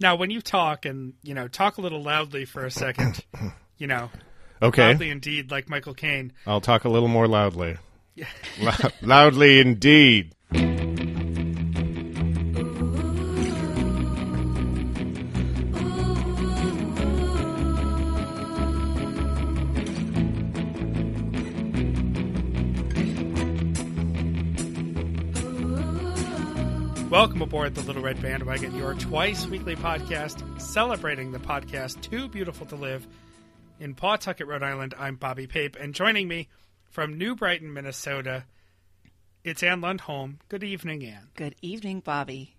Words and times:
Now, 0.00 0.16
when 0.16 0.30
you 0.30 0.40
talk 0.40 0.86
and 0.86 1.12
you 1.22 1.34
know 1.34 1.46
talk 1.46 1.76
a 1.78 1.80
little 1.80 2.02
loudly 2.02 2.44
for 2.46 2.64
a 2.64 2.70
second, 2.70 3.22
you 3.78 3.86
know, 3.86 4.10
Okay. 4.62 4.88
loudly 4.88 5.10
indeed, 5.10 5.50
like 5.50 5.68
Michael 5.68 5.94
Caine. 5.94 6.32
I'll 6.46 6.60
talk 6.60 6.84
a 6.84 6.88
little 6.88 7.08
more 7.08 7.28
loudly. 7.28 7.76
Lou- 8.60 8.70
loudly 9.02 9.60
indeed. 9.60 10.34
Welcome 27.40 27.56
aboard 27.56 27.74
the 27.74 27.80
Little 27.80 28.02
Red 28.02 28.20
Bandwagon, 28.20 28.76
your 28.76 28.92
twice 28.92 29.46
weekly 29.46 29.74
podcast 29.74 30.60
celebrating 30.60 31.32
the 31.32 31.38
podcast 31.38 32.02
Too 32.02 32.28
Beautiful 32.28 32.66
to 32.66 32.76
Live 32.76 33.08
in 33.78 33.94
Pawtucket, 33.94 34.46
Rhode 34.46 34.62
Island. 34.62 34.92
I'm 34.98 35.16
Bobby 35.16 35.46
Pape, 35.46 35.74
and 35.80 35.94
joining 35.94 36.28
me 36.28 36.48
from 36.90 37.16
New 37.16 37.34
Brighton, 37.34 37.72
Minnesota, 37.72 38.44
it's 39.42 39.62
Ann 39.62 39.80
Lundholm. 39.80 40.34
Good 40.50 40.62
evening, 40.62 41.02
Ann. 41.02 41.28
Good 41.34 41.54
evening, 41.62 42.00
Bobby. 42.00 42.56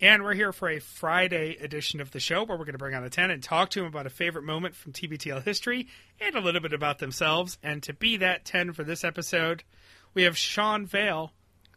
And 0.00 0.24
we're 0.24 0.34
here 0.34 0.52
for 0.52 0.68
a 0.68 0.80
Friday 0.80 1.56
edition 1.60 2.00
of 2.00 2.10
the 2.10 2.18
show 2.18 2.42
where 2.42 2.58
we're 2.58 2.64
going 2.64 2.72
to 2.72 2.78
bring 2.78 2.96
on 2.96 3.04
a 3.04 3.10
10 3.10 3.30
and 3.30 3.40
talk 3.40 3.70
to 3.70 3.78
them 3.78 3.88
about 3.88 4.06
a 4.06 4.10
favorite 4.10 4.44
moment 4.44 4.74
from 4.74 4.92
TBTL 4.92 5.44
history 5.44 5.86
and 6.20 6.34
a 6.34 6.40
little 6.40 6.60
bit 6.60 6.72
about 6.72 6.98
themselves. 6.98 7.56
And 7.62 7.84
to 7.84 7.92
be 7.92 8.16
that 8.16 8.44
10 8.44 8.72
for 8.72 8.82
this 8.82 9.04
episode, 9.04 9.62
we 10.12 10.24
have 10.24 10.36
Sean 10.36 10.86
Vale 10.86 11.32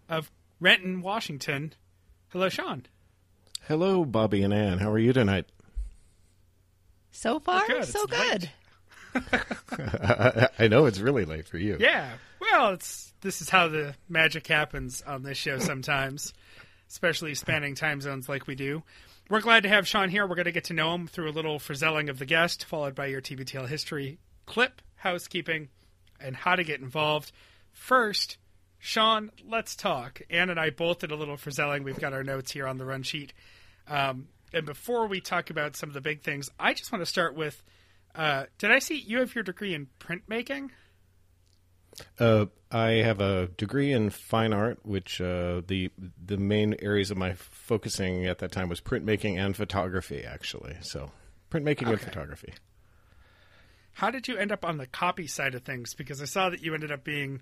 of 0.09 0.31
Renton, 0.59 1.01
Washington. 1.01 1.73
Hello, 2.29 2.49
Sean. 2.49 2.85
Hello, 3.67 4.05
Bobby 4.05 4.43
and 4.43 4.53
Ann. 4.53 4.79
How 4.79 4.91
are 4.91 4.99
you 4.99 5.13
tonight? 5.13 5.45
So 7.11 7.39
far, 7.39 7.65
good. 7.67 7.85
so 7.85 8.03
It's 8.03 8.11
good. 8.11 8.49
late. 9.13 10.49
I 10.59 10.67
know 10.67 10.85
it's 10.85 10.99
really 10.99 11.25
late 11.25 11.47
for 11.47 11.57
you. 11.57 11.77
Yeah. 11.79 12.11
Well, 12.39 12.69
it's 12.73 13.13
this 13.21 13.41
is 13.41 13.49
how 13.49 13.67
the 13.67 13.95
magic 14.07 14.47
happens 14.47 15.01
on 15.01 15.23
this 15.23 15.37
show 15.37 15.57
sometimes, 15.59 16.33
especially 16.89 17.33
spanning 17.35 17.75
time 17.75 18.01
zones 18.01 18.29
like 18.29 18.47
we 18.47 18.55
do. 18.55 18.83
We're 19.29 19.41
glad 19.41 19.63
to 19.63 19.69
have 19.69 19.87
Sean 19.87 20.09
here. 20.09 20.25
We're 20.25 20.35
going 20.35 20.45
to 20.45 20.51
get 20.51 20.65
to 20.65 20.73
know 20.73 20.93
him 20.93 21.07
through 21.07 21.29
a 21.29 21.33
little 21.33 21.59
frizzling 21.59 22.09
of 22.09 22.19
the 22.19 22.25
guest, 22.25 22.63
followed 22.63 22.95
by 22.95 23.07
your 23.07 23.21
TBTL 23.21 23.67
history 23.67 24.19
clip, 24.45 24.81
housekeeping, 24.95 25.67
and 26.21 26.35
how 26.35 26.55
to 26.55 26.63
get 26.63 26.79
involved. 26.79 27.31
First, 27.73 28.37
Sean, 28.79 29.31
let's 29.47 29.75
talk. 29.75 30.21
Ann 30.29 30.49
and 30.49 30.59
I 30.59 30.69
both 30.69 30.99
did 30.99 31.11
a 31.11 31.15
little 31.15 31.37
frizzling. 31.37 31.83
We've 31.83 31.99
got 31.99 32.13
our 32.13 32.23
notes 32.23 32.51
here 32.51 32.67
on 32.67 32.77
the 32.77 32.85
run 32.85 33.03
sheet. 33.03 33.33
Um, 33.87 34.27
and 34.53 34.65
before 34.65 35.07
we 35.07 35.19
talk 35.19 35.49
about 35.49 35.75
some 35.75 35.89
of 35.89 35.93
the 35.93 36.01
big 36.01 36.21
things, 36.21 36.49
I 36.59 36.73
just 36.73 36.91
want 36.91 37.01
to 37.01 37.05
start 37.05 37.35
with 37.35 37.63
uh, 38.17 38.45
did 38.57 38.71
I 38.71 38.79
see 38.79 38.97
you 38.97 39.19
have 39.19 39.35
your 39.35 39.43
degree 39.43 39.75
in 39.75 39.87
printmaking? 39.99 40.71
Uh, 42.19 42.47
I 42.71 42.89
have 43.03 43.21
a 43.21 43.47
degree 43.57 43.91
in 43.91 44.09
fine 44.09 44.53
art, 44.53 44.79
which 44.83 45.21
uh, 45.21 45.61
the 45.65 45.91
the 46.23 46.37
main 46.37 46.75
areas 46.81 47.11
of 47.11 47.17
my 47.17 47.33
focusing 47.33 48.25
at 48.25 48.39
that 48.39 48.51
time 48.51 48.69
was 48.69 48.81
printmaking 48.81 49.37
and 49.37 49.55
photography, 49.55 50.23
actually. 50.23 50.77
So, 50.81 51.11
printmaking 51.51 51.89
and 51.89 52.01
photography. 52.01 52.53
How 53.93 54.11
did 54.11 54.27
you 54.27 54.37
end 54.37 54.51
up 54.51 54.65
on 54.65 54.77
the 54.77 54.85
copy 54.85 55.27
side 55.27 55.55
of 55.55 55.63
things? 55.63 55.93
Because 55.93 56.21
I 56.21 56.25
saw 56.25 56.49
that 56.49 56.61
you 56.61 56.73
ended 56.73 56.91
up 56.91 57.03
being 57.03 57.41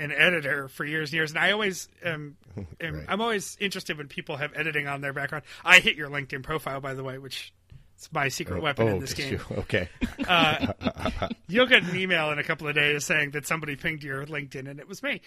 an 0.00 0.12
editor 0.12 0.68
for 0.68 0.84
years 0.84 1.10
and 1.10 1.14
years, 1.14 1.30
and 1.30 1.38
I 1.38 1.52
always 1.52 1.88
am, 2.04 2.36
um, 2.56 2.66
am 2.80 2.94
Right. 2.94 3.04
I'm 3.08 3.20
always 3.20 3.56
interested 3.60 3.98
when 3.98 4.08
people 4.08 4.36
have 4.36 4.52
editing 4.56 4.86
on 4.88 5.00
their 5.00 5.12
background. 5.12 5.44
I 5.64 5.80
hit 5.80 5.96
your 5.96 6.08
LinkedIn 6.08 6.42
profile, 6.42 6.80
by 6.80 6.94
the 6.94 7.04
way, 7.04 7.18
which 7.18 7.52
is 7.98 8.08
my 8.12 8.28
secret 8.28 8.58
oh, 8.58 8.62
weapon 8.62 8.88
in 8.88 8.94
oh, 8.96 9.00
this 9.00 9.14
game. 9.14 9.32
you? 9.34 9.40
Okay. 9.58 9.88
Uh, 10.26 10.72
you'll 11.48 11.66
get 11.66 11.82
an 11.84 11.96
email 11.96 12.30
in 12.32 12.38
a 12.38 12.44
couple 12.44 12.66
of 12.68 12.74
days 12.74 13.04
saying 13.04 13.32
that 13.32 13.46
somebody 13.46 13.76
pinged 13.76 14.02
your 14.02 14.24
LinkedIn, 14.26 14.68
and 14.68 14.80
it 14.80 14.88
was 14.88 15.02
me. 15.02 15.20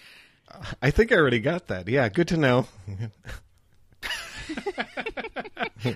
I 0.82 0.90
think 0.90 1.10
I 1.10 1.16
already 1.16 1.40
got 1.40 1.68
that. 1.68 1.88
Yeah, 1.88 2.08
good 2.08 2.28
to 2.28 2.36
know. 2.36 2.66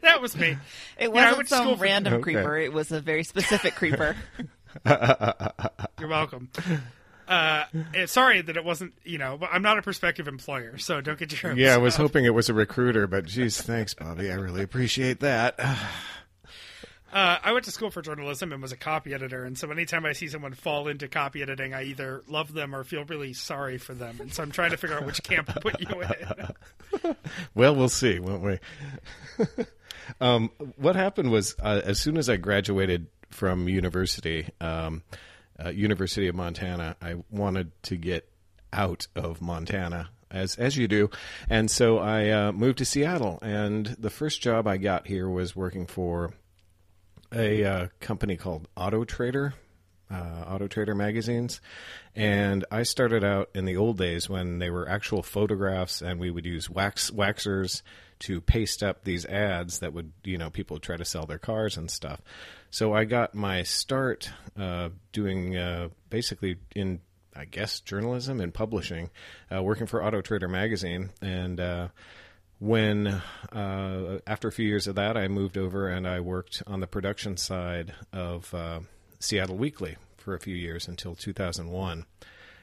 That 0.03 0.21
was 0.21 0.37
me. 0.37 0.57
It 0.99 1.13
wasn't 1.13 1.37
went 1.37 1.49
to 1.49 1.55
school 1.55 1.67
some 1.69 1.77
for- 1.79 1.83
random 1.83 2.15
Okay. 2.15 2.23
creeper. 2.23 2.59
It 2.59 2.73
was 2.73 2.93
a 2.93 3.01
very 3.01 3.25
specific 3.25 3.75
creeper. 3.75 4.17
You're 4.87 6.09
welcome. 6.09 6.51
Uh, 7.29 7.65
eh, 7.95 8.07
sorry 8.07 8.41
that 8.41 8.57
it 8.57 8.65
wasn't. 8.65 8.95
You 9.05 9.19
know, 9.19 9.37
but 9.39 9.51
I'm 9.53 9.63
not 9.63 9.79
a 9.79 9.83
prospective 9.83 10.27
employer, 10.29 10.79
so 10.79 11.01
don't 11.01 11.19
get 11.19 11.43
your 11.43 11.53
Yeah, 11.53 11.75
I 11.75 11.79
was 11.79 11.95
up. 11.97 12.01
hoping 12.01 12.25
it 12.25 12.35
was 12.35 12.49
a 12.49 12.55
recruiter, 12.55 13.07
but 13.07 13.27
geez, 13.27 13.61
thanks, 13.61 13.93
Bobby. 13.95 14.31
I 14.31 14.35
really 14.35 14.63
appreciate 14.63 15.21
that. 15.21 15.59
Uh, 17.11 17.39
I 17.43 17.53
went 17.53 17.65
to 17.65 17.71
school 17.71 17.91
for 17.91 18.03
journalism 18.03 18.53
and 18.53 18.61
was 18.61 18.73
a 18.73 18.77
copy 18.77 19.15
editor, 19.15 19.45
and 19.45 19.57
so 19.57 19.71
anytime 19.71 20.05
I 20.05 20.13
see 20.13 20.29
someone 20.29 20.53
fall 20.53 20.89
into 20.89 21.09
copy 21.09 21.41
editing, 21.41 21.73
I 21.73 21.85
either 21.85 22.23
love 22.29 22.53
them 22.53 22.75
or 22.75 22.85
feel 22.85 23.03
really 23.07 23.33
sorry 23.33 23.79
for 23.79 23.95
them. 23.95 24.19
And 24.21 24.31
so 24.31 24.43
I'm 24.43 24.51
trying 24.51 24.73
to 24.73 24.77
figure 24.77 24.95
out 24.95 25.07
which 25.07 25.23
camp 25.23 25.51
to 25.55 25.59
put 25.59 25.81
you 25.81 26.03
in. 26.03 27.17
Well, 27.55 27.75
we'll 27.75 27.89
see, 27.89 28.19
won't 28.19 28.43
we? 28.43 28.59
um, 30.21 30.51
what 30.77 30.97
happened 30.97 31.31
was, 31.31 31.57
uh, 31.63 31.81
as 31.83 31.99
soon 31.99 32.19
as 32.19 32.29
I 32.29 32.37
graduated 32.37 33.07
from 33.31 33.69
university, 33.71 34.49
um, 34.61 35.03
uh, 35.65 35.71
University 35.71 36.29
of 36.29 36.35
Montana, 36.35 36.97
I 37.01 37.17
wanted 37.31 37.71
to 37.85 37.97
get 37.97 38.29
out 38.73 39.07
of 39.15 39.41
Montana. 39.41 40.11
As 40.31 40.57
as 40.57 40.77
you 40.77 40.89
do, 40.89 41.09
and 41.49 41.71
so 41.71 41.97
I 41.97 42.29
uh, 42.29 42.53
moved 42.53 42.79
to 42.79 42.85
Seattle. 42.85 43.39
And 43.41 43.87
the 43.87 44.11
first 44.11 44.43
job 44.43 44.67
I 44.67 44.77
got 44.77 45.07
here 45.07 45.27
was 45.27 45.57
working 45.57 45.87
for 45.87 46.35
a 47.33 47.65
uh, 47.65 47.87
company 48.01 48.37
called 48.37 48.69
Auto 48.77 49.05
Trader, 49.05 49.55
uh, 50.11 50.45
Auto 50.47 50.69
Trader 50.69 50.95
magazines, 50.95 51.63
and 52.15 52.67
I 52.71 52.83
started 52.83 53.25
out 53.25 53.49
in 53.55 53.65
the 53.65 53.79
old 53.79 53.97
days 53.97 54.29
when 54.29 54.59
they 54.59 54.69
were 54.69 54.87
actual 54.87 55.23
photographs, 55.23 56.03
and 56.03 56.21
we 56.21 56.31
would 56.31 56.45
use 56.45 56.69
wax 56.69 57.11
waxers 57.11 57.81
to 58.21 58.41
paste 58.41 58.83
up 58.83 59.05
these 59.05 59.25
ads 59.25 59.79
that 59.79 59.93
would, 59.93 60.13
you 60.25 60.39
know, 60.39 60.51
people 60.51 60.75
would 60.75 60.83
try 60.83 60.97
to 60.97 61.05
sell 61.05 61.27
their 61.27 61.39
cars 61.39 61.77
and 61.77 61.91
stuff. 61.91 62.21
So 62.71 62.93
I 62.93 63.05
got 63.05 63.35
my 63.35 63.63
start 63.63 64.31
uh, 64.59 64.91
doing 65.13 65.57
uh, 65.57 65.89
basically 66.11 66.57
in. 66.75 67.01
I 67.37 67.45
guess 67.45 67.79
journalism 67.79 68.41
and 68.41 68.53
publishing, 68.53 69.11
uh, 69.55 69.63
working 69.63 69.87
for 69.87 70.05
Auto 70.05 70.21
Trader 70.21 70.49
magazine, 70.49 71.11
and 71.23 71.61
uh, 71.61 71.89
when 72.59 73.07
uh, 73.53 74.19
after 74.27 74.49
a 74.49 74.53
few 74.53 74.67
years 74.67 74.89
of 74.89 74.97
that, 74.97 75.17
I 75.17 75.29
moved 75.29 75.57
over 75.57 75.89
and 75.89 76.09
I 76.09 76.19
worked 76.19 76.65
on 76.67 76.81
the 76.81 76.89
production 76.89 77.37
side 77.37 77.95
of 78.13 78.53
uh, 78.53 78.81
Seattle 79.21 79.57
Weekly 79.57 79.97
for 80.17 80.35
a 80.35 80.41
few 80.41 80.57
years 80.57 80.89
until 80.89 81.15
2001. 81.15 82.07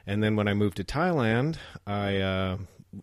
And 0.05 0.21
then 0.21 0.35
when 0.35 0.49
I 0.49 0.53
moved 0.53 0.77
to 0.77 0.83
Thailand, 0.83 1.55
I 1.87 2.57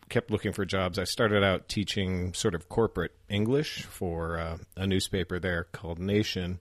kept 0.08 0.30
looking 0.30 0.52
for 0.52 0.64
jobs. 0.64 0.98
I 0.98 1.04
started 1.04 1.42
out 1.42 1.68
teaching 1.68 2.34
sort 2.34 2.54
of 2.54 2.68
corporate 2.68 3.12
English 3.28 3.82
for 3.82 4.38
uh, 4.38 4.58
a 4.76 4.86
newspaper 4.86 5.38
there 5.38 5.64
called 5.72 5.98
Nation, 5.98 6.60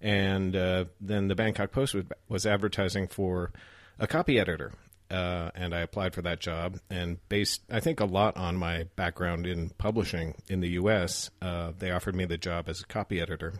and 0.00 0.54
uh, 0.56 0.84
then 1.00 1.28
the 1.28 1.34
Bangkok 1.34 1.72
Post 1.72 1.94
was, 1.94 2.04
was 2.28 2.46
advertising 2.46 3.08
for 3.08 3.52
a 3.98 4.06
copy 4.06 4.38
editor. 4.38 4.72
Uh, 5.10 5.50
and 5.56 5.74
I 5.74 5.80
applied 5.80 6.14
for 6.14 6.22
that 6.22 6.38
job, 6.38 6.78
and 6.88 7.18
based, 7.28 7.62
I 7.68 7.80
think, 7.80 7.98
a 7.98 8.04
lot 8.04 8.36
on 8.36 8.56
my 8.56 8.84
background 8.94 9.44
in 9.44 9.70
publishing 9.70 10.36
in 10.48 10.60
the 10.60 10.68
U.S., 10.70 11.30
uh, 11.42 11.72
they 11.76 11.90
offered 11.90 12.14
me 12.14 12.26
the 12.26 12.38
job 12.38 12.68
as 12.68 12.80
a 12.80 12.86
copy 12.86 13.20
editor. 13.20 13.54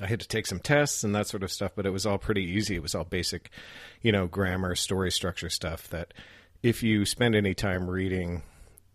I 0.00 0.06
had 0.06 0.20
to 0.20 0.28
take 0.28 0.46
some 0.46 0.60
tests 0.60 1.02
and 1.02 1.12
that 1.16 1.26
sort 1.26 1.42
of 1.42 1.50
stuff, 1.50 1.72
but 1.74 1.86
it 1.86 1.90
was 1.90 2.06
all 2.06 2.18
pretty 2.18 2.44
easy. 2.44 2.76
It 2.76 2.82
was 2.82 2.94
all 2.94 3.04
basic, 3.04 3.50
you 4.00 4.12
know, 4.12 4.28
grammar, 4.28 4.76
story 4.76 5.10
structure 5.10 5.50
stuff 5.50 5.88
that 5.88 6.14
if 6.62 6.82
you 6.82 7.04
spend 7.04 7.34
any 7.34 7.54
time 7.54 7.88
reading, 7.88 8.42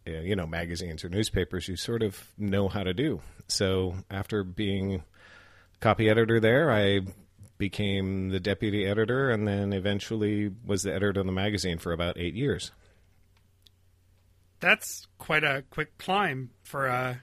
uh, 0.07 0.11
you 0.11 0.35
know, 0.35 0.45
magazines 0.45 1.03
or 1.03 1.09
newspapers, 1.09 1.67
you 1.67 1.75
sort 1.75 2.03
of 2.03 2.23
know 2.37 2.67
how 2.67 2.83
to 2.83 2.93
do. 2.93 3.21
So 3.47 3.95
after 4.09 4.43
being 4.43 5.03
copy 5.79 6.09
editor 6.09 6.39
there, 6.39 6.71
I 6.71 7.01
became 7.57 8.29
the 8.29 8.39
deputy 8.39 8.85
editor 8.85 9.29
and 9.29 9.47
then 9.47 9.73
eventually 9.73 10.51
was 10.65 10.83
the 10.83 10.93
editor 10.93 11.21
of 11.21 11.25
the 11.25 11.31
magazine 11.31 11.77
for 11.77 11.93
about 11.93 12.17
eight 12.17 12.35
years. 12.35 12.71
That's 14.59 15.07
quite 15.17 15.43
a 15.43 15.63
quick 15.69 15.97
climb 15.97 16.51
for 16.63 16.89
uh, 16.89 17.15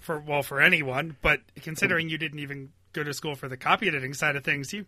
for 0.00 0.18
well 0.18 0.42
for 0.42 0.60
anyone. 0.60 1.16
But 1.20 1.40
considering 1.60 2.08
you 2.08 2.18
didn't 2.18 2.38
even 2.38 2.70
go 2.92 3.02
to 3.02 3.12
school 3.12 3.34
for 3.34 3.48
the 3.48 3.56
copy 3.56 3.88
editing 3.88 4.14
side 4.14 4.36
of 4.36 4.44
things, 4.44 4.72
you 4.72 4.86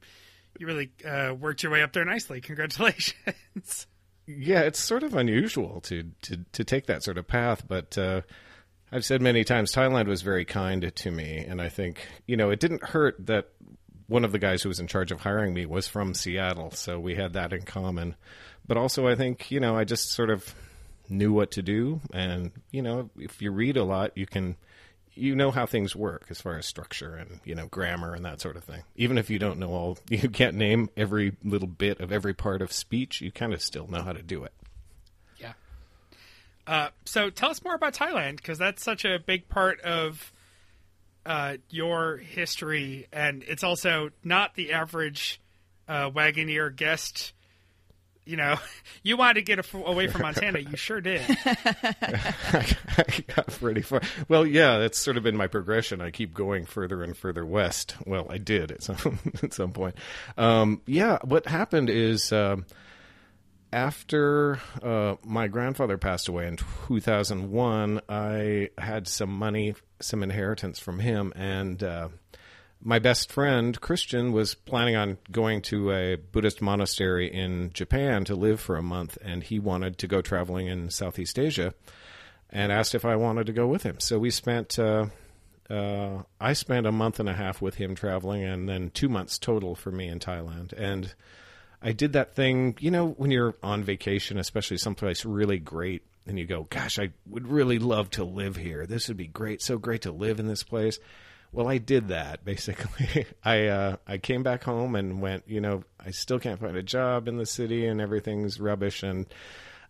you 0.59 0.67
really 0.67 0.93
uh, 1.07 1.35
worked 1.39 1.63
your 1.63 1.73
way 1.73 1.83
up 1.83 1.93
there 1.93 2.05
nicely. 2.05 2.41
Congratulations. 2.41 3.87
Yeah, 4.27 4.61
it's 4.61 4.79
sort 4.79 5.03
of 5.03 5.15
unusual 5.15 5.81
to 5.83 6.11
to, 6.23 6.39
to 6.53 6.65
take 6.65 6.87
that 6.87 7.03
sort 7.03 7.19
of 7.19 7.27
path, 7.27 7.67
but 7.67 7.97
uh, 7.99 8.23
I've 8.91 9.05
said 9.05 9.21
many 9.21 9.45
times 9.45 9.73
Thailand 9.73 10.07
was 10.07 10.23
very 10.23 10.45
kind 10.45 10.95
to 10.95 11.11
me, 11.11 11.45
and 11.47 11.61
I 11.61 11.69
think 11.69 12.07
you 12.27 12.37
know 12.37 12.51
it 12.51 12.61
didn't 12.61 12.85
hurt 12.85 13.27
that 13.27 13.49
one 14.07 14.25
of 14.25 14.33
the 14.33 14.39
guys 14.39 14.63
who 14.63 14.69
was 14.69 14.81
in 14.81 14.87
charge 14.87 15.13
of 15.13 15.21
hiring 15.21 15.53
me 15.53 15.67
was 15.67 15.89
from 15.89 16.15
Seattle, 16.15 16.71
so 16.71 16.99
we 16.99 17.15
had 17.15 17.35
that 17.35 17.53
in 17.53 17.63
common. 17.63 18.17
But 18.67 18.77
also, 18.77 19.07
I 19.07 19.15
think 19.15 19.51
you 19.51 19.61
know 19.61 19.77
I 19.77 19.85
just 19.85 20.13
sort 20.13 20.31
of 20.31 20.55
knew 21.09 21.33
what 21.33 21.51
to 21.53 21.63
do, 21.63 22.01
and 22.13 22.51
you 22.71 22.81
know 22.81 23.11
if 23.19 23.43
you 23.43 23.51
read 23.51 23.77
a 23.77 23.85
lot, 23.85 24.17
you 24.17 24.27
can 24.27 24.57
you 25.15 25.35
know 25.37 25.51
how 25.51 25.67
things 25.67 25.95
work 25.95 26.27
as 26.31 26.41
far 26.41 26.57
as 26.57 26.67
structure 26.67 27.15
and 27.15 27.41
you 27.45 27.55
know 27.55 27.67
grammar 27.67 28.15
and 28.15 28.25
that 28.25 28.41
sort 28.41 28.57
of 28.57 28.65
thing. 28.65 28.83
Even 28.97 29.19
if 29.19 29.31
you 29.31 29.39
don't 29.39 29.59
know 29.59 29.73
all, 29.73 29.99
you 30.09 30.29
can't 30.29 30.57
name 30.57 30.91
every 30.97 31.37
little 31.45 31.69
bit 31.69 32.01
of 32.01 32.13
every 32.13 32.35
part 32.35 32.63
of 32.63 32.73
speech. 32.73 33.21
You 33.21 33.31
kind 33.31 33.53
of 33.53 33.63
still 33.63 33.87
know 33.87 34.03
how 34.03 34.13
to 34.13 34.23
do 34.23 34.45
it. 34.45 34.53
Yeah. 35.39 35.53
Uh, 36.67 36.89
so 37.05 37.31
tell 37.31 37.51
us 37.51 37.63
more 37.63 37.75
about 37.75 37.95
Thailand 37.95 38.37
because 38.37 38.59
that's 38.59 38.83
such 38.83 39.05
a 39.05 39.19
big 39.19 39.49
part 39.49 39.81
of 39.83 40.33
uh, 41.27 41.57
your 41.71 42.17
history, 42.19 43.07
and 43.13 43.45
it's 43.47 43.65
also 43.65 44.11
not 44.23 44.55
the 44.55 44.73
average 44.73 45.41
uh, 45.89 46.11
Wagoneer 46.11 46.75
guest. 46.75 47.33
You 48.27 48.37
know, 48.37 48.57
you 49.03 49.17
wanted 49.17 49.35
to 49.35 49.43
get 49.43 49.59
af- 49.59 49.75
away 49.75 50.07
from 50.07 50.23
Montana. 50.23 50.59
You 50.59 50.77
sure 50.77 51.01
did. 51.01 51.21
I 51.47 53.25
got 53.35 53.47
pretty 53.49 53.83
far. 53.83 54.01
Well, 54.29 54.47
yeah, 54.47 54.79
that's 54.79 54.99
sort 54.99 55.17
of 55.17 55.23
been 55.23 55.37
my 55.37 55.47
progression. 55.47 56.01
I 56.01 56.11
keep 56.11 56.33
going 56.35 56.65
further 56.65 57.03
and 57.03 57.17
further 57.17 57.45
west. 57.45 57.97
Well, 58.07 58.27
I 58.31 58.39
did 58.39 58.73
at 58.73 58.83
some 58.83 59.19
at 59.43 59.53
some 59.53 59.73
point. 59.73 59.97
Um, 60.37 60.81
yeah, 60.87 61.19
what 61.23 61.47
happened 61.47 61.91
is 61.91 62.33
um, 62.33 62.67
after 63.73 64.61
uh, 64.83 65.17
my 65.25 65.49
grandfather 65.49 65.99
passed 65.99 66.29
away 66.29 66.47
in 66.47 66.57
2001, 66.89 68.01
I 68.09 68.71
had 68.79 69.07
some 69.07 69.31
money, 69.31 69.75
some 70.01 70.23
inheritance 70.23 70.79
from 70.79 70.99
him, 71.01 71.33
and. 71.37 71.83
Uh, 71.83 72.09
my 72.85 72.99
best 72.99 73.33
friend 73.33 73.81
Christian 73.81 74.31
was 74.31 74.55
planning 74.55 74.95
on 74.95 75.17
going 75.33 75.63
to 75.63 75.91
a 75.91 76.17
Buddhist 76.17 76.61
monastery 76.61 77.33
in 77.33 77.71
Japan 77.73 78.27
to 78.27 78.37
live 78.37 78.61
for 78.61 78.77
a 78.77 78.83
month, 78.83 79.17
and 79.23 79.43
he 79.43 79.59
wanted 79.59 79.97
to 79.99 80.07
go 80.07 80.21
traveling 80.21 80.67
in 80.67 80.91
Southeast 80.91 81.39
Asia, 81.39 81.73
and 82.51 82.71
asked 82.71 82.95
if 82.95 83.07
I 83.07 83.17
wanted 83.17 83.47
to 83.47 83.55
go 83.55 83.67
with 83.67 83.83
him. 83.83 83.99
So 84.01 84.19
we 84.19 84.31
spent. 84.31 84.79
Uh, 84.79 85.07
uh, 85.71 86.25
I 86.39 86.53
spent 86.53 86.87
a 86.87 86.93
month 86.93 87.19
and 87.19 87.29
a 87.29 87.33
half 87.33 87.63
with 87.63 87.77
him 87.77 87.95
traveling, 87.95 88.45
and 88.45 88.69
then 88.69 88.91
two 88.91 89.09
months 89.09 89.39
total 89.39 89.75
for 89.75 89.91
me 89.91 90.09
in 90.09 90.19
Thailand. 90.21 90.75
And 90.75 91.15
I 91.81 91.93
did 91.93 92.13
that 92.13 92.37
thing, 92.37 92.77
you 92.81 92.91
know, 92.91 93.09
when 93.13 93.31
you're 93.31 93.57
on 93.63 93.83
vacation, 93.83 94.37
especially 94.37 94.77
someplace 94.77 95.25
really 95.25 95.59
great, 95.59 96.03
and 96.27 96.39
you 96.39 96.45
go, 96.45 96.67
"Gosh, 96.69 96.99
I 96.99 97.13
would 97.27 97.49
really 97.49 97.79
love 97.79 98.11
to 98.11 98.25
live 98.25 98.57
here. 98.57 98.85
This 98.85 99.09
would 99.09 99.17
be 99.17 99.27
great. 99.27 99.63
So 99.63 99.79
great 99.79 100.03
to 100.03 100.13
live 100.13 100.39
in 100.39 100.49
this 100.49 100.63
place." 100.63 100.99
Well, 101.55 101.69
I 101.69 101.79
did 101.79 102.09
that 102.09 102.45
basically. 102.45 103.27
I 103.45 103.67
uh, 103.69 103.97
I 104.07 104.19
came 104.19 104.43
back 104.43 104.65
home 104.65 104.95
and 104.95 105.21
went. 105.21 105.45
You 105.47 105.61
know, 105.61 105.85
I 105.99 106.11
still 106.11 106.39
can't 106.39 106.61
find 106.61 106.77
a 106.77 106.83
job 106.83 107.29
in 107.29 107.37
the 107.37 107.47
city, 107.47 107.87
and 107.87 108.01
everything's 108.01 108.61
rubbish. 108.61 109.03
And 109.03 109.27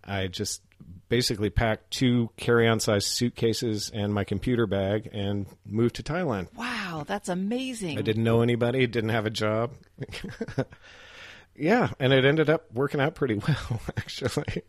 I 0.05 0.27
just 0.27 0.63
basically 1.09 1.51
packed 1.51 1.91
two 1.91 2.31
carry-on 2.37 2.81
size 2.81 3.07
suitcases 3.07 3.91
and 3.91 4.13
my 4.13 4.25
computer 4.25 4.67
bag 4.67 5.09
and 5.13 5.47
moved 5.65 5.97
to 5.97 6.03
Thailand. 6.03 6.53
Wow, 6.55 7.05
that's 7.07 7.29
amazing. 7.29 7.99
I 7.99 8.03
didn't 8.03 8.25
know 8.25 8.43
anybody, 8.43 8.87
didn't 8.87 9.11
have 9.11 9.27
a 9.27 9.31
job. 9.31 9.73
yeah, 11.55 11.91
and 11.99 12.13
it 12.13 12.25
ended 12.25 12.51
up 12.51 12.73
working 12.73 13.01
out 13.01 13.15
pretty 13.15 13.35
well, 13.49 13.81
actually. 13.97 14.63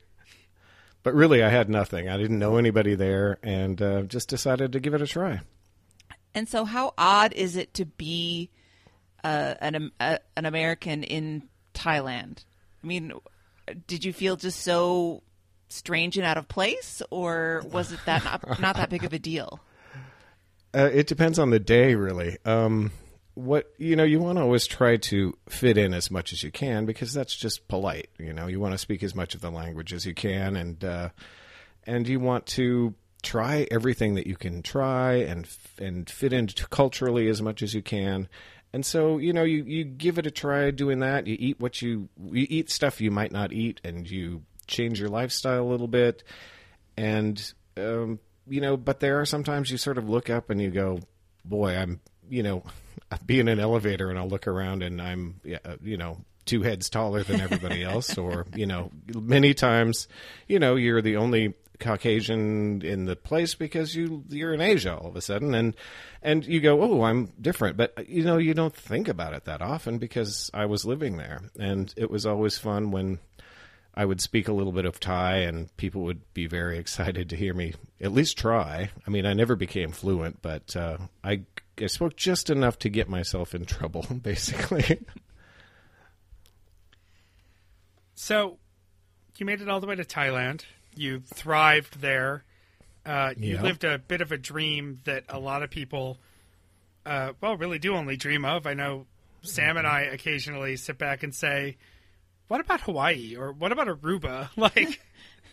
But 1.04 1.14
really, 1.14 1.44
I 1.44 1.50
had 1.50 1.70
nothing. 1.70 2.10
I 2.10 2.18
didn't 2.18 2.40
know 2.40 2.58
anybody 2.58 2.96
there, 2.96 3.38
and 3.44 3.82
uh, 3.82 4.02
just 4.04 4.28
decided 4.30 4.72
to 4.74 4.80
give 4.80 4.94
it 4.94 5.02
a 5.02 5.08
try. 5.08 5.42
And 6.36 6.50
so, 6.50 6.66
how 6.66 6.94
odd 6.98 7.32
is 7.34 7.56
it 7.56 7.74
to 7.76 7.86
be 7.86 8.52
uh, 9.24 9.56
an 9.60 9.92
uh, 10.02 10.18
an 10.36 10.46
American 10.46 11.04
in 11.04 11.48
Thailand? 11.74 12.44
I 12.84 12.88
mean, 12.88 13.14
did 13.88 14.04
you 14.04 14.12
feel 14.12 14.36
just 14.36 14.62
so 14.62 15.24
strange 15.70 16.18
and 16.18 16.26
out 16.26 16.38
of 16.38 16.50
place, 16.50 17.02
or 17.10 17.64
was 17.72 17.94
it 17.94 18.02
that 18.06 18.26
not, 18.26 18.60
not 18.60 18.76
that 18.76 18.90
big 18.90 19.06
of 19.06 19.14
a 19.14 19.20
deal? 19.20 19.62
Uh, 20.76 20.90
it 20.94 21.08
depends 21.08 21.40
on 21.40 21.52
the 21.52 21.60
day, 21.60 21.96
really. 21.96 22.38
Um, 22.44 22.92
what 23.34 23.72
you 23.78 23.96
know, 23.96 24.04
you 24.04 24.20
want 24.20 24.38
to 24.38 24.42
always 24.42 24.68
try 24.68 24.98
to 24.98 25.38
fit 25.48 25.78
in 25.78 25.94
as 25.94 26.12
much 26.12 26.34
as 26.34 26.44
you 26.44 26.52
can 26.52 26.86
because 26.86 27.14
that's 27.14 27.34
just 27.36 27.70
polite. 27.70 28.10
You 28.18 28.34
know, 28.34 28.48
you 28.48 28.60
want 28.60 28.74
to 28.74 28.78
speak 28.78 29.04
as 29.04 29.16
much 29.16 29.36
of 29.36 29.42
the 29.42 29.52
language 29.52 29.94
as 29.94 30.06
you 30.06 30.14
can, 30.14 30.58
and 30.58 30.84
uh, 30.84 31.10
and 31.86 32.06
you 32.10 32.20
want 32.20 32.46
to 32.48 32.94
try 33.26 33.68
everything 33.72 34.16
that 34.16 34.28
you 34.28 34.36
can 34.36 34.62
try 34.62 35.16
and 35.16 35.48
and 35.78 36.10
fit 36.10 36.32
into 36.32 36.68
culturally 36.68 37.28
as 37.28 37.42
much 37.42 37.62
as 37.62 37.74
you 37.74 37.82
can. 37.82 38.30
And 38.72 38.86
so, 38.86 39.18
you 39.18 39.32
know, 39.32 39.44
you, 39.44 39.64
you 39.64 39.86
give 39.86 40.18
it 40.18 40.28
a 40.28 40.32
try 40.32 40.70
doing 40.72 41.00
that. 41.00 41.28
You 41.28 41.38
eat 41.40 41.60
what 41.60 41.82
you 41.82 42.10
you 42.32 42.46
eat 42.50 42.70
stuff 42.70 43.02
you 43.02 43.12
might 43.12 43.32
not 43.32 43.52
eat, 43.52 43.82
and 43.84 44.10
you 44.10 44.44
change 44.68 45.00
your 45.00 45.10
lifestyle 45.10 45.64
a 45.64 45.70
little 45.70 45.88
bit. 45.88 46.24
And 46.98 47.54
um, 47.78 48.20
you 48.48 48.62
know, 48.62 48.78
but 48.78 49.00
there 49.00 49.20
are 49.22 49.26
sometimes 49.26 49.72
you 49.72 49.78
sort 49.78 49.98
of 49.98 50.10
look 50.10 50.30
up 50.30 50.50
and 50.50 50.62
you 50.62 50.72
go, 50.72 51.00
"Boy, 51.44 51.76
I'm 51.76 52.02
you 52.30 52.44
know, 52.44 52.64
be 53.26 53.40
in 53.40 53.48
an 53.48 53.60
elevator 53.60 54.10
and 54.10 54.20
I'll 54.20 54.30
look 54.30 54.48
around 54.48 54.84
and 54.84 55.02
I'm 55.02 55.40
you 55.82 55.98
know 55.98 56.18
two 56.46 56.62
heads 56.62 56.90
taller 56.90 57.24
than 57.24 57.42
everybody 57.42 57.84
else, 57.84 58.18
or 58.20 58.46
you 58.56 58.66
know, 58.66 58.92
many 59.14 59.54
times, 59.54 60.08
you 60.48 60.60
know, 60.60 60.76
you're 60.76 61.02
the 61.02 61.18
only 61.18 61.54
Caucasian 61.80 62.82
in 62.82 63.06
the 63.06 63.16
place 63.16 63.56
because 63.56 63.96
you 63.96 64.24
you're 64.30 64.54
in 64.54 64.62
Asia 64.62 64.96
all 64.96 65.08
of 65.08 65.16
a 65.16 65.22
sudden, 65.22 65.54
and 65.54 65.76
and 66.22 66.46
you 66.46 66.60
go, 66.62 66.82
oh, 66.82 67.04
I'm 67.04 67.32
different, 67.40 67.78
but 67.78 68.08
you 68.08 68.24
know, 68.24 68.38
you 68.38 68.54
don't 68.54 68.76
think 68.76 69.08
about 69.08 69.34
it 69.34 69.46
that 69.46 69.62
often 69.62 69.98
because 69.98 70.50
I 70.54 70.66
was 70.66 70.86
living 70.86 71.18
there, 71.18 71.42
and 71.60 71.94
it 71.98 72.10
was 72.10 72.26
always 72.26 72.58
fun 72.58 72.92
when. 72.92 73.20
I 73.98 74.04
would 74.04 74.20
speak 74.20 74.50
a 74.50 74.52
little 74.52 74.74
bit 74.74 74.84
of 74.84 75.00
Thai, 75.00 75.38
and 75.38 75.74
people 75.78 76.02
would 76.02 76.34
be 76.34 76.48
very 76.48 76.78
excited 76.80 77.30
to 77.30 77.38
hear 77.38 77.54
me 77.54 77.76
at 78.02 78.12
least 78.12 78.38
try. 78.38 78.90
I 79.08 79.10
mean, 79.10 79.26
I 79.26 79.32
never 79.32 79.56
became 79.56 79.94
fluent, 79.94 80.42
but 80.42 80.76
uh, 80.76 80.98
I, 81.24 81.44
I 81.80 81.88
spoke 81.88 82.18
just 82.18 82.50
enough 82.50 82.78
to 82.80 82.90
get 82.90 83.08
myself 83.08 83.56
in 83.56 83.64
trouble, 83.66 84.06
basically. 84.22 85.00
So, 88.16 88.58
you 89.38 89.46
made 89.46 89.62
it 89.62 89.70
all 89.70 89.80
the 89.80 89.88
way 89.88 89.96
to 89.96 90.04
Thailand. 90.04 90.64
You 90.96 91.22
thrived 91.22 92.02
there. 92.02 92.44
Uh, 93.06 93.34
you 93.38 93.56
Yeah. 93.56 93.62
lived 93.62 93.84
a 93.84 93.98
bit 94.00 94.22
of 94.22 94.32
a 94.32 94.38
dream 94.38 95.00
that 95.04 95.26
a 95.30 95.40
lot 95.40 95.62
of 95.64 95.70
people, 95.70 96.18
uh, 97.06 97.34
well, 97.42 97.56
really 97.58 97.78
do 97.80 97.96
only 97.96 98.18
dream 98.18 98.44
of. 98.46 98.66
I 98.66 98.74
know 98.74 99.06
Sam 99.44 99.78
and 99.78 99.86
I 99.86 100.02
occasionally 100.02 100.76
sit 100.76 100.98
back 100.98 101.22
and 101.22 101.34
say, 101.36 101.78
"What 102.48 102.62
about 102.62 102.82
Hawaii?" 102.82 103.36
or 103.36 103.52
"What 103.52 103.72
about 103.72 103.88
Aruba?" 103.88 104.50
Like 104.58 105.00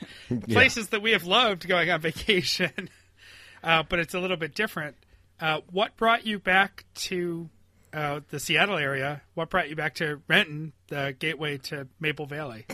places 0.49 0.89
that 0.89 1.03
we 1.03 1.13
have 1.13 1.25
loved 1.25 1.69
going 1.69 1.91
on 1.91 2.01
vacation, 2.01 2.89
uh, 3.63 3.83
but 3.89 3.99
it's 3.99 4.15
a 4.15 4.19
little 4.21 4.37
bit 4.39 4.55
different. 4.55 4.97
Uh, 5.39 5.61
what 5.71 5.97
brought 5.97 6.25
you 6.27 6.39
back 6.39 6.85
to 6.95 7.51
uh, 7.93 8.21
the 8.31 8.41
Seattle 8.41 8.79
area? 8.79 9.21
What 9.35 9.51
brought 9.51 9.69
you 9.69 9.77
back 9.77 9.97
to 9.97 10.21
Renton, 10.27 10.73
the 10.89 11.15
gateway 11.19 11.59
to 11.59 11.87
Maple 12.01 12.27
Valley? 12.27 12.65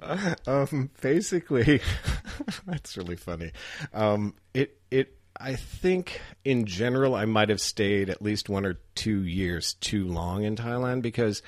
um, 0.46 0.90
basically, 1.00 1.80
that's 2.66 2.96
really 2.96 3.16
funny. 3.16 3.52
Um, 3.92 4.34
it 4.54 4.78
it 4.90 5.16
I 5.38 5.56
think 5.56 6.20
in 6.44 6.66
general 6.66 7.14
I 7.14 7.24
might 7.24 7.48
have 7.48 7.60
stayed 7.60 8.10
at 8.10 8.22
least 8.22 8.48
one 8.48 8.66
or 8.66 8.78
two 8.94 9.22
years 9.22 9.74
too 9.74 10.06
long 10.06 10.44
in 10.44 10.56
Thailand 10.56 11.02
because 11.02 11.42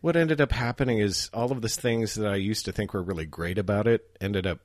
what 0.00 0.16
ended 0.16 0.40
up 0.40 0.52
happening 0.52 0.98
is 0.98 1.30
all 1.32 1.52
of 1.52 1.62
the 1.62 1.68
things 1.68 2.14
that 2.14 2.30
I 2.30 2.36
used 2.36 2.64
to 2.64 2.72
think 2.72 2.92
were 2.92 3.02
really 3.02 3.26
great 3.26 3.58
about 3.58 3.86
it 3.86 4.16
ended 4.20 4.46
up 4.46 4.58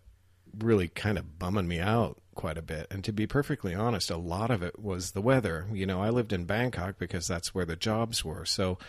really 0.57 0.87
kind 0.87 1.17
of 1.17 1.37
bumming 1.37 1.67
me 1.67 1.79
out 1.79 2.19
quite 2.33 2.57
a 2.57 2.63
bit. 2.63 2.87
And 2.89 3.03
to 3.03 3.11
be 3.11 3.27
perfectly 3.27 3.75
honest, 3.75 4.09
a 4.09 4.17
lot 4.17 4.49
of 4.49 4.63
it 4.63 4.79
was 4.79 5.11
the 5.11 5.21
weather. 5.21 5.67
You 5.71 5.85
know, 5.85 6.01
I 6.01 6.09
lived 6.09 6.33
in 6.33 6.45
Bangkok 6.45 6.97
because 6.97 7.27
that's 7.27 7.53
where 7.53 7.65
the 7.65 7.75
jobs 7.75 8.25
were. 8.25 8.45
So 8.45 8.79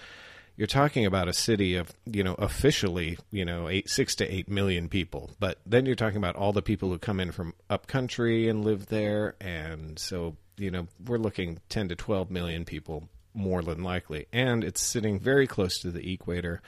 you're 0.59 0.67
talking 0.67 1.07
about 1.07 1.29
a 1.29 1.33
city 1.33 1.77
of, 1.77 1.93
you 2.05 2.25
know, 2.25 2.35
officially, 2.35 3.17
you 3.31 3.45
know, 3.45 3.69
eight, 3.69 3.89
six 3.89 4.17
to 4.17 4.27
eight 4.27 4.49
million 4.49 4.89
people. 4.89 5.31
But 5.39 5.61
then 5.65 5.87
you're 5.87 5.95
talking 5.95 6.17
about 6.17 6.35
all 6.35 6.53
the 6.53 6.63
people 6.63 6.89
who 6.89 6.99
come 6.99 7.21
in 7.21 7.31
from 7.31 7.55
up 7.71 7.87
country 7.87 8.49
and 8.49 8.65
live 8.65 8.87
there. 8.87 9.37
And 9.41 9.97
so, 10.01 10.37
you 10.57 10.73
know, 10.73 10.89
we're 11.07 11.19
looking 11.19 11.61
10 11.69 11.91
to 11.91 11.95
12 11.95 12.33
million 12.33 12.65
people 12.65 13.09
more 13.35 13.63
than 13.63 13.85
likely. 13.85 14.27
And 14.33 14.65
it's 14.65 14.81
sitting 14.81 15.21
very 15.21 15.47
close 15.47 15.79
to 15.83 15.93
the 15.93 16.13
equator. 16.13 16.61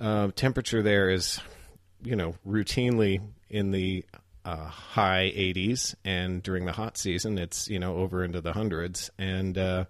Uh, 0.00 0.32
temperature 0.34 0.82
there 0.82 1.08
is, 1.08 1.38
you 2.02 2.16
know, 2.16 2.34
routinely 2.44 3.20
in 3.48 3.70
the 3.70 4.04
uh, 4.44 4.66
high 4.66 5.32
80s, 5.32 5.94
and 6.04 6.42
during 6.42 6.66
the 6.66 6.72
hot 6.72 6.98
season, 6.98 7.38
it's 7.38 7.68
you 7.68 7.80
know 7.80 7.96
over 7.96 8.22
into 8.22 8.40
the 8.40 8.52
hundreds. 8.52 9.10
And 9.18 9.58
uh, 9.58 9.86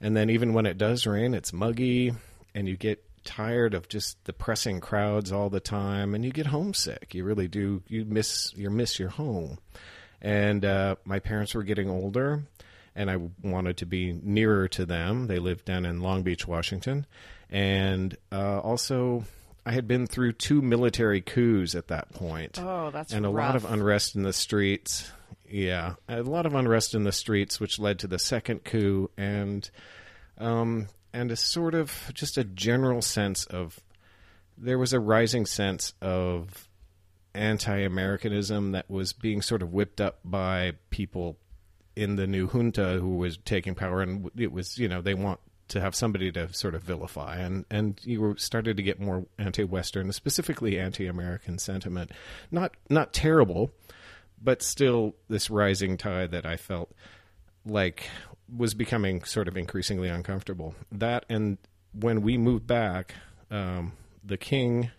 and 0.00 0.16
then 0.16 0.30
even 0.30 0.52
when 0.52 0.66
it 0.66 0.78
does 0.78 1.06
rain, 1.06 1.34
it's 1.34 1.52
muggy, 1.52 2.12
and 2.56 2.66
you 2.66 2.74
get 2.74 3.04
tired 3.22 3.74
of 3.74 3.86
just 3.86 4.24
the 4.24 4.32
pressing 4.32 4.80
crowds 4.80 5.30
all 5.30 5.50
the 5.50 5.60
time, 5.60 6.14
and 6.14 6.24
you 6.24 6.32
get 6.32 6.46
homesick. 6.46 7.14
You 7.14 7.22
really 7.22 7.48
do. 7.48 7.82
You 7.86 8.06
miss 8.06 8.52
you 8.56 8.70
miss 8.70 8.98
your 8.98 9.10
home. 9.10 9.58
And 10.22 10.64
uh, 10.64 10.96
my 11.04 11.18
parents 11.18 11.54
were 11.54 11.62
getting 11.62 11.90
older, 11.90 12.44
and 12.94 13.10
I 13.10 13.18
wanted 13.42 13.76
to 13.78 13.86
be 13.86 14.18
nearer 14.22 14.68
to 14.68 14.86
them. 14.86 15.26
They 15.26 15.38
lived 15.38 15.66
down 15.66 15.84
in 15.84 16.00
Long 16.00 16.22
Beach, 16.22 16.48
Washington, 16.48 17.04
and 17.50 18.16
uh, 18.32 18.60
also 18.60 19.24
I 19.66 19.72
had 19.72 19.86
been 19.86 20.06
through 20.06 20.32
two 20.32 20.62
military 20.62 21.20
coups 21.20 21.74
at 21.74 21.88
that 21.88 22.14
point 22.14 22.58
Oh, 22.58 22.90
that's 22.90 23.12
and 23.12 23.26
a 23.26 23.30
lot 23.30 23.54
of 23.54 23.66
unrest 23.66 24.16
in 24.16 24.22
the 24.22 24.32
streets. 24.32 25.12
Yeah, 25.48 25.94
a 26.08 26.22
lot 26.22 26.46
of 26.46 26.54
unrest 26.54 26.94
in 26.94 27.04
the 27.04 27.12
streets, 27.12 27.60
which 27.60 27.78
led 27.78 27.98
to 27.98 28.06
the 28.06 28.18
second 28.18 28.64
coup, 28.64 29.10
and 29.18 29.68
um, 30.38 30.88
and 31.16 31.32
a 31.32 31.36
sort 31.36 31.74
of 31.74 32.10
just 32.12 32.36
a 32.36 32.44
general 32.44 33.00
sense 33.00 33.46
of 33.46 33.80
there 34.58 34.78
was 34.78 34.92
a 34.92 35.00
rising 35.00 35.46
sense 35.46 35.94
of 36.02 36.68
anti-Americanism 37.34 38.72
that 38.72 38.90
was 38.90 39.14
being 39.14 39.40
sort 39.40 39.62
of 39.62 39.72
whipped 39.72 40.00
up 40.00 40.18
by 40.24 40.72
people 40.90 41.38
in 41.94 42.16
the 42.16 42.26
new 42.26 42.46
junta 42.48 42.98
who 43.00 43.16
was 43.16 43.38
taking 43.38 43.74
power, 43.74 44.02
and 44.02 44.30
it 44.36 44.52
was 44.52 44.78
you 44.78 44.88
know 44.88 45.00
they 45.00 45.14
want 45.14 45.40
to 45.68 45.80
have 45.80 45.94
somebody 45.94 46.30
to 46.30 46.52
sort 46.52 46.74
of 46.74 46.82
vilify, 46.82 47.36
and 47.36 47.64
and 47.70 47.98
you 48.04 48.20
were 48.20 48.36
started 48.36 48.76
to 48.76 48.82
get 48.82 49.00
more 49.00 49.24
anti-Western, 49.38 50.12
specifically 50.12 50.78
anti-American 50.78 51.58
sentiment. 51.58 52.10
Not 52.50 52.76
not 52.90 53.14
terrible, 53.14 53.70
but 54.42 54.62
still 54.62 55.14
this 55.28 55.48
rising 55.48 55.96
tide 55.96 56.32
that 56.32 56.44
I 56.44 56.58
felt 56.58 56.92
like 57.64 58.04
was 58.54 58.74
becoming 58.74 59.24
sort 59.24 59.48
of 59.48 59.56
increasingly 59.56 60.08
uncomfortable. 60.08 60.74
That 60.92 61.24
and 61.28 61.58
when 61.92 62.22
we 62.22 62.36
moved 62.36 62.66
back, 62.66 63.14
um, 63.50 63.92
the 64.24 64.36
king 64.36 64.90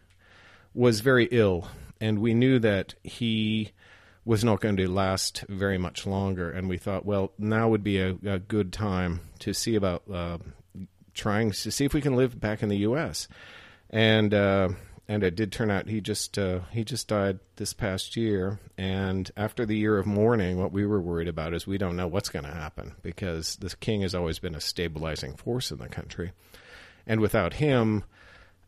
was 0.73 1.01
very 1.01 1.25
ill, 1.31 1.67
and 1.99 2.19
we 2.19 2.33
knew 2.33 2.59
that 2.59 2.95
he 3.03 3.71
was 4.25 4.43
not 4.43 4.59
going 4.59 4.75
to 4.75 4.89
last 4.89 5.45
very 5.47 5.77
much 5.77 6.05
longer. 6.05 6.51
And 6.51 6.67
we 6.67 6.77
thought, 6.77 7.05
well, 7.05 7.31
now 7.37 7.69
would 7.69 7.83
be 7.83 7.99
a, 7.99 8.17
a 8.25 8.39
good 8.39 8.73
time 8.73 9.21
to 9.39 9.53
see 9.53 9.75
about 9.75 10.03
uh, 10.13 10.37
trying 11.13 11.51
to 11.51 11.71
see 11.71 11.85
if 11.85 11.93
we 11.93 12.01
can 12.01 12.15
live 12.15 12.39
back 12.39 12.61
in 12.61 12.69
the 12.69 12.77
U.S. 12.79 13.27
And 13.89 14.33
uh, 14.33 14.69
and 15.07 15.23
it 15.23 15.35
did 15.35 15.51
turn 15.51 15.71
out 15.71 15.87
he 15.87 16.01
just 16.01 16.37
uh, 16.37 16.59
he 16.71 16.83
just 16.83 17.07
died 17.07 17.39
this 17.55 17.73
past 17.73 18.15
year. 18.15 18.59
And 18.77 19.29
after 19.37 19.65
the 19.65 19.77
year 19.77 19.97
of 19.97 20.05
mourning, 20.05 20.57
what 20.57 20.71
we 20.71 20.85
were 20.85 21.01
worried 21.01 21.27
about 21.27 21.53
is 21.53 21.65
we 21.65 21.77
don't 21.77 21.95
know 21.95 22.07
what's 22.07 22.29
going 22.29 22.45
to 22.45 22.51
happen 22.51 22.95
because 23.01 23.55
the 23.57 23.73
king 23.79 24.01
has 24.01 24.13
always 24.13 24.39
been 24.39 24.55
a 24.55 24.61
stabilizing 24.61 25.35
force 25.35 25.71
in 25.71 25.77
the 25.77 25.89
country, 25.89 26.31
and 27.05 27.21
without 27.21 27.53
him. 27.53 28.03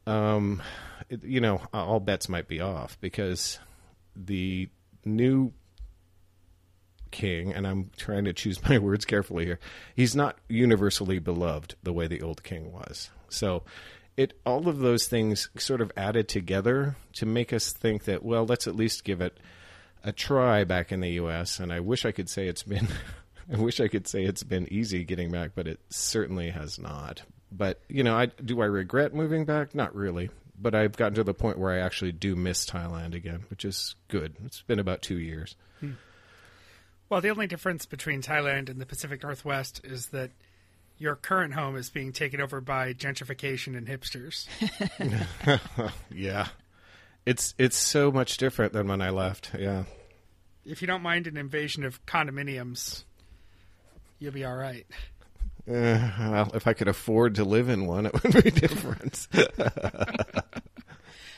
Um, 0.08 0.62
it, 1.10 1.24
you 1.24 1.41
know, 1.41 1.62
all 1.74 2.00
bets 2.00 2.29
might 2.29 2.48
be 2.48 2.62
off 2.62 2.98
because 3.00 3.60
the 4.15 4.69
new 5.05 5.53
king, 7.12 7.53
and 7.53 7.67
I'm 7.67 7.91
trying 7.98 8.25
to 8.25 8.34
choose 8.34 8.63
my 8.69 8.77
words 8.77 9.05
carefully 9.05 9.46
here, 9.46 9.60
he's 9.96 10.15
not 10.15 10.38
universally 10.48 11.19
beloved 11.19 11.75
the 11.84 11.93
way 11.93 12.08
the 12.08 12.22
old 12.22 12.43
king 12.43 12.72
was. 12.72 13.10
So 13.29 13.63
it 14.20 14.34
all 14.46 14.68
of 14.68 14.80
those 14.80 15.08
things 15.08 15.50
sort 15.58 15.80
of 15.80 15.92
added 15.96 16.28
together 16.28 16.96
to 17.14 17.26
make 17.26 17.54
us 17.54 17.72
think 17.72 18.04
that, 18.04 18.24
well, 18.24 18.46
let's 18.46 18.68
at 18.68 18.76
least 18.76 19.06
give 19.06 19.22
it 19.22 19.38
a 20.04 20.12
try 20.12 20.64
back 20.64 20.92
in 20.92 21.00
the 21.00 21.12
US 21.12 21.60
and 21.60 21.72
I 21.72 21.80
wish 21.80 22.06
I 22.06 22.12
could 22.12 22.30
say 22.30 22.48
it's 22.48 22.64
been 22.64 22.88
I 23.52 23.58
wish 23.58 23.80
I 23.80 23.88
could 23.88 24.08
say 24.08 24.24
it's 24.24 24.44
been 24.44 24.72
easy 24.72 25.04
getting 25.04 25.32
back, 25.32 25.52
but 25.56 25.68
it 25.68 25.80
certainly 25.90 26.52
has 26.52 26.78
not. 26.78 27.24
But, 27.52 27.82
you 27.88 28.04
know, 28.04 28.16
I 28.16 28.28
do 28.28 28.62
I 28.62 28.66
regret 28.66 29.14
moving 29.16 29.46
back? 29.46 29.74
Not 29.74 29.96
really 29.96 30.30
but 30.62 30.76
I've 30.76 30.98
gotten 30.98 31.16
to 31.16 31.24
the 31.24 31.34
point 31.34 31.58
where 31.58 31.72
I 31.72 31.80
actually 31.80 32.12
do 32.12 32.36
miss 32.36 32.66
Thailand 32.66 33.16
again, 33.16 33.46
which 33.50 33.64
is 33.64 33.96
good. 34.10 34.36
It's 34.46 34.62
been 34.62 34.80
about 34.80 35.02
two 35.02 35.18
years. 35.18 35.56
Hmm. 35.80 35.92
Well, 37.08 37.22
the 37.22 37.30
only 37.30 37.48
difference 37.48 37.86
between 37.86 38.22
Thailand 38.22 38.70
and 38.70 38.80
the 38.80 38.86
Pacific 38.86 39.24
Northwest 39.24 39.82
is 39.84 40.08
that 40.08 40.32
your 41.00 41.15
current 41.15 41.53
home 41.53 41.75
is 41.75 41.89
being 41.89 42.12
taken 42.12 42.41
over 42.41 42.62
by 42.62 42.94
gentrification 42.94 43.75
and 43.75 43.88
hipsters. 43.88 44.48
yeah, 46.12 46.48
it's 47.25 47.56
it's 47.58 47.77
so 47.77 48.12
much 48.12 48.38
different 48.38 48.74
than 48.74 48.88
when 48.88 49.01
I 49.01 49.10
left. 49.10 49.51
Yeah. 49.58 49.86
If 50.65 50.82
you 50.82 50.88
don't 50.88 51.01
mind 51.01 51.25
an 51.25 51.38
invasion 51.38 51.86
of 51.86 52.06
condominiums, 52.06 53.03
you'll 54.20 54.34
be 54.34 54.46
all 54.46 54.56
right. 54.56 54.86
Uh, 55.68 56.12
well, 56.20 56.51
if 56.53 56.68
I 56.68 56.74
could 56.74 56.88
afford 56.88 57.36
to 57.36 57.44
live 57.44 57.70
in 57.70 57.86
one, 57.86 58.06
it 58.06 58.13
would 58.24 58.44
be 58.44 58.51
different. 58.51 59.27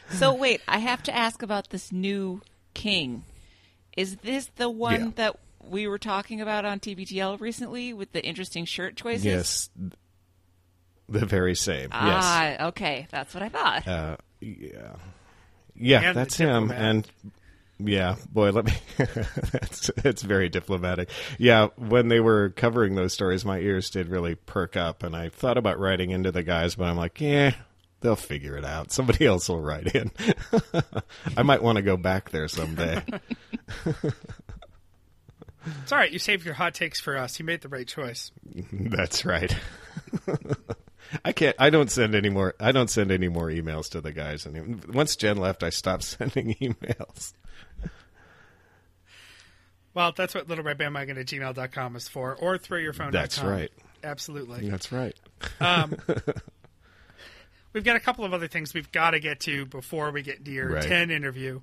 so 0.09 0.33
wait, 0.33 0.61
I 0.67 0.79
have 0.79 1.03
to 1.03 1.15
ask 1.15 1.43
about 1.43 1.69
this 1.69 1.91
new 1.91 2.41
king. 2.73 3.23
Is 3.95 4.17
this 4.17 4.49
the 4.55 4.69
one 4.69 5.01
yeah. 5.01 5.11
that 5.15 5.39
we 5.63 5.87
were 5.87 5.97
talking 5.97 6.41
about 6.41 6.65
on 6.65 6.79
TBTL 6.79 7.39
recently 7.39 7.93
with 7.93 8.11
the 8.11 8.23
interesting 8.23 8.65
shirt 8.65 8.95
choices? 8.95 9.25
Yes, 9.25 9.69
the 11.09 11.25
very 11.25 11.55
same. 11.55 11.89
Ah, 11.91 12.43
yes. 12.43 12.61
okay, 12.61 13.07
that's 13.11 13.33
what 13.33 13.43
I 13.43 13.49
thought. 13.49 13.87
Uh, 13.87 14.17
yeah, 14.39 14.95
yeah, 15.75 16.01
and 16.01 16.17
that's 16.17 16.37
him. 16.37 16.71
And 16.71 17.07
yeah, 17.79 18.15
boy, 18.31 18.51
let 18.51 18.65
me. 18.65 18.73
that's 18.97 19.89
it's 19.97 20.21
very 20.21 20.49
diplomatic. 20.49 21.09
Yeah, 21.37 21.67
when 21.75 22.07
they 22.07 22.19
were 22.19 22.49
covering 22.49 22.95
those 22.95 23.13
stories, 23.13 23.45
my 23.45 23.59
ears 23.59 23.89
did 23.89 24.09
really 24.09 24.35
perk 24.35 24.75
up, 24.75 25.03
and 25.03 25.15
I 25.15 25.29
thought 25.29 25.57
about 25.57 25.79
writing 25.79 26.11
into 26.11 26.31
the 26.31 26.43
guys, 26.43 26.75
but 26.75 26.85
I'm 26.85 26.97
like, 26.97 27.19
yeah, 27.19 27.53
they'll 28.01 28.15
figure 28.15 28.57
it 28.57 28.65
out. 28.65 28.91
Somebody 28.91 29.25
else 29.27 29.49
will 29.49 29.61
write 29.61 29.95
in. 29.95 30.11
I 31.37 31.43
might 31.43 31.63
want 31.63 31.77
to 31.77 31.81
go 31.81 31.97
back 31.97 32.29
there 32.31 32.47
someday. 32.47 33.01
It's 35.81 35.91
all 35.91 35.97
right. 35.97 36.11
You 36.11 36.19
saved 36.19 36.45
your 36.45 36.53
hot 36.53 36.73
takes 36.73 36.99
for 36.99 37.17
us. 37.17 37.39
You 37.39 37.45
made 37.45 37.61
the 37.61 37.69
right 37.69 37.87
choice. 37.87 38.31
That's 38.71 39.25
right. 39.25 39.55
I 41.25 41.31
can't. 41.33 41.55
I 41.59 41.69
don't 41.69 41.91
send 41.91 42.15
any 42.15 42.29
more. 42.29 42.55
I 42.59 42.71
don't 42.71 42.89
send 42.89 43.11
any 43.11 43.27
more 43.27 43.47
emails 43.47 43.89
to 43.91 44.01
the 44.01 44.11
guys. 44.11 44.45
And 44.45 44.83
once 44.93 45.15
Jen 45.15 45.37
left, 45.37 45.63
I 45.63 45.69
stopped 45.69 46.03
sending 46.03 46.55
emails. 46.55 47.33
Well, 49.93 50.13
that's 50.15 50.33
what 50.33 50.47
little 50.47 50.63
red 50.63 50.77
littleredbandwagon 50.77 51.19
at 51.19 51.25
gmail.com 51.25 51.95
is 51.97 52.07
for, 52.07 52.33
or 52.35 52.57
throwyourphone.com. 52.57 53.11
That's 53.11 53.43
right. 53.43 53.71
Absolutely. 54.03 54.69
That's 54.69 54.89
right. 54.89 55.13
Um, 55.59 55.97
we've 57.73 57.83
got 57.83 57.97
a 57.97 57.99
couple 57.99 58.23
of 58.23 58.33
other 58.33 58.47
things 58.47 58.73
we've 58.73 58.91
got 58.93 59.11
to 59.11 59.19
get 59.19 59.41
to 59.41 59.65
before 59.65 60.11
we 60.11 60.21
get 60.21 60.45
to 60.45 60.51
your 60.51 60.69
right. 60.69 60.83
10 60.83 61.11
interview. 61.11 61.59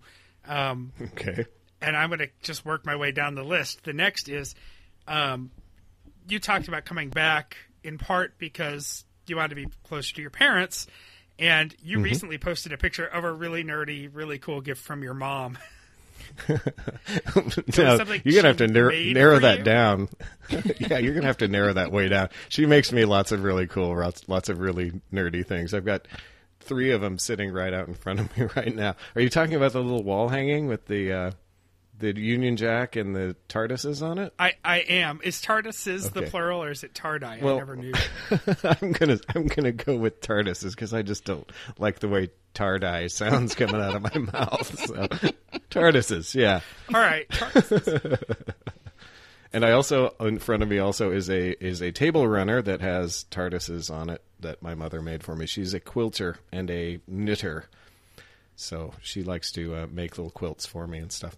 Um, 0.46 0.92
okay. 1.00 1.46
And 1.80 1.96
I'm 1.96 2.08
going 2.10 2.20
to 2.20 2.28
just 2.42 2.64
work 2.64 2.84
my 2.84 2.96
way 2.96 3.12
down 3.12 3.34
the 3.34 3.44
list. 3.44 3.84
The 3.84 3.92
next 3.92 4.28
is 4.28 4.54
um, 5.06 5.50
you 6.28 6.38
talked 6.38 6.68
about 6.68 6.84
coming 6.84 7.08
back 7.08 7.56
in 7.84 7.98
part 7.98 8.38
because 8.38 9.04
you 9.26 9.36
wanted 9.36 9.50
to 9.50 9.54
be 9.54 9.66
closer 9.84 10.14
to 10.14 10.20
your 10.20 10.30
parents. 10.30 10.86
And 11.38 11.74
you 11.82 11.96
mm-hmm. 11.96 12.04
recently 12.04 12.38
posted 12.38 12.72
a 12.72 12.78
picture 12.78 13.06
of 13.06 13.24
a 13.24 13.32
really 13.32 13.62
nerdy, 13.62 14.10
really 14.12 14.38
cool 14.38 14.60
gift 14.60 14.82
from 14.82 15.02
your 15.02 15.14
mom. 15.14 15.58
no, 16.48 16.56
you're 18.24 18.34
gonna 18.34 18.48
have 18.48 18.56
to 18.56 18.66
narrow, 18.66 18.90
narrow 18.90 19.38
that 19.38 19.58
you? 19.58 19.64
down. 19.64 20.08
yeah, 20.78 20.98
you're 20.98 21.14
gonna 21.14 21.26
have 21.26 21.38
to 21.38 21.48
narrow 21.48 21.72
that 21.72 21.92
way 21.92 22.08
down. 22.08 22.28
She 22.48 22.66
makes 22.66 22.92
me 22.92 23.04
lots 23.04 23.32
of 23.32 23.42
really 23.42 23.66
cool, 23.66 23.96
lots, 23.96 24.28
lots 24.28 24.48
of 24.48 24.58
really 24.58 25.00
nerdy 25.12 25.46
things. 25.46 25.74
I've 25.74 25.84
got 25.84 26.06
three 26.60 26.90
of 26.90 27.00
them 27.00 27.18
sitting 27.18 27.52
right 27.52 27.72
out 27.72 27.88
in 27.88 27.94
front 27.94 28.20
of 28.20 28.36
me 28.36 28.46
right 28.56 28.74
now. 28.74 28.96
Are 29.14 29.20
you 29.20 29.30
talking 29.30 29.54
about 29.54 29.72
the 29.72 29.82
little 29.82 30.02
wall 30.02 30.28
hanging 30.28 30.66
with 30.66 30.86
the 30.86 31.12
uh, 31.12 31.30
the 31.98 32.18
Union 32.18 32.56
Jack 32.56 32.96
and 32.96 33.14
the 33.14 33.36
TARDISes 33.48 34.02
on 34.02 34.18
it? 34.18 34.32
I, 34.38 34.54
I 34.64 34.78
am. 34.78 35.20
Is 35.22 35.42
TARDISes 35.42 36.06
okay. 36.06 36.20
the 36.20 36.30
plural 36.30 36.62
or 36.62 36.70
is 36.70 36.84
it 36.84 36.94
TARDI? 36.94 37.42
Well, 37.42 37.56
I 37.56 37.58
never 37.58 37.76
knew. 37.76 37.92
I'm 38.64 38.92
gonna 38.92 39.18
I'm 39.34 39.46
gonna 39.46 39.72
go 39.72 39.96
with 39.96 40.20
TARDISes 40.20 40.70
because 40.70 40.94
I 40.94 41.02
just 41.02 41.24
don't 41.24 41.50
like 41.78 41.98
the 41.98 42.08
way 42.08 42.30
TARDI 42.54 43.10
sounds 43.10 43.54
coming 43.54 43.80
out 43.80 43.96
of 43.96 44.02
my 44.02 44.18
mouth. 44.32 44.86
So 44.86 45.06
TARDISes, 45.70 46.34
yeah. 46.34 46.60
All 46.94 47.00
right. 47.00 47.26
and 49.52 49.64
I 49.64 49.72
also 49.72 50.14
in 50.20 50.38
front 50.38 50.62
of 50.62 50.68
me 50.68 50.78
also 50.78 51.10
is 51.10 51.28
a 51.28 51.64
is 51.64 51.82
a 51.82 51.92
table 51.92 52.26
runner 52.26 52.62
that 52.62 52.80
has 52.80 53.26
TARDISes 53.30 53.92
on 53.92 54.10
it 54.10 54.22
that 54.40 54.62
my 54.62 54.74
mother 54.74 55.00
made 55.00 55.22
for 55.22 55.34
me. 55.34 55.46
She's 55.46 55.74
a 55.74 55.80
quilter 55.80 56.36
and 56.52 56.70
a 56.70 57.00
knitter. 57.06 57.66
So 58.56 58.92
she 59.00 59.22
likes 59.22 59.52
to 59.52 59.74
uh, 59.74 59.86
make 59.90 60.18
little 60.18 60.32
quilts 60.32 60.66
for 60.66 60.86
me 60.86 60.98
and 60.98 61.12
stuff. 61.12 61.36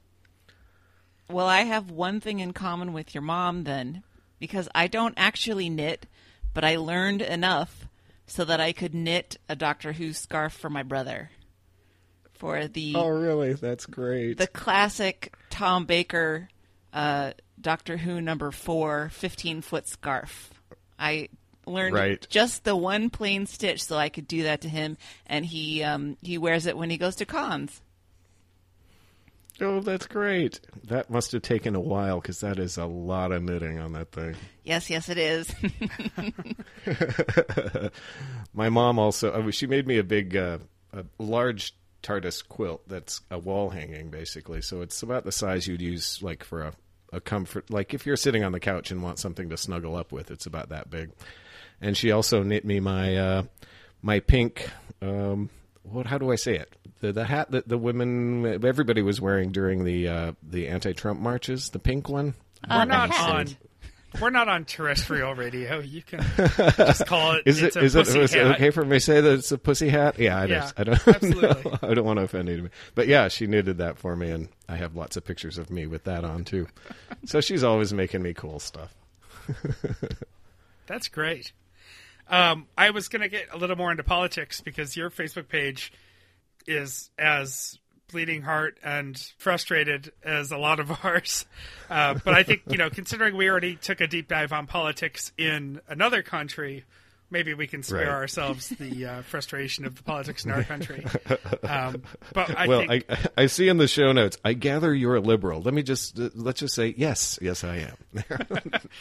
Well, 1.30 1.46
I 1.46 1.60
have 1.60 1.90
one 1.90 2.20
thing 2.20 2.40
in 2.40 2.52
common 2.52 2.92
with 2.92 3.14
your 3.14 3.22
mom 3.22 3.64
then, 3.64 4.02
because 4.38 4.68
I 4.74 4.88
don't 4.88 5.14
actually 5.16 5.70
knit, 5.70 6.06
but 6.52 6.64
I 6.64 6.76
learned 6.76 7.22
enough 7.22 7.86
so 8.26 8.44
that 8.44 8.60
I 8.60 8.72
could 8.72 8.94
knit 8.94 9.36
a 9.48 9.56
Doctor 9.56 9.92
Who 9.92 10.12
scarf 10.12 10.52
for 10.52 10.70
my 10.70 10.82
brother. 10.82 11.30
For 12.32 12.66
the 12.68 12.94
oh, 12.96 13.08
really? 13.08 13.52
That's 13.52 13.86
great. 13.86 14.38
The 14.38 14.46
classic 14.46 15.34
Tom 15.50 15.84
Baker 15.84 16.48
uh, 16.92 17.32
Doctor 17.60 17.96
Who 17.96 18.20
number 18.20 18.50
four 18.50 19.10
15 19.10 19.60
foot 19.60 19.86
scarf. 19.86 20.50
I 20.98 21.28
learned 21.66 21.94
right. 21.94 22.26
just 22.30 22.64
the 22.64 22.76
one 22.76 23.10
plain 23.10 23.46
stitch 23.46 23.84
so 23.84 23.96
I 23.96 24.08
could 24.08 24.26
do 24.26 24.44
that 24.44 24.62
to 24.62 24.68
him, 24.68 24.96
and 25.26 25.44
he 25.44 25.82
um, 25.82 26.16
he 26.22 26.38
wears 26.38 26.66
it 26.66 26.76
when 26.76 26.90
he 26.90 26.98
goes 26.98 27.16
to 27.16 27.26
cons. 27.26 27.82
Oh, 29.60 29.80
that's 29.80 30.06
great. 30.06 30.60
That 30.84 31.10
must 31.10 31.32
have 31.32 31.42
taken 31.42 31.74
a 31.74 31.80
while 31.80 32.20
because 32.20 32.40
that 32.40 32.58
is 32.58 32.78
a 32.78 32.86
lot 32.86 33.32
of 33.32 33.42
knitting 33.42 33.78
on 33.78 33.92
that 33.92 34.10
thing. 34.12 34.34
Yes, 34.64 34.88
yes, 34.88 35.08
it 35.08 35.18
is. 35.18 35.54
My 38.54 38.68
mom 38.70 38.98
also, 38.98 39.32
uh, 39.32 39.50
she 39.50 39.66
made 39.66 39.86
me 39.86 39.98
a 39.98 40.04
big, 40.04 40.36
uh, 40.36 40.58
a 40.92 41.04
large 41.18 41.74
TARDIS 42.02 42.46
quilt 42.48 42.88
that's 42.88 43.20
a 43.30 43.38
wall 43.38 43.70
hanging, 43.70 44.10
basically. 44.10 44.62
So 44.62 44.80
it's 44.80 45.02
about 45.02 45.24
the 45.24 45.32
size 45.32 45.66
you'd 45.66 45.82
use 45.82 46.22
like 46.22 46.44
for 46.44 46.62
a, 46.62 46.72
a 47.12 47.20
comfort. 47.20 47.70
Like 47.70 47.92
if 47.92 48.06
you're 48.06 48.16
sitting 48.16 48.44
on 48.44 48.52
the 48.52 48.60
couch 48.60 48.90
and 48.90 49.02
want 49.02 49.18
something 49.18 49.50
to 49.50 49.56
snuggle 49.56 49.96
up 49.96 50.12
with, 50.12 50.30
it's 50.30 50.46
about 50.46 50.70
that 50.70 50.90
big. 50.90 51.10
And 51.80 51.96
she 51.96 52.10
also 52.12 52.42
knit 52.42 52.64
me 52.64 52.80
my 52.80 53.16
uh, 53.16 53.42
my 54.02 54.20
pink. 54.20 54.68
Um, 55.02 55.50
what? 55.82 56.06
How 56.06 56.18
do 56.18 56.30
I 56.30 56.36
say 56.36 56.56
it? 56.56 56.74
The 57.00 57.12
the 57.12 57.24
hat 57.24 57.50
that 57.52 57.68
the 57.68 57.78
women 57.78 58.64
everybody 58.64 59.02
was 59.02 59.20
wearing 59.20 59.52
during 59.52 59.84
the 59.84 60.08
uh, 60.08 60.32
the 60.42 60.68
anti-Trump 60.68 61.20
marches. 61.20 61.70
The 61.70 61.78
pink 61.78 62.08
one. 62.08 62.34
We're 62.68 62.84
not 62.84 63.18
on. 63.18 63.46
We're 64.20 64.30
not 64.30 64.48
on 64.48 64.64
terrestrial 64.64 65.34
radio. 65.36 65.78
You 65.78 66.02
can 66.02 66.20
just 66.76 67.06
call 67.06 67.32
it. 67.34 67.44
Is 67.46 67.62
it's 67.62 67.76
it 67.76 67.80
a 67.82 67.84
is 67.84 67.94
it, 67.94 68.06
pussy 68.06 68.38
it 68.40 68.46
hat. 68.46 68.54
okay 68.56 68.70
for 68.70 68.84
me 68.84 68.96
to 68.96 69.00
say 69.00 69.20
that 69.20 69.32
it's 69.34 69.52
a 69.52 69.56
pussy 69.56 69.88
hat? 69.88 70.18
Yeah, 70.18 70.36
I 70.36 70.44
Yeah, 70.46 70.70
don't. 70.76 70.80
I 70.80 70.84
don't. 70.84 71.08
absolutely. 71.14 71.70
know. 71.70 71.78
I 71.82 71.94
don't 71.94 72.04
want 72.04 72.18
to 72.18 72.24
offend 72.24 72.48
anybody. 72.48 72.74
But 72.96 73.06
yeah, 73.06 73.28
she 73.28 73.46
knitted 73.46 73.78
that 73.78 73.98
for 73.98 74.16
me, 74.16 74.30
and 74.30 74.48
I 74.68 74.76
have 74.76 74.96
lots 74.96 75.16
of 75.16 75.24
pictures 75.24 75.58
of 75.58 75.70
me 75.70 75.86
with 75.86 76.04
that 76.04 76.24
on 76.24 76.44
too. 76.44 76.66
so 77.24 77.40
she's 77.40 77.62
always 77.62 77.92
making 77.92 78.20
me 78.22 78.34
cool 78.34 78.58
stuff. 78.58 78.92
That's 80.86 81.08
great. 81.08 81.52
Um, 82.28 82.66
I 82.76 82.90
was 82.90 83.08
going 83.08 83.22
to 83.22 83.28
get 83.28 83.46
a 83.52 83.56
little 83.58 83.76
more 83.76 83.90
into 83.90 84.02
politics 84.04 84.60
because 84.60 84.96
your 84.96 85.10
Facebook 85.10 85.48
page 85.48 85.92
is 86.66 87.10
as 87.18 87.78
bleeding 88.08 88.42
heart 88.42 88.76
and 88.82 89.16
frustrated 89.38 90.12
as 90.24 90.50
a 90.50 90.56
lot 90.58 90.80
of 90.80 90.90
ours. 91.04 91.46
Uh, 91.88 92.14
but 92.24 92.34
I 92.34 92.42
think, 92.42 92.62
you 92.68 92.76
know, 92.76 92.90
considering 92.90 93.36
we 93.36 93.48
already 93.48 93.76
took 93.76 94.00
a 94.00 94.06
deep 94.06 94.26
dive 94.28 94.52
on 94.52 94.66
politics 94.66 95.32
in 95.38 95.80
another 95.88 96.22
country, 96.22 96.84
maybe 97.30 97.54
we 97.54 97.68
can 97.68 97.84
spare 97.84 98.00
Right. 98.00 98.08
ourselves 98.08 98.68
the 98.70 99.06
uh, 99.06 99.22
frustration 99.22 99.84
of 99.84 99.94
the 99.94 100.02
politics 100.02 100.44
in 100.44 100.50
our 100.50 100.64
country. 100.64 101.06
Um, 101.62 102.02
but 102.34 102.56
I 102.58 102.66
well, 102.66 102.84
think. 102.86 103.04
I, 103.08 103.18
I 103.38 103.46
see 103.46 103.68
in 103.68 103.76
the 103.76 103.86
show 103.86 104.10
notes. 104.10 104.36
I 104.44 104.54
gather 104.54 104.92
you're 104.92 105.14
a 105.14 105.20
liberal. 105.20 105.62
Let 105.62 105.72
me 105.72 105.84
just 105.84 106.18
uh, 106.18 106.30
let's 106.34 106.58
just 106.58 106.74
say 106.74 106.92
yes, 106.96 107.38
yes, 107.40 107.62
I 107.62 107.76
am. 107.76 107.96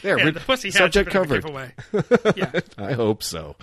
there, 0.04 0.20
yeah, 0.20 0.25
we- 0.25 0.32
the 0.32 0.39
pussy 0.42 0.70
subject 0.70 1.16
a 1.16 1.25
bit 1.25 1.44
of 1.44 1.46
a 1.46 1.72
covered. 1.92 2.36
yeah. 2.38 2.60
I 2.78 2.94
hope 2.94 3.24
so. 3.24 3.56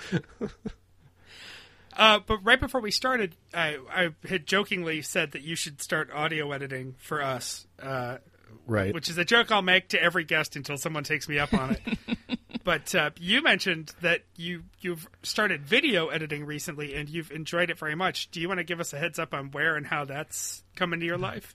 Uh, 1.97 2.21
but 2.27 2.39
right 2.45 2.61
before 2.61 2.81
we 2.81 2.91
started, 2.91 3.35
I, 3.55 3.79
I 3.91 4.09
had 4.29 4.47
jokingly 4.47 5.03
said 5.03 5.33
that 5.33 5.43
you 5.43 5.57
should 5.57 5.81
start 5.81 6.11
audio 6.13 6.53
editing 6.53 6.95
for 6.99 7.23
us, 7.23 7.67
uh, 7.83 8.19
Right. 8.67 8.93
which 8.93 9.09
is 9.09 9.17
a 9.17 9.25
joke 9.25 9.51
I'll 9.53 9.63
make 9.63 9.89
to 9.91 10.03
every 10.03 10.25
guest 10.25 10.57
until 10.57 10.77
someone 10.77 11.05
takes 11.05 11.29
me 11.29 11.39
up 11.39 11.55
on 11.55 11.71
it. 11.77 12.39
but 12.65 12.95
uh, 12.95 13.11
you 13.21 13.43
mentioned 13.43 13.93
that 14.03 14.23
you 14.37 14.65
you've 14.81 15.07
started 15.23 15.65
video 15.65 16.09
editing 16.09 16.45
recently 16.45 16.95
and 16.95 17.09
you've 17.09 17.31
enjoyed 17.31 17.71
it 17.71 17.79
very 17.79 17.95
much. 17.95 18.31
Do 18.33 18.41
you 18.41 18.49
want 18.49 18.59
to 18.59 18.65
give 18.65 18.81
us 18.81 18.93
a 18.93 18.99
heads 18.99 19.19
up 19.21 19.33
on 19.35 19.53
where 19.53 19.77
and 19.77 19.87
how 19.87 20.05
that's 20.05 20.65
come 20.75 20.93
into 20.93 21.07
your 21.07 21.17
life? 21.19 21.55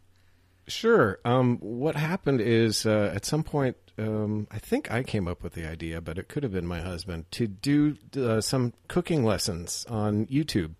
Sure. 0.67 1.19
Um, 1.25 1.57
what 1.59 1.95
happened 1.97 2.39
is 2.39 2.85
uh, 2.85 3.11
at 3.13 3.25
some 3.25 3.43
point, 3.43 3.75
um, 4.01 4.47
I 4.49 4.57
think 4.57 4.91
I 4.91 5.03
came 5.03 5.27
up 5.27 5.43
with 5.43 5.53
the 5.53 5.67
idea, 5.67 6.01
but 6.01 6.17
it 6.17 6.27
could 6.27 6.43
have 6.43 6.51
been 6.51 6.65
my 6.65 6.81
husband 6.81 7.25
to 7.31 7.47
do 7.47 7.97
uh, 8.17 8.41
some 8.41 8.73
cooking 8.87 9.23
lessons 9.23 9.85
on 9.89 10.25
YouTube 10.25 10.73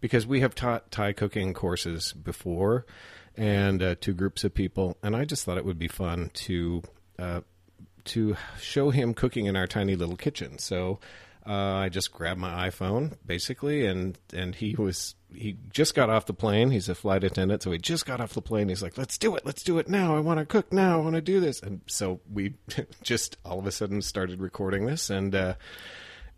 because 0.00 0.26
we 0.26 0.40
have 0.40 0.54
taught 0.54 0.90
Thai 0.90 1.12
cooking 1.12 1.54
courses 1.54 2.12
before 2.12 2.86
and 3.36 3.82
uh, 3.82 3.94
to 4.00 4.12
groups 4.12 4.44
of 4.44 4.54
people, 4.54 4.96
and 5.02 5.14
I 5.14 5.24
just 5.24 5.44
thought 5.44 5.58
it 5.58 5.64
would 5.64 5.78
be 5.78 5.88
fun 5.88 6.30
to 6.34 6.82
uh, 7.18 7.40
to 8.04 8.36
show 8.60 8.90
him 8.90 9.14
cooking 9.14 9.46
in 9.46 9.56
our 9.56 9.66
tiny 9.66 9.96
little 9.96 10.16
kitchen. 10.16 10.58
So 10.58 11.00
uh, 11.46 11.74
I 11.74 11.88
just 11.88 12.12
grabbed 12.12 12.40
my 12.40 12.68
iPhone 12.68 13.16
basically, 13.26 13.86
and 13.86 14.18
and 14.32 14.54
he 14.54 14.74
was 14.76 15.15
he 15.34 15.56
just 15.70 15.94
got 15.94 16.10
off 16.10 16.26
the 16.26 16.34
plane. 16.34 16.70
He's 16.70 16.88
a 16.88 16.94
flight 16.94 17.24
attendant, 17.24 17.62
so 17.62 17.72
he 17.72 17.78
just 17.78 18.06
got 18.06 18.20
off 18.20 18.34
the 18.34 18.42
plane. 18.42 18.68
He's 18.68 18.82
like, 18.82 18.96
"Let's 18.96 19.18
do 19.18 19.36
it, 19.36 19.44
let's 19.44 19.62
do 19.62 19.78
it 19.78 19.88
now. 19.88 20.16
I 20.16 20.20
want 20.20 20.38
to 20.40 20.46
cook 20.46 20.72
now. 20.72 20.98
I 20.98 21.02
want 21.02 21.14
to 21.16 21.20
do 21.20 21.40
this." 21.40 21.60
And 21.60 21.80
so 21.86 22.20
we 22.32 22.54
just 23.02 23.36
all 23.44 23.58
of 23.58 23.66
a 23.66 23.72
sudden 23.72 24.02
started 24.02 24.40
recording 24.40 24.86
this, 24.86 25.10
and 25.10 25.34
uh, 25.34 25.54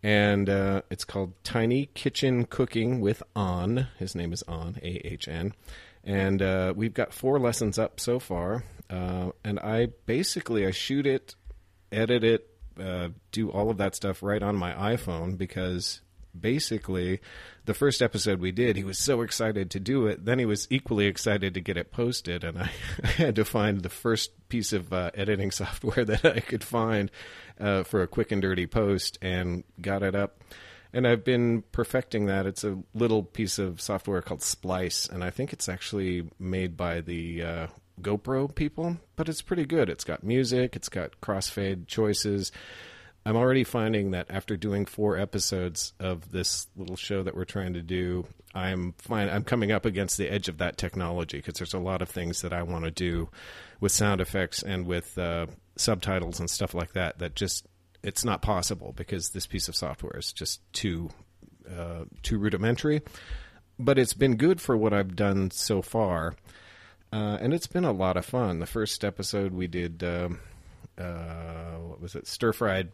and 0.03 0.49
uh, 0.49 0.83
it's 0.91 1.05
called 1.05 1.33
Tiny 1.45 1.87
Kitchen 1.95 2.45
Cooking 2.45 3.01
with 3.01 3.23
On. 3.35 3.89
His 3.99 4.15
name 4.15 4.33
is 4.33 4.43
On 4.45 4.79
A 4.83 5.07
H 5.07 5.29
N, 5.29 5.55
and 6.05 6.43
uh, 6.43 6.73
we've 6.77 6.95
got 6.95 7.13
four 7.13 7.39
lessons 7.39 7.79
up 7.79 8.01
so 8.01 8.19
far. 8.19 8.65
Uh, 8.91 9.33
and 9.45 9.59
I 9.61 9.89
basically 10.07 10.67
I 10.67 10.71
shoot 10.71 11.07
it, 11.07 11.35
edit 11.93 12.25
it, 12.25 12.49
uh, 12.81 13.09
do 13.33 13.51
all 13.51 13.71
of 13.71 13.77
that 13.79 13.95
stuff 13.95 14.23
right 14.23 14.43
on 14.43 14.57
my 14.57 14.73
iPhone 14.73 15.37
because 15.37 16.01
basically 16.41 17.21
the 17.65 17.75
first 17.75 18.03
episode 18.03 18.41
we 18.41 18.53
did 18.53 18.77
he 18.77 18.85
was 18.85 18.99
so 18.99 19.23
excited 19.23 19.71
to 19.71 19.81
do 19.81 20.07
it 20.07 20.25
then 20.25 20.39
he 20.39 20.47
was 20.47 20.67
equally 20.71 21.07
excited 21.07 21.55
to 21.55 21.61
get 21.61 21.77
it 21.77 21.91
posted 21.93 22.45
and 22.45 22.59
i, 22.59 22.71
I 23.05 23.07
had 23.09 23.37
to 23.37 23.45
find 23.45 23.83
the 23.83 23.89
first 23.89 24.31
piece 24.49 24.73
of 24.73 24.93
uh, 24.93 25.11
editing 25.15 25.51
software 25.53 26.05
that 26.05 26.25
i 26.25 26.41
could 26.41 26.65
find 26.65 27.11
uh, 27.61 27.83
for 27.83 28.03
a 28.03 28.09
quick 28.09 28.33
and 28.33 28.43
dirty 28.43 28.67
post 28.67 29.19
and 29.21 29.65
got 29.81 30.03
it 30.03 30.15
up 30.15 30.43
and 30.93 31.07
i've 31.07 31.25
been 31.25 31.63
perfecting 31.73 32.27
that 32.27 32.47
it's 32.47 32.65
a 32.65 32.79
little 32.95 33.23
piece 33.23 33.59
of 33.59 33.81
software 33.81 34.23
called 34.23 34.43
splice 34.43 35.09
and 35.09 35.23
i 35.23 35.31
think 35.31 35.53
it's 35.53 35.69
actually 35.69 36.29
made 36.39 36.77
by 36.77 37.01
the 37.01 37.43
uh, 37.43 37.67
GoPro 38.01 38.55
people, 38.55 38.99
but 39.17 39.29
it's 39.29 39.43
pretty 39.43 39.67
good. 39.67 39.89
It's 39.89 40.05
got 40.05 40.23
music, 40.23 40.77
it's 40.77 40.89
got 40.89 41.21
crossfade 41.21 41.87
choices. 41.87 42.53
I'm 43.27 43.37
already 43.37 43.65
finding 43.65 44.13
that 44.13 44.27
after 44.31 44.57
doing 44.57 44.87
four 44.87 45.19
episodes 45.19 45.93
of 46.01 46.31
this 46.33 46.67
little 46.77 46.97
show 46.97 47.23
that 47.23 47.37
we're 47.37 47.45
trying 47.45 47.75
to 47.75 47.83
do, 47.83 48.27
I'm 48.55 48.95
fine. 48.99 49.29
I'm 49.29 49.45
coming 49.45 49.71
up 49.71 49.85
against 49.85 50.17
the 50.17 50.33
edge 50.33 50.49
of 50.49 50.59
that 50.59 50.79
technology 50.79 51.39
because 51.39 51.55
there's 51.55 51.75
a 51.75 51.79
lot 51.79 52.01
of 52.01 52.09
things 52.09 52.43
that 52.43 52.53
I 52.53 52.63
want 52.63 52.85
to 52.85 52.91
do 52.91 53.29
with 53.81 53.93
sound 53.93 54.21
effects 54.21 54.63
and 54.63 54.87
with 54.87 55.19
uh, 55.19 55.47
subtitles 55.77 56.41
and 56.41 56.49
stuff 56.49 56.75
like 56.75 56.95
that 56.95 57.19
that 57.19 57.35
just 57.35 57.67
it's 58.03 58.25
not 58.25 58.43
possible 58.43 58.95
because 58.97 59.31
this 59.31 59.47
piece 59.47 59.69
of 59.69 59.77
software 59.77 60.17
is 60.17 60.33
just 60.33 60.61
too 60.73 61.11
uh, 61.71 62.05
too 62.23 62.39
rudimentary. 62.39 63.03
But 63.79 63.99
it's 63.99 64.15
been 64.15 64.37
good 64.37 64.61
for 64.61 64.77
what 64.77 64.93
I've 64.93 65.15
done 65.15 65.51
so 65.51 65.83
far. 65.83 66.35
Uh, 67.13 67.39
and 67.41 67.55
it's 67.55 67.67
been 67.67 67.85
a 67.85 67.93
lot 67.93 68.17
of 68.17 68.25
fun. 68.25 68.59
The 68.59 68.67
first 68.67 69.05
episode 69.05 69.53
we 69.53 69.67
did, 69.67 70.03
um, 70.03 70.41
uh, 70.99 71.77
what 71.77 72.01
was 72.01 72.15
it? 72.15 72.27
Stir 72.27 72.53
fried 72.53 72.91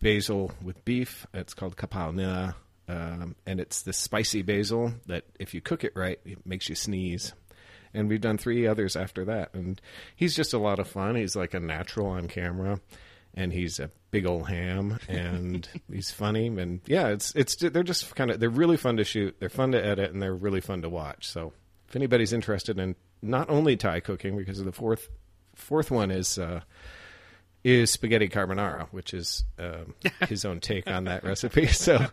basil 0.00 0.52
with 0.62 0.84
beef. 0.84 1.26
It's 1.34 1.54
called 1.54 1.76
kaprao 1.76 2.14
nuea, 2.14 2.54
um, 2.88 3.36
and 3.46 3.60
it's 3.60 3.82
this 3.82 3.98
spicy 3.98 4.42
basil 4.42 4.92
that, 5.06 5.24
if 5.38 5.54
you 5.54 5.60
cook 5.60 5.84
it 5.84 5.92
right, 5.94 6.18
it 6.24 6.46
makes 6.46 6.68
you 6.68 6.74
sneeze. 6.74 7.32
And 7.94 8.08
we've 8.08 8.20
done 8.20 8.38
three 8.38 8.66
others 8.66 8.96
after 8.96 9.24
that, 9.26 9.54
and 9.54 9.80
he's 10.14 10.36
just 10.36 10.52
a 10.52 10.58
lot 10.58 10.78
of 10.78 10.88
fun. 10.88 11.16
He's 11.16 11.34
like 11.34 11.54
a 11.54 11.60
natural 11.60 12.08
on 12.08 12.28
camera, 12.28 12.80
and 13.34 13.52
he's 13.52 13.80
a 13.80 13.90
big 14.10 14.26
old 14.26 14.48
ham, 14.48 14.98
and 15.08 15.66
he's 15.92 16.10
funny. 16.10 16.48
And 16.48 16.80
yeah, 16.86 17.08
it's 17.08 17.34
it's 17.34 17.56
they're 17.56 17.82
just 17.82 18.14
kind 18.14 18.30
of 18.30 18.40
they're 18.40 18.50
really 18.50 18.76
fun 18.76 18.98
to 18.98 19.04
shoot. 19.04 19.36
They're 19.40 19.48
fun 19.48 19.72
to 19.72 19.84
edit, 19.84 20.12
and 20.12 20.20
they're 20.20 20.34
really 20.34 20.60
fun 20.60 20.82
to 20.82 20.88
watch. 20.88 21.26
So 21.28 21.54
if 21.88 21.96
anybody's 21.96 22.34
interested 22.34 22.78
in 22.78 22.94
not 23.22 23.48
only 23.48 23.76
Thai 23.76 24.00
cooking, 24.00 24.36
because 24.36 24.62
the 24.62 24.72
fourth 24.72 25.08
fourth 25.54 25.90
one 25.90 26.10
is 26.10 26.38
uh, 26.38 26.60
is 27.64 27.90
spaghetti 27.90 28.28
carbonara, 28.28 28.88
which 28.90 29.14
is 29.14 29.44
um, 29.58 29.94
his 30.28 30.44
own 30.44 30.60
take 30.60 30.88
on 30.88 31.04
that 31.04 31.24
recipe. 31.24 31.66
So, 31.78 32.04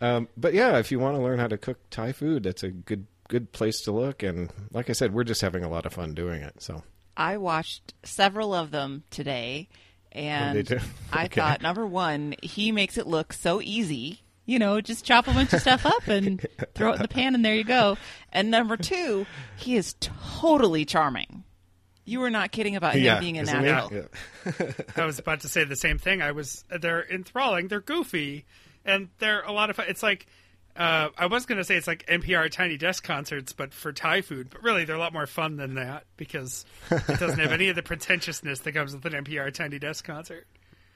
um, 0.00 0.28
but 0.36 0.54
yeah, 0.54 0.78
if 0.78 0.92
you 0.92 0.98
want 0.98 1.16
to 1.16 1.22
learn 1.22 1.38
how 1.38 1.46
to 1.46 1.56
cook 1.56 1.78
Thai 1.90 2.12
food, 2.12 2.42
that's 2.42 2.62
a 2.62 2.70
good 2.70 3.06
good 3.28 3.52
place 3.52 3.82
to 3.82 3.92
look. 3.92 4.22
And 4.22 4.52
like 4.70 4.90
I 4.90 4.92
said, 4.92 5.14
we're 5.14 5.24
just 5.24 5.40
having 5.40 5.64
a 5.64 5.68
lot 5.68 5.86
of 5.86 5.94
fun 5.94 6.14
doing 6.14 6.42
it. 6.42 6.62
So 6.62 6.82
I 7.16 7.38
watched 7.38 7.94
several 8.02 8.54
of 8.54 8.70
them 8.70 9.04
today, 9.10 9.68
and 10.12 10.56
they 10.56 10.62
do? 10.62 10.78
I 11.12 11.28
thought 11.28 11.62
number 11.62 11.86
one, 11.86 12.34
he 12.42 12.72
makes 12.72 12.98
it 12.98 13.06
look 13.06 13.32
so 13.32 13.60
easy. 13.62 14.20
You 14.46 14.58
know, 14.58 14.80
just 14.82 15.06
chop 15.06 15.26
a 15.26 15.32
bunch 15.32 15.54
of 15.54 15.62
stuff 15.62 15.86
up 15.86 16.06
and 16.06 16.44
throw 16.74 16.92
it 16.92 16.96
in 16.96 17.02
the 17.02 17.08
pan, 17.08 17.34
and 17.34 17.42
there 17.42 17.54
you 17.54 17.64
go. 17.64 17.96
And 18.30 18.50
number 18.50 18.76
two, 18.76 19.26
he 19.56 19.74
is 19.76 19.94
totally 20.00 20.84
charming. 20.84 21.44
You 22.04 22.20
were 22.20 22.30
not 22.30 22.52
kidding 22.52 22.76
about 22.76 22.94
him 22.94 23.02
yeah, 23.02 23.20
being 23.20 23.38
a 23.38 23.42
isn't 23.42 23.62
natural. 23.62 24.06
Yeah. 24.44 24.72
I 24.96 25.06
was 25.06 25.18
about 25.18 25.40
to 25.40 25.48
say 25.48 25.64
the 25.64 25.76
same 25.76 25.98
thing. 25.98 26.20
I 26.20 26.32
was 26.32 26.64
they're 26.68 27.04
enthralling, 27.10 27.68
they're 27.68 27.80
goofy, 27.80 28.44
and 28.84 29.08
they're 29.18 29.42
a 29.42 29.52
lot 29.52 29.70
of 29.70 29.76
fun. 29.76 29.86
It's 29.88 30.02
like 30.02 30.26
uh, 30.76 31.08
I 31.16 31.26
was 31.26 31.46
going 31.46 31.58
to 31.58 31.64
say 31.64 31.76
it's 31.76 31.86
like 31.86 32.04
NPR 32.06 32.50
Tiny 32.50 32.76
Desk 32.76 33.02
concerts, 33.02 33.52
but 33.52 33.72
for 33.72 33.92
Thai 33.92 34.22
food. 34.22 34.50
But 34.50 34.62
really, 34.62 34.84
they're 34.84 34.96
a 34.96 35.00
lot 35.00 35.12
more 35.12 35.26
fun 35.26 35.56
than 35.56 35.74
that 35.74 36.04
because 36.16 36.64
it 36.90 37.20
doesn't 37.20 37.38
have 37.38 37.52
any 37.52 37.68
of 37.68 37.76
the 37.76 37.82
pretentiousness 37.82 38.60
that 38.60 38.72
comes 38.72 38.94
with 38.94 39.04
an 39.06 39.24
NPR 39.24 39.52
Tiny 39.54 39.78
Desk 39.78 40.04
concert. 40.04 40.46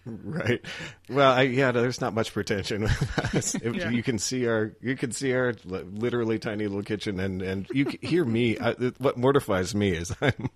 Right. 0.08 0.64
Well, 1.10 1.30
I, 1.32 1.42
yeah, 1.42 1.72
there's 1.72 2.00
not 2.00 2.14
much 2.14 2.32
pretension 2.32 2.82
with 2.82 3.34
us. 3.34 3.54
Yeah. 3.62 3.90
You 3.90 4.02
can 4.02 4.18
see 4.18 4.46
our, 4.46 4.72
you 4.80 4.96
can 4.96 5.12
see 5.12 5.32
our 5.34 5.54
literally 5.64 6.38
tiny 6.38 6.66
little 6.66 6.82
kitchen, 6.82 7.20
and 7.20 7.42
and 7.42 7.68
you 7.72 7.86
hear 8.00 8.24
me. 8.24 8.58
I, 8.58 8.72
what 8.98 9.16
mortifies 9.18 9.74
me 9.74 9.90
is 9.90 10.14
I'm 10.20 10.48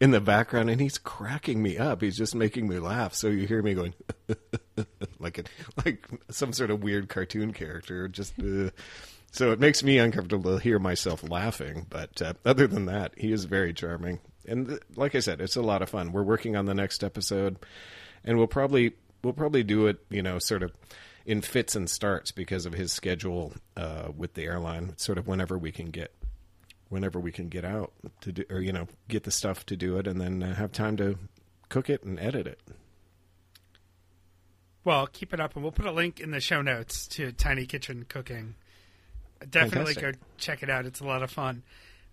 in 0.00 0.10
the 0.12 0.20
background, 0.20 0.70
and 0.70 0.80
he's 0.80 0.98
cracking 0.98 1.62
me 1.62 1.76
up. 1.78 2.02
He's 2.02 2.16
just 2.16 2.34
making 2.34 2.68
me 2.68 2.78
laugh. 2.78 3.14
So 3.14 3.26
you 3.28 3.46
hear 3.46 3.62
me 3.62 3.74
going 3.74 3.94
like 5.18 5.48
like 5.84 6.06
some 6.30 6.52
sort 6.52 6.70
of 6.70 6.82
weird 6.82 7.08
cartoon 7.08 7.52
character. 7.52 8.06
Just 8.08 8.34
uh, 8.40 8.70
so 9.32 9.52
it 9.52 9.60
makes 9.60 9.82
me 9.82 9.98
uncomfortable 9.98 10.56
to 10.56 10.62
hear 10.62 10.78
myself 10.78 11.28
laughing. 11.28 11.86
But 11.88 12.20
uh, 12.22 12.34
other 12.44 12.66
than 12.66 12.86
that, 12.86 13.12
he 13.16 13.32
is 13.32 13.44
very 13.44 13.72
charming. 13.72 14.20
and 14.46 14.68
th- 14.68 14.80
like 14.96 15.14
I 15.14 15.20
said, 15.20 15.40
it's 15.40 15.56
a 15.56 15.62
lot 15.62 15.82
of 15.82 15.88
fun. 15.90 16.12
We're 16.12 16.22
working 16.22 16.56
on 16.56 16.66
the 16.66 16.74
next 16.74 17.04
episode, 17.04 17.56
and 18.24 18.38
we'll 18.38 18.46
probably 18.46 18.92
we'll 19.22 19.32
probably 19.32 19.62
do 19.62 19.86
it, 19.86 19.98
you 20.10 20.22
know, 20.22 20.38
sort 20.38 20.62
of 20.62 20.72
in 21.26 21.42
fits 21.42 21.76
and 21.76 21.88
starts 21.88 22.32
because 22.32 22.66
of 22.66 22.72
his 22.72 22.92
schedule 22.92 23.52
uh, 23.76 24.08
with 24.16 24.34
the 24.34 24.44
airline. 24.44 24.96
Sort 24.96 25.18
of 25.18 25.26
whenever 25.26 25.58
we 25.58 25.72
can 25.72 25.90
get 25.90 26.12
whenever 26.88 27.20
we 27.20 27.32
can 27.32 27.48
get 27.48 27.64
out 27.64 27.92
to 28.20 28.32
do, 28.32 28.44
or 28.50 28.60
you 28.60 28.72
know, 28.72 28.86
get 29.08 29.24
the 29.24 29.30
stuff 29.30 29.64
to 29.66 29.76
do 29.76 29.96
it, 29.96 30.06
and 30.06 30.20
then 30.20 30.42
uh, 30.42 30.54
have 30.54 30.72
time 30.72 30.96
to 30.96 31.18
cook 31.68 31.88
it 31.88 32.02
and 32.02 32.18
edit 32.20 32.46
it. 32.46 32.60
Well, 34.84 35.06
keep 35.06 35.34
it 35.34 35.40
up, 35.40 35.54
and 35.54 35.62
we'll 35.62 35.72
put 35.72 35.86
a 35.86 35.92
link 35.92 36.20
in 36.20 36.30
the 36.30 36.40
show 36.40 36.62
notes 36.62 37.06
to 37.08 37.32
Tiny 37.32 37.66
Kitchen 37.66 38.06
Cooking. 38.08 38.54
Definitely 39.48 39.94
Fantastic. 39.94 40.20
go 40.20 40.26
check 40.38 40.62
it 40.62 40.70
out. 40.70 40.86
It's 40.86 41.00
a 41.00 41.04
lot 41.04 41.22
of 41.22 41.30
fun. 41.30 41.62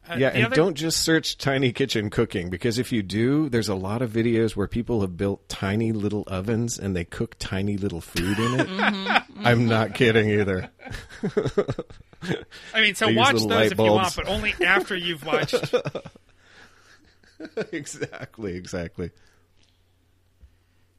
Uh, 0.10 0.15
yeah, 0.17 0.29
and 0.29 0.45
other- 0.45 0.55
don't 0.55 0.75
just 0.75 1.01
search 1.03 1.38
tiny 1.38 1.73
kitchen 1.73 2.10
cooking 2.10 2.49
because 2.49 2.79
if 2.79 2.91
you 2.93 3.03
do, 3.03 3.49
there's 3.49 3.67
a 3.67 3.75
lot 3.75 4.01
of 4.01 4.10
videos 4.10 4.55
where 4.55 4.67
people 4.67 5.01
have 5.01 5.17
built 5.17 5.49
tiny 5.49 5.91
little 5.91 6.23
ovens 6.27 6.79
and 6.79 6.95
they 6.95 7.03
cook 7.03 7.36
tiny 7.39 7.75
little 7.77 7.99
food 7.99 8.39
in 8.39 8.60
it. 8.62 9.23
I'm 9.39 9.67
not 9.67 9.93
kidding 9.95 10.29
either. 10.29 10.69
I 12.73 12.81
mean, 12.81 12.95
so 12.95 13.12
watch 13.12 13.36
those 13.43 13.71
if 13.73 13.77
you 13.77 13.83
want, 13.91 14.15
but 14.15 14.27
only 14.27 14.53
after 14.65 14.95
you've 14.95 15.25
watched. 15.25 15.75
exactly, 17.71 18.55
exactly. 18.55 19.12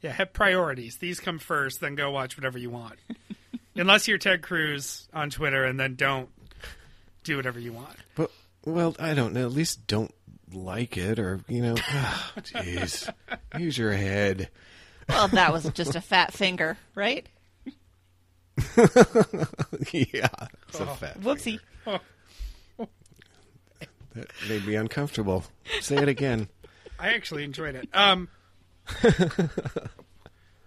yeah, 0.02 0.12
have 0.12 0.32
priorities. 0.32 0.98
These 0.98 1.20
come 1.20 1.38
first, 1.38 1.80
then 1.80 1.94
go 1.94 2.11
watch 2.11 2.37
whatever 2.37 2.58
you 2.58 2.70
want. 2.70 2.96
Unless 3.74 4.06
you're 4.08 4.18
Ted 4.18 4.42
Cruz 4.42 5.08
on 5.14 5.30
Twitter, 5.30 5.64
and 5.64 5.78
then 5.80 5.94
don't 5.94 6.28
do 7.24 7.37
whatever 7.37 7.58
you 7.58 7.72
want. 7.72 7.96
But 8.16 8.30
well, 8.72 8.96
I 8.98 9.14
don't 9.14 9.33
know. 9.35 9.44
At 9.44 9.52
least 9.52 9.87
don't 9.87 10.14
like 10.52 10.96
it 10.96 11.18
or 11.18 11.40
you 11.48 11.62
know. 11.62 11.74
ah, 11.78 12.33
Jeez, 12.38 13.12
use 13.59 13.76
your 13.78 13.92
head. 13.92 14.48
Well, 15.09 15.28
that 15.28 15.52
was 15.52 15.68
just 15.70 15.94
a 15.94 16.00
fat 16.00 16.33
finger, 16.33 16.76
right? 16.94 17.26
yeah, 19.92 20.28
it's 20.68 20.81
a 20.81 20.87
fat. 20.87 21.20
Whoopsie. 21.20 21.61
That 24.14 24.28
made 24.48 24.66
me 24.66 24.74
uncomfortable. 24.74 25.44
Say 25.81 25.96
it 25.96 26.09
again. 26.09 26.48
I 26.98 27.14
actually 27.14 27.44
enjoyed 27.44 27.76
it. 27.76 27.88
Um, 27.92 28.28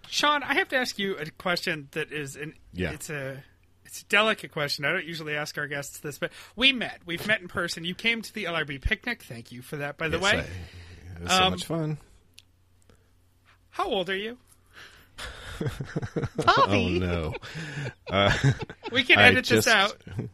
Sean, 0.08 0.42
I 0.42 0.54
have 0.54 0.68
to 0.68 0.76
ask 0.76 0.98
you 0.98 1.16
a 1.16 1.26
question 1.30 1.88
that 1.92 2.12
is 2.12 2.36
an 2.36 2.54
Yeah. 2.72 2.92
it's 2.92 3.10
a 3.10 3.42
it's 3.92 4.00
a 4.00 4.04
delicate 4.06 4.52
question. 4.52 4.86
I 4.86 4.92
don't 4.92 5.04
usually 5.04 5.36
ask 5.36 5.58
our 5.58 5.66
guests 5.66 5.98
this, 5.98 6.18
but 6.18 6.32
we 6.56 6.72
met. 6.72 7.02
We've 7.04 7.26
met 7.26 7.42
in 7.42 7.48
person. 7.48 7.84
You 7.84 7.94
came 7.94 8.22
to 8.22 8.32
the 8.32 8.44
LRB 8.44 8.80
picnic. 8.80 9.22
Thank 9.22 9.52
you 9.52 9.60
for 9.60 9.76
that, 9.76 9.98
by 9.98 10.08
the 10.08 10.18
Yes, 10.18 10.22
way. 10.32 10.38
I- 10.38 10.42
it 11.16 11.22
was 11.24 11.32
so 11.32 11.42
Um, 11.44 11.50
much 11.50 11.64
fun. 11.66 11.98
How 13.68 13.84
old 13.86 14.08
are 14.08 14.16
you? 14.16 14.38
Bobby. 15.58 15.70
Oh 16.38 16.66
Bobby. 16.66 16.98
no. 17.00 17.34
We 18.92 19.04
can 19.04 19.18
edit 19.18 19.44
just- 19.44 19.66
this 19.66 19.74
out. 19.74 19.96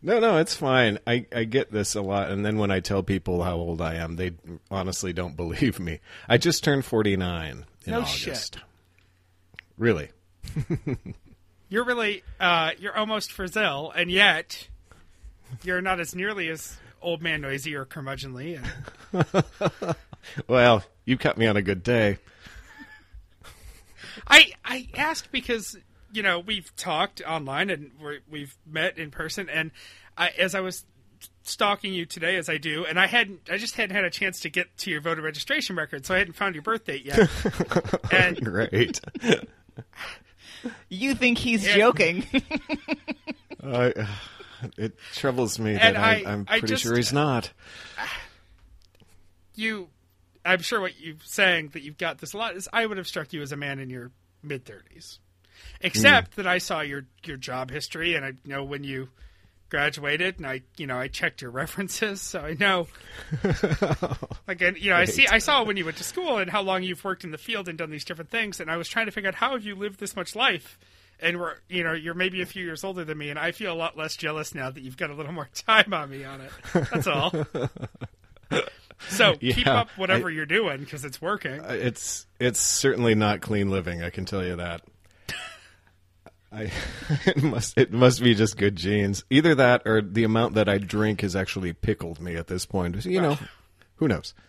No, 0.00 0.20
no, 0.20 0.36
it's 0.38 0.54
fine. 0.54 0.98
I, 1.08 1.26
I 1.34 1.42
get 1.42 1.72
this 1.72 1.96
a 1.96 2.02
lot, 2.02 2.30
and 2.30 2.46
then 2.46 2.56
when 2.58 2.70
I 2.70 2.78
tell 2.78 3.02
people 3.02 3.42
how 3.42 3.56
old 3.56 3.80
I 3.80 3.94
am, 3.94 4.14
they 4.14 4.30
honestly 4.70 5.12
don't 5.12 5.34
believe 5.36 5.80
me. 5.80 5.98
I 6.28 6.36
just 6.38 6.62
turned 6.62 6.84
49 6.84 7.64
in 7.84 7.90
No 7.90 8.00
August. 8.02 8.16
shit. 8.54 8.56
Really? 9.76 10.10
You're 11.68 11.84
really 11.84 12.22
uh, 12.40 12.72
you're 12.78 12.96
almost 12.96 13.30
Frizzell, 13.30 13.92
and 13.94 14.10
yet 14.10 14.68
you're 15.62 15.80
not 15.80 16.00
as 16.00 16.14
nearly 16.14 16.48
as 16.48 16.76
old 17.00 17.22
man 17.22 17.40
noisy 17.40 17.74
or 17.74 17.84
curmudgeonly. 17.84 18.60
And 19.14 19.96
Well, 20.46 20.84
you 21.04 21.16
cut 21.16 21.38
me 21.38 21.46
on 21.46 21.56
a 21.56 21.62
good 21.62 21.82
day. 21.82 22.18
I 24.26 24.52
I 24.64 24.88
asked 24.94 25.30
because 25.32 25.76
you 26.12 26.22
know 26.22 26.40
we've 26.40 26.74
talked 26.76 27.22
online 27.26 27.70
and 27.70 27.92
we're, 28.00 28.18
we've 28.30 28.56
met 28.66 28.98
in 28.98 29.10
person, 29.10 29.48
and 29.48 29.70
I, 30.16 30.30
as 30.38 30.54
I 30.54 30.60
was 30.60 30.84
stalking 31.42 31.94
you 31.94 32.04
today, 32.04 32.36
as 32.36 32.48
I 32.48 32.58
do, 32.58 32.84
and 32.84 32.98
I 32.98 33.06
hadn't 33.06 33.48
I 33.50 33.56
just 33.56 33.76
hadn't 33.76 33.94
had 33.94 34.04
a 34.04 34.10
chance 34.10 34.40
to 34.40 34.50
get 34.50 34.76
to 34.78 34.90
your 34.90 35.00
voter 35.00 35.22
registration 35.22 35.76
record, 35.76 36.04
so 36.04 36.14
I 36.14 36.18
hadn't 36.18 36.34
found 36.34 36.54
your 36.54 36.62
birth 36.62 36.84
date 36.84 37.04
yet. 37.04 37.30
and 38.12 38.44
Great. 38.44 39.00
You 40.88 41.14
think 41.14 41.38
he's 41.38 41.66
Yeah. 41.66 41.76
joking? 41.76 42.24
I, 43.64 43.92
it 44.76 44.96
troubles 45.14 45.58
me 45.58 45.72
And 45.72 45.96
that 45.96 45.96
I, 45.96 46.22
I- 46.26 46.32
I'm 46.32 46.44
I 46.48 46.58
pretty 46.60 46.74
just- 46.74 46.82
sure 46.82 46.96
he's 46.96 47.12
not. 47.12 47.50
you, 49.54 49.88
I'm 50.44 50.60
sure 50.62 50.80
what 50.80 50.98
you're 51.00 51.16
saying 51.24 51.70
that 51.72 51.82
you've 51.82 51.98
got 51.98 52.18
this 52.18 52.32
a 52.32 52.38
lot 52.38 52.56
is 52.56 52.68
I 52.72 52.86
would 52.86 52.96
have 52.96 53.06
struck 53.08 53.32
you 53.32 53.42
as 53.42 53.52
a 53.52 53.56
man 53.56 53.78
in 53.78 53.90
your 53.90 54.10
mid 54.42 54.64
30s, 54.64 55.18
except 55.80 56.34
hmm. 56.34 56.42
that 56.42 56.46
I 56.46 56.58
saw 56.58 56.80
your 56.80 57.04
your 57.24 57.36
job 57.36 57.70
history 57.70 58.14
and 58.14 58.24
I 58.24 58.32
know 58.44 58.64
when 58.64 58.84
you 58.84 59.08
graduated 59.70 60.38
and 60.38 60.46
I 60.46 60.62
you 60.76 60.86
know 60.86 60.98
I 60.98 61.08
checked 61.08 61.42
your 61.42 61.50
references 61.50 62.20
so 62.20 62.40
I 62.40 62.54
know. 62.54 62.86
Like 64.46 64.62
and, 64.62 64.78
you 64.78 64.90
know 64.90 64.96
I 64.96 65.04
see 65.04 65.26
I 65.26 65.38
saw 65.38 65.62
when 65.64 65.76
you 65.76 65.84
went 65.84 65.98
to 65.98 66.04
school 66.04 66.38
and 66.38 66.50
how 66.50 66.62
long 66.62 66.82
you've 66.82 67.04
worked 67.04 67.24
in 67.24 67.30
the 67.30 67.38
field 67.38 67.68
and 67.68 67.76
done 67.76 67.90
these 67.90 68.04
different 68.04 68.30
things 68.30 68.60
and 68.60 68.70
I 68.70 68.76
was 68.78 68.88
trying 68.88 69.06
to 69.06 69.12
figure 69.12 69.28
out 69.28 69.34
how 69.34 69.52
have 69.52 69.64
you 69.64 69.74
lived 69.74 70.00
this 70.00 70.16
much 70.16 70.34
life? 70.34 70.78
And 71.20 71.38
we're 71.38 71.56
you 71.68 71.84
know 71.84 71.92
you're 71.92 72.14
maybe 72.14 72.40
a 72.40 72.46
few 72.46 72.64
years 72.64 72.82
older 72.84 73.04
than 73.04 73.18
me 73.18 73.28
and 73.30 73.38
I 73.38 73.52
feel 73.52 73.72
a 73.72 73.76
lot 73.76 73.96
less 73.96 74.16
jealous 74.16 74.54
now 74.54 74.70
that 74.70 74.80
you've 74.82 74.96
got 74.96 75.10
a 75.10 75.14
little 75.14 75.32
more 75.32 75.48
time 75.54 75.92
on 75.92 76.10
me 76.10 76.24
on 76.24 76.40
it. 76.40 76.50
That's 76.92 77.06
all. 77.06 77.32
So 79.10 79.36
keep 79.36 79.66
up 79.66 79.90
whatever 79.96 80.28
I- 80.28 80.32
you're 80.32 80.44
doing 80.46 80.80
because 80.80 81.04
it's 81.04 81.22
working. 81.22 81.60
It's 81.64 82.26
it's 82.40 82.58
certainly 82.60 83.14
not 83.14 83.40
clean 83.40 83.70
living. 83.70 84.02
I 84.02 84.10
can 84.10 84.24
tell 84.24 84.44
you 84.44 84.56
that. 84.56 84.82
I 86.50 86.70
it 87.26 87.42
must 87.42 87.76
it 87.76 87.92
must 87.92 88.22
be 88.22 88.34
just 88.34 88.56
good 88.56 88.76
genes. 88.76 89.24
Either 89.30 89.54
that 89.54 89.82
or 89.86 90.00
the 90.02 90.24
amount 90.24 90.54
that 90.54 90.68
I 90.68 90.78
drink 90.78 91.20
has 91.20 91.36
actually 91.36 91.72
pickled 91.72 92.20
me 92.20 92.36
at 92.36 92.46
this 92.46 92.66
point. 92.66 93.04
You 93.04 93.20
know, 93.20 93.38
who 93.96 94.08
knows? 94.08 94.34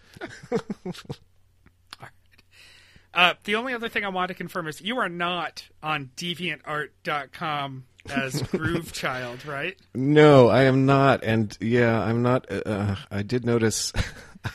Uh, 3.12 3.34
the 3.44 3.56
only 3.56 3.74
other 3.74 3.90
thing 3.90 4.06
I 4.06 4.10
want 4.10 4.28
to 4.30 4.36
confirm 4.36 4.68
is 4.68 4.82
you 4.82 5.00
are 5.00 5.10
not 5.10 5.64
on 5.82 6.12
DeviantArt.com 6.16 7.86
as 8.08 8.42
Groove 8.52 8.94
Child, 8.94 9.46
right? 9.46 9.78
No, 9.96 10.48
I 10.48 10.64
am 10.64 10.86
not. 10.86 11.24
And 11.24 11.58
yeah, 11.60 12.02
I'm 12.02 12.22
not. 12.22 12.46
Uh, 12.52 12.96
I 13.10 13.24
did 13.24 13.46
notice. 13.46 13.92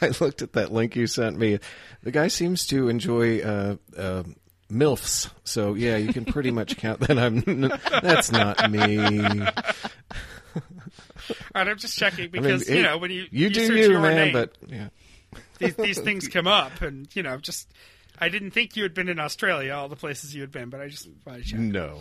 I 0.01 0.13
looked 0.21 0.41
at 0.41 0.53
that 0.53 0.73
link 0.73 0.95
you 0.97 1.07
sent 1.07 1.37
me. 1.37 1.59
The 2.03 2.13
guy 2.13 2.29
seems 2.29 2.65
to 2.69 2.89
enjoy 2.89 3.41
uh, 3.41 3.77
uh, 3.97 4.23
milfs. 4.75 5.31
So 5.45 5.75
yeah, 5.75 5.97
you 5.97 6.13
can 6.13 6.25
pretty 6.25 6.51
much 6.51 6.77
count 6.77 7.01
that. 7.01 7.19
I'm. 7.19 7.41
That's 8.03 8.31
not 8.33 8.71
me. 8.71 8.99
All 10.55 10.63
right, 11.55 11.69
I'm 11.69 11.79
just 11.79 11.97
checking 11.97 12.25
I 12.27 12.29
mean, 12.29 12.43
because 12.43 12.69
you 12.69 12.83
know 12.83 12.99
when 12.99 13.11
you 13.11 13.27
you 13.31 13.51
do 13.51 13.67
search 13.67 13.77
you, 13.77 13.91
your 13.91 14.01
man. 14.01 14.17
name, 14.17 14.33
But 14.33 14.57
yeah. 14.69 14.89
these, 15.59 15.75
these 15.77 16.01
things 16.01 16.29
come 16.29 16.47
up, 16.47 16.83
and 16.83 17.09
you 17.17 17.23
know, 17.23 17.39
just 17.39 17.73
I 18.19 18.29
didn't 18.29 18.51
think 18.51 18.77
you 18.77 18.83
had 18.83 18.95
been 18.95 19.09
in 19.09 19.19
Australia, 19.19 19.73
all 19.73 19.89
the 19.89 19.97
places 19.97 20.35
you 20.35 20.43
had 20.43 20.53
been, 20.53 20.69
but 20.71 20.81
I 20.81 20.89
just 20.89 21.09
wanted 21.25 21.45
to 21.45 21.51
check. 21.51 21.61
No. 21.61 22.01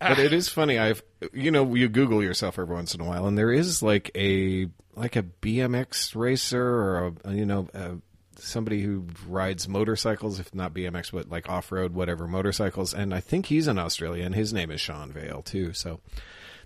But 0.00 0.18
it 0.18 0.32
is 0.32 0.48
funny. 0.48 0.78
I've 0.78 1.02
you 1.32 1.50
know 1.50 1.74
you 1.74 1.88
Google 1.88 2.22
yourself 2.22 2.58
every 2.58 2.74
once 2.74 2.94
in 2.94 3.00
a 3.00 3.04
while, 3.04 3.26
and 3.26 3.36
there 3.36 3.52
is 3.52 3.82
like 3.82 4.10
a 4.14 4.68
like 4.94 5.16
a 5.16 5.22
BMX 5.22 6.14
racer 6.14 6.62
or 6.62 7.14
a 7.24 7.32
you 7.32 7.46
know 7.46 7.68
uh 7.74 7.94
somebody 8.40 8.82
who 8.82 9.06
rides 9.26 9.68
motorcycles, 9.68 10.38
if 10.40 10.54
not 10.54 10.74
BMX, 10.74 11.12
but 11.12 11.28
like 11.28 11.48
off 11.48 11.70
road 11.72 11.94
whatever 11.94 12.26
motorcycles. 12.26 12.94
And 12.94 13.14
I 13.14 13.20
think 13.20 13.46
he's 13.46 13.68
in 13.68 13.78
Australia, 13.78 14.24
and 14.24 14.34
his 14.34 14.52
name 14.52 14.70
is 14.70 14.80
Sean 14.80 15.12
Vale 15.12 15.42
too. 15.42 15.72
So 15.72 16.00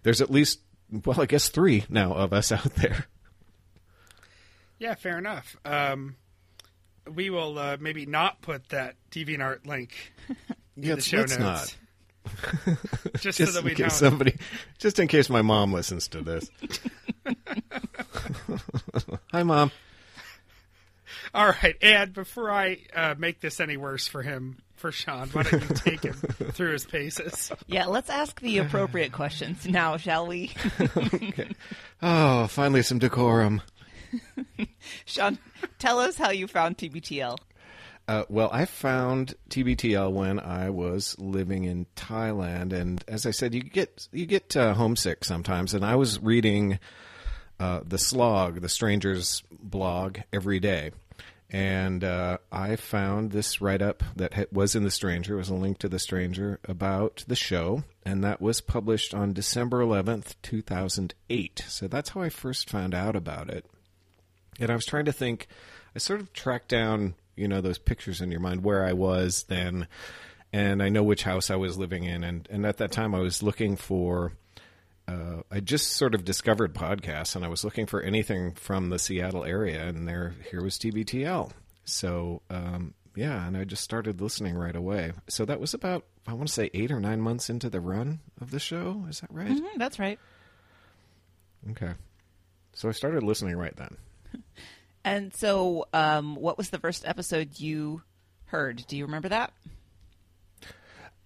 there's 0.02 0.20
at 0.20 0.30
least 0.30 0.60
well, 1.04 1.20
I 1.20 1.26
guess 1.26 1.48
three 1.48 1.84
now 1.88 2.12
of 2.14 2.32
us 2.32 2.52
out 2.52 2.74
there. 2.74 3.06
Yeah, 4.78 4.94
fair 4.94 5.16
enough. 5.18 5.56
Um, 5.64 6.16
we 7.12 7.30
will 7.30 7.58
uh, 7.58 7.76
maybe 7.80 8.04
not 8.06 8.42
put 8.42 8.68
that 8.70 8.96
DeviantArt 9.10 9.66
link 9.66 10.12
in 10.76 10.82
the 10.96 11.00
show 11.00 11.24
notes, 11.24 11.76
just, 13.18 13.38
Just 13.38 13.38
so 13.38 13.44
that 13.46 13.58
in 13.60 13.64
we 13.64 13.70
case 13.70 13.78
don't. 13.78 14.10
somebody, 14.10 14.36
just 14.78 14.98
in 14.98 15.08
case 15.08 15.28
my 15.28 15.42
mom 15.42 15.72
listens 15.72 16.08
to 16.08 16.20
this. 16.22 16.48
Hi, 19.32 19.42
mom. 19.42 19.70
All 21.34 21.46
right, 21.62 21.76
and 21.80 22.12
before 22.12 22.50
I 22.50 22.78
uh, 22.94 23.14
make 23.16 23.40
this 23.40 23.58
any 23.58 23.76
worse 23.76 24.06
for 24.06 24.22
him, 24.22 24.58
for 24.76 24.92
Sean, 24.92 25.28
why 25.30 25.44
don't 25.44 25.62
you 25.62 25.74
take 25.76 26.02
him 26.02 26.12
through 26.52 26.72
his 26.72 26.84
paces? 26.84 27.50
yeah, 27.66 27.86
let's 27.86 28.10
ask 28.10 28.38
the 28.40 28.58
appropriate 28.58 29.12
questions 29.12 29.66
now, 29.66 29.96
shall 29.96 30.26
we? 30.26 30.50
Oh, 32.04 32.48
finally 32.48 32.82
some 32.82 32.98
decorum. 32.98 33.62
Sean, 35.04 35.38
tell 35.78 36.00
us 36.00 36.16
how 36.16 36.30
you 36.30 36.48
found 36.48 36.76
TBTL. 36.76 37.38
Uh, 38.08 38.24
well, 38.28 38.50
I 38.52 38.64
found 38.64 39.34
TBTL 39.50 40.10
when 40.10 40.40
I 40.40 40.70
was 40.70 41.16
living 41.20 41.62
in 41.64 41.86
Thailand, 41.94 42.72
and 42.72 43.04
as 43.06 43.24
I 43.24 43.30
said, 43.30 43.54
you 43.54 43.62
get 43.62 44.08
you 44.10 44.26
get 44.26 44.56
uh, 44.56 44.74
homesick 44.74 45.24
sometimes. 45.24 45.72
And 45.74 45.84
I 45.84 45.94
was 45.94 46.20
reading 46.20 46.80
uh, 47.60 47.80
the 47.86 47.98
Slog, 47.98 48.60
the 48.60 48.68
Strangers 48.68 49.44
blog, 49.52 50.18
every 50.32 50.58
day, 50.58 50.90
and 51.52 52.02
uh, 52.02 52.38
I 52.50 52.76
found 52.76 53.30
this 53.30 53.60
write 53.60 53.82
up 53.82 54.02
that 54.16 54.50
was 54.50 54.74
in 54.74 54.84
The 54.84 54.90
Stranger, 54.90 55.34
it 55.34 55.38
was 55.38 55.50
a 55.50 55.54
link 55.54 55.76
to 55.78 55.88
The 55.88 55.98
Stranger 55.98 56.58
about 56.64 57.24
the 57.28 57.36
show, 57.36 57.84
and 58.06 58.24
that 58.24 58.40
was 58.40 58.62
published 58.62 59.12
on 59.12 59.34
December 59.34 59.80
11th, 59.80 60.34
2008. 60.40 61.64
So 61.68 61.88
that's 61.88 62.08
how 62.10 62.22
I 62.22 62.30
first 62.30 62.70
found 62.70 62.94
out 62.94 63.14
about 63.14 63.50
it. 63.50 63.66
And 64.58 64.70
I 64.70 64.74
was 64.74 64.86
trying 64.86 65.04
to 65.04 65.12
think, 65.12 65.46
I 65.94 65.98
sort 65.98 66.20
of 66.20 66.32
tracked 66.32 66.68
down, 66.68 67.16
you 67.36 67.48
know, 67.48 67.60
those 67.60 67.78
pictures 67.78 68.22
in 68.22 68.30
your 68.30 68.40
mind 68.40 68.64
where 68.64 68.86
I 68.86 68.94
was 68.94 69.44
then, 69.44 69.88
and 70.54 70.82
I 70.82 70.88
know 70.88 71.02
which 71.02 71.24
house 71.24 71.50
I 71.50 71.56
was 71.56 71.76
living 71.76 72.04
in. 72.04 72.24
And, 72.24 72.48
and 72.50 72.64
at 72.64 72.78
that 72.78 72.92
time, 72.92 73.14
I 73.14 73.20
was 73.20 73.42
looking 73.42 73.76
for 73.76 74.32
uh, 75.12 75.42
I 75.50 75.60
just 75.60 75.92
sort 75.92 76.14
of 76.14 76.24
discovered 76.24 76.74
podcasts, 76.74 77.36
and 77.36 77.44
I 77.44 77.48
was 77.48 77.64
looking 77.64 77.86
for 77.86 78.00
anything 78.00 78.52
from 78.52 78.90
the 78.90 78.98
Seattle 78.98 79.44
area, 79.44 79.86
and 79.86 80.06
there 80.08 80.34
here 80.50 80.62
was 80.62 80.78
TBTL. 80.78 81.50
So 81.84 82.42
um, 82.50 82.94
yeah, 83.14 83.46
and 83.46 83.56
I 83.56 83.64
just 83.64 83.82
started 83.84 84.20
listening 84.20 84.56
right 84.56 84.74
away. 84.76 85.12
So 85.28 85.44
that 85.44 85.60
was 85.60 85.74
about 85.74 86.04
I 86.26 86.32
want 86.34 86.48
to 86.48 86.54
say 86.54 86.70
eight 86.74 86.90
or 86.90 87.00
nine 87.00 87.20
months 87.20 87.50
into 87.50 87.68
the 87.68 87.80
run 87.80 88.20
of 88.40 88.50
the 88.50 88.60
show. 88.60 89.04
Is 89.08 89.20
that 89.20 89.32
right? 89.32 89.48
Mhm, 89.50 89.76
that's 89.76 89.98
right. 89.98 90.18
Okay. 91.72 91.92
So 92.74 92.88
I 92.88 92.92
started 92.92 93.22
listening 93.22 93.56
right 93.56 93.76
then. 93.76 93.96
And 95.04 95.34
so, 95.34 95.86
um, 95.92 96.36
what 96.36 96.56
was 96.56 96.70
the 96.70 96.78
first 96.78 97.04
episode 97.04 97.58
you 97.58 98.02
heard? 98.44 98.84
Do 98.86 98.96
you 98.96 99.04
remember 99.06 99.30
that? 99.30 99.52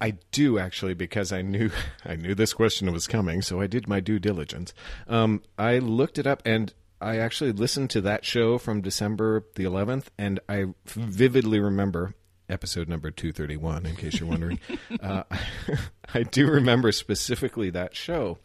I 0.01 0.19
do 0.31 0.59
actually 0.59 0.95
because 0.95 1.33
I 1.33 1.43
knew 1.43 1.71
I 2.05 2.17
knew 2.17 2.35
this 2.35 2.53
question 2.53 2.93
was 2.93 3.07
coming, 3.07 3.43
so 3.43 3.61
I 3.61 3.67
did 3.67 3.89
my 3.89 4.01
due 4.01 4.19
diligence. 4.19 4.75
Um, 5.09 5.43
I 5.59 5.79
looked 5.79 6.19
it 6.19 6.27
up 6.27 6.43
and 6.45 6.73
I 7.01 7.19
actually 7.19 7.53
listened 7.53 7.91
to 7.91 8.01
that 8.03 8.25
show 8.25 8.59
from 8.59 8.81
December 8.81 9.45
the 9.55 9.65
11th, 9.65 10.07
and 10.17 10.41
I 10.49 10.67
vividly 10.87 11.61
remember 11.61 12.15
episode 12.49 12.89
number 12.89 13.11
231. 13.11 13.85
In 13.87 13.97
case 13.97 14.19
you're 14.19 14.29
wondering, 14.29 14.61
uh, 15.03 15.25
I 16.15 16.23
do 16.23 16.47
remember 16.51 16.93
specifically 16.93 17.71
that 17.71 17.95
show 17.95 18.39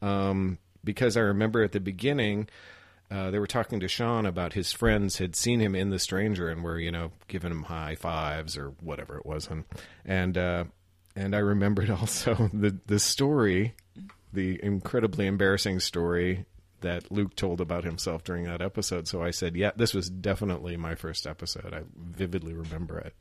um, 0.00 0.58
because 0.82 1.16
I 1.16 1.20
remember 1.20 1.62
at 1.62 1.72
the 1.72 1.80
beginning. 1.80 2.48
Uh, 3.10 3.30
they 3.30 3.38
were 3.38 3.46
talking 3.46 3.78
to 3.78 3.88
Sean 3.88 4.24
about 4.24 4.54
his 4.54 4.72
friends 4.72 5.18
had 5.18 5.36
seen 5.36 5.60
him 5.60 5.74
in 5.74 5.90
The 5.90 5.98
Stranger 5.98 6.48
and 6.48 6.64
were, 6.64 6.78
you 6.78 6.90
know, 6.90 7.12
giving 7.28 7.50
him 7.50 7.64
high 7.64 7.94
fives 7.94 8.56
or 8.56 8.68
whatever 8.80 9.18
it 9.18 9.26
was, 9.26 9.48
and 9.48 9.64
and 10.06 10.38
uh, 10.38 10.64
and 11.16 11.34
I 11.34 11.38
remembered 11.38 11.90
also 12.00 12.50
the 12.52 12.78
the 12.86 12.98
story, 12.98 13.74
the 14.32 14.58
incredibly 14.62 15.26
embarrassing 15.26 15.80
story 15.80 16.46
that 16.80 17.12
Luke 17.12 17.36
told 17.36 17.60
about 17.60 17.84
himself 17.84 18.24
during 18.24 18.44
that 18.44 18.60
episode. 18.60 19.08
So 19.08 19.22
I 19.22 19.30
said, 19.30 19.56
"Yeah, 19.56 19.70
this 19.76 19.94
was 19.94 20.10
definitely 20.10 20.76
my 20.76 20.94
first 20.94 21.26
episode. 21.26 21.72
I 21.72 21.82
vividly 21.96 22.54
remember 22.54 22.98
it." 22.98 23.14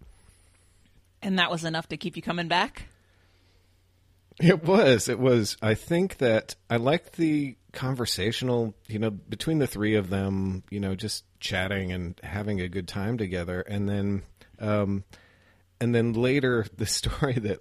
And 1.21 1.37
that 1.37 1.51
was 1.51 1.63
enough 1.63 1.87
to 1.89 1.97
keep 1.97 2.15
you 2.15 2.21
coming 2.21 2.47
back? 2.47 2.87
It 4.39 4.63
was. 4.63 5.07
It 5.07 5.19
was. 5.19 5.57
I 5.61 5.75
think 5.75 6.17
that 6.17 6.55
I 6.69 6.77
liked 6.77 7.13
the 7.13 7.55
conversational, 7.73 8.73
you 8.87 8.97
know, 8.97 9.11
between 9.11 9.59
the 9.59 9.67
three 9.67 9.95
of 9.95 10.09
them, 10.09 10.63
you 10.69 10.79
know, 10.79 10.95
just 10.95 11.23
chatting 11.39 11.91
and 11.91 12.19
having 12.23 12.59
a 12.59 12.67
good 12.67 12.87
time 12.87 13.17
together. 13.17 13.61
And 13.61 13.87
then, 13.87 14.23
um, 14.59 15.03
and 15.81 15.93
then 15.93 16.13
later, 16.13 16.65
the 16.77 16.85
story 16.85 17.33
that 17.33 17.59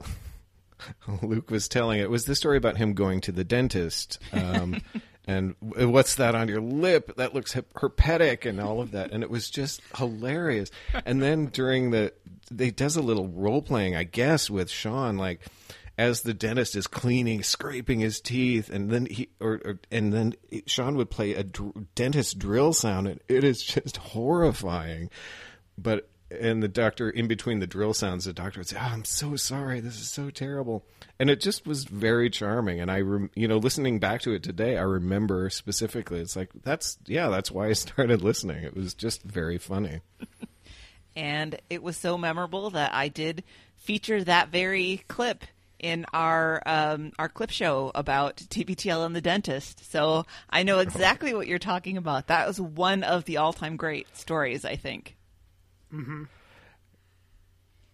Luke 1.23 1.51
was 1.51 1.67
telling 1.67 1.99
it 1.99 2.11
was 2.11 2.27
the 2.27 2.37
story 2.37 2.57
about 2.57 2.77
him 2.77 2.95
going 2.95 3.21
to 3.23 3.33
the 3.33 3.45
dentist. 3.45 4.19
Um, 4.33 4.81
and 5.27 5.55
what's 5.61 6.17
that 6.17 6.35
on 6.35 6.49
your 6.49 6.61
lip? 6.61 7.17
That 7.17 7.35
looks 7.35 7.55
herpetic 7.55 8.49
and 8.49 8.61
all 8.61 8.81
of 8.81 8.93
that. 8.93 9.11
And 9.11 9.23
it 9.23 9.31
was 9.31 9.51
just 9.51 9.81
hilarious. 9.97 10.71
And 11.05 11.23
then 11.23 11.47
during 11.47 11.91
the, 11.91 12.13
they 12.51 12.71
does 12.71 12.97
a 12.97 13.03
little 13.03 13.29
role 13.29 13.63
playing, 13.63 13.97
I 13.97 14.05
guess, 14.05 14.51
with 14.51 14.71
Sean, 14.71 15.17
like, 15.17 15.41
as 15.99 16.23
the 16.23 16.33
dentist 16.33 16.77
is 16.77 16.87
cleaning, 16.87 17.43
scraping 17.43 18.01
his 18.01 18.23
teeth, 18.23 18.71
and 18.71 18.91
then 18.91 19.05
he 19.05 19.29
or, 19.39 19.61
or 19.65 19.81
and 19.91 20.11
then 20.11 20.35
Sean 20.65 20.97
would 20.97 21.11
play 21.11 21.35
a 21.35 21.43
dr- 21.43 21.75
dentist 21.95 22.39
drill 22.39 22.73
sound, 22.73 23.07
and 23.07 23.21
it 23.29 23.45
is 23.45 23.63
just 23.63 23.99
horrifying. 23.99 25.11
But 25.77 26.10
and 26.31 26.62
the 26.62 26.69
doctor, 26.69 27.11
in 27.11 27.27
between 27.27 27.61
the 27.61 27.66
drill 27.66 27.95
sounds, 27.95 28.25
the 28.25 28.33
doctor 28.33 28.61
would 28.61 28.69
say, 28.69 28.77
oh, 28.79 28.90
"I'm 28.93 29.05
so 29.05 29.37
sorry, 29.37 29.81
this 29.81 30.01
is 30.01 30.09
so 30.09 30.31
terrible," 30.31 30.85
and 31.19 31.29
it 31.31 31.40
just 31.40 31.66
was 31.66 31.85
very 31.85 32.31
charming. 32.31 32.81
And 32.81 32.90
I, 32.90 33.01
rem- 33.01 33.31
you 33.35 33.49
know, 33.49 33.59
listening 33.59 33.99
back 33.99 34.21
to 34.23 34.33
it 34.33 34.43
today, 34.43 34.77
I 34.77 34.83
remember 34.83 35.51
specifically. 35.51 36.21
It's 36.21 36.37
like 36.37 36.51
that's 36.62 36.99
yeah, 37.07 37.29
that's 37.29 37.51
why 37.51 37.69
I 37.69 37.73
started 37.75 38.23
listening. 38.23 38.62
It 38.64 38.77
was 38.77 38.95
just 38.95 39.23
very 39.23 39.59
funny. 39.59 40.01
and 41.16 41.61
it 41.69 41.83
was 41.83 41.97
so 41.97 42.16
memorable 42.16 42.71
that 42.71 42.95
I 42.95 43.09
did 43.09 43.45
feature 43.77 44.23
that 44.25 44.51
very 44.51 45.05
clip 45.09 45.45
in 45.81 46.05
our 46.12 46.62
um, 46.66 47.12
our 47.19 47.29
clip 47.29 47.51
show 47.51 47.90
about 47.95 48.37
TBTL 48.37 49.05
and 49.05 49.16
the 49.16 49.21
dentist. 49.21 49.90
So 49.90 50.27
I 50.49 50.62
know 50.62 50.79
exactly 50.79 51.35
what 51.35 51.47
you're 51.47 51.59
talking 51.59 51.97
about. 51.97 52.29
That 52.29 52.47
was 52.47 52.61
one 52.61 53.03
of 53.03 53.25
the 53.25 53.38
all 53.38 53.53
time 53.53 53.77
great 53.77 54.16
stories, 54.16 54.64
I 54.64 54.77
think. 54.77 55.16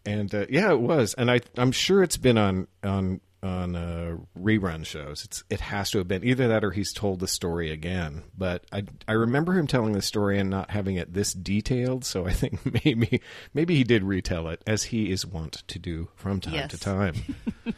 And 0.04 0.34
uh, 0.34 0.46
yeah, 0.48 0.70
it 0.70 0.80
was, 0.80 1.14
and 1.14 1.30
I 1.30 1.40
I'm 1.56 1.72
sure 1.72 2.02
it's 2.02 2.16
been 2.16 2.38
on 2.38 2.68
on 2.84 3.20
on 3.42 3.74
uh, 3.76 4.16
rerun 4.38 4.84
shows. 4.86 5.24
It's 5.24 5.42
it 5.50 5.60
has 5.60 5.90
to 5.90 5.98
have 5.98 6.06
been 6.08 6.24
either 6.24 6.48
that 6.48 6.64
or 6.64 6.70
he's 6.70 6.92
told 6.92 7.18
the 7.20 7.26
story 7.28 7.70
again. 7.72 8.22
But 8.36 8.64
I 8.72 8.84
I 9.08 9.12
remember 9.12 9.54
him 9.54 9.66
telling 9.66 9.92
the 9.92 10.02
story 10.02 10.38
and 10.38 10.48
not 10.48 10.70
having 10.70 10.96
it 10.96 11.12
this 11.12 11.32
detailed. 11.32 12.04
So 12.04 12.26
I 12.26 12.32
think 12.32 12.60
maybe 12.84 13.20
maybe 13.52 13.74
he 13.76 13.82
did 13.84 14.04
retell 14.04 14.48
it 14.48 14.62
as 14.66 14.84
he 14.84 15.10
is 15.10 15.26
wont 15.26 15.64
to 15.68 15.78
do 15.78 16.08
from 16.14 16.40
time 16.40 16.54
Yes. 16.54 16.70
to 16.70 16.78
time. 16.78 17.14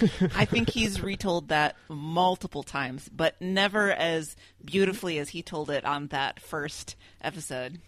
I 0.34 0.44
think 0.44 0.68
he's 0.70 1.00
retold 1.02 1.48
that 1.48 1.74
multiple 1.88 2.62
times, 2.62 3.08
but 3.08 3.40
never 3.40 3.90
as 3.90 4.36
beautifully 4.64 5.18
as 5.18 5.30
he 5.30 5.42
told 5.42 5.70
it 5.70 5.84
on 5.84 6.08
that 6.08 6.40
first 6.40 6.94
episode. 7.22 7.80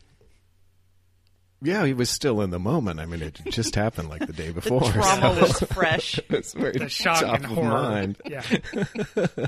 Yeah, 1.63 1.85
he 1.85 1.93
was 1.93 2.09
still 2.09 2.41
in 2.41 2.51
the 2.51 2.59
moment. 2.59 3.01
I 3.01 3.07
mean, 3.07 3.21
it 3.23 3.39
just 3.51 3.75
happened 3.75 4.09
like 4.09 4.27
the 4.27 4.33
day 4.33 4.47
The 4.53 4.55
before. 4.55 4.81
trauma 4.93 5.35
so 5.35 5.41
was 5.43 5.61
fresh. 5.73 6.19
it's 6.31 6.55
very 6.55 6.73
The 6.79 6.89
shock 6.89 7.21
top 7.21 7.37
and 7.37 7.45
of 7.45 7.51
horror. 7.51 7.69
mind. 7.69 8.17
Yeah. 8.27 8.43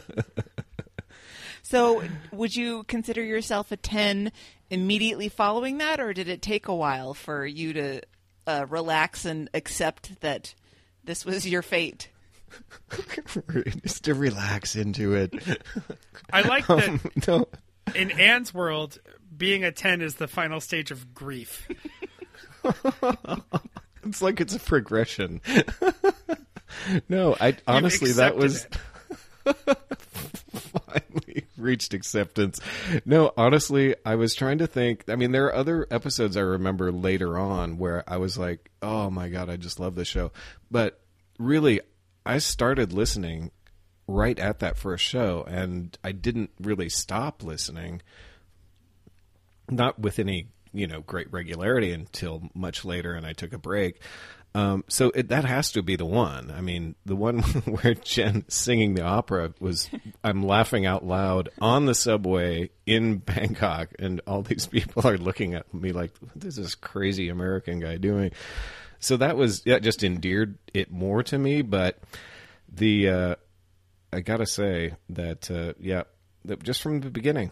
So, 1.65 2.03
would 2.33 2.55
you 2.55 2.85
consider 2.85 3.23
yourself 3.23 3.73
a 3.73 3.77
10 3.79 4.33
immediately 4.69 5.29
following 5.31 5.79
that, 5.79 6.01
or 6.01 6.13
did 6.13 6.29
it 6.29 6.43
take 6.43 6.69
a 6.69 6.75
while 6.75 7.15
for 7.15 7.47
you 7.47 7.73
to 7.73 8.03
uh, 8.47 8.67
relax 8.69 9.25
and 9.25 9.49
accept 9.55 10.21
that 10.21 10.55
this 11.05 11.25
was 11.25 11.49
your 11.49 11.63
fate? 11.63 12.11
just 13.83 14.05
to 14.05 14.13
relax 14.15 14.77
into 14.77 15.15
it. 15.15 15.33
I 16.31 16.43
like 16.43 16.67
that 16.67 17.27
no. 17.27 17.47
in 17.95 18.11
Ann's 18.11 18.53
world, 18.53 18.99
being 19.37 19.65
a 19.65 19.73
10 19.73 20.01
is 20.01 20.17
the 20.17 20.29
final 20.29 20.61
stage 20.61 20.91
of 20.91 21.15
grief. 21.15 21.69
It's 24.05 24.23
like 24.23 24.41
it's 24.41 24.55
a 24.55 24.61
progression. 24.61 25.41
no, 27.09 27.37
I 27.41 27.57
honestly 27.67 28.13
that 28.13 28.37
was 28.37 28.67
finally 30.55 31.47
reached 31.57 31.95
acceptance. 31.95 32.61
No, 33.05 33.33
honestly, 33.37 33.95
I 34.05 34.17
was 34.17 34.35
trying 34.35 34.59
to 34.59 34.67
think. 34.67 35.05
I 35.09 35.17
mean, 35.17 35.33
there 35.33 35.47
are 35.47 35.55
other 35.55 35.87
episodes 35.91 36.37
I 36.37 36.41
remember 36.41 36.91
later 36.91 37.39
on 37.39 37.79
where 37.79 38.03
I 38.09 38.17
was 38.17 38.37
like, 38.37 38.71
"Oh 38.81 39.09
my 39.11 39.29
god, 39.29 39.49
I 39.49 39.57
just 39.57 39.79
love 39.79 39.95
this 39.95 40.09
show." 40.09 40.33
But 40.71 41.01
really, 41.39 41.81
I 42.27 42.39
started 42.39 42.93
listening 42.93 43.53
right 44.09 44.39
at 44.39 44.59
that 44.59 44.77
first 44.77 45.05
show 45.05 45.45
and 45.49 45.97
I 46.03 46.11
didn't 46.11 46.51
really 46.61 46.89
stop 46.89 47.43
listening 47.43 48.03
not 49.71 49.99
with 49.99 50.19
any 50.19 50.49
you 50.73 50.87
know 50.87 51.01
great 51.01 51.33
regularity 51.33 51.93
until 51.93 52.43
much 52.55 52.85
later 52.85 53.15
and 53.15 53.27
i 53.27 53.33
took 53.33 53.53
a 53.53 53.59
break. 53.59 54.01
Um, 54.55 54.85
so 54.87 55.11
it, 55.15 55.29
that 55.29 55.47
has 55.47 55.73
to 55.73 55.83
be 55.83 55.97
the 55.97 56.05
one. 56.05 56.51
I 56.51 56.61
mean 56.61 56.95
the 57.07 57.17
one 57.17 57.39
where 57.65 57.95
jen 57.95 58.45
singing 58.49 58.95
the 58.95 59.03
opera 59.03 59.55
was 59.61 59.89
i'm 60.23 60.43
laughing 60.43 60.85
out 60.85 61.05
loud 61.05 61.49
on 61.61 61.87
the 61.87 61.95
subway 61.95 62.71
in 62.85 63.17
bangkok 63.19 63.89
and 63.99 64.21
all 64.27 64.43
these 64.43 64.67
people 64.67 65.07
are 65.07 65.17
looking 65.17 65.55
at 65.55 65.73
me 65.73 65.93
like 65.93 66.13
what 66.21 66.45
is 66.45 66.57
this 66.57 66.75
crazy 66.75 67.29
american 67.29 67.81
guy 67.81 67.97
doing? 67.97 68.33
So 68.99 69.17
that 69.17 69.37
was 69.37 69.63
that 69.63 69.83
just 69.83 70.05
endeared 70.05 70.59
it 70.73 70.91
more 70.91 71.23
to 71.25 71.39
me 71.39 71.63
but 71.63 71.99
the 72.69 73.09
uh, 73.09 73.35
i 74.13 74.21
gotta 74.21 74.47
say 74.47 74.95
that 75.11 75.51
uh, 75.51 75.73
yeah 75.81 76.03
that 76.45 76.63
just 76.63 76.83
from 76.83 77.01
the 77.01 77.11
beginning 77.11 77.51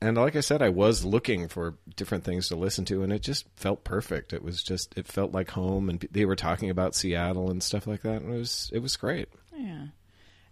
and 0.00 0.16
like 0.16 0.36
I 0.36 0.40
said, 0.40 0.62
I 0.62 0.68
was 0.68 1.04
looking 1.04 1.48
for 1.48 1.74
different 1.96 2.24
things 2.24 2.48
to 2.48 2.56
listen 2.56 2.84
to, 2.86 3.02
and 3.02 3.12
it 3.12 3.22
just 3.22 3.46
felt 3.56 3.84
perfect. 3.84 4.32
It 4.32 4.42
was 4.42 4.62
just, 4.62 4.96
it 4.96 5.06
felt 5.06 5.32
like 5.32 5.50
home, 5.50 5.88
and 5.88 6.06
they 6.10 6.24
were 6.24 6.36
talking 6.36 6.70
about 6.70 6.94
Seattle 6.94 7.50
and 7.50 7.62
stuff 7.62 7.86
like 7.86 8.02
that, 8.02 8.22
and 8.22 8.34
it 8.34 8.38
was, 8.38 8.70
it 8.72 8.80
was 8.80 8.96
great. 8.96 9.28
Yeah. 9.56 9.86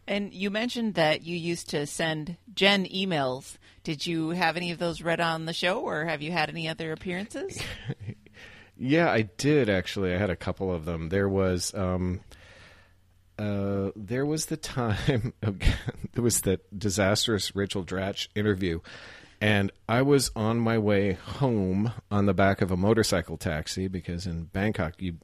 And 0.07 0.33
you 0.33 0.51
mentioned 0.51 0.95
that 0.95 1.23
you 1.23 1.37
used 1.37 1.71
to 1.71 1.87
send 1.87 2.37
Jen 2.55 2.87
emails. 2.87 3.59
Did 3.85 4.07
you 4.07 4.31
have 4.31 4.57
any 4.57 4.71
of 4.71 4.79
those 4.79 5.03
read 5.03 5.21
on 5.21 5.45
the 5.45 5.53
show, 5.53 5.81
or 5.81 6.07
have 6.07 6.23
you 6.23 6.33
had 6.33 6.49
any 6.49 6.69
other 6.69 6.93
appearances? 6.93 7.61
Yeah, 8.79 9.11
I 9.11 9.23
did 9.23 9.69
actually. 9.69 10.15
I 10.15 10.19
had 10.19 10.31
a 10.31 10.37
couple 10.37 10.73
of 10.73 10.85
them. 10.85 11.09
There 11.09 11.29
was 11.29 11.75
um, 11.75 12.21
uh, 13.39 13.91
there 13.97 14.25
was 14.25 14.47
the 14.47 14.57
time 14.57 15.33
there 15.43 16.23
was 16.23 16.43
that 16.43 16.79
disastrous 16.79 17.57
Rachel 17.57 17.85
Dratch 17.85 18.29
interview, 18.37 18.81
and 19.41 19.73
I 19.89 20.03
was 20.03 20.31
on 20.35 20.59
my 20.59 20.79
way 20.79 21.13
home 21.13 21.93
on 22.11 22.27
the 22.27 22.35
back 22.35 22.61
of 22.61 22.71
a 22.71 22.77
motorcycle 22.77 23.37
taxi 23.37 23.89
because 23.89 24.27
in 24.27 24.45
Bangkok 24.45 25.01
you 25.01 25.19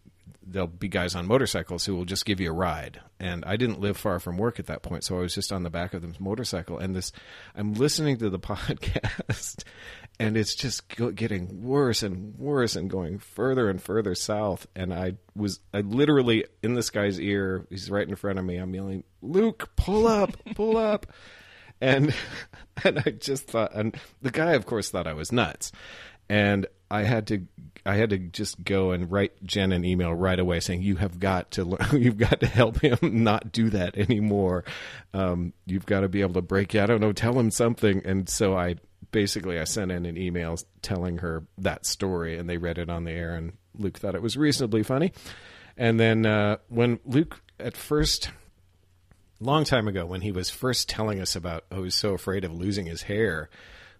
there'll 0.46 0.68
be 0.68 0.88
guys 0.88 1.14
on 1.14 1.26
motorcycles 1.26 1.84
who 1.84 1.94
will 1.94 2.04
just 2.04 2.24
give 2.24 2.40
you 2.40 2.50
a 2.50 2.54
ride. 2.54 3.00
And 3.18 3.44
I 3.44 3.56
didn't 3.56 3.80
live 3.80 3.96
far 3.96 4.18
from 4.20 4.36
work 4.36 4.58
at 4.58 4.66
that 4.66 4.82
point, 4.82 5.04
so 5.04 5.16
I 5.16 5.20
was 5.20 5.34
just 5.34 5.52
on 5.52 5.62
the 5.62 5.70
back 5.70 5.94
of 5.94 6.02
this 6.02 6.20
motorcycle. 6.20 6.78
And 6.78 6.94
this, 6.94 7.12
I'm 7.54 7.74
listening 7.74 8.18
to 8.18 8.30
the 8.30 8.38
podcast, 8.40 9.64
and 10.18 10.36
it's 10.36 10.54
just 10.54 10.88
getting 10.88 11.62
worse 11.62 12.02
and 12.02 12.36
worse, 12.38 12.76
and 12.76 12.90
going 12.90 13.18
further 13.18 13.70
and 13.70 13.80
further 13.80 14.14
south. 14.14 14.66
And 14.76 14.92
I 14.92 15.14
was, 15.34 15.60
I 15.72 15.80
literally 15.80 16.44
in 16.62 16.74
this 16.74 16.90
guy's 16.90 17.18
ear, 17.18 17.66
he's 17.70 17.90
right 17.90 18.08
in 18.08 18.16
front 18.16 18.38
of 18.38 18.44
me. 18.44 18.56
I'm 18.56 18.74
yelling, 18.74 19.04
"Luke, 19.22 19.70
pull 19.76 20.06
up, 20.06 20.36
pull 20.54 20.76
up!" 20.76 21.06
And 21.80 22.14
and 22.84 23.02
I 23.04 23.10
just 23.10 23.46
thought, 23.46 23.74
and 23.74 23.96
the 24.22 24.30
guy, 24.30 24.52
of 24.52 24.66
course, 24.66 24.90
thought 24.90 25.06
I 25.06 25.12
was 25.14 25.32
nuts. 25.32 25.72
And 26.28 26.66
I 26.90 27.02
had 27.02 27.26
to 27.28 27.46
I 27.86 27.96
had 27.96 28.10
to 28.10 28.18
just 28.18 28.62
go 28.64 28.92
and 28.92 29.10
write 29.10 29.44
Jen 29.44 29.72
an 29.72 29.84
email 29.84 30.14
right 30.14 30.38
away 30.38 30.60
saying 30.60 30.82
you 30.82 30.96
have 30.96 31.20
got 31.20 31.50
to 31.52 31.76
you've 31.92 32.18
got 32.18 32.40
to 32.40 32.46
help 32.46 32.80
him 32.80 32.98
not 33.02 33.52
do 33.52 33.70
that 33.70 33.96
anymore. 33.96 34.64
Um, 35.12 35.52
you've 35.66 35.86
got 35.86 36.00
to 36.00 36.08
be 36.08 36.22
able 36.22 36.34
to 36.34 36.42
break. 36.42 36.74
I 36.74 36.86
don't 36.86 37.00
know, 37.00 37.12
tell 37.12 37.38
him 37.38 37.50
something. 37.50 38.02
And 38.04 38.28
so 38.28 38.56
I 38.56 38.76
basically 39.10 39.58
I 39.58 39.64
sent 39.64 39.92
in 39.92 40.06
an 40.06 40.16
email 40.16 40.56
telling 40.82 41.18
her 41.18 41.44
that 41.58 41.86
story, 41.86 42.38
and 42.38 42.48
they 42.48 42.56
read 42.56 42.78
it 42.78 42.90
on 42.90 43.04
the 43.04 43.12
air, 43.12 43.34
and 43.34 43.52
Luke 43.76 43.98
thought 43.98 44.14
it 44.14 44.22
was 44.22 44.36
reasonably 44.36 44.82
funny. 44.82 45.12
And 45.76 45.98
then 45.98 46.24
uh, 46.24 46.58
when 46.68 47.00
Luke 47.04 47.40
at 47.58 47.76
first 47.76 48.30
long 49.44 49.64
time 49.64 49.88
ago 49.88 50.06
when 50.06 50.20
he 50.20 50.32
was 50.32 50.50
first 50.50 50.88
telling 50.88 51.20
us 51.20 51.36
about 51.36 51.64
he 51.72 51.80
was 51.80 51.94
so 51.94 52.14
afraid 52.14 52.44
of 52.44 52.52
losing 52.52 52.86
his 52.86 53.02
hair 53.02 53.50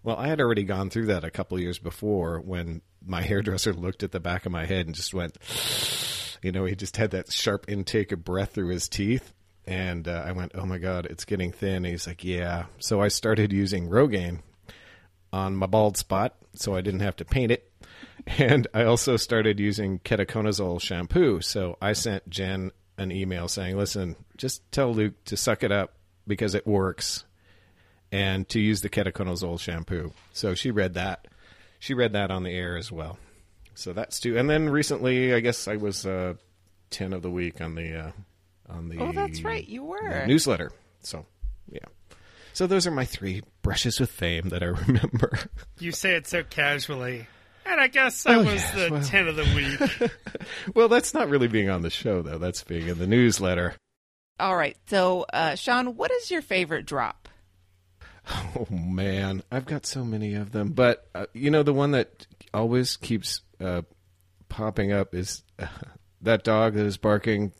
well, 0.05 0.17
I 0.17 0.27
had 0.27 0.39
already 0.39 0.63
gone 0.63 0.91
through 0.91 1.07
that 1.07 1.23
a 1.23 1.31
couple 1.31 1.59
years 1.59 1.79
before 1.79 2.39
when 2.39 2.83
my 3.03 3.21
hairdresser 3.23 3.73
looked 3.73 4.03
at 4.03 4.11
the 4.11 4.19
back 4.19 4.45
of 4.45 4.51
my 4.51 4.65
head 4.65 4.85
and 4.85 4.95
just 4.95 5.13
went, 5.13 5.37
you 6.43 6.51
know, 6.51 6.63
he 6.65 6.75
just 6.75 6.95
had 6.95 7.11
that 7.11 7.31
sharp 7.31 7.65
intake 7.67 8.11
of 8.11 8.23
breath 8.23 8.53
through 8.53 8.69
his 8.69 8.87
teeth. 8.87 9.33
And 9.65 10.07
uh, 10.07 10.23
I 10.23 10.31
went, 10.33 10.51
oh 10.53 10.65
my 10.67 10.77
God, 10.77 11.07
it's 11.07 11.25
getting 11.25 11.51
thin. 11.51 11.77
And 11.77 11.87
he's 11.87 12.05
like, 12.05 12.23
yeah. 12.23 12.65
So 12.77 13.01
I 13.01 13.07
started 13.07 13.51
using 13.51 13.89
Rogaine 13.89 14.41
on 15.33 15.55
my 15.55 15.65
bald 15.65 15.97
spot 15.97 16.35
so 16.53 16.75
I 16.75 16.81
didn't 16.81 16.99
have 16.99 17.15
to 17.17 17.25
paint 17.25 17.51
it. 17.51 17.69
And 18.39 18.65
I 18.73 18.85
also 18.85 19.17
started 19.17 19.59
using 19.59 19.99
ketoconazole 19.99 20.81
shampoo. 20.81 21.41
So 21.41 21.77
I 21.79 21.93
sent 21.93 22.27
Jen 22.27 22.71
an 22.97 23.11
email 23.11 23.47
saying, 23.47 23.77
listen, 23.77 24.15
just 24.37 24.69
tell 24.71 24.93
Luke 24.93 25.13
to 25.25 25.37
suck 25.37 25.63
it 25.63 25.71
up 25.71 25.93
because 26.27 26.55
it 26.55 26.65
works 26.65 27.25
and 28.11 28.47
to 28.49 28.59
use 28.59 28.81
the 28.81 28.89
ketoconazole 28.89 29.59
shampoo. 29.59 30.11
So 30.31 30.53
she 30.53 30.71
read 30.71 30.93
that. 30.93 31.27
She 31.79 31.93
read 31.93 32.13
that 32.13 32.31
on 32.31 32.43
the 32.43 32.51
air 32.51 32.77
as 32.77 32.91
well. 32.91 33.17
So 33.73 33.93
that's 33.93 34.19
two. 34.19 34.37
And 34.37 34.49
then 34.49 34.69
recently, 34.69 35.33
I 35.33 35.41
guess 35.41 35.67
I 35.67 35.75
was 35.75 36.05
uh, 36.05 36.35
ten 36.89 37.13
of 37.13 37.21
the 37.21 37.29
week 37.29 37.61
on 37.61 37.75
the 37.75 38.05
uh, 38.07 38.11
on 38.69 38.87
the. 38.89 38.99
Oh, 38.99 39.11
that's 39.11 39.43
right, 39.43 39.67
you 39.67 39.83
were 39.83 40.25
newsletter. 40.25 40.71
So 41.01 41.25
yeah. 41.69 41.79
So 42.53 42.67
those 42.67 42.87
are 42.87 42.91
my 42.91 43.03
three 43.03 43.43
brushes 43.61 43.99
with 43.99 44.09
fame 44.09 44.49
that 44.49 44.63
I 44.63 44.67
remember. 44.87 45.37
You 45.77 45.91
say 45.91 46.15
it 46.15 46.25
so 46.25 46.43
casually. 46.43 47.27
And 47.65 47.81
I 47.81 47.87
guess 47.87 48.25
I 48.25 48.35
oh, 48.35 48.43
was 48.43 48.47
yeah. 48.55 48.75
the 48.75 48.89
well, 48.91 49.03
10 49.03 49.27
of 49.27 49.35
the 49.35 49.43
week. 49.55 50.11
well, 50.75 50.87
that's 50.87 51.13
not 51.13 51.29
really 51.29 51.47
being 51.47 51.69
on 51.69 51.81
the 51.81 51.89
show, 51.89 52.21
though. 52.21 52.37
That's 52.37 52.63
being 52.63 52.87
in 52.87 52.99
the 52.99 53.07
newsletter. 53.07 53.75
All 54.39 54.55
right. 54.55 54.77
So, 54.87 55.25
uh, 55.33 55.55
Sean, 55.55 55.95
what 55.95 56.11
is 56.11 56.29
your 56.29 56.41
favorite 56.41 56.85
drop? 56.85 57.27
Oh 58.27 58.67
man, 58.71 59.43
I've 59.51 59.65
got 59.65 59.85
so 59.85 60.03
many 60.03 60.33
of 60.33 60.51
them. 60.51 60.69
But 60.69 61.07
uh, 61.13 61.27
you 61.33 61.51
know, 61.51 61.63
the 61.63 61.73
one 61.73 61.91
that 61.91 62.25
always 62.53 62.97
keeps 62.97 63.41
uh, 63.59 63.83
popping 64.49 64.91
up 64.91 65.13
is 65.13 65.43
uh, 65.59 65.67
that 66.21 66.43
dog 66.43 66.73
that 66.73 66.85
is 66.85 66.97
barking. 66.97 67.51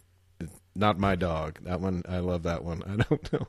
Not 0.77 0.99
my 0.99 1.15
dog. 1.15 1.59
That 1.63 1.79
one, 1.79 2.03
I 2.07 2.19
love 2.19 2.43
that 2.43 2.63
one. 2.63 2.83
I 2.87 2.95
don't 3.03 3.33
know. 3.33 3.47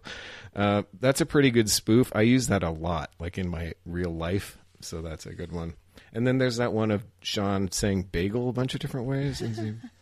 Uh, 0.55 0.83
that's 1.01 1.21
a 1.21 1.27
pretty 1.27 1.51
good 1.51 1.69
spoof. 1.69 2.13
I 2.15 2.23
use 2.23 2.49
that 2.49 2.63
a 2.63 2.71
lot, 2.71 3.11
like 3.19 3.37
in 3.39 3.49
my 3.49 3.73
real 3.85 4.15
life. 4.15 4.59
So 4.81 5.03
that's 5.03 5.27
a 5.27 5.35
good 5.35 5.51
one. 5.51 5.75
And 6.17 6.27
then 6.27 6.39
there's 6.39 6.57
that 6.57 6.73
one 6.73 6.91
of 6.91 7.05
Sean 7.21 7.71
saying 7.71 8.05
bagel 8.05 8.49
a 8.49 8.53
bunch 8.55 8.73
of 8.73 8.81
different 8.81 9.07
ways. 9.07 9.43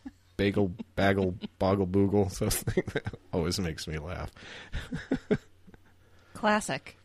bagel, 0.36 0.72
bagel, 0.94 1.34
boggle, 1.58 1.88
boogle. 1.88 2.30
Something 2.30 2.84
that 2.92 3.16
always 3.32 3.58
makes 3.58 3.88
me 3.88 3.98
laugh. 3.98 4.30
Classic. 6.32 6.96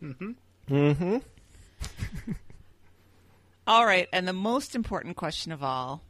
Mm-hmm. 0.00 0.30
Mm-hmm. 0.70 1.16
all 3.66 3.84
right, 3.84 4.08
and 4.12 4.28
the 4.28 4.32
most 4.32 4.76
important 4.76 5.16
question 5.16 5.50
of 5.50 5.64
all: 5.64 6.00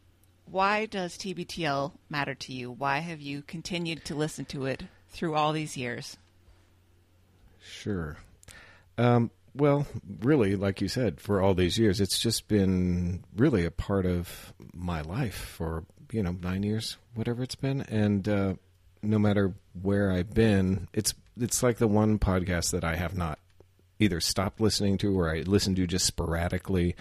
Why 0.45 0.85
does 0.85 1.17
TBTL 1.17 1.93
matter 2.11 2.35
to 2.35 2.53
you? 2.53 2.69
Why 2.69 2.99
have 2.99 3.21
you 3.21 3.41
continued 3.41 4.05
to 4.05 4.13
listen 4.13 4.45
to 4.45 4.67
it 4.67 4.83
through 5.09 5.33
all 5.33 5.51
these 5.51 5.75
years? 5.75 6.15
Sure. 7.59 8.17
Um, 8.99 9.31
well, 9.57 9.85
really, 10.19 10.55
like 10.55 10.81
you 10.81 10.87
said, 10.87 11.19
for 11.19 11.41
all 11.41 11.53
these 11.53 11.77
years, 11.77 11.99
it's 11.99 12.19
just 12.19 12.47
been 12.47 13.23
really 13.35 13.65
a 13.65 13.71
part 13.71 14.05
of 14.05 14.53
my 14.73 15.01
life 15.01 15.35
for 15.35 15.85
you 16.11 16.23
know 16.23 16.35
nine 16.41 16.63
years, 16.63 16.97
whatever 17.15 17.43
it's 17.43 17.55
been, 17.55 17.81
and 17.81 18.27
uh, 18.27 18.53
no 19.01 19.19
matter 19.19 19.53
where 19.81 20.11
I've 20.11 20.33
been, 20.33 20.87
it's 20.93 21.13
it's 21.39 21.63
like 21.63 21.77
the 21.77 21.87
one 21.87 22.19
podcast 22.19 22.71
that 22.71 22.83
I 22.83 22.95
have 22.95 23.17
not 23.17 23.39
either 23.99 24.19
stopped 24.19 24.61
listening 24.61 24.97
to 24.99 25.19
or 25.19 25.29
I 25.29 25.41
listen 25.41 25.75
to 25.75 25.87
just 25.87 26.05
sporadically. 26.05 26.95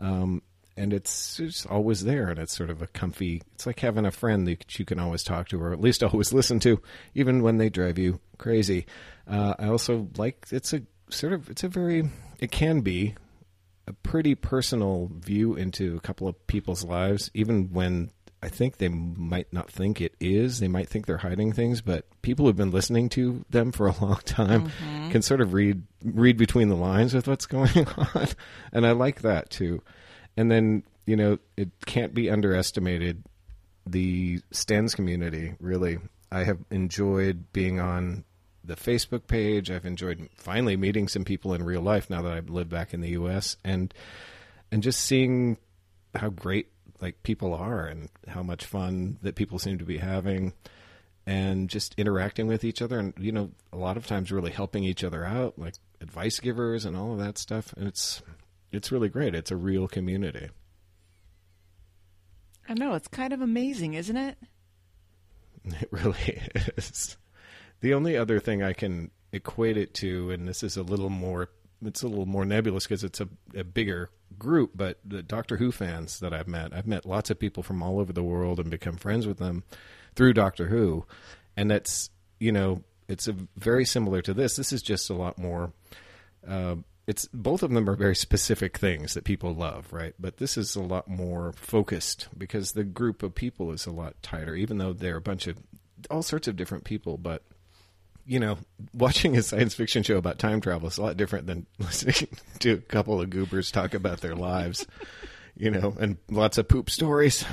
Um, 0.00 0.42
and 0.76 0.92
it's 0.92 1.38
just 1.38 1.66
always 1.66 2.04
there, 2.04 2.28
and 2.28 2.38
it's 2.38 2.54
sort 2.54 2.68
of 2.68 2.82
a 2.82 2.86
comfy. 2.86 3.42
It's 3.54 3.66
like 3.66 3.80
having 3.80 4.04
a 4.04 4.10
friend 4.10 4.46
that 4.46 4.78
you 4.78 4.84
can 4.84 4.98
always 4.98 5.22
talk 5.22 5.48
to, 5.48 5.60
or 5.60 5.72
at 5.72 5.80
least 5.80 6.02
always 6.02 6.32
listen 6.32 6.60
to, 6.60 6.82
even 7.14 7.42
when 7.42 7.56
they 7.56 7.70
drive 7.70 7.98
you 7.98 8.20
crazy. 8.36 8.86
Uh, 9.26 9.54
I 9.58 9.68
also 9.68 10.08
like 10.18 10.46
it's 10.50 10.74
a 10.74 10.82
sort 11.08 11.32
of 11.32 11.48
it's 11.50 11.64
a 11.64 11.68
very 11.68 12.10
it 12.38 12.50
can 12.50 12.80
be 12.80 13.14
a 13.86 13.92
pretty 13.92 14.34
personal 14.34 15.10
view 15.14 15.54
into 15.54 15.96
a 15.96 16.00
couple 16.00 16.26
of 16.26 16.46
people's 16.46 16.84
lives, 16.84 17.30
even 17.34 17.72
when 17.72 18.10
I 18.42 18.48
think 18.48 18.76
they 18.76 18.88
might 18.88 19.52
not 19.52 19.70
think 19.70 20.00
it 20.00 20.14
is. 20.20 20.60
They 20.60 20.68
might 20.68 20.88
think 20.88 21.06
they're 21.06 21.16
hiding 21.18 21.52
things, 21.52 21.80
but 21.80 22.06
people 22.22 22.46
who've 22.46 22.56
been 22.56 22.70
listening 22.70 23.08
to 23.10 23.44
them 23.50 23.72
for 23.72 23.86
a 23.86 23.94
long 24.00 24.20
time 24.24 24.68
mm-hmm. 24.68 25.10
can 25.10 25.22
sort 25.22 25.40
of 25.40 25.52
read 25.52 25.82
read 26.04 26.36
between 26.36 26.68
the 26.68 26.76
lines 26.76 27.14
with 27.14 27.26
what's 27.26 27.46
going 27.46 27.86
on, 27.96 28.28
and 28.72 28.86
I 28.86 28.92
like 28.92 29.22
that 29.22 29.50
too. 29.50 29.82
And 30.36 30.50
then 30.50 30.82
you 31.06 31.16
know 31.16 31.38
it 31.56 31.70
can't 31.86 32.14
be 32.14 32.28
underestimated 32.28 33.24
the 33.86 34.40
Stens 34.52 34.94
community. 34.94 35.54
Really, 35.60 35.98
I 36.30 36.44
have 36.44 36.58
enjoyed 36.70 37.52
being 37.52 37.80
on 37.80 38.24
the 38.66 38.76
Facebook 38.76 39.26
page. 39.26 39.70
I've 39.70 39.86
enjoyed 39.86 40.28
finally 40.36 40.76
meeting 40.76 41.08
some 41.08 41.24
people 41.24 41.54
in 41.54 41.64
real 41.64 41.80
life 41.80 42.10
now 42.10 42.22
that 42.22 42.32
I've 42.32 42.50
lived 42.50 42.70
back 42.70 42.92
in 42.92 43.00
the 43.00 43.10
U.S. 43.10 43.56
and 43.64 43.92
and 44.70 44.82
just 44.82 45.00
seeing 45.00 45.58
how 46.14 46.30
great 46.30 46.68
like 47.00 47.22
people 47.22 47.54
are 47.54 47.86
and 47.86 48.08
how 48.26 48.42
much 48.42 48.64
fun 48.64 49.18
that 49.22 49.34
people 49.34 49.58
seem 49.58 49.78
to 49.78 49.84
be 49.84 49.98
having 49.98 50.54
and 51.26 51.68
just 51.68 51.94
interacting 51.98 52.46
with 52.46 52.64
each 52.64 52.80
other 52.80 52.98
and 52.98 53.12
you 53.18 53.32
know 53.32 53.50
a 53.72 53.76
lot 53.76 53.96
of 53.96 54.06
times 54.06 54.32
really 54.32 54.50
helping 54.50 54.84
each 54.84 55.04
other 55.04 55.24
out 55.24 55.58
like 55.58 55.74
advice 56.00 56.40
givers 56.40 56.84
and 56.84 56.96
all 56.96 57.12
of 57.12 57.18
that 57.18 57.38
stuff. 57.38 57.72
And 57.76 57.86
it's 57.86 58.22
it's 58.72 58.92
really 58.92 59.08
great. 59.08 59.34
It's 59.34 59.50
a 59.50 59.56
real 59.56 59.88
community. 59.88 60.48
I 62.68 62.74
know. 62.74 62.94
It's 62.94 63.08
kind 63.08 63.32
of 63.32 63.40
amazing 63.40 63.94
isn't 63.94 64.16
it? 64.16 64.38
It 65.80 65.88
really 65.90 66.40
is 66.76 67.16
the 67.80 67.94
only 67.94 68.16
other 68.16 68.38
thing 68.40 68.62
i 68.62 68.72
can 68.72 69.10
equate 69.32 69.76
it 69.76 69.92
to 69.94 70.30
and 70.30 70.48
this 70.48 70.62
is 70.62 70.76
a 70.76 70.82
little 70.82 71.10
more 71.10 71.48
it's 71.84 72.02
a 72.02 72.08
little 72.08 72.26
more 72.26 72.44
nebulous 72.44 72.84
because 72.84 73.04
it's 73.04 73.20
a, 73.20 73.28
a, 73.54 73.64
bigger 73.64 74.10
group. 74.38 74.72
But 74.74 74.98
the 75.04 75.22
Doctor 75.22 75.56
Who 75.56 75.72
fans 75.72 76.20
that 76.20 76.32
I've 76.32 76.48
met, 76.48 76.72
I've 76.72 76.86
met 76.86 77.06
lots 77.06 77.30
of 77.30 77.38
people 77.38 77.62
from 77.62 77.82
all 77.82 77.98
over 77.98 78.12
the 78.12 78.22
world 78.22 78.58
and 78.58 78.70
become 78.70 78.96
friends 78.96 79.26
with 79.26 79.38
them 79.38 79.64
through 80.14 80.32
Doctor 80.32 80.68
Who, 80.68 81.04
and 81.56 81.70
that's 81.70 82.10
you 82.38 82.52
know 82.52 82.82
it's 83.08 83.28
a 83.28 83.36
very 83.56 83.84
similar 83.84 84.22
to 84.22 84.34
this. 84.34 84.56
This 84.56 84.72
is 84.72 84.82
just 84.82 85.10
a 85.10 85.14
lot 85.14 85.38
more. 85.38 85.72
Uh, 86.46 86.76
it's 87.06 87.28
both 87.32 87.62
of 87.62 87.70
them 87.70 87.88
are 87.88 87.94
very 87.94 88.16
specific 88.16 88.78
things 88.78 89.14
that 89.14 89.24
people 89.24 89.54
love, 89.54 89.92
right? 89.92 90.14
But 90.18 90.38
this 90.38 90.56
is 90.56 90.74
a 90.74 90.82
lot 90.82 91.08
more 91.08 91.52
focused 91.52 92.28
because 92.36 92.72
the 92.72 92.84
group 92.84 93.22
of 93.22 93.34
people 93.34 93.70
is 93.70 93.86
a 93.86 93.92
lot 93.92 94.20
tighter, 94.22 94.56
even 94.56 94.78
though 94.78 94.92
they're 94.92 95.16
a 95.16 95.20
bunch 95.20 95.46
of 95.46 95.58
all 96.10 96.22
sorts 96.22 96.48
of 96.48 96.56
different 96.56 96.84
people, 96.84 97.16
but 97.16 97.42
you 98.26 98.40
know, 98.40 98.58
watching 98.92 99.36
a 99.36 99.42
science 99.42 99.74
fiction 99.74 100.02
show 100.02 100.16
about 100.16 100.38
time 100.38 100.60
travel 100.60 100.88
is 100.88 100.98
a 100.98 101.02
lot 101.02 101.16
different 101.16 101.46
than 101.46 101.66
listening 101.78 102.28
to 102.58 102.72
a 102.72 102.76
couple 102.78 103.20
of 103.20 103.30
goobers 103.30 103.70
talk 103.70 103.94
about 103.94 104.20
their 104.20 104.34
lives, 104.34 104.86
you 105.56 105.70
know, 105.70 105.94
and 105.98 106.16
lots 106.30 106.58
of 106.58 106.68
poop 106.68 106.90
stories. 106.90 107.44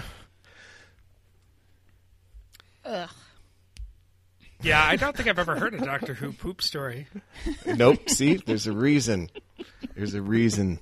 Ugh. 2.85 3.09
Yeah, 4.61 4.83
I 4.83 4.95
don't 4.95 5.15
think 5.15 5.27
I've 5.27 5.39
ever 5.39 5.59
heard 5.59 5.73
a 5.73 5.79
Doctor 5.79 6.13
Who 6.13 6.31
poop 6.31 6.61
story. 6.61 7.07
Nope. 7.65 8.09
See, 8.09 8.35
there's 8.35 8.65
a 8.65 8.71
reason. 8.71 9.29
There's 9.93 10.13
a 10.13 10.21
reason. 10.21 10.79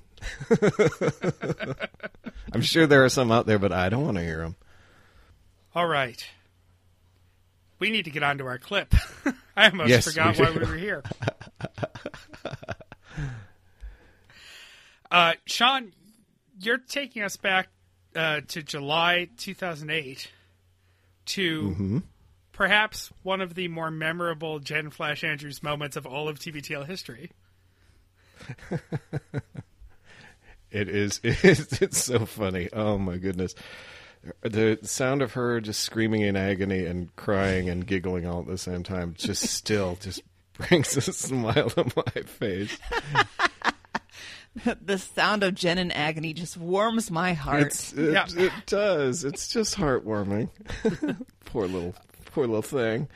I'm 2.52 2.62
sure 2.62 2.86
there 2.86 3.04
are 3.04 3.08
some 3.08 3.32
out 3.32 3.46
there, 3.46 3.58
but 3.58 3.72
I 3.72 3.88
don't 3.88 4.04
want 4.04 4.18
to 4.18 4.22
hear 4.22 4.38
them. 4.38 4.54
All 5.74 5.88
right. 5.88 6.24
We 7.82 7.90
need 7.90 8.04
to 8.04 8.12
get 8.12 8.22
on 8.22 8.38
to 8.38 8.46
our 8.46 8.58
clip. 8.58 8.94
I 9.56 9.68
almost 9.68 9.90
Yes, 9.90 10.04
forgot 10.04 10.38
we 10.38 10.44
why 10.44 10.50
we 10.52 10.58
were 10.60 10.76
here. 10.76 11.02
uh, 15.10 15.32
Sean, 15.46 15.92
you're 16.60 16.78
taking 16.78 17.24
us 17.24 17.36
back 17.36 17.70
uh, 18.14 18.42
to 18.46 18.62
July 18.62 19.30
2008 19.36 20.30
to 21.24 21.62
Mm-hmm. 21.70 21.98
perhaps 22.52 23.10
one 23.24 23.40
of 23.40 23.54
the 23.54 23.66
more 23.66 23.90
memorable 23.90 24.60
Jen 24.60 24.90
Flash 24.90 25.24
Andrews 25.24 25.60
moments 25.60 25.96
of 25.96 26.06
all 26.06 26.28
of 26.28 26.38
TBTL 26.38 26.86
history. 26.86 27.32
It 30.70 30.88
is. 30.88 31.18
It's, 31.24 31.82
it's 31.82 32.04
so 32.04 32.26
funny. 32.26 32.68
Oh 32.72 32.96
my 32.96 33.16
goodness. 33.16 33.56
The 34.42 34.78
sound 34.82 35.20
of 35.22 35.32
her 35.32 35.60
just 35.60 35.80
screaming 35.80 36.20
in 36.22 36.36
agony 36.36 36.86
and 36.86 37.14
crying 37.16 37.68
and 37.68 37.86
giggling 37.86 38.26
all 38.26 38.40
at 38.40 38.46
the 38.46 38.58
same 38.58 38.82
time 38.82 39.14
just 39.18 39.42
still 39.48 39.96
just 40.00 40.22
brings 40.58 40.96
a 40.96 41.00
smile 41.00 41.70
to 41.70 41.84
my 41.96 42.22
face. 42.22 42.78
the 44.82 44.98
sound 44.98 45.42
of 45.42 45.54
Jen 45.54 45.78
in 45.78 45.90
agony 45.90 46.32
just 46.34 46.56
warms 46.56 47.10
my 47.10 47.32
heart. 47.32 47.62
It's, 47.62 47.92
it, 47.94 48.12
Yeah. 48.12 48.26
it 48.36 48.52
does. 48.66 49.24
It's 49.24 49.48
just 49.48 49.76
heartwarming. 49.76 50.50
poor 51.46 51.66
little, 51.66 51.94
poor 52.26 52.46
little 52.46 52.62
thing. 52.62 53.08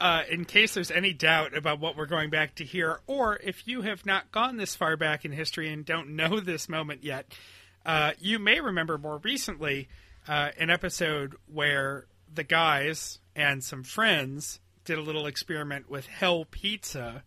uh, 0.00 0.22
in 0.30 0.44
case 0.44 0.74
there's 0.74 0.90
any 0.90 1.12
doubt 1.12 1.56
about 1.56 1.80
what 1.80 1.96
we're 1.96 2.06
going 2.06 2.30
back 2.30 2.54
to 2.56 2.64
here, 2.64 3.00
or 3.06 3.38
if 3.42 3.66
you 3.66 3.82
have 3.82 4.06
not 4.06 4.30
gone 4.32 4.56
this 4.56 4.74
far 4.76 4.96
back 4.96 5.24
in 5.24 5.32
history 5.32 5.70
and 5.72 5.84
don't 5.84 6.10
know 6.16 6.40
this 6.40 6.68
moment 6.68 7.02
yet, 7.04 7.32
uh, 7.84 8.12
you 8.18 8.38
may 8.38 8.60
remember 8.60 8.98
more 8.98 9.18
recently 9.18 9.88
uh, 10.26 10.50
an 10.58 10.70
episode 10.70 11.36
where 11.52 12.06
the 12.32 12.44
guys 12.44 13.18
and 13.36 13.62
some 13.62 13.82
friends 13.82 14.60
did 14.84 14.98
a 14.98 15.02
little 15.02 15.26
experiment 15.26 15.90
with 15.90 16.06
Hell 16.06 16.46
Pizza. 16.50 17.22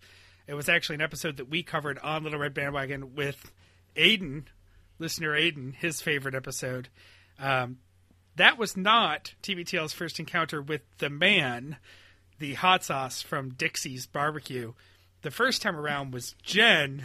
It 0.47 0.53
was 0.53 0.69
actually 0.69 0.95
an 0.95 1.01
episode 1.01 1.37
that 1.37 1.49
we 1.49 1.63
covered 1.63 1.99
on 1.99 2.23
Little 2.23 2.39
Red 2.39 2.53
Bandwagon 2.53 3.15
with 3.15 3.51
Aiden, 3.95 4.45
listener 4.99 5.31
Aiden, 5.31 5.75
his 5.75 6.01
favorite 6.01 6.35
episode. 6.35 6.89
Um, 7.39 7.79
that 8.35 8.57
was 8.57 8.77
not 8.77 9.33
TBTL's 9.43 9.93
first 9.93 10.19
encounter 10.19 10.61
with 10.61 10.81
the 10.99 11.09
man, 11.09 11.77
the 12.39 12.53
hot 12.53 12.83
sauce 12.83 13.21
from 13.21 13.49
Dixie's 13.49 14.05
Barbecue. 14.05 14.73
The 15.23 15.31
first 15.31 15.61
time 15.61 15.75
around 15.75 16.13
was 16.13 16.35
Jen 16.43 17.03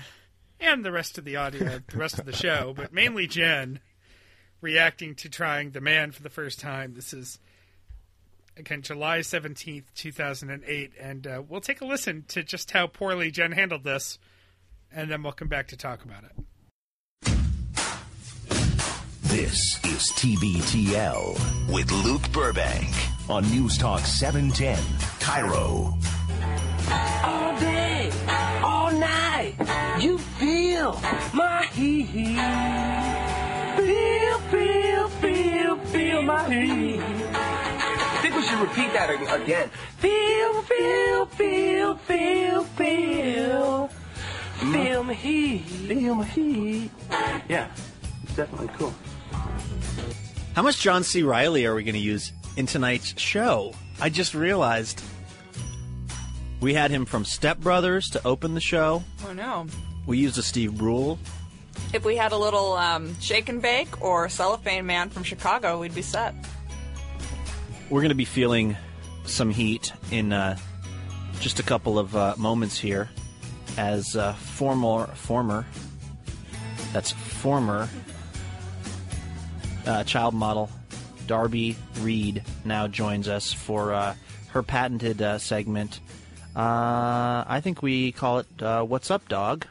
and 0.62 0.84
the 0.84 0.92
rest 0.92 1.18
of 1.18 1.24
the 1.24 1.36
audio, 1.36 1.80
the 1.88 1.96
rest 1.96 2.18
of 2.18 2.24
the 2.24 2.32
show, 2.32 2.72
but 2.74 2.92
mainly 2.92 3.26
Jen 3.26 3.80
reacting 4.60 5.14
to 5.16 5.28
trying 5.28 5.72
the 5.72 5.80
man 5.80 6.12
for 6.12 6.22
the 6.22 6.30
first 6.30 6.60
time. 6.60 6.94
This 6.94 7.12
is 7.12 7.38
again 8.56 8.82
July 8.82 9.18
17th, 9.18 9.84
2008 9.94 10.92
and 11.00 11.26
uh, 11.26 11.42
we'll 11.46 11.60
take 11.60 11.80
a 11.80 11.84
listen 11.84 12.24
to 12.28 12.42
just 12.42 12.70
how 12.70 12.86
poorly 12.86 13.30
Jen 13.30 13.52
handled 13.52 13.84
this 13.84 14.18
and 14.92 15.10
then 15.10 15.22
we'll 15.22 15.32
come 15.32 15.48
back 15.48 15.68
to 15.68 15.76
talk 15.76 16.04
about 16.04 16.24
it. 16.24 16.32
This 19.22 19.80
is 19.84 20.12
TBTL 20.12 21.72
with 21.72 21.90
Luke 21.90 22.30
Burbank 22.32 22.94
on 23.30 23.48
News 23.50 23.78
Talk 23.78 24.00
710, 24.00 24.76
KIRO. 25.20 27.41
Feel 30.82 31.00
my 31.32 31.64
heat. 31.74 32.16
Feel, 33.76 34.38
feel, 34.50 35.08
feel, 35.08 35.76
feel 35.76 36.22
my 36.22 36.52
heat. 36.52 37.00
I 37.00 38.18
think 38.20 38.34
we 38.34 38.42
should 38.42 38.58
repeat 38.58 38.92
that 38.92 39.08
again. 39.44 39.70
Feel, 39.98 40.62
feel, 40.62 41.26
feel, 41.26 41.94
feel, 41.94 42.64
feel. 42.64 43.90
Feel 44.58 45.04
my 45.04 45.14
heat. 45.14 45.60
Feel 45.60 46.16
my 46.16 46.24
heat. 46.24 46.90
Yeah, 47.48 47.70
it's 48.24 48.34
definitely 48.34 48.70
cool. 48.76 48.92
How 50.56 50.62
much 50.62 50.80
John 50.80 51.04
C. 51.04 51.22
Reilly 51.22 51.64
are 51.64 51.76
we 51.76 51.84
going 51.84 51.94
to 51.94 52.00
use 52.00 52.32
in 52.56 52.66
tonight's 52.66 53.16
show? 53.20 53.72
I 54.00 54.08
just 54.08 54.34
realized 54.34 55.00
we 56.60 56.74
had 56.74 56.90
him 56.90 57.04
from 57.04 57.24
Step 57.24 57.58
Brothers 57.58 58.08
to 58.08 58.26
open 58.26 58.54
the 58.54 58.60
show. 58.60 59.04
Oh 59.24 59.32
no. 59.32 59.68
We 60.06 60.18
used 60.18 60.38
a 60.38 60.42
Steve 60.42 60.76
Brule. 60.76 61.18
If 61.92 62.04
we 62.04 62.16
had 62.16 62.32
a 62.32 62.36
little 62.36 62.72
um, 62.74 63.18
shake 63.20 63.48
and 63.48 63.62
bake 63.62 64.02
or 64.02 64.28
cellophane 64.28 64.86
man 64.86 65.10
from 65.10 65.22
Chicago, 65.22 65.78
we'd 65.78 65.94
be 65.94 66.02
set. 66.02 66.34
We're 67.90 68.00
going 68.00 68.10
to 68.10 68.14
be 68.14 68.24
feeling 68.24 68.76
some 69.24 69.50
heat 69.50 69.92
in 70.10 70.32
uh, 70.32 70.56
just 71.40 71.60
a 71.60 71.62
couple 71.62 71.98
of 71.98 72.16
uh, 72.16 72.34
moments 72.36 72.78
here 72.78 73.10
as 73.76 74.16
uh, 74.16 74.32
former, 74.34 75.06
former, 75.08 75.66
that's 76.92 77.12
former 77.12 77.88
uh, 79.86 80.04
child 80.04 80.34
model 80.34 80.70
Darby 81.26 81.76
Reed 82.00 82.42
now 82.64 82.88
joins 82.88 83.28
us 83.28 83.52
for 83.52 83.92
uh, 83.92 84.14
her 84.48 84.62
patented 84.62 85.22
uh, 85.22 85.38
segment. 85.38 86.00
Uh, 86.54 87.44
I 87.46 87.60
think 87.62 87.82
we 87.82 88.12
call 88.12 88.40
it 88.40 88.46
uh, 88.60 88.82
"What's 88.82 89.10
Up, 89.10 89.28
Dog." 89.28 89.66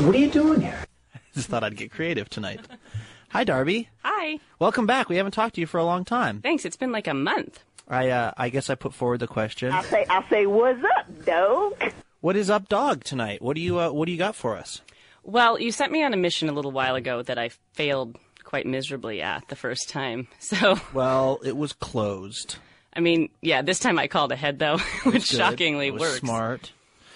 What 0.00 0.14
are 0.14 0.18
you 0.18 0.30
doing 0.30 0.60
here? 0.62 0.78
I 1.14 1.18
Just 1.34 1.48
thought 1.48 1.62
I'd 1.62 1.76
get 1.76 1.90
creative 1.90 2.28
tonight. 2.30 2.60
Hi, 3.30 3.44
Darby. 3.44 3.88
Hi. 4.02 4.38
Welcome 4.58 4.86
back. 4.86 5.08
We 5.08 5.16
haven't 5.16 5.32
talked 5.32 5.54
to 5.56 5.60
you 5.60 5.66
for 5.66 5.78
a 5.78 5.84
long 5.84 6.04
time. 6.04 6.40
Thanks. 6.40 6.64
It's 6.64 6.76
been 6.76 6.90
like 6.90 7.06
a 7.06 7.14
month. 7.14 7.62
I 7.86 8.08
uh, 8.08 8.32
I 8.36 8.48
guess 8.48 8.70
I 8.70 8.74
put 8.76 8.94
forward 8.94 9.18
the 9.20 9.26
question. 9.26 9.70
I 9.72 9.82
say, 9.82 10.06
I 10.08 10.28
say, 10.30 10.46
what's 10.46 10.82
up, 10.96 11.24
dog? 11.26 11.92
What 12.22 12.36
is 12.36 12.48
up, 12.50 12.68
dog? 12.68 13.04
Tonight? 13.04 13.42
What 13.42 13.54
do 13.56 13.60
you 13.60 13.78
uh, 13.78 13.90
What 13.90 14.06
do 14.06 14.12
you 14.12 14.18
got 14.18 14.34
for 14.34 14.56
us? 14.56 14.80
Well, 15.22 15.60
you 15.60 15.70
sent 15.70 15.92
me 15.92 16.02
on 16.02 16.14
a 16.14 16.16
mission 16.16 16.48
a 16.48 16.52
little 16.52 16.72
while 16.72 16.94
ago 16.94 17.22
that 17.22 17.38
I 17.38 17.50
failed 17.74 18.16
quite 18.42 18.66
miserably 18.66 19.20
at 19.22 19.46
the 19.48 19.56
first 19.56 19.88
time. 19.90 20.28
So, 20.40 20.80
Well, 20.94 21.40
it 21.44 21.56
was 21.56 21.72
closed. 21.74 22.56
I 22.94 23.00
mean, 23.00 23.28
yeah, 23.42 23.62
this 23.62 23.78
time 23.78 23.98
I 23.98 24.08
called 24.08 24.32
ahead 24.32 24.58
though, 24.58 24.78
which 25.04 25.24
shockingly 25.24 25.88
It 25.88 25.92
was 25.94 26.00
works. 26.00 26.18
Smart. 26.20 26.72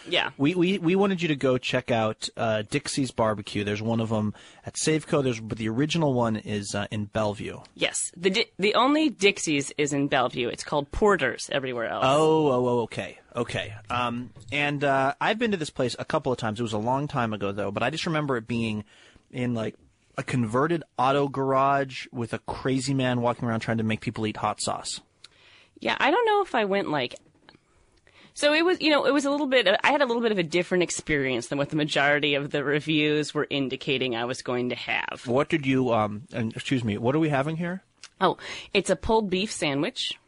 Yeah. 0.08 0.30
We, 0.36 0.54
we 0.54 0.78
we 0.78 0.96
wanted 0.96 1.22
you 1.22 1.28
to 1.28 1.36
go 1.36 1.58
check 1.58 1.90
out 1.90 2.28
uh, 2.36 2.62
Dixie's 2.62 3.10
Barbecue. 3.10 3.64
There's 3.64 3.82
one 3.82 4.00
of 4.00 4.08
them 4.08 4.34
at 4.66 4.74
Safeco. 4.74 5.22
There's 5.22 5.40
but 5.40 5.58
the 5.58 5.68
original 5.68 6.14
one 6.14 6.36
is 6.36 6.74
uh, 6.74 6.86
in 6.90 7.06
Bellevue. 7.06 7.60
Yes. 7.74 8.10
The 8.16 8.30
Di- 8.30 8.50
the 8.58 8.74
only 8.74 9.08
Dixie's 9.10 9.72
is 9.78 9.92
in 9.92 10.08
Bellevue. 10.08 10.48
It's 10.48 10.64
called 10.64 10.90
Porter's 10.92 11.48
everywhere 11.50 11.88
else. 11.88 12.04
Oh, 12.06 12.48
oh, 12.48 12.66
oh, 12.66 12.80
okay, 12.82 13.18
okay. 13.34 13.74
Um, 13.90 14.30
and 14.52 14.84
uh, 14.84 15.14
I've 15.20 15.38
been 15.38 15.52
to 15.52 15.56
this 15.56 15.70
place 15.70 15.96
a 15.98 16.04
couple 16.04 16.32
of 16.32 16.38
times. 16.38 16.60
It 16.60 16.62
was 16.64 16.72
a 16.72 16.78
long 16.78 17.08
time 17.08 17.32
ago 17.32 17.52
though, 17.52 17.70
but 17.70 17.82
I 17.82 17.90
just 17.90 18.06
remember 18.06 18.36
it 18.36 18.46
being 18.46 18.84
in 19.30 19.54
like 19.54 19.74
a 20.16 20.22
converted 20.22 20.82
auto 20.98 21.28
garage 21.28 22.06
with 22.12 22.32
a 22.32 22.38
crazy 22.40 22.94
man 22.94 23.20
walking 23.20 23.48
around 23.48 23.60
trying 23.60 23.78
to 23.78 23.84
make 23.84 24.00
people 24.00 24.26
eat 24.26 24.36
hot 24.36 24.60
sauce. 24.60 25.00
Yeah, 25.80 25.96
I 25.98 26.10
don't 26.10 26.24
know 26.26 26.42
if 26.42 26.54
I 26.54 26.64
went 26.64 26.90
like. 26.90 27.14
So 28.34 28.52
it 28.52 28.64
was, 28.64 28.80
you 28.80 28.90
know, 28.90 29.06
it 29.06 29.12
was 29.12 29.24
a 29.24 29.30
little 29.30 29.46
bit. 29.46 29.68
I 29.84 29.92
had 29.92 30.02
a 30.02 30.06
little 30.06 30.22
bit 30.22 30.32
of 30.32 30.38
a 30.38 30.42
different 30.42 30.82
experience 30.82 31.46
than 31.46 31.58
what 31.58 31.70
the 31.70 31.76
majority 31.76 32.34
of 32.34 32.50
the 32.50 32.64
reviews 32.64 33.32
were 33.32 33.46
indicating 33.48 34.16
I 34.16 34.24
was 34.24 34.42
going 34.42 34.70
to 34.70 34.74
have. 34.74 35.22
What 35.24 35.48
did 35.48 35.64
you? 35.64 35.92
Um, 35.92 36.22
and, 36.32 36.52
excuse 36.52 36.82
me. 36.82 36.98
What 36.98 37.14
are 37.14 37.20
we 37.20 37.28
having 37.28 37.56
here? 37.56 37.82
Oh, 38.20 38.36
it's 38.72 38.90
a 38.90 38.96
pulled 38.96 39.30
beef 39.30 39.52
sandwich, 39.52 40.18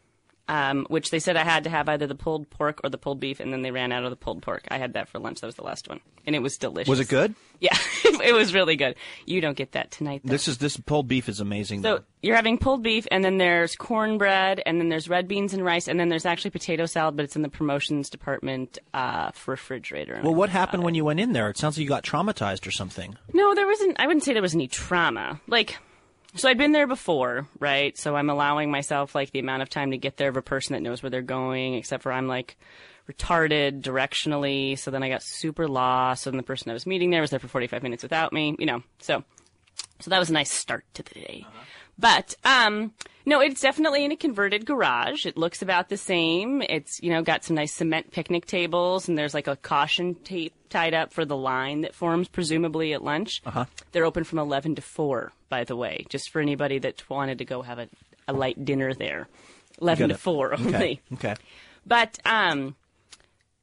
um, 0.47 0.85
which 0.89 1.09
they 1.09 1.19
said 1.19 1.35
I 1.35 1.43
had 1.43 1.65
to 1.65 1.69
have 1.69 1.89
either 1.89 2.07
the 2.07 2.15
pulled 2.15 2.49
pork 2.49 2.79
or 2.83 2.89
the 2.89 2.97
pulled 2.97 3.19
beef, 3.19 3.39
and 3.39 3.51
then 3.51 3.61
they 3.61 3.71
ran 3.71 3.91
out 3.91 4.03
of 4.03 4.09
the 4.09 4.15
pulled 4.15 4.41
pork. 4.41 4.65
I 4.69 4.77
had 4.77 4.93
that 4.93 5.09
for 5.09 5.19
lunch. 5.19 5.41
That 5.41 5.47
was 5.47 5.55
the 5.55 5.63
last 5.63 5.89
one, 5.89 5.99
and 6.25 6.35
it 6.35 6.39
was 6.39 6.57
delicious. 6.57 6.89
Was 6.89 6.99
it 6.99 7.09
good? 7.09 7.35
Yeah, 7.59 7.77
it 8.05 8.33
was 8.33 8.53
really 8.53 8.75
good. 8.75 8.95
You 9.25 9.41
don't 9.41 9.57
get 9.57 9.73
that 9.73 9.91
tonight. 9.91 10.21
Though. 10.23 10.31
This 10.31 10.47
is 10.47 10.57
this 10.57 10.77
pulled 10.77 11.07
beef 11.07 11.27
is 11.27 11.39
amazing. 11.39 11.81
So 11.81 11.97
though. 11.97 12.03
you're 12.21 12.35
having 12.35 12.57
pulled 12.57 12.83
beef, 12.83 13.07
and 13.11 13.23
then 13.23 13.37
there's 13.37 13.75
cornbread, 13.75 14.61
and 14.65 14.79
then 14.79 14.89
there's 14.89 15.09
red 15.09 15.27
beans 15.27 15.53
and 15.53 15.63
rice, 15.65 15.87
and 15.87 15.99
then 15.99 16.09
there's 16.09 16.25
actually 16.25 16.51
potato 16.51 16.85
salad, 16.85 17.15
but 17.15 17.25
it's 17.25 17.35
in 17.35 17.41
the 17.41 17.49
promotions 17.49 18.09
department 18.09 18.79
uh, 18.93 19.31
refrigerator. 19.45 20.21
Well, 20.23 20.35
what 20.35 20.49
happened 20.49 20.83
when 20.83 20.95
you 20.95 21.03
went 21.03 21.19
in 21.19 21.33
there? 21.33 21.49
It 21.49 21.57
sounds 21.57 21.77
like 21.77 21.83
you 21.83 21.89
got 21.89 22.03
traumatized 22.03 22.67
or 22.67 22.71
something. 22.71 23.17
No, 23.33 23.53
there 23.53 23.67
wasn't. 23.67 23.99
I 23.99 24.07
wouldn't 24.07 24.23
say 24.23 24.33
there 24.33 24.41
was 24.41 24.55
any 24.55 24.67
trauma. 24.67 25.41
Like, 25.47 25.77
so 26.35 26.49
I'd 26.49 26.57
been 26.57 26.71
there 26.71 26.87
before, 26.87 27.47
right? 27.59 27.97
So 27.97 28.15
I'm 28.15 28.29
allowing 28.29 28.71
myself 28.71 29.15
like 29.15 29.31
the 29.31 29.39
amount 29.39 29.61
of 29.61 29.69
time 29.69 29.91
to 29.91 29.97
get 29.97 30.17
there 30.17 30.29
of 30.29 30.37
a 30.37 30.41
person 30.41 30.73
that 30.73 30.81
knows 30.81 31.01
where 31.01 31.09
they're 31.09 31.21
going, 31.21 31.75
except 31.75 32.03
for 32.03 32.11
I'm 32.11 32.27
like 32.27 32.57
retarded 33.09 33.81
directionally. 33.81 34.77
So 34.77 34.91
then 34.91 35.03
I 35.03 35.09
got 35.09 35.23
super 35.23 35.67
lost. 35.67 36.23
So 36.23 36.31
then 36.31 36.37
the 36.37 36.43
person 36.43 36.69
I 36.69 36.73
was 36.73 36.85
meeting 36.85 37.09
there 37.09 37.21
was 37.21 37.29
there 37.29 37.39
for 37.39 37.47
45 37.47 37.83
minutes 37.83 38.03
without 38.03 38.33
me, 38.33 38.55
you 38.59 38.65
know. 38.65 38.83
So, 38.99 39.23
so 39.99 40.09
that 40.09 40.19
was 40.19 40.29
a 40.29 40.33
nice 40.33 40.51
start 40.51 40.85
to 40.95 41.03
the 41.03 41.13
day. 41.13 41.45
But 41.99 42.35
um, 42.43 42.93
no, 43.25 43.41
it's 43.41 43.61
definitely 43.61 44.05
in 44.05 44.11
a 44.11 44.15
converted 44.15 44.65
garage. 44.65 45.25
It 45.25 45.37
looks 45.37 45.61
about 45.61 45.89
the 45.89 45.97
same. 45.97 46.61
It's 46.61 47.01
you 47.01 47.09
know 47.09 47.21
got 47.23 47.43
some 47.43 47.55
nice 47.55 47.73
cement 47.73 48.11
picnic 48.11 48.45
tables, 48.45 49.09
and 49.09 49.17
there's 49.17 49.33
like 49.33 49.47
a 49.47 49.55
caution 49.55 50.15
tape 50.15 50.53
tied 50.69 50.93
up 50.93 51.11
for 51.11 51.25
the 51.25 51.35
line 51.35 51.81
that 51.81 51.95
forms 51.95 52.27
presumably 52.27 52.93
at 52.93 53.03
lunch. 53.03 53.41
Uh-huh. 53.45 53.65
They're 53.91 54.05
open 54.05 54.25
from 54.25 54.39
11 54.39 54.75
to 54.75 54.81
4, 54.81 55.31
by 55.49 55.63
the 55.63 55.75
way, 55.75 56.05
just 56.09 56.29
for 56.29 56.41
anybody 56.41 56.79
that 56.79 57.09
wanted 57.09 57.37
to 57.39 57.45
go 57.45 57.61
have 57.61 57.79
a, 57.79 57.87
a 58.27 58.33
light 58.33 58.63
dinner 58.65 58.93
there. 58.93 59.27
11 59.81 60.09
to 60.09 60.17
4 60.17 60.53
only. 60.59 60.73
Okay. 60.73 61.01
Okay. 61.13 61.35
But 61.85 62.17
um, 62.25 62.75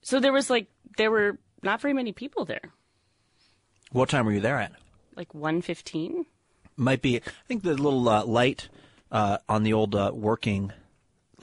so 0.02 0.20
there 0.20 0.32
was 0.32 0.48
like 0.48 0.66
there 0.96 1.10
were 1.10 1.38
not 1.62 1.80
very 1.80 1.92
many 1.94 2.12
people 2.12 2.44
there, 2.44 2.70
What 3.90 4.08
time 4.10 4.26
were 4.26 4.32
you 4.32 4.40
there 4.40 4.58
at? 4.60 4.72
like 5.16 5.32
115. 5.34 6.26
Might 6.76 7.02
be. 7.02 7.16
I 7.18 7.20
think 7.46 7.62
the 7.62 7.74
little 7.74 8.08
uh, 8.08 8.24
light 8.24 8.68
uh, 9.12 9.38
on 9.48 9.62
the 9.62 9.72
old 9.72 9.94
uh, 9.94 10.10
working. 10.14 10.72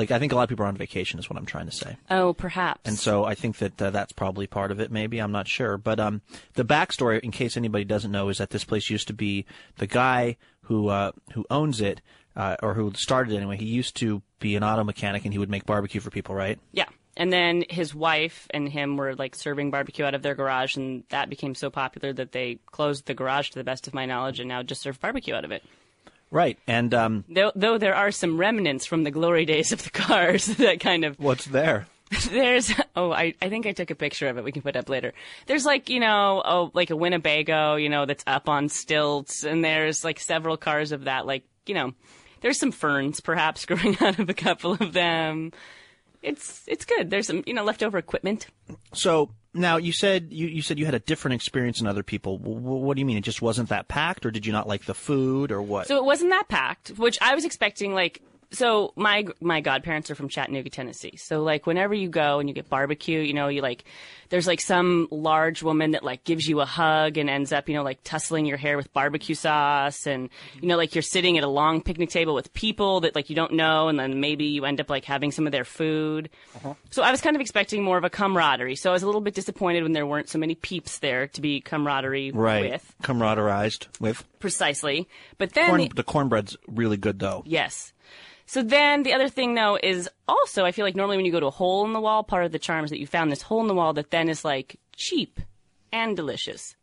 Like 0.02 0.10
I 0.10 0.18
think 0.18 0.32
a 0.32 0.36
lot 0.36 0.42
of 0.42 0.50
people 0.50 0.66
are 0.66 0.68
on 0.68 0.76
vacation 0.76 1.20
is 1.20 1.30
what 1.30 1.38
I'm 1.38 1.46
trying 1.46 1.68
to 1.68 1.72
say. 1.72 1.96
Oh, 2.10 2.34
perhaps. 2.34 2.82
And 2.86 2.98
so 2.98 3.24
I 3.24 3.36
think 3.36 3.58
that 3.58 3.80
uh, 3.80 3.92
that's 3.92 4.12
probably 4.14 4.48
part 4.48 4.72
of 4.72 4.80
it. 4.80 4.92
Maybe 4.92 5.20
I'm 5.20 5.32
not 5.32 5.48
sure, 5.48 5.78
but 5.78 6.00
um, 6.00 6.22
the 6.56 6.66
backstory, 6.66 7.20
in 7.20 7.30
case 7.30 7.56
anybody 7.56 7.86
doesn't 7.86 8.12
know, 8.12 8.30
is 8.30 8.40
that 8.40 8.50
this 8.50 8.64
place 8.64 8.90
used 8.90 9.06
to 9.10 9.14
be 9.14 9.46
the 9.78 9.86
guy 9.86 10.38
who 10.62 10.88
uh, 10.88 11.12
who 11.34 11.46
owns 11.52 11.82
it 11.82 12.02
uh, 12.36 12.56
or 12.64 12.74
who 12.74 12.92
started 12.96 13.32
it 13.32 13.38
anyway. 13.38 13.58
He 13.58 13.66
used 13.66 13.96
to 13.98 14.24
be 14.40 14.56
an 14.56 14.64
auto 14.64 14.84
mechanic, 14.84 15.24
and 15.24 15.36
he 15.36 15.38
would 15.38 15.52
make 15.52 15.68
barbecue 15.68 16.02
for 16.02 16.10
people, 16.10 16.34
right? 16.34 16.58
Yeah. 16.72 16.88
And 17.16 17.32
then 17.32 17.64
his 17.70 17.94
wife 17.94 18.48
and 18.50 18.68
him 18.68 18.98
were 18.98 19.14
like 19.14 19.36
serving 19.36 19.70
barbecue 19.70 20.04
out 20.04 20.16
of 20.16 20.24
their 20.24 20.34
garage, 20.34 20.78
and 20.78 21.04
that 21.10 21.30
became 21.30 21.54
so 21.54 21.70
popular 21.70 22.12
that 22.14 22.32
they 22.32 22.58
closed 22.66 23.06
the 23.06 23.14
garage, 23.14 23.50
to 23.52 23.60
the 23.60 23.64
best 23.64 23.86
of 23.86 23.94
my 23.94 24.08
knowledge, 24.08 24.40
and 24.40 24.50
now 24.50 24.64
just 24.64 24.82
serve 24.82 25.00
barbecue 25.00 25.36
out 25.36 25.46
of 25.46 25.52
it. 25.52 25.64
Right. 26.32 26.58
And 26.66 26.94
um, 26.94 27.26
Though, 27.30 27.52
though 27.54 27.78
there 27.78 27.94
are 27.94 28.12
some 28.12 28.38
remnants 28.38 28.86
from 28.86 29.04
the 29.04 29.12
glory 29.12 29.46
days 29.46 29.72
of 29.74 29.84
the 29.84 29.90
cars 29.92 30.46
that 30.46 30.80
kind 30.80 31.04
of 31.04 31.20
what's 31.20 31.46
there? 31.46 31.88
there's 32.30 32.74
oh 32.96 33.12
I, 33.12 33.36
I 33.42 33.48
think 33.48 33.66
I 33.66 33.72
took 33.72 33.90
a 33.90 33.96
picture 33.96 34.28
of 34.28 34.38
it 34.38 34.44
we 34.44 34.52
can 34.52 34.62
put 34.62 34.76
up 34.76 34.90
later. 34.90 35.14
There's 35.46 35.66
like 35.66 35.90
you 35.90 36.00
know 36.00 36.42
oh 36.44 36.72
like 36.74 36.90
a 36.90 36.96
Winnebago 36.96 37.76
you 37.76 37.90
know 37.90 38.06
that's 38.06 38.24
up 38.28 38.50
on 38.50 38.68
stilts 38.68 39.44
and 39.46 39.64
there's 39.64 40.04
like 40.04 40.20
several 40.20 40.58
cars 40.58 40.92
of 40.92 41.06
that 41.06 41.26
like 41.26 41.44
you 41.66 41.74
know 41.74 41.94
there's 42.42 42.60
some 42.60 42.72
ferns 42.72 43.22
perhaps 43.22 43.66
growing 43.66 43.98
out 44.02 44.20
of 44.20 44.30
a 44.30 44.34
couple 44.34 44.74
of 44.74 44.94
them. 44.94 45.52
It's 46.22 46.64
it's 46.68 46.86
good. 46.86 47.10
There's 47.10 47.28
some 47.28 47.44
you 47.46 47.54
know 47.54 47.64
leftover 47.64 47.98
equipment. 47.98 48.48
So 48.94 49.32
now 49.54 49.78
you 49.78 49.92
said 49.92 50.28
you, 50.32 50.48
you 50.48 50.62
said 50.62 50.80
you 50.80 50.86
had 50.86 50.96
a 50.96 51.00
different 51.00 51.36
experience 51.36 51.80
than 51.80 51.88
other 51.88 52.04
people. 52.04 52.38
W- 52.38 52.58
what 52.60 52.96
do 52.96 53.00
you 53.00 53.06
mean? 53.06 53.18
It 53.18 53.24
just 53.24 53.42
wasn't 53.42 53.70
that 53.70 53.88
packed, 53.88 54.26
or 54.26 54.32
did 54.32 54.46
you 54.46 54.54
not 54.54 54.68
like 54.68 54.86
the 54.86 54.94
food, 54.94 55.52
or 55.52 55.62
what? 55.62 55.88
So 55.88 55.98
it 55.98 56.06
wasn't 56.06 56.32
that 56.32 56.48
packed, 56.48 56.90
which 56.98 57.18
I 57.22 57.36
was 57.36 57.46
expecting. 57.46 57.94
Like, 57.94 58.22
so 58.52 58.94
my 58.96 59.26
my 59.40 59.62
godparents 59.62 60.12
are 60.12 60.16
from 60.16 60.30
Chattanooga, 60.30 60.70
Tennessee. 60.70 61.16
So 61.18 61.42
like, 61.44 61.66
whenever 61.66 61.94
you 61.94 62.10
go 62.10 62.40
and 62.40 62.50
you 62.50 62.56
get 62.56 62.70
barbecue, 62.70 63.20
you 63.20 63.34
know, 63.34 63.48
you 63.48 63.62
like, 63.62 63.86
there's 64.30 64.48
like 64.48 64.60
some 64.62 65.08
large 65.12 65.64
woman 65.64 65.92
that 65.92 66.04
like 66.04 66.24
gives 66.24 66.48
you 66.48 66.60
a 66.62 66.66
hug 66.66 67.18
and 67.18 67.30
ends 67.30 67.52
up, 67.52 67.70
you 67.70 67.76
know, 67.76 67.84
like 67.84 68.00
tussling 68.04 68.46
your 68.46 68.58
hair 68.58 68.78
with 68.78 68.92
barbecue 68.94 69.36
sauce, 69.36 70.06
and 70.06 70.30
you 70.62 70.68
know, 70.68 70.78
like 70.78 70.96
you're 70.96 71.02
sitting 71.02 71.38
at 71.38 71.44
a 71.44 71.48
long 71.48 71.82
picnic 71.82 72.10
table 72.10 72.34
with 72.34 72.52
people 72.54 73.02
that 73.02 73.16
like 73.16 73.30
you 73.30 73.36
don't 73.36 73.54
know, 73.54 73.88
and 73.88 74.00
then 74.00 74.20
maybe 74.20 74.46
you 74.46 74.66
end 74.66 74.80
up 74.82 74.90
like 74.90 75.06
having 75.06 75.32
some 75.32 75.46
of 75.46 75.52
their 75.52 75.66
food. 75.66 76.30
Uh-huh. 76.58 76.74
So 76.90 77.04
I 77.04 77.12
was 77.12 77.22
kind 77.22 77.36
of 77.36 77.42
expecting 77.42 77.84
more 77.84 77.98
of 77.98 78.04
a 78.04 78.10
camaraderie. 78.10 78.76
So 78.76 78.90
I 78.90 78.94
was 78.94 79.04
a 79.04 79.06
little 79.06 79.22
bit 79.22 79.34
disappointed 79.34 79.84
when 79.84 79.94
there 79.94 80.06
weren't 80.06 80.30
so 80.30 80.38
many 80.40 80.56
peeps 80.56 81.00
there 81.00 81.28
to 81.28 81.42
be 81.42 81.62
camaraderie 81.62 82.32
right, 82.32 82.72
with. 82.72 82.94
camaraderized 83.04 83.88
with 84.00 84.26
Precisely. 84.40 85.08
But 85.38 85.54
then 85.54 85.68
corn. 85.70 85.82
the- 85.82 85.90
The 85.96 86.04
cornbread's 86.04 86.58
really 86.68 86.98
good, 86.98 87.20
though. 87.20 87.44
Yes. 87.46 87.91
So 88.52 88.62
then 88.62 89.04
the 89.04 89.14
other 89.14 89.30
thing 89.30 89.54
though 89.54 89.80
is 89.82 90.10
also 90.28 90.66
I 90.66 90.74
feel 90.74 90.84
like 90.84 90.98
normally 90.98 91.16
when 91.16 91.26
you 91.26 91.32
go 91.32 91.40
to 91.40 91.46
a 91.46 91.52
hole 91.52 91.86
in 91.86 91.94
the 91.94 92.02
wall, 92.02 92.22
part 92.22 92.44
of 92.44 92.52
the 92.52 92.60
charm 92.60 92.84
is 92.84 92.92
that 92.92 93.00
you 93.00 93.08
found 93.08 93.32
this 93.32 93.42
hole 93.42 93.62
in 93.62 93.70
the 93.70 93.74
wall 93.74 93.94
that 93.94 94.12
then 94.12 94.28
is 94.28 94.44
like 94.44 94.76
cheap 94.94 95.40
and 95.94 96.18
delicious. 96.18 96.76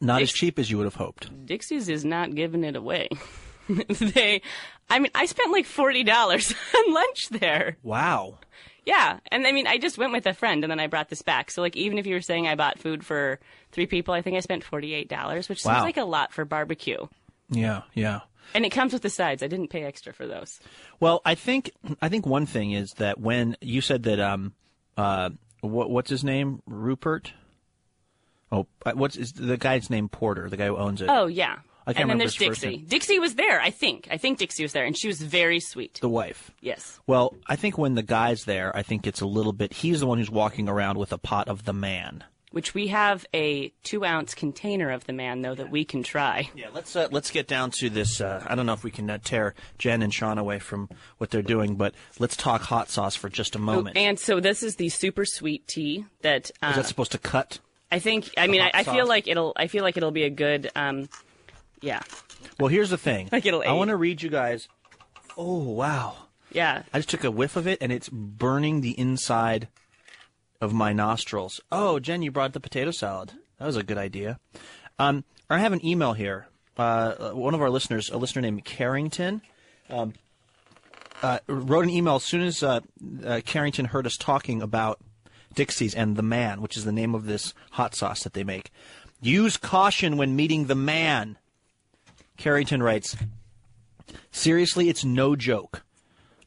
Not 0.00 0.22
as 0.22 0.32
cheap 0.32 0.58
as 0.58 0.70
you 0.70 0.78
would 0.78 0.86
have 0.86 0.94
hoped. 0.94 1.28
Dixie's 1.44 1.90
is 1.90 2.06
not 2.06 2.34
giving 2.34 2.64
it 2.64 2.74
away. 2.74 3.10
they 3.68 4.40
I 4.88 4.98
mean 4.98 5.10
I 5.14 5.26
spent 5.26 5.52
like 5.52 5.66
forty 5.66 6.04
dollars 6.04 6.54
on 6.74 6.94
lunch 6.94 7.28
there. 7.32 7.76
Wow. 7.82 8.38
Yeah. 8.86 9.18
And 9.30 9.46
I 9.46 9.52
mean 9.52 9.66
I 9.66 9.76
just 9.76 9.98
went 9.98 10.12
with 10.12 10.24
a 10.24 10.32
friend 10.32 10.64
and 10.64 10.70
then 10.70 10.80
I 10.80 10.86
brought 10.86 11.10
this 11.10 11.20
back. 11.20 11.50
So 11.50 11.60
like 11.60 11.76
even 11.76 11.98
if 11.98 12.06
you 12.06 12.14
were 12.14 12.22
saying 12.22 12.48
I 12.48 12.54
bought 12.54 12.78
food 12.78 13.04
for 13.04 13.40
three 13.72 13.86
people, 13.86 14.14
I 14.14 14.22
think 14.22 14.38
I 14.38 14.40
spent 14.40 14.64
forty 14.64 14.94
eight 14.94 15.10
dollars, 15.10 15.50
which 15.50 15.62
seems 15.62 15.82
like 15.82 15.98
a 15.98 16.04
lot 16.04 16.32
for 16.32 16.46
barbecue. 16.46 17.08
Yeah, 17.50 17.82
yeah. 17.92 18.20
And 18.54 18.64
it 18.64 18.70
comes 18.70 18.92
with 18.92 19.02
the 19.02 19.10
sides. 19.10 19.42
I 19.42 19.46
didn't 19.46 19.68
pay 19.68 19.84
extra 19.84 20.12
for 20.12 20.26
those. 20.26 20.58
Well, 21.00 21.20
I 21.24 21.34
think 21.34 21.70
I 22.00 22.08
think 22.08 22.26
one 22.26 22.46
thing 22.46 22.72
is 22.72 22.92
that 22.94 23.20
when 23.20 23.56
you 23.60 23.80
said 23.80 24.04
that 24.04 24.18
um 24.20 24.54
uh 24.96 25.30
what 25.60 25.90
what's 25.90 26.10
his 26.10 26.24
name 26.24 26.62
Rupert 26.66 27.32
oh 28.50 28.66
uh, 28.86 28.92
what's 28.94 29.16
is 29.16 29.32
the 29.32 29.56
guy's 29.56 29.90
name 29.90 30.08
Porter 30.08 30.48
the 30.48 30.56
guy 30.56 30.66
who 30.66 30.76
owns 30.76 31.02
it 31.02 31.08
Oh 31.10 31.26
yeah. 31.26 31.56
I 31.86 31.94
can't 31.94 32.02
and 32.02 32.10
then 32.10 32.18
there's 32.18 32.34
Dixie. 32.36 32.76
Dixie 32.86 33.18
was 33.18 33.34
there, 33.36 33.58
I 33.62 33.70
think. 33.70 34.08
I 34.10 34.18
think 34.18 34.36
Dixie 34.38 34.62
was 34.62 34.74
there, 34.74 34.84
and 34.84 34.94
she 34.94 35.08
was 35.08 35.22
very 35.22 35.58
sweet. 35.58 35.98
the 36.02 36.08
wife 36.08 36.50
Yes. 36.60 37.00
well 37.06 37.34
I 37.46 37.56
think 37.56 37.78
when 37.78 37.94
the 37.94 38.02
guy's 38.02 38.44
there 38.44 38.74
I 38.76 38.82
think 38.82 39.06
it's 39.06 39.20
a 39.20 39.26
little 39.26 39.52
bit 39.54 39.72
he's 39.72 40.00
the 40.00 40.06
one 40.06 40.18
who's 40.18 40.30
walking 40.30 40.68
around 40.68 40.98
with 40.98 41.12
a 41.12 41.18
pot 41.18 41.48
of 41.48 41.64
the 41.64 41.72
man 41.72 42.24
Which 42.50 42.72
we 42.74 42.88
have 42.88 43.26
a 43.34 43.68
two 43.82 44.04
ounce 44.04 44.34
container 44.34 44.90
of 44.90 45.04
the 45.06 45.12
man, 45.12 45.42
though, 45.42 45.54
that 45.54 45.70
we 45.70 45.84
can 45.84 46.02
try. 46.02 46.50
yeah 46.54 46.68
let's 46.72 46.96
uh, 46.96 47.08
let's 47.10 47.30
get 47.30 47.46
down 47.46 47.70
to 47.72 47.90
this 47.90 48.20
uh, 48.20 48.44
I 48.46 48.54
don't 48.54 48.66
know 48.66 48.72
if 48.72 48.84
we 48.84 48.90
can 48.90 49.08
uh, 49.10 49.18
tear 49.22 49.54
Jen 49.78 50.02
and 50.02 50.12
Sean 50.12 50.38
away 50.38 50.58
from 50.58 50.88
what 51.18 51.30
they're 51.30 51.42
doing 51.42 51.76
but 51.76 51.94
let's 52.18 52.36
talk 52.36 52.62
hot 52.62 52.88
sauce 52.88 53.14
for 53.16 53.28
just 53.28 53.54
a 53.54 53.58
moment 53.58 53.96
And 53.96 54.18
so 54.18 54.40
this 54.40 54.62
is 54.62 54.76
the 54.76 54.88
super 54.88 55.24
sweet 55.24 55.66
tea 55.66 56.06
that 56.22 56.50
uh, 56.62 56.68
is 56.70 56.76
that 56.76 56.86
supposed 56.86 57.12
to 57.12 57.18
cut 57.18 57.58
I 57.90 57.98
think. 58.00 58.30
I 58.36 58.46
mean, 58.48 58.60
I, 58.60 58.70
I 58.74 58.84
feel 58.84 59.06
like 59.06 59.28
it'll. 59.28 59.54
I 59.56 59.66
feel 59.66 59.82
like 59.82 59.96
it'll 59.96 60.10
be 60.10 60.24
a 60.24 60.30
good. 60.30 60.70
Um, 60.76 61.08
yeah, 61.80 62.02
well 62.60 62.68
here's 62.68 62.90
the 62.90 62.98
thing 62.98 63.28
Like 63.32 63.46
it'll 63.46 63.62
I 63.62 63.72
want 63.72 63.88
to 63.88 63.96
read 63.96 64.20
you 64.20 64.28
guys 64.28 64.68
oh 65.36 65.58
wow 65.58 66.16
yeah. 66.52 66.82
I 66.92 66.98
just 66.98 67.10
took 67.10 67.24
a 67.24 67.30
whiff 67.30 67.56
of 67.56 67.66
it, 67.66 67.78
and 67.80 67.92
it's 67.92 68.08
burning 68.08 68.80
the 68.80 68.98
inside 68.98 69.68
of 70.60 70.72
my 70.72 70.92
nostrils. 70.92 71.60
Oh, 71.70 72.00
Jen, 72.00 72.22
you 72.22 72.30
brought 72.30 72.52
the 72.52 72.60
potato 72.60 72.90
salad. 72.90 73.32
That 73.58 73.66
was 73.66 73.76
a 73.76 73.82
good 73.82 73.98
idea. 73.98 74.38
Um, 74.98 75.24
I 75.48 75.58
have 75.58 75.72
an 75.72 75.84
email 75.84 76.12
here. 76.12 76.48
Uh, 76.76 77.30
one 77.30 77.54
of 77.54 77.62
our 77.62 77.70
listeners, 77.70 78.10
a 78.10 78.16
listener 78.16 78.42
named 78.42 78.64
Carrington, 78.64 79.42
um, 79.90 80.14
uh, 81.22 81.38
wrote 81.48 81.84
an 81.84 81.90
email 81.90 82.16
as 82.16 82.24
soon 82.24 82.42
as 82.42 82.62
uh, 82.62 82.80
uh, 83.24 83.40
Carrington 83.44 83.86
heard 83.86 84.06
us 84.06 84.16
talking 84.16 84.62
about 84.62 85.00
Dixie's 85.54 85.94
and 85.94 86.16
the 86.16 86.22
Man, 86.22 86.60
which 86.60 86.76
is 86.76 86.84
the 86.84 86.92
name 86.92 87.14
of 87.14 87.26
this 87.26 87.54
hot 87.72 87.94
sauce 87.94 88.22
that 88.22 88.34
they 88.34 88.44
make. 88.44 88.70
Use 89.20 89.56
caution 89.56 90.16
when 90.16 90.36
meeting 90.36 90.66
the 90.66 90.76
Man. 90.76 91.38
Carrington 92.36 92.82
writes, 92.82 93.16
Seriously, 94.30 94.88
it's 94.88 95.04
no 95.04 95.34
joke. 95.34 95.82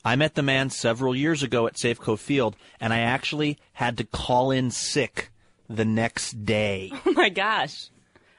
I 0.03 0.15
met 0.15 0.35
the 0.35 0.41
man 0.43 0.69
several 0.69 1.15
years 1.15 1.43
ago 1.43 1.67
at 1.67 1.75
Safeco 1.75 2.17
Field, 2.17 2.55
and 2.79 2.91
I 2.93 2.99
actually 2.99 3.57
had 3.73 3.97
to 3.99 4.03
call 4.03 4.51
in 4.51 4.71
sick 4.71 5.31
the 5.69 5.85
next 5.85 6.43
day. 6.45 6.91
Oh 7.05 7.13
my 7.13 7.29
gosh. 7.29 7.89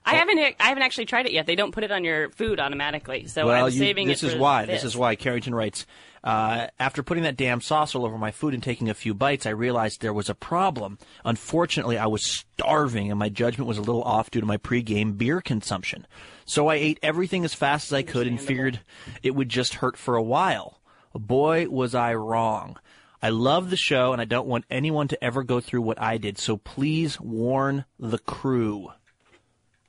I 0.04 0.14
haven't. 0.16 0.38
I 0.38 0.54
haven't 0.58 0.82
actually 0.82 1.06
tried 1.06 1.26
it 1.26 1.32
yet. 1.32 1.46
They 1.46 1.54
don't 1.54 1.70
put 1.70 1.84
it 1.84 1.92
on 1.92 2.02
your 2.02 2.30
food 2.30 2.58
automatically, 2.58 3.28
so 3.28 3.46
well, 3.46 3.66
I'm 3.66 3.72
you- 3.72 3.78
saving 3.78 4.08
this 4.08 4.24
it. 4.24 4.26
is 4.28 4.32
for 4.32 4.40
why. 4.40 4.66
This. 4.66 4.82
is 4.82 4.96
why. 4.96 5.14
Carrington 5.14 5.54
writes, 5.54 5.86
uh, 6.24 6.66
after 6.80 7.04
putting 7.04 7.22
that 7.22 7.36
damn 7.36 7.60
sauce 7.60 7.94
all 7.94 8.04
over 8.04 8.18
my 8.18 8.32
food 8.32 8.52
and 8.52 8.60
taking 8.64 8.88
a 8.90 8.94
few 8.94 9.14
bites, 9.14 9.46
I 9.46 9.50
realized 9.50 10.00
there 10.00 10.12
was 10.12 10.28
a 10.28 10.34
problem. 10.34 10.98
Unfortunately, 11.24 11.98
I 11.98 12.06
was 12.06 12.26
starving, 12.26 13.10
and 13.10 13.18
my 13.20 13.28
judgment 13.28 13.68
was 13.68 13.78
a 13.78 13.82
little 13.82 14.02
off 14.02 14.28
due 14.32 14.40
to 14.40 14.46
my 14.46 14.56
pregame 14.56 15.16
beer 15.16 15.40
consumption. 15.40 16.08
So 16.46 16.66
I 16.66 16.74
ate 16.74 16.98
everything 17.00 17.44
as 17.44 17.54
fast 17.54 17.86
as 17.86 17.92
I 17.92 18.02
could 18.02 18.26
and 18.26 18.40
figured 18.40 18.80
it 19.22 19.36
would 19.36 19.48
just 19.48 19.74
hurt 19.74 19.96
for 19.96 20.16
a 20.16 20.22
while. 20.22 20.80
Boy, 21.14 21.68
was 21.68 21.94
I 21.94 22.14
wrong. 22.14 22.78
I 23.22 23.30
love 23.30 23.70
the 23.70 23.76
show, 23.76 24.12
and 24.12 24.20
I 24.20 24.24
don't 24.24 24.48
want 24.48 24.64
anyone 24.70 25.08
to 25.08 25.22
ever 25.24 25.42
go 25.44 25.60
through 25.60 25.82
what 25.82 26.00
I 26.00 26.18
did. 26.18 26.38
So 26.38 26.56
please 26.56 27.20
warn 27.20 27.84
the 27.98 28.18
crew. 28.18 28.90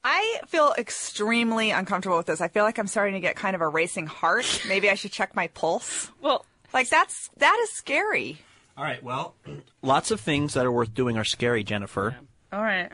I 0.04 0.40
feel 0.48 0.74
extremely 0.78 1.72
uncomfortable 1.72 2.18
with 2.18 2.26
this. 2.28 2.42
I 2.42 2.48
feel 2.50 2.64
like 2.64 2.78
I'm 2.78 2.88
starting 2.88 3.14
to 3.16 3.20
get 3.22 3.36
kind 3.36 3.56
of 3.56 3.62
a 3.62 3.68
racing 3.68 4.06
heart. 4.08 4.62
Maybe 4.68 4.90
I 4.90 4.96
should 4.96 5.12
check 5.14 5.36
my 5.36 5.48
pulse. 5.48 6.12
Well, 6.22 6.46
Like 6.74 6.90
that's 6.90 7.30
that 7.38 7.58
is 7.64 7.72
scary. 7.72 8.40
All 8.78 8.84
right. 8.84 9.02
Well, 9.02 9.36
lots 9.82 10.12
of 10.12 10.20
things 10.20 10.54
that 10.56 10.66
are 10.66 10.72
worth 10.72 10.94
doing 10.94 11.18
are 11.18 11.24
scary, 11.24 11.64
Jennifer. 11.64 12.18
all 12.52 12.62
right. 12.62 12.92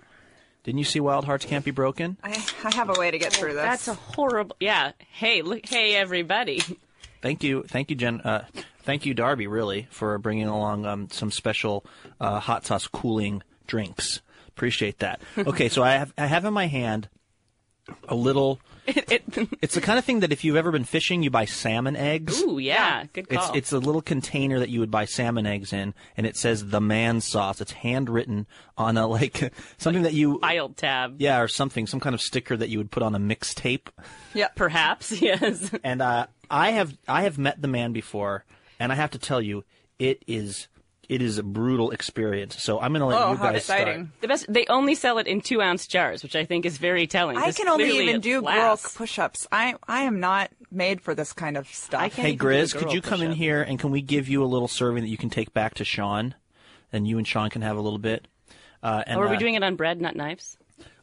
Didn't 0.64 0.78
you 0.80 0.84
see 0.86 1.00
Wild 1.00 1.26
Hearts 1.26 1.46
Can't 1.46 1.64
Be 1.66 1.72
Broken? 1.72 2.18
I, 2.22 2.32
I 2.66 2.76
have 2.76 2.90
a 2.90 3.00
way 3.00 3.10
to 3.10 3.18
get 3.18 3.32
through 3.34 3.54
this. 3.54 3.62
That's 3.64 3.88
a 3.88 3.94
horrible. 3.96 4.56
Yeah. 4.60 4.92
Hey, 5.12 5.42
look. 5.42 5.66
Hey, 5.66 5.96
everybody. 5.96 6.62
Thank 7.22 7.44
you, 7.44 7.64
thank 7.64 7.90
you, 7.90 7.96
Jen. 7.96 8.22
Uh, 8.22 8.46
thank 8.84 9.06
you, 9.06 9.14
Darby, 9.14 9.48
really, 9.48 9.88
for 9.92 10.18
bringing 10.18 10.48
along 10.48 10.86
um, 10.86 11.10
some 11.12 11.32
special 11.32 11.86
uh, 12.20 12.40
hot 12.40 12.66
sauce 12.66 12.88
cooling 12.88 13.44
drinks. 13.68 14.22
Appreciate 14.48 15.00
that. 15.00 15.22
Okay, 15.38 15.70
so 15.70 15.84
I 15.84 15.92
have 15.92 16.14
I 16.18 16.26
have 16.26 16.46
in 16.46 16.54
my 16.54 16.68
hand 16.68 17.08
a 18.08 18.16
little. 18.16 18.60
it's 18.88 19.76
the 19.76 19.82
kind 19.82 20.00
of 20.00 20.06
thing 20.06 20.22
that 20.22 20.32
if 20.32 20.44
you've 20.44 20.56
ever 20.56 20.72
been 20.72 20.84
fishing, 20.84 21.22
you 21.22 21.30
buy 21.30 21.46
salmon 21.46 21.96
eggs. 21.96 22.42
Ooh, 22.42 22.58
yeah. 22.58 23.04
Good 23.14 23.28
It's 23.30 23.46
call. 23.46 23.56
it's 23.56 23.72
a 23.72 23.78
little 23.78 24.02
container 24.02 24.58
that 24.60 24.70
you 24.70 24.80
would 24.80 24.90
buy 24.90 25.06
salmon 25.06 25.46
eggs 25.46 25.72
in, 25.74 25.94
and 26.18 26.26
it 26.26 26.36
says 26.36 26.70
the 26.70 26.82
man 26.82 27.22
sauce. 27.22 27.62
It's 27.62 27.72
handwritten 27.72 28.48
on 28.78 28.98
a 28.98 29.06
like 29.06 29.54
something 29.78 30.04
that 30.04 30.14
you 30.14 30.40
Aisle 30.42 30.70
tab. 30.70 31.16
yeah 31.22 31.40
or 31.40 31.48
something 31.48 31.86
some 31.86 32.00
kind 32.00 32.16
of 32.16 32.22
sticker 32.22 32.58
that 32.58 32.70
you 32.70 32.80
would 32.80 32.90
put 32.90 33.04
on 33.04 33.14
a 33.14 33.20
mixtape. 33.20 33.90
Yeah. 34.34 34.48
Perhaps. 34.56 35.12
Yes. 35.22 35.70
And 35.84 36.02
uh, 36.02 36.26
I 36.50 36.72
have 36.72 36.98
I 37.08 37.24
have 37.24 37.38
met 37.38 37.62
the 37.62 37.68
man 37.68 37.94
before, 37.94 38.44
and 38.80 38.92
I 38.92 38.96
have 38.96 39.12
to 39.12 39.20
tell 39.20 39.42
you, 39.42 39.66
it 40.00 40.24
is 40.26 40.68
it 41.10 41.22
is 41.22 41.38
a 41.40 41.44
brutal 41.44 41.92
experience. 41.92 42.62
So 42.62 42.80
I'm 42.80 42.92
going 42.94 43.02
to 43.02 43.08
let 43.08 43.20
Oh, 43.22 43.32
you 43.32 43.38
how 43.38 43.52
guys 43.52 43.64
start. 43.66 43.80
exciting. 43.82 44.12
The 44.22 44.28
best. 44.28 44.46
They 44.48 44.66
only 44.68 44.96
sell 44.96 45.18
it 45.18 45.28
in 45.28 45.42
two 45.42 45.62
ounce 45.62 45.88
jars, 45.88 46.24
which 46.24 46.36
I 46.36 46.46
think 46.46 46.66
is 46.66 46.78
very 46.78 47.08
telling. 47.08 47.36
I 47.38 47.48
This 47.48 47.58
can 47.58 47.68
only 47.68 47.90
even 48.00 48.18
it 48.18 48.22
do 48.22 48.42
girl 48.44 48.78
push-ups. 48.78 49.48
I 49.52 49.76
I 49.88 50.02
am 50.04 50.20
not 50.20 50.52
made 50.72 51.02
for 51.02 51.16
this 51.16 51.34
kind 51.34 51.58
of 51.58 51.68
stuff. 51.68 52.14
Hey 52.14 52.30
even 52.30 52.38
do 52.38 52.48
a 52.48 52.52
Grizz, 52.52 52.76
could 52.76 52.94
you 52.94 53.02
come 53.02 53.22
in 53.22 53.30
push-up. 53.30 53.38
here 53.38 53.62
and 53.64 53.80
can 53.80 53.92
we 53.92 54.02
give 54.02 54.30
you 54.30 54.44
a 54.44 54.46
little 54.46 54.68
serving 54.68 55.04
that 55.04 55.10
you 55.10 55.18
can 55.18 55.30
take 55.30 55.54
back 55.54 55.74
to 55.76 55.84
Sean, 55.84 56.36
and 56.94 57.08
you 57.08 57.18
and 57.18 57.28
Sean 57.28 57.50
can 57.50 57.64
have 57.64 57.76
a 57.76 57.82
little 57.82 58.00
bit. 58.00 58.28
Uh, 58.82 59.04
and, 59.08 59.20
Or 59.20 59.26
are 59.26 59.30
we 59.30 59.36
uh, 59.36 59.40
doing 59.40 59.56
it 59.56 59.64
on 59.64 59.76
bread, 59.76 60.00
not 60.00 60.16
knives? 60.16 60.58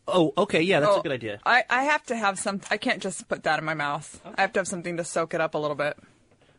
Oh, 0.08 0.32
okay, 0.38 0.62
yeah, 0.62 0.78
that's 0.80 0.92
Oh, 0.92 1.00
a 1.00 1.02
good 1.02 1.10
idea. 1.12 1.40
I, 1.44 1.64
I 1.68 1.82
have 1.82 2.04
to 2.06 2.16
have 2.16 2.38
some. 2.38 2.60
I 2.70 2.76
can't 2.76 3.02
just 3.02 3.26
put 3.28 3.42
that 3.42 3.58
in 3.58 3.64
my 3.64 3.74
mouth. 3.74 4.20
I 4.36 4.40
have 4.42 4.52
to 4.52 4.60
have 4.60 4.68
something 4.68 4.96
to 4.98 5.04
soak 5.04 5.34
it 5.34 5.40
up 5.40 5.54
a 5.54 5.58
little 5.58 5.74
bit. 5.74 5.98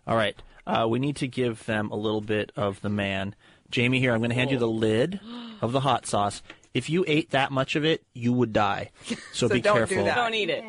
All 0.05 0.17
right, 0.17 0.35
uh, 0.67 0.85
we 0.87 0.99
need 0.99 1.15
to 1.17 1.27
give 1.27 1.65
them 1.65 1.89
a 1.91 1.95
little 1.95 2.21
bit 2.21 2.51
of 2.55 2.79
the 2.81 2.89
man. 2.89 3.33
Jamie, 3.71 3.99
here 3.99 4.13
I'm 4.13 4.19
going 4.19 4.29
to 4.29 4.35
hand 4.35 4.51
you 4.51 4.59
the 4.59 4.67
lid 4.67 5.19
of 5.61 5.71
the 5.71 5.79
hot 5.79 6.05
sauce. 6.05 6.41
If 6.73 6.89
you 6.89 7.03
ate 7.07 7.31
that 7.31 7.51
much 7.51 7.75
of 7.75 7.83
it, 7.85 8.03
you 8.13 8.31
would 8.33 8.53
die. 8.53 8.91
So, 9.05 9.15
So 9.33 9.49
be 9.49 9.61
don't 9.61 9.73
do 9.75 9.85
careful. 9.87 10.05
that. 10.05 10.15
Don't 10.15 10.33
eat 10.35 10.49
it. 10.49 10.63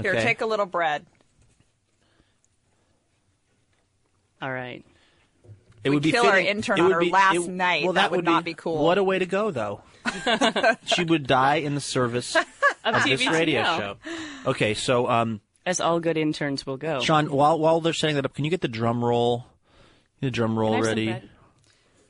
Here, 0.00 0.12
Okay. 0.12 0.22
take 0.22 0.40
a 0.40 0.46
little 0.46 0.66
bread. 0.66 1.04
All 4.40 4.52
right. 4.52 4.84
It 5.84 5.90
We 5.90 5.96
would 5.96 6.02
be 6.02 6.12
kill 6.12 6.26
our 6.26 6.38
intern 6.38 6.80
on 6.80 6.86
would 6.86 6.94
her 6.94 7.04
last 7.06 7.36
it- 7.36 7.48
night. 7.50 7.84
Well, 7.84 7.94
That 7.94 8.02
that, 8.02 8.10
would 8.12 8.24
not 8.24 8.44
be 8.44 8.54
cool. 8.54 8.82
What 8.84 8.98
a 8.98 9.04
way 9.04 9.18
to 9.18 9.26
go, 9.26 9.50
though. 9.50 9.82
she 10.86 11.04
would 11.04 11.26
die 11.26 11.56
in 11.56 11.74
the 11.74 11.80
service 11.80 12.36
of, 12.36 12.44
this 13.04 13.22
TBTL. 13.22 13.32
radio 13.32 13.62
show. 13.64 13.96
Okay, 14.46 14.74
so 14.74 15.08
um, 15.08 15.40
As 15.64 15.80
all 15.80 16.00
good 16.00 16.16
interns 16.16 16.66
will 16.66 16.76
go. 16.76 17.00
Sean, 17.00 17.30
while 17.30 17.58
while 17.58 17.80
they're 17.80 17.92
setting 17.92 18.16
that 18.16 18.24
up, 18.24 18.34
can 18.34 18.44
you 18.44 18.50
get 18.50 18.60
the 18.60 18.68
drum 18.68 19.04
roll? 19.04 19.46
The 20.20 20.30
drum 20.30 20.58
roll 20.58 20.80
ready. 20.80 21.14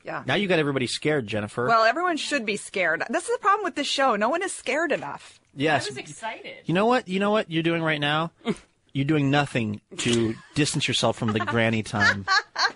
Yeah. 0.03 0.23
Now 0.25 0.35
you 0.35 0.47
got 0.47 0.59
everybody 0.59 0.87
scared, 0.87 1.27
Jennifer. 1.27 1.67
Well, 1.67 1.83
everyone 1.83 2.17
should 2.17 2.45
be 2.45 2.57
scared. 2.57 3.03
This 3.09 3.23
is 3.23 3.29
the 3.29 3.39
problem 3.39 3.63
with 3.63 3.75
this 3.75 3.87
show. 3.87 4.15
No 4.15 4.29
one 4.29 4.43
is 4.43 4.51
scared 4.53 4.91
enough. 4.91 5.39
yes. 5.55 5.85
I 5.85 5.89
was 5.89 5.97
excited. 5.97 6.55
You 6.65 6.73
know 6.73 6.85
what? 6.87 7.07
You 7.07 7.19
know 7.19 7.31
what 7.31 7.49
you're 7.49 7.63
doing 7.63 7.81
right 7.81 7.99
now? 8.01 8.31
You're 8.93 9.05
doing 9.05 9.31
nothing 9.31 9.81
to 9.97 10.35
distance 10.53 10.87
yourself 10.87 11.17
from 11.17 11.33
the 11.33 11.39
granny 11.39 11.81
time 11.81 12.27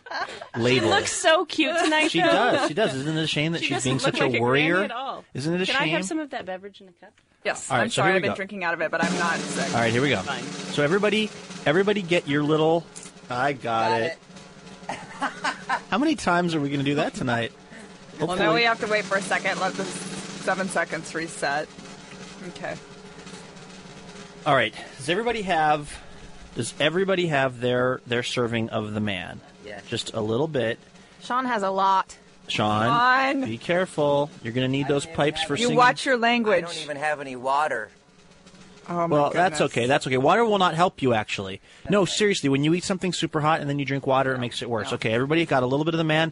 label. 0.58 0.88
She 0.88 0.94
looks 0.96 1.12
so 1.12 1.46
cute 1.46 1.78
tonight. 1.78 2.10
She 2.10 2.22
though. 2.22 2.28
does. 2.28 2.68
She 2.68 2.74
does. 2.74 2.96
Isn't 2.96 3.16
it 3.18 3.22
a 3.24 3.28
shame 3.28 3.52
that 3.52 3.62
She 3.62 3.76
she's 3.76 3.84
being 3.84 4.00
such 4.00 4.20
like 4.20 4.34
a 4.34 4.38
a 4.38 4.40
warrior? 4.40 4.84
at 4.84 4.92
all. 4.92 5.24
Isn't 5.36 5.54
it 5.54 5.58
a 5.62 5.66
Can 5.66 5.66
shame? 5.68 5.76
Can 5.76 5.84
I 5.84 5.88
have 5.92 6.06
some 6.06 6.18
of 6.18 6.32
that 6.32 6.46
beverage 6.48 6.82
in 6.82 6.88
a 6.88 6.92
cup? 6.94 7.14
Yes. 7.46 7.70
All 7.70 7.78
right, 7.78 7.84
I'm 7.84 7.90
so 7.90 8.02
sorry. 8.02 8.10
here 8.10 8.16
I've 8.16 8.22
been 8.24 8.32
go. 8.32 8.36
drinking 8.36 8.64
out 8.64 8.74
of 8.74 8.82
it, 8.82 8.90
but 8.90 9.04
I'm 9.04 9.14
not 9.20 9.36
sick. 9.38 9.74
All 9.76 9.80
right, 9.80 9.92
here 9.94 10.02
we 10.02 10.10
go. 10.10 10.18
Fine. 10.22 10.42
So 10.44 10.84
everybody, 10.84 11.30
everybody, 11.68 12.02
get 12.02 12.28
your 12.28 12.42
little. 12.42 12.84
I 13.30 13.54
got, 13.54 14.02
it. 14.02 14.18
How 14.90 16.00
many 16.00 16.16
times 16.16 16.56
are 16.56 16.60
we 16.60 16.70
going 16.70 16.80
to 16.80 16.86
do 16.86 16.96
that 16.96 17.14
tonight? 17.14 17.52
Well, 18.20 18.36
now 18.36 18.56
we 18.56 18.64
have 18.64 18.80
to 18.80 18.88
wait 18.88 19.06
for 19.06 19.18
a 19.18 19.22
second. 19.22 19.60
Let 19.60 19.76
the 19.76 19.86
seven 19.86 20.68
seconds 20.68 21.14
reset. 21.14 21.68
Okay. 22.50 22.74
All 24.48 24.56
right. 24.56 24.74
Does 24.98 25.10
everybody 25.10 25.44
have? 25.44 25.96
Does 26.58 26.74
everybody 26.80 27.28
have 27.28 27.62
their 27.62 28.02
their 28.08 28.24
serving 28.24 28.70
of 28.70 28.94
the 28.94 29.00
man? 29.00 29.40
Yeah. 29.64 29.80
Just 29.88 30.14
a 30.16 30.22
little 30.22 30.48
bit. 30.48 30.80
Sean 31.22 31.46
has 31.46 31.62
a 31.62 31.70
lot. 31.70 32.18
Sean, 32.48 32.88
Sean. 32.88 33.46
be 33.46 33.58
careful. 33.60 34.32
You're 34.42 34.54
going 34.54 34.66
to 34.66 34.72
need 34.72 34.88
those 34.88 35.06
pipes 35.06 35.44
for 35.44 35.56
You 35.56 35.64
singing. 35.66 35.78
watch 35.78 36.06
your 36.06 36.18
language. 36.18 36.64
I 36.64 36.68
don't 36.68 36.78
even 36.82 36.98
have 36.98 37.22
any 37.22 37.36
water. 37.36 37.90
Oh 38.90 39.06
my 39.06 39.06
well, 39.08 39.30
that's 39.32 39.62
okay. 39.62 39.86
That's 39.86 40.08
okay. 40.08 40.18
Water 40.18 40.46
will 40.46 40.58
not 40.58 40.74
help 40.74 41.02
you, 41.02 41.14
actually. 41.14 41.62
No, 41.90 42.06
seriously. 42.06 42.50
When 42.50 42.64
you 42.64 42.74
eat 42.74 42.84
something 42.86 43.14
super 43.14 43.42
hot 43.42 43.60
and 43.62 43.70
then 43.70 43.78
you 43.80 43.86
drink 43.86 44.08
water, 44.08 44.34
it 44.34 44.40
makes 44.40 44.62
it 44.62 44.70
worse. 44.70 44.94
Okay, 44.94 45.12
everybody 45.12 45.46
got 45.46 45.62
a 45.62 45.68
little 45.68 45.86
bit 45.86 45.94
of 45.94 45.98
the 46.00 46.04
man. 46.06 46.32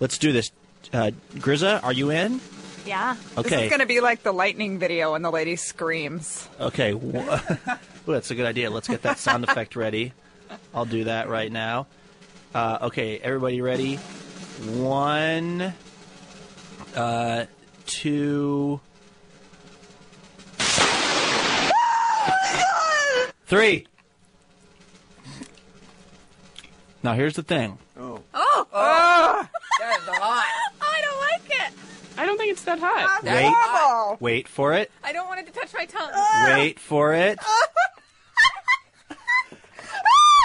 Let's 0.00 0.16
do 0.16 0.32
this. 0.32 0.50
Uh, 0.92 1.10
Grizza, 1.34 1.82
are 1.82 1.92
you 1.92 2.10
in? 2.10 2.40
Yeah. 2.86 3.16
Okay. 3.36 3.48
This 3.48 3.62
is 3.64 3.68
going 3.68 3.80
to 3.80 3.86
be 3.86 4.00
like 4.00 4.22
the 4.22 4.32
lightning 4.32 4.78
video 4.78 5.12
when 5.12 5.22
the 5.22 5.30
lady 5.30 5.56
screams. 5.56 6.48
Okay. 6.60 6.92
Ooh, 8.08 8.12
that's 8.12 8.30
a 8.30 8.34
good 8.34 8.46
idea. 8.46 8.70
Let's 8.70 8.88
get 8.88 9.02
that 9.02 9.18
sound 9.18 9.44
effect 9.44 9.76
ready. 9.76 10.12
I'll 10.74 10.84
do 10.84 11.04
that 11.04 11.28
right 11.28 11.50
now. 11.50 11.86
Uh, 12.54 12.78
okay, 12.82 13.18
everybody 13.18 13.60
ready? 13.60 13.96
One, 13.96 15.72
uh, 16.96 17.46
two, 17.86 18.80
three. 23.46 23.86
Now 27.02 27.14
here's 27.14 27.34
the 27.34 27.42
thing. 27.42 27.78
Oh! 27.98 28.20
oh. 28.34 29.48
That 29.80 29.98
is 29.98 30.08
hot. 30.08 30.72
I 30.80 31.00
don't 31.00 31.20
like 31.20 31.68
it. 31.68 31.74
I 32.18 32.26
don't 32.26 32.36
think 32.38 32.52
it's 32.52 32.62
that 32.64 32.78
hot. 32.78 33.22
That's 33.22 33.42
Wait. 33.42 33.52
horrible. 33.52 34.16
Wait 34.20 34.48
for 34.48 34.74
it. 34.74 34.90
I 35.02 35.12
don't 35.12 35.26
want 35.26 35.40
it 35.40 35.46
to 35.46 35.52
touch 35.52 35.72
my 35.74 35.86
tongue. 35.86 36.10
Wait 36.56 36.78
for 36.78 37.14
it. 37.14 37.38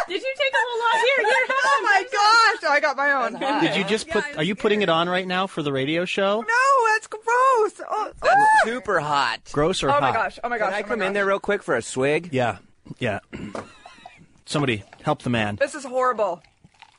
Did 0.07 0.21
you 0.21 0.33
take 0.37 0.53
a 0.53 0.57
whole 0.57 0.79
lot 0.79 1.05
here? 1.05 1.25
Here, 1.27 1.45
have 1.47 1.55
Oh 1.65 1.81
my 1.83 2.03
gosh! 2.03 2.69
Oh, 2.69 2.73
I 2.73 2.79
got 2.79 2.97
my 2.97 3.11
own. 3.11 3.61
Did 3.61 3.75
you 3.75 3.83
just 3.83 4.09
put? 4.09 4.23
Are 4.37 4.43
you 4.43 4.55
putting 4.55 4.81
it 4.81 4.89
on 4.89 5.09
right 5.09 5.27
now 5.27 5.47
for 5.47 5.61
the 5.61 5.71
radio 5.71 6.05
show? 6.05 6.41
No, 6.41 6.87
that's 6.93 7.07
gross. 7.07 7.81
Oh, 7.89 8.11
That's 8.21 8.63
super 8.63 8.99
hot. 8.99 9.39
Gross 9.51 9.83
or 9.83 9.89
oh 9.89 9.93
hot? 9.93 10.01
oh 10.01 10.05
hot? 10.05 10.13
my 10.13 10.17
gosh! 10.19 10.39
Oh 10.43 10.49
my 10.49 10.57
gosh! 10.57 10.67
Can 10.69 10.73
I 10.75 10.79
oh 10.79 10.81
my 10.83 10.87
come 10.87 11.01
in 11.01 11.13
there 11.13 11.25
real 11.25 11.39
quick 11.39 11.61
for 11.63 11.75
a 11.75 11.81
swig? 11.81 12.29
Yeah, 12.31 12.57
yeah. 12.99 13.19
Somebody 14.45 14.83
help 15.03 15.23
the 15.23 15.29
man. 15.29 15.57
This 15.57 15.75
is 15.75 15.83
horrible. 15.83 16.41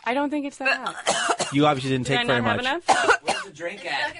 I 0.04 0.14
don't 0.14 0.30
think 0.30 0.46
it's 0.46 0.58
that 0.58 0.78
hot. 0.78 1.34
You 1.52 1.64
obviously 1.64 1.90
didn't 1.92 2.06
Did 2.08 2.18
take 2.18 2.20
I 2.20 2.24
very 2.26 2.42
not 2.42 2.56
much. 2.58 2.66
have 2.66 2.82
enough? 2.86 3.20
Where's 3.22 3.42
the 3.44 3.50
drink 3.52 3.86
at? 3.86 4.14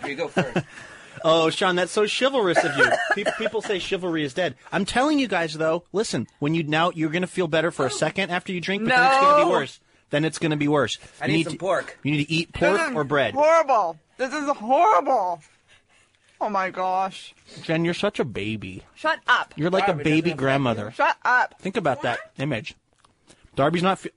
Here 0.00 0.10
you 0.10 0.14
go 0.14 0.28
first. 0.28 0.58
Oh, 1.26 1.48
Sean, 1.48 1.76
that's 1.76 1.90
so 1.90 2.06
chivalrous 2.06 2.62
of 2.62 2.76
you. 2.76 2.84
people, 3.14 3.32
people 3.38 3.62
say 3.62 3.78
chivalry 3.78 4.24
is 4.24 4.34
dead. 4.34 4.56
I'm 4.70 4.84
telling 4.84 5.18
you 5.18 5.26
guys 5.26 5.54
though. 5.54 5.84
Listen, 5.92 6.26
when 6.38 6.54
you 6.54 6.62
now 6.64 6.90
you're 6.94 7.10
going 7.10 7.22
to 7.22 7.26
feel 7.28 7.48
better 7.48 7.70
for 7.70 7.86
a 7.86 7.90
second 7.90 8.30
after 8.30 8.52
you 8.52 8.60
drink, 8.60 8.84
but 8.84 8.90
then 8.90 9.00
it's 9.06 9.18
going 9.20 9.30
to 9.32 9.36
be 9.38 9.44
No. 9.46 9.50
worse. 9.50 9.80
Then 10.10 10.24
it's 10.26 10.38
going 10.38 10.50
to 10.50 10.56
be 10.58 10.68
worse. 10.68 10.98
I 11.20 11.26
You 11.26 11.32
need 11.32 11.44
some 11.44 11.52
to, 11.54 11.58
pork. 11.58 11.98
You 12.02 12.12
need 12.12 12.24
to 12.26 12.30
eat 12.32 12.52
pork 12.52 12.78
This 12.78 12.90
is 12.90 12.94
or 12.94 13.04
bread. 13.04 13.34
Horrible. 13.34 13.98
This 14.18 14.32
is 14.34 14.48
horrible. 14.50 15.40
Oh 16.40 16.50
my 16.50 16.68
gosh! 16.68 17.32
Jen, 17.62 17.84
you're 17.86 17.94
such 17.94 18.20
a 18.20 18.24
baby. 18.24 18.82
Shut 18.94 19.18
up. 19.26 19.54
You're 19.56 19.70
like 19.70 19.84
a 19.84 19.88
Darby, 19.88 20.02
baby 20.04 20.10
doesn't 20.20 20.26
it 20.26 20.30
affect 20.32 20.38
grandmother. 20.40 20.90
Shut 20.90 21.16
up. 21.24 21.54
Think 21.60 21.76
about 21.78 22.02
that 22.02 22.18
image. 22.38 22.74
Darby's 23.56 23.82
not. 23.82 24.00
Fe- 24.00 24.10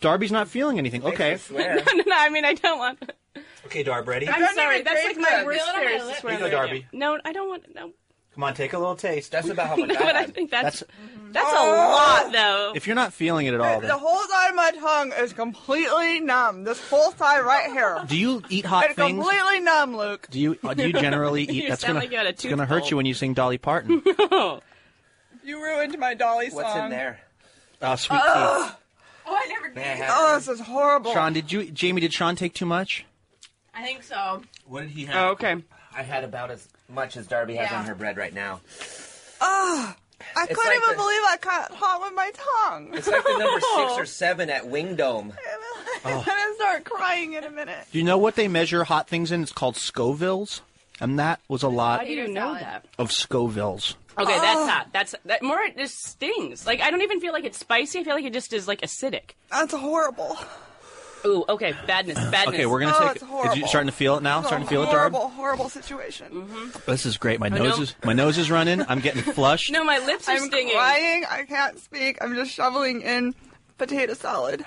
Darby's 0.00 0.32
not 0.32 0.48
feeling 0.48 0.78
anything. 0.78 1.04
Okay. 1.04 1.36
Swear. 1.36 1.76
no, 1.86 1.92
no, 1.92 2.02
no. 2.06 2.16
I 2.16 2.30
mean, 2.30 2.44
I 2.44 2.54
don't 2.54 2.78
want. 2.78 3.12
Okay, 3.66 3.82
Darb, 3.84 4.06
ready? 4.06 4.28
I'm 4.28 4.40
don't 4.40 4.54
sorry. 4.54 4.82
That's 4.82 5.04
like 5.04 5.16
my 5.18 5.44
worst 5.44 5.60
Feel 5.64 5.74
fear 5.74 5.88
is 5.90 6.02
to 6.02 6.06
lip. 6.08 6.16
swear 6.18 6.36
Here 6.36 6.44
you 6.46 6.50
go, 6.50 6.56
Darby. 6.56 6.86
No, 6.92 7.18
I 7.24 7.32
don't 7.32 7.48
want. 7.48 7.74
No. 7.74 7.92
Come 8.34 8.44
on, 8.44 8.54
take 8.54 8.72
a 8.72 8.78
little 8.78 8.94
taste. 8.94 9.32
That's 9.32 9.48
about 9.50 9.68
how 9.68 9.76
much 9.76 9.88
know 9.88 9.94
what? 9.96 10.14
I 10.14 10.18
I 10.18 10.22
had. 10.22 10.34
think 10.34 10.50
that's 10.50 10.80
That's 10.80 10.92
that's 11.32 11.52
a 11.52 11.66
lot, 11.66 12.32
though. 12.32 12.72
if 12.76 12.86
you're 12.86 12.94
not 12.96 13.12
feeling 13.12 13.46
it 13.46 13.54
at 13.54 13.60
all. 13.60 13.80
The 13.80 13.98
whole 13.98 14.22
side 14.28 14.50
of 14.50 14.54
my 14.56 14.70
tongue 14.70 15.12
is 15.18 15.32
completely 15.32 16.20
numb. 16.20 16.62
This 16.64 16.80
whole 16.88 17.10
side 17.12 17.40
right 17.40 17.70
here. 17.72 18.02
do 18.06 18.16
you 18.16 18.42
eat 18.48 18.64
hot 18.64 18.84
It's 18.86 18.94
things? 18.94 19.18
completely 19.22 19.60
numb, 19.60 19.96
Luke. 19.96 20.28
Do 20.30 20.38
you 20.40 20.56
uh, 20.64 20.74
do 20.74 20.86
you 20.86 20.92
generally 20.92 21.42
eat? 21.48 21.50
You 21.64 21.68
that's 21.68 21.80
sound 21.82 21.94
gonna 21.94 22.00
like 22.04 22.10
you 22.12 22.16
had 22.18 22.26
a 22.26 22.30
it's 22.30 22.44
gonna 22.44 22.56
tooth 22.62 22.68
hurt 22.68 22.78
pulled. 22.82 22.90
you 22.92 22.96
when 22.96 23.06
you 23.06 23.14
sing 23.14 23.34
Dolly 23.34 23.58
Parton. 23.58 24.02
You 25.44 25.62
ruined 25.62 25.98
my 25.98 26.12
Dolly 26.14 26.50
song. 26.50 26.62
What's 26.62 26.76
in 26.76 26.90
there? 26.90 27.20
uh, 27.80 27.96
sweet 27.96 28.18
tea. 28.18 28.22
Oh, 28.26 28.76
I 29.26 29.46
never 29.48 29.72
May 29.74 29.82
I 29.82 29.96
did. 29.96 29.96
have 30.04 30.10
Oh, 30.12 30.34
this 30.36 30.48
is 30.48 30.60
horrible. 30.60 31.12
Sean, 31.12 31.32
did 31.32 31.50
you? 31.52 31.70
Jamie, 31.70 32.00
did 32.00 32.12
Sean 32.12 32.36
take 32.36 32.52
too 32.54 32.66
much? 32.66 33.04
I 33.78 33.82
think 33.82 34.02
so. 34.02 34.42
What 34.66 34.80
did 34.82 34.90
he 34.90 35.04
have? 35.06 35.16
Oh, 35.16 35.28
okay. 35.30 35.56
I 35.96 36.02
had 36.02 36.24
about 36.24 36.50
as 36.50 36.66
much 36.88 37.16
as 37.16 37.26
Darby 37.26 37.54
has 37.56 37.70
Yeah. 37.70 37.78
on 37.78 37.84
her 37.86 37.94
bread 37.94 38.16
right 38.16 38.34
now. 38.34 38.60
Oh, 39.40 39.94
I 40.36 40.44
It's 40.44 40.54
couldn't 40.54 40.64
like 40.66 40.76
even 40.76 40.90
the- 40.90 40.96
believe 40.96 41.20
I 41.26 41.36
got 41.40 41.72
hot 41.72 42.00
with 42.02 42.12
my 42.14 42.32
tongue. 42.66 42.90
It's 42.94 43.06
like 43.06 43.22
the 43.22 43.38
number 43.38 43.60
six 43.76 43.92
or 43.92 44.04
seven 44.06 44.50
at 44.50 44.64
Wingdome. 44.64 45.32
I'm 46.04 46.24
gonna 46.24 46.54
start 46.56 46.84
crying 46.84 47.34
in 47.34 47.44
a 47.44 47.50
minute. 47.50 47.86
Do 47.92 47.98
you 47.98 48.04
know 48.04 48.18
what 48.18 48.34
they 48.34 48.48
measure 48.48 48.84
hot 48.84 49.08
things 49.08 49.30
in? 49.32 49.42
It's 49.42 49.52
called 49.52 49.76
Scovilles. 49.76 50.60
and 51.00 51.18
that 51.20 51.40
was 51.48 51.62
a 51.62 51.68
lot 51.68 52.00
Why 52.00 52.06
do 52.06 52.12
you 52.12 52.26
know 52.28 52.54
that? 52.54 52.84
of 52.98 53.10
Scovilles. 53.10 53.94
Okay, 54.18 54.34
Oh. 54.36 54.40
that's 54.40 54.68
hot. 54.70 54.88
That's 54.92 55.14
that 55.26 55.42
more. 55.42 55.60
It 55.60 55.76
just 55.76 56.02
stings. 56.04 56.66
Like 56.66 56.80
I 56.80 56.90
don't 56.90 57.02
even 57.02 57.20
feel 57.20 57.32
like 57.32 57.44
it's 57.44 57.58
spicy. 57.58 58.00
I 58.00 58.04
feel 58.04 58.14
like 58.16 58.24
it 58.24 58.32
just 58.32 58.52
is 58.52 58.66
like 58.66 58.80
acidic. 58.80 59.30
That's 59.50 59.72
horrible. 59.72 60.36
Ooh, 61.26 61.44
okay, 61.48 61.74
badness, 61.86 62.16
badness. 62.30 62.54
Okay, 62.54 62.66
we're 62.66 62.80
gonna 62.80 62.94
Oh, 62.96 63.00
take. 63.00 63.10
it's 63.12 63.20
Did 63.20 63.28
horrible. 63.28 63.56
you 63.56 63.66
starting 63.66 63.90
to 63.90 63.96
feel 63.96 64.16
it 64.16 64.22
now? 64.22 64.38
It's 64.38 64.46
a 64.46 64.48
Starting 64.48 64.66
to 64.66 64.70
feel 64.70 64.82
it, 64.84 64.86
Darb? 64.86 64.92
horrible, 65.12 65.28
horrible 65.30 65.68
situation. 65.68 66.70
This 66.86 67.06
is 67.06 67.16
great. 67.16 67.40
My 67.40 67.46
I 67.46 67.50
nose 67.50 67.76
know. 67.76 67.82
is 67.82 67.94
my 68.04 68.12
nose 68.12 68.38
is 68.38 68.50
running. 68.50 68.82
I'm 68.88 69.00
getting 69.00 69.22
flushed. 69.34 69.72
No, 69.72 69.82
my 69.84 69.98
lips 69.98 70.28
are 70.28 70.36
I'm 70.36 70.46
stinging. 70.46 70.74
crying. 70.74 71.24
I 71.28 71.42
can't 71.44 71.78
speak. 71.78 72.18
I'm 72.22 72.34
just 72.34 72.52
shoveling 72.52 73.02
in 73.02 73.34
potato 73.78 74.14
salad. 74.14 74.64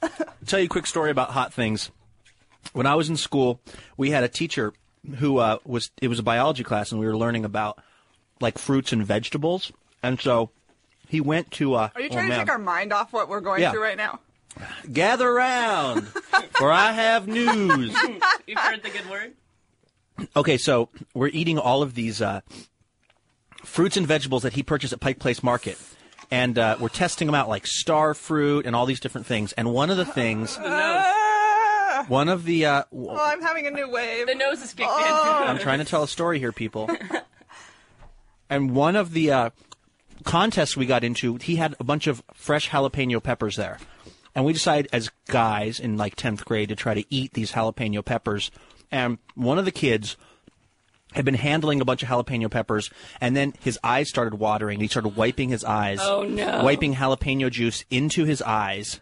tell 0.46 0.58
you 0.60 0.66
a 0.66 0.68
quick 0.68 0.86
story 0.86 1.10
about 1.10 1.30
hot 1.30 1.52
things. 1.54 1.90
When 2.72 2.86
I 2.86 2.94
was 2.94 3.08
in 3.08 3.16
school, 3.16 3.60
we 3.96 4.10
had 4.10 4.24
a 4.24 4.28
teacher 4.28 4.72
who 5.18 5.38
uh, 5.38 5.58
was 5.64 5.90
it 6.02 6.08
was 6.08 6.18
a 6.18 6.22
biology 6.22 6.64
class, 6.64 6.90
and 6.92 7.00
we 7.00 7.06
were 7.06 7.16
learning 7.16 7.44
about 7.44 7.78
like 8.40 8.58
fruits 8.58 8.92
and 8.92 9.04
vegetables. 9.06 9.72
And 10.02 10.20
so 10.20 10.50
he 11.08 11.20
went 11.20 11.50
to. 11.52 11.74
Uh, 11.74 11.88
Are 11.94 12.00
you 12.00 12.08
oh, 12.10 12.12
trying 12.14 12.28
to 12.30 12.36
take 12.36 12.50
our 12.50 12.58
mind 12.58 12.92
off 12.92 13.12
what 13.12 13.28
we're 13.28 13.40
going 13.40 13.62
Yeah. 13.62 13.70
through 13.72 13.82
right 13.82 13.96
now? 13.96 14.20
Gather 14.92 15.32
round, 15.32 16.06
for 16.58 16.70
I 16.70 16.92
have 16.92 17.26
news. 17.26 17.96
You've 18.46 18.58
heard 18.58 18.82
the 18.82 18.90
good 18.90 19.08
word. 19.10 19.32
Okay, 20.36 20.56
so 20.58 20.88
we're 21.12 21.28
eating 21.28 21.58
all 21.58 21.82
of 21.82 21.94
these 21.94 22.22
uh, 22.22 22.40
fruits 23.64 23.96
and 23.96 24.06
vegetables 24.06 24.42
that 24.44 24.52
he 24.52 24.62
purchased 24.62 24.92
at 24.92 25.00
Pike 25.00 25.18
Place 25.18 25.42
Market. 25.42 25.78
And 26.30 26.58
uh, 26.58 26.76
we're 26.80 26.88
testing 26.88 27.26
them 27.26 27.34
out 27.34 27.48
like 27.48 27.66
star 27.66 28.14
fruit 28.14 28.64
and 28.66 28.74
all 28.74 28.86
these 28.86 29.00
different 29.00 29.26
things. 29.26 29.52
And 29.52 29.72
one 29.72 29.90
of 29.90 29.96
the 29.96 30.04
things, 30.04 30.56
one 32.08 32.28
of 32.28 32.44
the, 32.44 32.66
uh, 32.66 32.82
w- 32.90 33.10
Oh, 33.10 33.18
I'm 33.20 33.42
having 33.42 33.66
a 33.66 33.70
new 33.70 33.90
wave. 33.90 34.26
The 34.26 34.34
nose 34.34 34.62
is 34.62 34.72
kicked 34.72 34.88
Oh. 34.90 35.44
I'm 35.46 35.58
trying 35.58 35.78
to 35.80 35.84
tell 35.84 36.02
a 36.02 36.08
story 36.08 36.38
here, 36.38 36.52
people. 36.52 36.90
And 38.50 38.72
one 38.74 38.94
of 38.94 39.12
the 39.12 39.32
uh, 39.32 39.50
contests 40.24 40.76
we 40.76 40.84
got 40.84 41.02
into, 41.02 41.36
he 41.36 41.56
had 41.56 41.74
a 41.80 41.84
bunch 41.84 42.06
of 42.06 42.22
fresh 42.34 42.68
jalapeno 42.68 43.20
peppers 43.22 43.56
there. 43.56 43.78
And 44.34 44.44
we 44.44 44.52
decided 44.52 44.88
as 44.92 45.10
guys 45.28 45.78
in 45.78 45.96
like 45.96 46.16
10th 46.16 46.44
grade 46.44 46.68
to 46.70 46.76
try 46.76 46.94
to 46.94 47.04
eat 47.08 47.34
these 47.34 47.52
jalapeno 47.52 48.04
peppers. 48.04 48.50
And 48.90 49.18
one 49.34 49.58
of 49.58 49.64
the 49.64 49.70
kids 49.70 50.16
had 51.12 51.24
been 51.24 51.34
handling 51.34 51.80
a 51.80 51.84
bunch 51.84 52.02
of 52.02 52.08
jalapeno 52.08 52.50
peppers, 52.50 52.90
and 53.20 53.36
then 53.36 53.54
his 53.60 53.78
eyes 53.84 54.08
started 54.08 54.34
watering. 54.34 54.80
He 54.80 54.88
started 54.88 55.16
wiping 55.16 55.48
his 55.48 55.64
eyes. 55.64 55.98
Oh, 56.02 56.24
no. 56.24 56.64
Wiping 56.64 56.94
jalapeno 56.94 57.50
juice 57.50 57.84
into 57.90 58.24
his 58.24 58.42
eyes. 58.42 59.00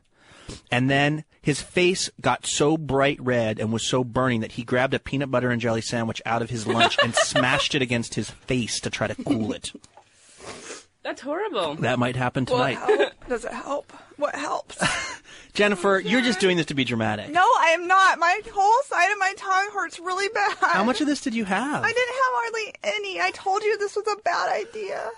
And 0.70 0.90
then 0.90 1.24
his 1.40 1.62
face 1.62 2.10
got 2.20 2.46
so 2.46 2.76
bright 2.76 3.20
red 3.20 3.58
and 3.58 3.72
was 3.72 3.86
so 3.86 4.04
burning 4.04 4.40
that 4.40 4.52
he 4.52 4.62
grabbed 4.62 4.92
a 4.92 4.98
peanut 4.98 5.30
butter 5.30 5.50
and 5.50 5.60
jelly 5.60 5.80
sandwich 5.80 6.20
out 6.26 6.42
of 6.42 6.50
his 6.50 6.66
lunch 6.66 6.98
and 7.02 7.14
smashed 7.16 7.74
it 7.74 7.82
against 7.82 8.14
his 8.14 8.30
face 8.30 8.80
to 8.80 8.90
try 8.90 9.06
to 9.06 9.14
cool 9.24 9.52
it. 9.52 9.72
That's 11.02 11.20
horrible. 11.20 11.74
That 11.76 11.98
might 11.98 12.14
happen 12.16 12.44
What 12.44 12.56
tonight. 12.56 12.78
help? 12.78 13.12
Does 13.28 13.44
it 13.44 13.52
help? 13.52 13.92
What 14.16 14.34
helps? 14.36 14.78
Jennifer, 15.52 15.98
you're 16.04 16.22
just 16.22 16.38
doing 16.40 16.56
this 16.56 16.66
to 16.66 16.74
be 16.74 16.84
dramatic. 16.84 17.28
No, 17.30 17.42
I 17.42 17.70
am 17.74 17.86
not. 17.86 18.18
My 18.18 18.40
whole 18.54 18.82
side 18.84 19.10
of 19.12 19.18
my 19.18 19.34
tongue 19.36 19.70
hurts 19.74 19.98
really 19.98 20.28
bad. 20.32 20.56
How 20.60 20.84
much 20.84 21.00
of 21.00 21.06
this 21.06 21.20
did 21.20 21.34
you 21.34 21.44
have? 21.44 21.82
I 21.84 21.88
didn't 21.88 22.08
have 22.08 22.32
hardly 22.32 22.74
any. 22.84 23.20
I 23.20 23.30
told 23.32 23.62
you 23.62 23.76
this 23.78 23.96
was 23.96 24.06
a 24.06 24.16
bad 24.22 24.50
idea. 24.52 25.10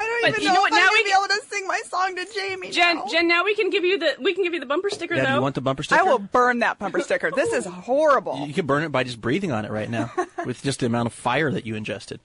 I 0.00 0.06
don't 0.06 0.22
But 0.22 0.28
even 0.30 0.42
you 0.42 0.48
know, 0.48 0.54
know 0.54 0.66
if 0.66 0.72
I'm 0.72 0.78
now 0.78 0.86
gonna 0.86 0.92
we 0.92 1.04
be 1.04 1.10
can- 1.10 1.18
able 1.24 1.28
to 1.28 1.40
sing 1.48 1.66
my 1.66 1.80
song 1.88 2.16
to 2.16 2.26
Jamie. 2.34 2.70
Jen, 2.70 2.96
now. 2.96 3.06
Jen, 3.10 3.28
now 3.28 3.44
we 3.44 3.54
can 3.54 3.70
give 3.70 3.84
you 3.84 3.98
the 3.98 4.16
we 4.20 4.34
can 4.34 4.42
give 4.44 4.52
you 4.52 4.60
the 4.60 4.66
bumper 4.66 4.90
sticker 4.90 5.14
Yeah, 5.14 5.22
do 5.22 5.26
though. 5.28 5.34
you 5.36 5.40
want 5.42 5.54
the 5.54 5.60
bumper 5.62 5.82
sticker? 5.84 6.00
I 6.00 6.04
will 6.04 6.18
burn 6.18 6.58
that 6.58 6.78
bumper 6.78 7.00
sticker. 7.00 7.30
This 7.30 7.52
is 7.52 7.64
horrible. 7.86 8.44
You 8.46 8.52
can 8.52 8.66
burn 8.66 8.82
it 8.82 8.90
by 8.92 9.04
just 9.04 9.20
breathing 9.20 9.50
on 9.52 9.64
it 9.64 9.70
right 9.70 9.88
now, 9.88 10.12
with 10.44 10.62
just 10.62 10.80
the 10.80 10.86
amount 10.86 11.06
of 11.06 11.12
fire 11.12 11.50
that 11.50 11.64
you 11.64 11.74
ingested. 11.76 12.20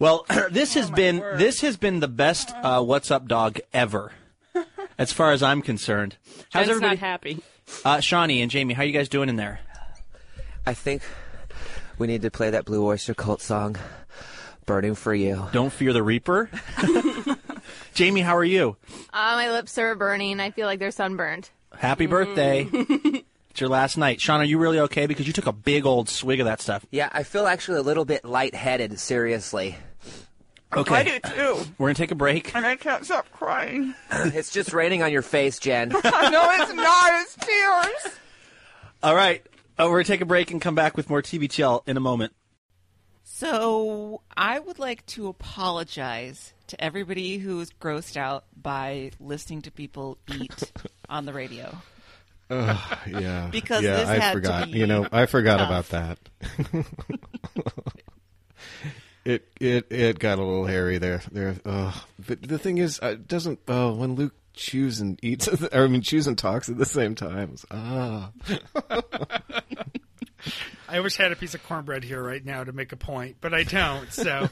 Well, 0.00 0.26
this 0.50 0.74
has 0.74 0.90
been 0.90 1.18
this 1.36 1.60
has 1.60 1.76
been 1.76 2.00
the 2.00 2.08
best 2.08 2.50
uh, 2.62 2.82
"What's 2.82 3.10
Up, 3.10 3.26
Dog" 3.28 3.60
ever, 3.72 4.12
as 4.98 5.12
far 5.12 5.32
as 5.32 5.42
I'm 5.42 5.62
concerned. 5.62 6.16
How's 6.52 6.66
Jen's 6.66 6.76
everybody? 6.76 6.96
not 6.96 6.98
happy. 6.98 7.42
Uh, 7.84 8.00
Shawnee 8.00 8.42
and 8.42 8.50
Jamie, 8.50 8.74
how 8.74 8.82
are 8.82 8.86
you 8.86 8.92
guys 8.92 9.08
doing 9.08 9.28
in 9.28 9.36
there? 9.36 9.60
I 10.66 10.74
think 10.74 11.02
we 11.98 12.06
need 12.06 12.22
to 12.22 12.30
play 12.30 12.50
that 12.50 12.64
Blue 12.64 12.84
Oyster 12.86 13.14
Cult 13.14 13.40
song, 13.40 13.76
"Burning 14.66 14.94
for 14.94 15.14
You." 15.14 15.48
Don't 15.52 15.72
fear 15.72 15.92
the 15.92 16.02
Reaper. 16.02 16.50
Jamie, 17.94 18.20
how 18.22 18.36
are 18.36 18.44
you? 18.44 18.76
Uh, 19.12 19.34
my 19.36 19.50
lips 19.50 19.78
are 19.78 19.94
burning. 19.94 20.40
I 20.40 20.50
feel 20.50 20.66
like 20.66 20.78
they're 20.78 20.90
sunburned. 20.90 21.50
Happy 21.76 22.06
birthday! 22.06 22.68
It's 23.54 23.60
your 23.60 23.70
last 23.70 23.96
night. 23.96 24.20
Sean, 24.20 24.40
are 24.40 24.44
you 24.44 24.58
really 24.58 24.80
okay? 24.80 25.06
Because 25.06 25.28
you 25.28 25.32
took 25.32 25.46
a 25.46 25.52
big 25.52 25.86
old 25.86 26.08
swig 26.08 26.40
of 26.40 26.46
that 26.46 26.60
stuff. 26.60 26.84
Yeah, 26.90 27.08
I 27.12 27.22
feel 27.22 27.46
actually 27.46 27.78
a 27.78 27.82
little 27.82 28.04
bit 28.04 28.24
lightheaded. 28.24 28.98
Seriously, 28.98 29.76
Okay, 30.76 30.92
I 30.92 31.02
do 31.04 31.20
too. 31.20 31.64
we're 31.78 31.86
gonna 31.86 31.94
take 31.94 32.10
a 32.10 32.16
break. 32.16 32.52
And 32.56 32.66
I 32.66 32.74
can't 32.74 33.04
stop 33.04 33.30
crying. 33.30 33.94
it's 34.10 34.50
just 34.50 34.72
raining 34.72 35.04
on 35.04 35.12
your 35.12 35.22
face, 35.22 35.60
Jen. 35.60 35.88
no, 35.90 36.00
it's 36.02 36.74
not. 36.74 37.22
It's 37.22 37.36
tears. 37.36 38.16
All 39.04 39.14
right, 39.14 39.46
uh, 39.78 39.84
we're 39.88 39.98
gonna 39.98 40.04
take 40.04 40.20
a 40.20 40.24
break 40.26 40.50
and 40.50 40.60
come 40.60 40.74
back 40.74 40.96
with 40.96 41.08
more 41.08 41.22
TBTL 41.22 41.86
in 41.86 41.96
a 41.96 42.00
moment. 42.00 42.32
So 43.22 44.22
I 44.36 44.58
would 44.58 44.80
like 44.80 45.06
to 45.06 45.28
apologize 45.28 46.54
to 46.66 46.84
everybody 46.84 47.38
who 47.38 47.60
is 47.60 47.70
grossed 47.80 48.16
out 48.16 48.46
by 48.60 49.12
listening 49.20 49.62
to 49.62 49.70
people 49.70 50.18
eat 50.28 50.72
on 51.08 51.24
the 51.24 51.32
radio. 51.32 51.78
Ugh, 52.54 52.98
yeah, 53.22 53.48
Because 53.50 53.82
yeah, 53.82 53.96
this 53.96 54.08
I 54.08 54.18
had 54.18 54.32
to 54.32 54.38
forgot. 54.38 54.70
be 54.72 54.78
you 54.78 54.86
know, 54.86 55.06
I 55.10 55.26
forgot 55.26 55.58
tough. 55.58 55.90
about 55.90 56.18
that. 56.68 56.84
it 59.24 59.48
it 59.60 59.86
it 59.90 60.18
got 60.18 60.38
a 60.38 60.42
little 60.44 60.66
hairy 60.66 60.98
there. 60.98 61.22
There, 61.32 61.56
uh, 61.64 61.92
but 62.26 62.42
the 62.42 62.58
thing 62.58 62.78
is, 62.78 63.00
uh, 63.02 63.08
it 63.12 63.26
doesn't. 63.28 63.60
Oh, 63.68 63.94
when 63.94 64.14
Luke 64.14 64.34
chews 64.54 65.00
and 65.00 65.18
eats, 65.22 65.48
or 65.48 65.68
I 65.84 65.86
mean, 65.88 66.02
chews 66.02 66.26
and 66.26 66.36
talks 66.38 66.68
at 66.68 66.78
the 66.78 66.86
same 66.86 67.14
time. 67.14 67.54
it's- 67.54 67.66
Ah, 67.70 68.30
I 70.88 71.00
wish 71.00 71.18
I 71.18 71.24
had 71.24 71.32
a 71.32 71.36
piece 71.36 71.54
of 71.54 71.62
cornbread 71.64 72.04
here 72.04 72.22
right 72.22 72.44
now 72.44 72.62
to 72.64 72.72
make 72.72 72.92
a 72.92 72.96
point, 72.96 73.36
but 73.40 73.54
I 73.54 73.62
don't. 73.64 74.12
So 74.12 74.48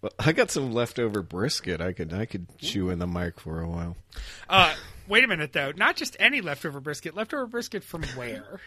well, 0.00 0.12
I 0.18 0.32
got 0.32 0.50
some 0.50 0.72
leftover 0.72 1.22
brisket. 1.22 1.80
I 1.80 1.92
could 1.92 2.12
I 2.14 2.24
could 2.24 2.46
chew 2.58 2.88
in 2.90 2.98
the 2.98 3.06
mic 3.06 3.38
for 3.40 3.60
a 3.60 3.68
while. 3.68 3.96
Uh, 4.48 4.74
wait 5.12 5.24
a 5.24 5.28
minute, 5.28 5.52
though. 5.52 5.72
Not 5.76 5.94
just 5.96 6.16
any 6.18 6.40
leftover 6.40 6.80
brisket. 6.80 7.14
Leftover 7.14 7.46
brisket 7.46 7.84
from 7.84 8.02
where? 8.16 8.60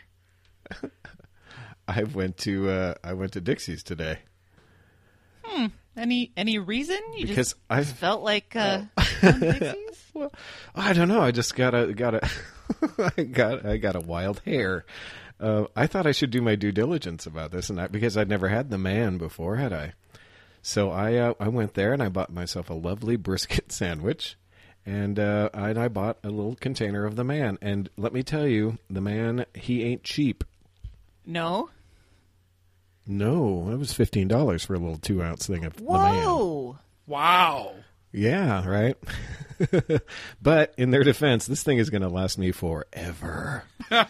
I 1.87 2.03
went 2.03 2.37
to 2.39 2.69
uh, 2.69 2.93
I 3.03 3.13
went 3.13 3.33
to 3.33 3.41
Dixie's 3.41 3.83
today. 3.83 4.19
Hmm. 5.43 5.67
Any 5.97 6.31
any 6.37 6.57
reason? 6.59 6.99
You 7.15 7.27
Because 7.27 7.55
I- 7.69 7.83
felt 7.83 8.21
like 8.23 8.55
uh, 8.55 8.83
Dixie's? 9.21 10.01
Well, 10.15 10.31
I 10.73 10.93
don't 10.93 11.09
know. 11.09 11.19
I 11.19 11.31
just 11.31 11.55
got 11.57 11.73
a 11.75 11.93
got 11.93 12.13
a 12.15 12.29
I 13.17 13.23
got 13.23 13.65
I 13.65 13.75
got 13.75 13.97
a 13.97 13.99
wild 13.99 14.39
hair. 14.45 14.85
Uh, 15.41 15.65
I 15.75 15.87
thought 15.87 16.07
I 16.07 16.13
should 16.13 16.31
do 16.31 16.41
my 16.41 16.55
due 16.55 16.71
diligence 16.71 17.25
about 17.25 17.51
this, 17.51 17.69
and 17.69 17.81
I, 17.81 17.87
because 17.87 18.15
I'd 18.15 18.29
never 18.29 18.47
had 18.47 18.69
the 18.69 18.77
man 18.77 19.17
before, 19.17 19.57
had 19.57 19.73
I? 19.73 19.91
So 20.61 20.89
I 20.89 21.15
uh, 21.15 21.33
I 21.37 21.49
went 21.49 21.73
there 21.73 21.91
and 21.91 22.01
I 22.01 22.07
bought 22.07 22.31
myself 22.31 22.69
a 22.69 22.73
lovely 22.73 23.17
brisket 23.17 23.73
sandwich, 23.73 24.37
and 24.85 25.19
uh, 25.19 25.49
and 25.53 25.77
I 25.77 25.87
bought 25.87 26.17
a 26.23 26.29
little 26.29 26.55
container 26.55 27.05
of 27.05 27.15
the 27.15 27.23
man. 27.23 27.57
And 27.61 27.89
let 27.97 28.13
me 28.13 28.23
tell 28.23 28.47
you, 28.47 28.77
the 28.89 29.01
man 29.01 29.45
he 29.53 29.83
ain't 29.83 30.03
cheap. 30.03 30.43
No. 31.25 31.69
No, 33.07 33.69
it 33.71 33.77
was 33.77 33.93
fifteen 33.93 34.27
dollars 34.27 34.65
for 34.65 34.73
a 34.73 34.79
little 34.79 34.97
two 34.97 35.21
ounce 35.21 35.47
thing 35.47 35.65
of 35.65 35.75
the 35.77 35.83
man. 35.83 36.25
Whoa. 36.25 36.79
Wow. 37.07 37.75
Yeah, 38.11 38.65
right. 38.67 38.95
but 40.41 40.73
in 40.77 40.91
their 40.91 41.03
defense, 41.03 41.45
this 41.45 41.63
thing 41.63 41.77
is 41.77 41.89
going 41.89 42.01
to 42.01 42.09
last 42.09 42.37
me 42.37 42.51
forever. 42.51 43.63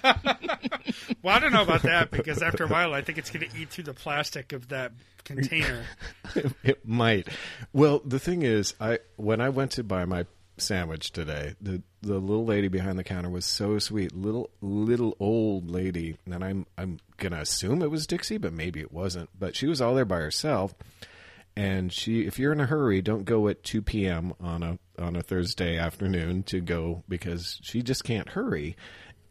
Well, 1.26 1.36
I 1.36 1.40
don't 1.40 1.54
know 1.54 1.64
about 1.64 1.82
that 1.82 2.12
because 2.12 2.44
after 2.44 2.66
a 2.66 2.68
while, 2.68 2.94
I 2.94 3.02
think 3.02 3.18
it's 3.18 3.32
going 3.32 3.50
to 3.50 3.58
eat 3.58 3.70
through 3.70 3.86
the 3.86 3.96
plastic 3.96 4.54
of 4.54 4.68
that 4.70 4.92
container. 5.24 5.84
it 6.64 6.88
might. 6.88 7.28
Well, 7.74 8.00
the 8.06 8.20
thing 8.20 8.44
is, 8.44 8.76
I 8.80 9.00
when 9.16 9.42
I 9.42 9.50
went 9.50 9.72
to 9.72 9.84
buy 9.84 10.06
my 10.06 10.28
sandwich 10.58 11.12
today, 11.12 11.56
the 11.62 11.82
the 12.02 12.20
little 12.20 12.46
lady 12.46 12.68
behind 12.68 12.98
the 12.98 13.04
counter 13.04 13.30
was 13.30 13.46
so 13.46 13.80
sweet, 13.80 14.16
little 14.16 14.50
little 14.62 15.16
old 15.20 15.70
lady, 15.70 16.18
and 16.26 16.44
I'm 16.44 16.66
I'm 16.78 17.00
gonna 17.18 17.42
assume 17.42 17.82
it 17.82 17.92
was 17.92 18.08
Dixie, 18.08 18.38
but 18.38 18.54
maybe 18.54 18.80
it 18.80 18.92
wasn't. 18.92 19.30
But 19.38 19.56
she 19.56 19.68
was 19.68 19.82
all 19.82 19.96
there 19.96 20.06
by 20.06 20.18
herself, 20.20 20.74
and 21.56 21.92
she, 21.92 22.26
if 22.26 22.40
you're 22.40 22.54
in 22.54 22.62
a 22.62 22.66
hurry, 22.66 23.02
don't 23.02 23.26
go 23.26 23.48
at 23.48 23.64
2 23.64 23.82
p.m. 23.82 24.34
on 24.40 24.64
a 24.64 24.80
on 25.00 25.16
a 25.16 25.24
Thursday 25.24 25.78
afternoon 25.78 26.44
to 26.44 26.62
go 26.62 27.04
because 27.08 27.60
she 27.62 27.82
just 27.82 28.04
can't 28.04 28.30
hurry. 28.30 28.76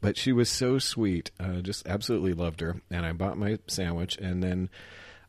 But 0.00 0.18
she 0.18 0.32
was 0.32 0.50
so 0.50 0.78
sweet, 0.78 1.30
uh, 1.40 1.62
just 1.62 1.88
absolutely 1.88 2.34
loved 2.34 2.60
her, 2.60 2.82
and 2.90 3.06
I 3.06 3.12
bought 3.12 3.38
my 3.38 3.58
sandwich, 3.66 4.16
and 4.18 4.42
then. 4.42 4.70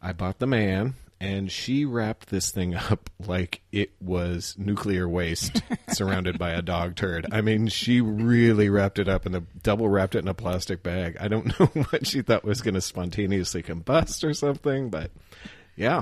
I 0.02 0.14
bought 0.14 0.38
the 0.38 0.46
man, 0.46 0.94
and 1.20 1.52
she 1.52 1.86
wrapped 1.86 2.30
this 2.30 2.52
thing 2.52 2.76
up 2.76 3.10
like 3.26 3.62
it 3.72 3.92
was 4.02 4.56
nuclear 4.58 5.08
waste 5.08 5.62
surrounded 5.90 6.38
by 6.38 6.52
a 6.52 6.62
dog 6.62 6.96
turd. 6.96 7.26
I 7.32 7.42
mean, 7.42 7.68
she 7.68 8.02
really 8.02 8.70
wrapped 8.70 9.00
it 9.00 9.08
up 9.08 9.26
in 9.26 9.34
a 9.36 9.42
double 9.62 9.88
wrapped 9.88 10.16
it 10.16 10.20
in 10.20 10.28
a 10.28 10.34
plastic 10.34 10.84
bag. 10.84 11.18
I 11.20 11.28
don't 11.28 11.48
know 11.60 11.68
what 11.68 12.06
she 12.06 12.22
thought 12.22 12.44
was 12.44 12.62
going 12.62 12.74
to 12.74 12.82
spontaneously 12.82 13.64
combust 13.64 14.24
or 14.28 14.34
something, 14.34 14.90
but 14.90 15.12
yeah. 15.76 16.02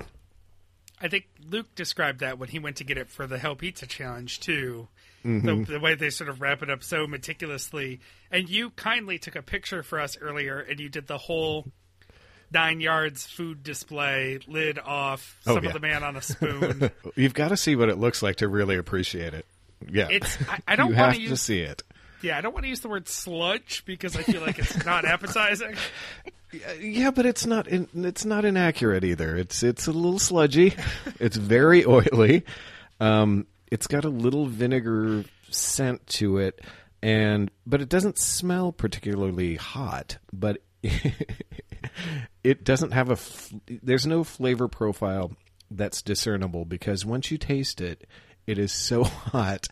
I 1.00 1.10
think 1.10 1.28
Luke 1.50 1.76
described 1.76 2.22
that 2.22 2.40
when 2.40 2.50
he 2.50 2.60
went 2.60 2.78
to 2.78 2.84
get 2.84 2.98
it 2.98 3.10
for 3.10 3.28
the 3.28 3.38
Hell 3.38 3.56
Pizza 3.56 3.86
Challenge 3.86 4.40
too. 4.40 4.88
Mhm. 5.26 5.66
The, 5.66 5.74
the 5.74 5.80
way 5.80 5.96
they 5.96 6.10
sort 6.10 6.30
of 6.30 6.42
wrap 6.42 6.64
it 6.64 6.70
up 6.70 6.84
so 6.84 7.08
meticulously, 7.08 8.02
and 8.30 8.50
you 8.50 8.72
kindly 8.72 9.18
took 9.20 9.36
a 9.36 9.42
picture 9.42 9.82
for 9.82 10.00
us 10.00 10.18
earlier, 10.20 10.60
and 10.60 10.80
you 10.80 10.90
did 10.90 11.08
the 11.08 11.18
whole 11.18 11.66
nine 12.54 12.80
yards 12.80 13.26
food 13.26 13.64
display, 13.64 14.40
lid 14.48 14.80
off, 14.80 15.40
Oh, 15.46 15.56
some 15.56 15.64
yeah. 15.64 15.70
of 15.70 15.74
the 15.74 15.80
man 15.80 16.04
on 16.04 16.16
a 16.16 16.22
spoon. 16.22 16.92
You've 17.16 17.34
got 17.34 17.50
to 17.50 17.58
see 17.58 17.76
what 17.76 17.90
it 17.90 17.98
looks 17.98 18.22
like 18.22 18.38
to 18.38 18.48
really 18.48 18.78
appreciate 18.78 19.34
it. 19.34 19.46
Yeah. 19.90 20.08
It's 20.10 20.38
I, 20.50 20.60
I 20.70 20.76
don't 20.76 20.96
want 20.96 21.16
to 21.16 21.38
see 21.38 21.60
it. 21.60 21.84
Yeah, 22.22 22.38
I 22.38 22.42
don't 22.42 22.54
want 22.54 22.64
to 22.64 22.70
use 22.70 22.80
the 22.80 22.88
word 22.88 23.10
sludge 23.10 23.84
because 23.86 24.16
I 24.16 24.24
feel 24.24 24.40
like 24.42 24.58
it's 24.58 24.86
not 24.86 25.04
appetizing. 25.04 25.76
Yeah, 26.80 27.12
but 27.12 27.26
it's 27.26 27.46
not 27.46 27.68
in, 27.68 27.90
it's 27.96 28.24
not 28.24 28.46
inaccurate 28.46 29.04
either. 29.04 29.36
It's 29.36 29.62
it's 29.64 29.88
a 29.88 29.92
little 29.92 30.20
sludgy. 30.20 30.74
it's 31.20 31.36
very 31.36 31.84
oily. 31.86 32.46
Um, 33.02 33.48
it's 33.72 33.88
got 33.88 34.06
a 34.06 34.10
little 34.10 34.46
vinegar 34.46 35.26
scent 35.50 36.06
to 36.08 36.38
it, 36.38 36.62
and 37.02 37.52
but 37.66 37.82
it 37.82 37.90
doesn't 37.90 38.18
smell 38.20 38.72
particularly 38.72 39.56
hot. 39.56 40.18
But 40.32 40.62
it 42.44 42.64
doesn't 42.64 42.92
have 42.92 43.10
a. 43.10 43.14
F- 43.14 43.54
there's 43.68 44.06
no 44.06 44.24
flavor 44.24 44.68
profile 44.68 45.32
that's 45.72 46.02
discernible 46.02 46.66
because 46.66 47.06
once 47.06 47.32
you 47.32 47.38
taste 47.38 47.82
it, 47.82 48.06
it 48.48 48.58
is 48.58 48.72
so 48.72 49.04
hot, 49.04 49.68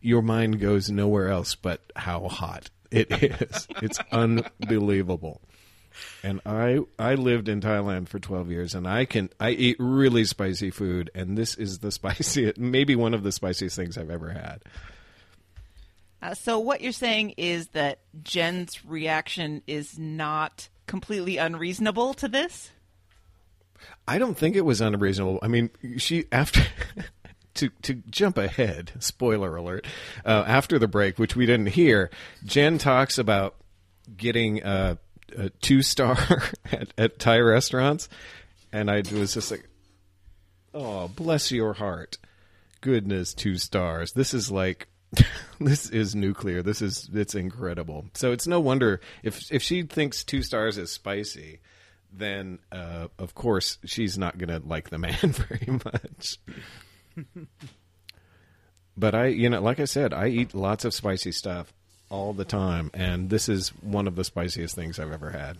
your 0.00 0.22
mind 0.22 0.60
goes 0.60 0.90
nowhere 0.90 1.28
else 1.28 1.54
but 1.54 1.80
how 1.94 2.28
hot 2.28 2.70
it 2.90 3.10
is. 3.22 3.66
it's 3.82 3.98
unbelievable. 4.12 5.40
And 6.22 6.40
I 6.44 6.80
I 6.98 7.14
lived 7.14 7.48
in 7.48 7.60
Thailand 7.60 8.08
for 8.08 8.18
12 8.18 8.50
years 8.50 8.74
and 8.74 8.86
I 8.86 9.06
can 9.06 9.30
I 9.40 9.50
eat 9.50 9.76
really 9.78 10.24
spicy 10.24 10.70
food 10.70 11.10
and 11.14 11.38
this 11.38 11.54
is 11.54 11.78
the 11.78 11.90
spiciest 11.90 12.58
maybe 12.58 12.94
one 12.94 13.14
of 13.14 13.22
the 13.22 13.32
spiciest 13.32 13.76
things 13.76 13.96
I've 13.96 14.10
ever 14.10 14.30
had. 14.30 14.62
Uh, 16.20 16.34
so 16.34 16.58
what 16.58 16.80
you're 16.80 16.92
saying 16.92 17.30
is 17.36 17.68
that 17.68 18.00
Jen's 18.22 18.84
reaction 18.84 19.62
is 19.66 19.98
not 19.98 20.68
completely 20.86 21.36
unreasonable 21.36 22.14
to 22.14 22.28
this? 22.28 22.70
I 24.08 24.18
don't 24.18 24.36
think 24.36 24.56
it 24.56 24.64
was 24.64 24.80
unreasonable. 24.80 25.38
I 25.42 25.48
mean, 25.48 25.70
she 25.98 26.26
after 26.30 26.62
to 27.54 27.70
to 27.82 27.94
jump 28.10 28.38
ahead, 28.38 28.92
spoiler 29.00 29.56
alert. 29.56 29.86
Uh, 30.24 30.44
after 30.46 30.78
the 30.78 30.88
break, 30.88 31.18
which 31.18 31.36
we 31.36 31.46
didn't 31.46 31.66
hear, 31.66 32.10
Jen 32.44 32.78
talks 32.78 33.18
about 33.18 33.56
getting 34.16 34.62
a, 34.62 34.98
a 35.36 35.50
two 35.50 35.82
star 35.82 36.16
at, 36.72 36.92
at 36.96 37.18
Thai 37.18 37.38
restaurants, 37.38 38.08
and 38.72 38.90
I 38.90 39.02
was 39.12 39.34
just 39.34 39.50
like, 39.50 39.68
"Oh, 40.72 41.08
bless 41.08 41.50
your 41.50 41.74
heart, 41.74 42.18
goodness, 42.80 43.34
two 43.34 43.56
stars. 43.56 44.12
This 44.12 44.32
is 44.32 44.50
like." 44.50 44.88
this 45.60 45.88
is 45.90 46.14
nuclear. 46.14 46.62
This 46.62 46.82
is 46.82 47.08
it's 47.12 47.34
incredible. 47.34 48.06
So 48.14 48.32
it's 48.32 48.46
no 48.46 48.60
wonder 48.60 49.00
if 49.22 49.50
if 49.52 49.62
she 49.62 49.82
thinks 49.82 50.24
two 50.24 50.42
stars 50.42 50.78
is 50.78 50.90
spicy, 50.90 51.60
then 52.12 52.58
uh, 52.72 53.08
of 53.18 53.34
course 53.34 53.78
she's 53.84 54.16
not 54.18 54.38
going 54.38 54.48
to 54.48 54.66
like 54.66 54.90
the 54.90 54.98
man 54.98 55.16
very 55.22 55.78
much. 55.84 56.38
but 58.96 59.14
I, 59.14 59.26
you 59.26 59.48
know, 59.50 59.60
like 59.60 59.80
I 59.80 59.84
said, 59.84 60.12
I 60.14 60.28
eat 60.28 60.54
lots 60.54 60.84
of 60.84 60.94
spicy 60.94 61.32
stuff 61.32 61.72
all 62.08 62.32
the 62.32 62.44
time, 62.44 62.90
and 62.94 63.30
this 63.30 63.48
is 63.48 63.70
one 63.82 64.06
of 64.06 64.16
the 64.16 64.24
spiciest 64.24 64.74
things 64.74 64.98
I've 64.98 65.12
ever 65.12 65.30
had. 65.30 65.58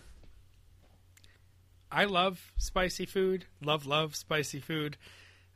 I 1.91 2.05
love 2.05 2.51
spicy 2.57 3.05
food. 3.05 3.45
Love 3.61 3.85
love 3.85 4.15
spicy 4.15 4.59
food, 4.59 4.97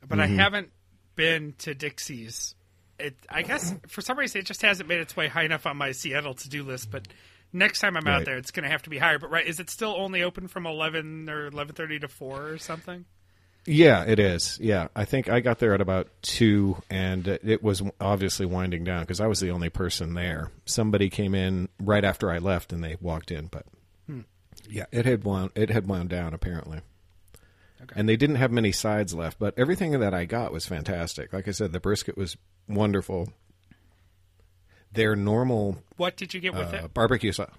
but 0.07 0.19
I 0.19 0.27
Mhm. 0.27 0.35
haven't 0.37 0.71
been 1.15 1.53
to 1.59 1.73
Dixie's. 1.75 2.55
It, 3.01 3.15
I 3.29 3.41
guess 3.41 3.73
for 3.87 4.01
some 4.01 4.17
reason 4.17 4.39
it 4.41 4.45
just 4.45 4.61
hasn't 4.61 4.87
made 4.89 4.99
its 4.99 5.15
way 5.15 5.27
high 5.27 5.43
enough 5.43 5.65
on 5.65 5.77
my 5.77 5.91
Seattle 5.91 6.33
to 6.35 6.49
do 6.49 6.63
list. 6.63 6.91
But 6.91 7.07
next 7.53 7.79
time 7.79 7.97
I'm 7.97 8.07
out 8.07 8.25
there, 8.25 8.37
it's 8.37 8.51
going 8.51 8.63
to 8.63 8.69
have 8.69 8.83
to 8.83 8.89
be 8.89 8.97
higher. 8.97 9.19
But 9.19 9.31
right, 9.31 9.45
is 9.45 9.59
it 9.59 9.69
still 9.69 9.95
only 9.97 10.23
open 10.23 10.47
from 10.47 10.65
eleven 10.65 11.29
or 11.29 11.47
eleven 11.47 11.75
thirty 11.75 11.99
to 11.99 12.07
four 12.07 12.47
or 12.49 12.57
something? 12.57 13.05
Yeah, 13.67 14.03
it 14.05 14.17
is. 14.19 14.57
Yeah, 14.59 14.87
I 14.95 15.05
think 15.05 15.29
I 15.29 15.39
got 15.39 15.59
there 15.59 15.75
at 15.75 15.81
about 15.81 16.07
two, 16.23 16.81
and 16.89 17.27
it 17.27 17.61
was 17.61 17.83
obviously 17.99 18.47
winding 18.47 18.83
down 18.83 19.01
because 19.01 19.19
I 19.21 19.27
was 19.27 19.39
the 19.39 19.51
only 19.51 19.69
person 19.69 20.15
there. 20.15 20.49
Somebody 20.65 21.09
came 21.11 21.35
in 21.35 21.69
right 21.79 22.03
after 22.03 22.31
I 22.31 22.39
left, 22.39 22.73
and 22.73 22.83
they 22.83 22.97
walked 22.99 23.29
in, 23.29 23.47
but 23.47 23.65
Hmm. 24.07 24.21
yeah, 24.67 24.85
it 24.91 25.05
had 25.05 25.23
wound 25.23 25.51
it 25.53 25.69
had 25.69 25.85
wound 25.85 26.09
down 26.09 26.33
apparently. 26.33 26.79
And 27.95 28.07
they 28.07 28.15
didn't 28.15 28.35
have 28.37 28.51
many 28.51 28.71
sides 28.71 29.13
left, 29.13 29.39
but 29.39 29.53
everything 29.57 29.99
that 29.99 30.13
I 30.13 30.25
got 30.25 30.51
was 30.51 30.65
fantastic. 30.65 31.33
Like 31.33 31.47
I 31.47 31.51
said, 31.51 31.71
the 31.71 31.79
brisket 31.79 32.17
was 32.17 32.37
wonderful. 32.67 33.29
Their 34.93 35.15
normal 35.15 35.77
What 35.97 36.17
did 36.17 36.33
you 36.33 36.41
get 36.41 36.53
with 36.53 36.73
uh, 36.73 36.77
it? 36.85 36.93
barbecue 36.93 37.31
sauce. 37.31 37.49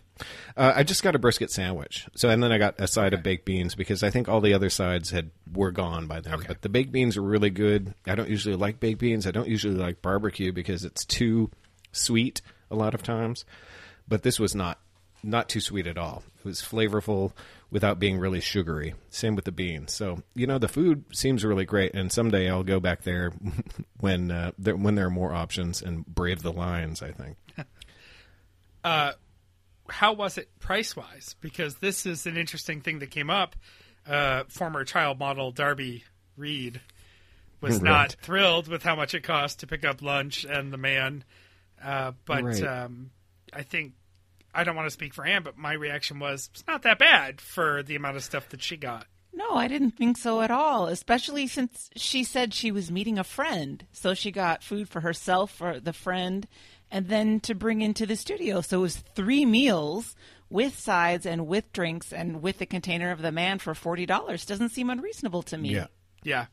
Uh, 0.56 0.72
I 0.76 0.82
just 0.82 1.02
got 1.02 1.14
a 1.14 1.18
brisket 1.18 1.50
sandwich. 1.50 2.06
So 2.14 2.28
and 2.28 2.42
then 2.42 2.52
I 2.52 2.58
got 2.58 2.78
a 2.78 2.86
side 2.86 3.14
of 3.14 3.22
baked 3.22 3.46
beans 3.46 3.74
because 3.74 4.02
I 4.02 4.10
think 4.10 4.28
all 4.28 4.42
the 4.42 4.52
other 4.52 4.68
sides 4.68 5.10
had 5.10 5.30
were 5.50 5.70
gone 5.70 6.06
by 6.06 6.20
then. 6.20 6.44
But 6.46 6.60
the 6.60 6.68
baked 6.68 6.92
beans 6.92 7.16
are 7.16 7.22
really 7.22 7.48
good. 7.48 7.94
I 8.06 8.14
don't 8.14 8.28
usually 8.28 8.54
like 8.54 8.80
baked 8.80 9.00
beans. 9.00 9.26
I 9.26 9.30
don't 9.30 9.48
usually 9.48 9.74
like 9.74 10.02
barbecue 10.02 10.52
because 10.52 10.84
it's 10.84 11.06
too 11.06 11.50
sweet 11.90 12.42
a 12.70 12.76
lot 12.76 12.94
of 12.94 13.02
times. 13.02 13.46
But 14.06 14.22
this 14.22 14.38
was 14.38 14.54
not 14.54 14.78
not 15.22 15.48
too 15.48 15.60
sweet 15.60 15.86
at 15.86 15.96
all. 15.96 16.22
It 16.40 16.44
was 16.44 16.60
flavorful 16.60 17.32
without 17.72 17.98
being 17.98 18.18
really 18.20 18.40
sugary. 18.40 18.94
Same 19.10 19.34
with 19.34 19.46
the 19.46 19.50
beans. 19.50 19.92
So 19.92 20.22
you 20.34 20.46
know 20.46 20.58
the 20.58 20.68
food 20.68 21.04
seems 21.12 21.44
really 21.44 21.64
great, 21.64 21.94
and 21.94 22.12
someday 22.12 22.48
I'll 22.48 22.62
go 22.62 22.78
back 22.78 23.02
there 23.02 23.32
when 23.98 24.30
uh, 24.30 24.52
there, 24.58 24.76
when 24.76 24.94
there 24.94 25.06
are 25.06 25.10
more 25.10 25.32
options 25.32 25.82
and 25.82 26.06
brave 26.06 26.42
the 26.42 26.52
lines. 26.52 27.02
I 27.02 27.10
think. 27.10 27.36
Uh, 28.84 29.12
how 29.88 30.12
was 30.12 30.38
it 30.38 30.48
price 30.58 30.96
wise? 30.96 31.36
Because 31.40 31.76
this 31.76 32.04
is 32.04 32.26
an 32.26 32.36
interesting 32.36 32.80
thing 32.80 32.98
that 32.98 33.12
came 33.12 33.30
up. 33.30 33.54
Uh, 34.04 34.42
former 34.48 34.84
child 34.84 35.20
model 35.20 35.52
Darby 35.52 36.02
Reed 36.36 36.80
was 37.60 37.74
Right. 37.74 37.82
not 37.84 38.16
thrilled 38.22 38.66
with 38.66 38.82
how 38.82 38.96
much 38.96 39.14
it 39.14 39.22
cost 39.22 39.60
to 39.60 39.68
pick 39.68 39.84
up 39.84 40.02
lunch 40.02 40.44
and 40.44 40.72
the 40.72 40.78
man. 40.78 41.22
Uh, 41.80 42.10
but 42.24 42.42
Right. 42.42 42.64
um, 42.64 43.12
I 43.52 43.62
think 43.62 43.92
I 44.54 44.64
don't 44.64 44.76
want 44.76 44.86
to 44.86 44.90
speak 44.90 45.14
for 45.14 45.24
Ann, 45.24 45.42
but 45.42 45.56
my 45.56 45.72
reaction 45.72 46.18
was 46.18 46.50
it's 46.52 46.66
not 46.66 46.82
that 46.82 46.98
bad 46.98 47.40
for 47.40 47.82
the 47.82 47.96
amount 47.96 48.16
of 48.16 48.24
stuff 48.24 48.48
that 48.50 48.62
she 48.62 48.76
got. 48.76 49.06
No, 49.34 49.54
I 49.54 49.66
didn't 49.66 49.92
think 49.92 50.18
so 50.18 50.42
at 50.42 50.50
all, 50.50 50.86
especially 50.86 51.46
since 51.46 51.88
she 51.96 52.22
said 52.22 52.52
she 52.52 52.70
was 52.70 52.90
meeting 52.90 53.18
a 53.18 53.24
friend. 53.24 53.86
So 53.92 54.12
she 54.12 54.30
got 54.30 54.62
food 54.62 54.88
for 54.90 55.00
herself, 55.00 55.50
for 55.50 55.80
the 55.80 55.94
friend, 55.94 56.46
and 56.90 57.08
then 57.08 57.40
to 57.40 57.54
bring 57.54 57.80
into 57.80 58.04
the 58.04 58.16
studio. 58.16 58.60
So 58.60 58.78
it 58.78 58.82
was 58.82 58.96
three 59.14 59.46
meals 59.46 60.14
with 60.50 60.78
sides 60.78 61.24
and 61.24 61.46
with 61.46 61.72
drinks 61.72 62.12
and 62.12 62.42
with 62.42 62.58
the 62.58 62.66
container 62.66 63.10
of 63.10 63.22
the 63.22 63.32
man 63.32 63.58
for 63.58 63.72
$40. 63.72 64.06
Doesn't 64.46 64.68
seem 64.68 64.90
unreasonable 64.90 65.42
to 65.44 65.56
me. 65.56 65.70
Yeah. 65.70 65.86
Yeah. 66.22 66.46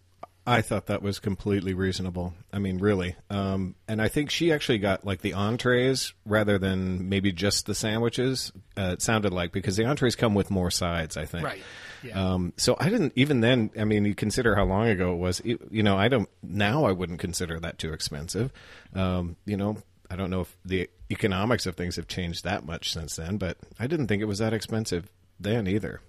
I 0.48 0.62
thought 0.62 0.88
that 0.88 1.02
was 1.02 1.20
completely 1.20 1.74
reasonable. 1.74 2.34
I 2.52 2.60
mean, 2.60 2.80
really. 2.80 3.16
Um, 3.30 3.76
and 3.88 4.02
I 4.02 4.08
think 4.08 4.32
she 4.32 4.52
actually 4.52 4.80
got 4.80 5.06
like 5.06 5.22
the 5.22 5.34
entrees 5.34 6.14
rather 6.26 6.58
than 6.58 7.10
maybe 7.10 7.32
just 7.32 7.66
the 7.66 7.76
sandwiches. 7.76 8.52
Uh, 8.78 8.92
it 8.94 9.02
sounded 9.02 9.32
like 9.32 9.52
because 9.52 9.78
the 9.78 9.86
entrees 9.86 10.16
come 10.16 10.34
with 10.34 10.50
more 10.50 10.72
sides. 10.72 11.18
I 11.18 11.26
think. 11.26 11.46
Right. 11.46 11.62
Yeah. 12.04 12.34
Um, 12.34 12.54
so 12.58 12.76
I 12.80 12.90
didn't 12.90 13.14
even 13.16 13.42
then. 13.42 13.72
I 13.80 13.84
mean, 13.84 14.06
you 14.06 14.16
consider 14.16 14.56
how 14.56 14.64
long 14.64 14.88
ago 14.88 15.14
it 15.14 15.18
was. 15.18 15.42
You, 15.44 15.60
you 15.70 15.84
know, 15.84 15.98
I 15.98 16.08
don't 16.08 16.30
now. 16.42 16.86
I 16.86 16.94
wouldn't 16.94 17.20
consider 17.20 17.60
that 17.60 17.78
too 17.78 17.94
expensive. 17.94 18.52
Um, 18.96 19.36
you 19.46 19.58
know, 19.58 19.78
I 20.10 20.16
don't 20.16 20.30
know 20.30 20.42
if 20.42 20.58
the 20.66 20.90
economics 21.12 21.66
of 21.66 21.76
things 21.76 21.98
have 21.98 22.08
changed 22.08 22.44
that 22.44 22.66
much 22.66 22.92
since 22.92 23.16
then, 23.16 23.38
but 23.38 23.58
I 23.80 23.88
didn't 23.88 24.08
think 24.08 24.22
it 24.22 24.26
was 24.26 24.40
that 24.40 24.54
expensive 24.54 25.12
then 25.40 25.68
either. 25.68 26.02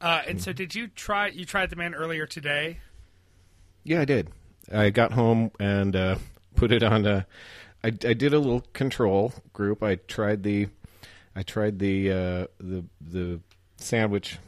Uh, 0.00 0.22
and 0.28 0.40
so, 0.42 0.52
did 0.52 0.74
you 0.74 0.88
try? 0.88 1.28
You 1.28 1.44
tried 1.44 1.70
the 1.70 1.76
man 1.76 1.94
earlier 1.94 2.26
today. 2.26 2.78
Yeah, 3.84 4.00
I 4.00 4.04
did. 4.04 4.30
I 4.72 4.90
got 4.90 5.12
home 5.12 5.50
and 5.60 5.94
uh, 5.96 6.16
put 6.54 6.72
it 6.72 6.82
on 6.82 7.06
a. 7.06 7.26
I, 7.84 7.88
I 7.88 7.90
did 8.14 8.34
a 8.34 8.38
little 8.38 8.62
control 8.72 9.32
group. 9.52 9.82
I 9.82 9.94
tried 9.96 10.42
the, 10.42 10.68
I 11.34 11.42
tried 11.42 11.78
the 11.78 12.10
uh, 12.10 12.46
the 12.58 12.84
the 13.00 13.40
sandwich, 13.76 14.38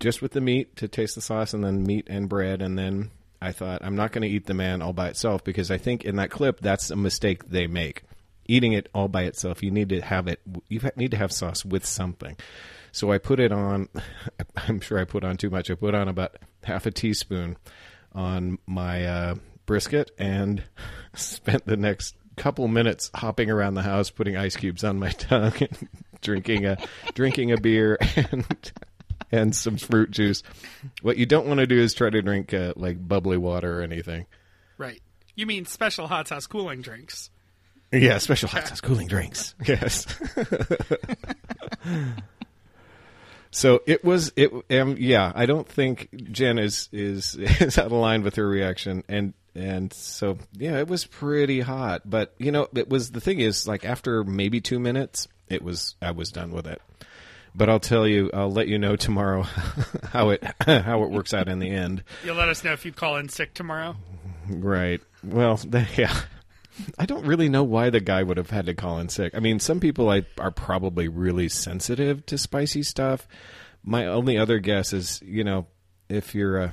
just 0.00 0.22
with 0.22 0.32
the 0.32 0.40
meat 0.40 0.76
to 0.76 0.88
taste 0.88 1.14
the 1.14 1.20
sauce, 1.20 1.52
and 1.54 1.62
then 1.62 1.82
meat 1.82 2.06
and 2.08 2.28
bread, 2.28 2.62
and 2.62 2.78
then 2.78 3.10
I 3.42 3.52
thought 3.52 3.84
I'm 3.84 3.96
not 3.96 4.12
going 4.12 4.22
to 4.22 4.34
eat 4.34 4.46
the 4.46 4.54
man 4.54 4.80
all 4.82 4.92
by 4.94 5.08
itself 5.08 5.44
because 5.44 5.70
I 5.70 5.76
think 5.78 6.04
in 6.04 6.16
that 6.16 6.30
clip 6.30 6.60
that's 6.60 6.90
a 6.90 6.96
mistake 6.96 7.48
they 7.50 7.66
make. 7.66 8.02
eating 8.46 8.72
it 8.72 8.88
all 8.94 9.08
by 9.08 9.24
itself. 9.24 9.62
You 9.62 9.70
need 9.70 9.90
to 9.90 10.00
have 10.00 10.26
it. 10.26 10.40
You 10.68 10.80
need 10.96 11.10
to 11.10 11.16
have 11.16 11.32
sauce 11.32 11.64
with 11.64 11.84
something. 11.84 12.36
So 12.96 13.12
I 13.12 13.18
put 13.18 13.40
it 13.40 13.52
on. 13.52 13.90
I'm 14.56 14.80
sure 14.80 14.98
I 14.98 15.04
put 15.04 15.22
on 15.22 15.36
too 15.36 15.50
much. 15.50 15.70
I 15.70 15.74
put 15.74 15.94
on 15.94 16.08
about 16.08 16.36
half 16.64 16.86
a 16.86 16.90
teaspoon 16.90 17.58
on 18.14 18.58
my 18.66 19.04
uh, 19.04 19.34
brisket 19.66 20.12
and 20.18 20.64
spent 21.14 21.66
the 21.66 21.76
next 21.76 22.16
couple 22.36 22.66
minutes 22.68 23.10
hopping 23.14 23.50
around 23.50 23.74
the 23.74 23.82
house, 23.82 24.08
putting 24.08 24.38
ice 24.38 24.56
cubes 24.56 24.82
on 24.82 24.98
my 24.98 25.10
tongue, 25.10 25.52
and 25.60 25.88
drinking 26.22 26.64
a 26.64 26.78
drinking 27.12 27.52
a 27.52 27.60
beer 27.60 27.98
and 28.16 28.72
and 29.30 29.54
some 29.54 29.76
fruit 29.76 30.10
juice. 30.10 30.42
What 31.02 31.18
you 31.18 31.26
don't 31.26 31.46
want 31.46 31.60
to 31.60 31.66
do 31.66 31.78
is 31.78 31.92
try 31.92 32.08
to 32.08 32.22
drink 32.22 32.54
uh, 32.54 32.72
like 32.76 33.06
bubbly 33.06 33.36
water 33.36 33.78
or 33.78 33.82
anything. 33.82 34.24
Right. 34.78 35.02
You 35.34 35.44
mean 35.44 35.66
special 35.66 36.06
hot 36.06 36.28
sauce 36.28 36.46
cooling 36.46 36.80
drinks? 36.80 37.28
Yeah, 37.92 38.16
special 38.16 38.48
hot 38.48 38.68
sauce 38.68 38.80
cooling 38.80 39.06
drinks. 39.06 39.54
Yes. 39.66 40.06
So 43.50 43.82
it 43.86 44.04
was 44.04 44.32
it 44.36 44.52
um, 44.70 44.96
yeah, 44.98 45.32
I 45.34 45.46
don't 45.46 45.68
think 45.68 46.08
Jen 46.32 46.58
is 46.58 46.88
is 46.92 47.34
is 47.38 47.78
out 47.78 47.86
of 47.86 47.92
line 47.92 48.22
with 48.22 48.36
her 48.36 48.48
reaction 48.48 49.02
and 49.08 49.34
and 49.54 49.92
so 49.92 50.38
yeah, 50.52 50.78
it 50.78 50.88
was 50.88 51.06
pretty 51.06 51.60
hot, 51.60 52.02
but 52.04 52.34
you 52.38 52.52
know, 52.52 52.68
it 52.74 52.88
was 52.88 53.10
the 53.10 53.20
thing 53.20 53.40
is 53.40 53.66
like 53.66 53.84
after 53.84 54.22
maybe 54.22 54.60
2 54.60 54.78
minutes, 54.78 55.28
it 55.48 55.62
was 55.62 55.94
I 56.02 56.10
was 56.10 56.30
done 56.30 56.52
with 56.52 56.66
it. 56.66 56.80
But 57.54 57.70
I'll 57.70 57.80
tell 57.80 58.06
you, 58.06 58.30
I'll 58.34 58.52
let 58.52 58.68
you 58.68 58.78
know 58.78 58.96
tomorrow 58.96 59.42
how 60.12 60.30
it 60.30 60.44
how 60.60 61.02
it 61.04 61.10
works 61.10 61.32
out 61.32 61.48
in 61.48 61.58
the 61.58 61.70
end. 61.70 62.04
You'll 62.24 62.36
let 62.36 62.48
us 62.48 62.62
know 62.62 62.72
if 62.72 62.84
you 62.84 62.92
call 62.92 63.16
in 63.16 63.28
sick 63.30 63.54
tomorrow. 63.54 63.96
Right. 64.48 65.00
Well, 65.24 65.58
yeah. 65.96 66.14
I 66.98 67.06
don't 67.06 67.26
really 67.26 67.48
know 67.48 67.64
why 67.64 67.90
the 67.90 68.00
guy 68.00 68.22
would 68.22 68.36
have 68.36 68.50
had 68.50 68.66
to 68.66 68.74
call 68.74 68.98
in 68.98 69.08
sick. 69.08 69.34
I 69.34 69.40
mean, 69.40 69.58
some 69.60 69.80
people 69.80 70.10
I, 70.10 70.24
are 70.38 70.50
probably 70.50 71.08
really 71.08 71.48
sensitive 71.48 72.26
to 72.26 72.38
spicy 72.38 72.82
stuff. 72.82 73.26
My 73.82 74.06
only 74.06 74.36
other 74.36 74.58
guess 74.58 74.92
is, 74.92 75.20
you 75.22 75.44
know, 75.44 75.66
if 76.08 76.34
you're 76.34 76.60
uh, 76.60 76.70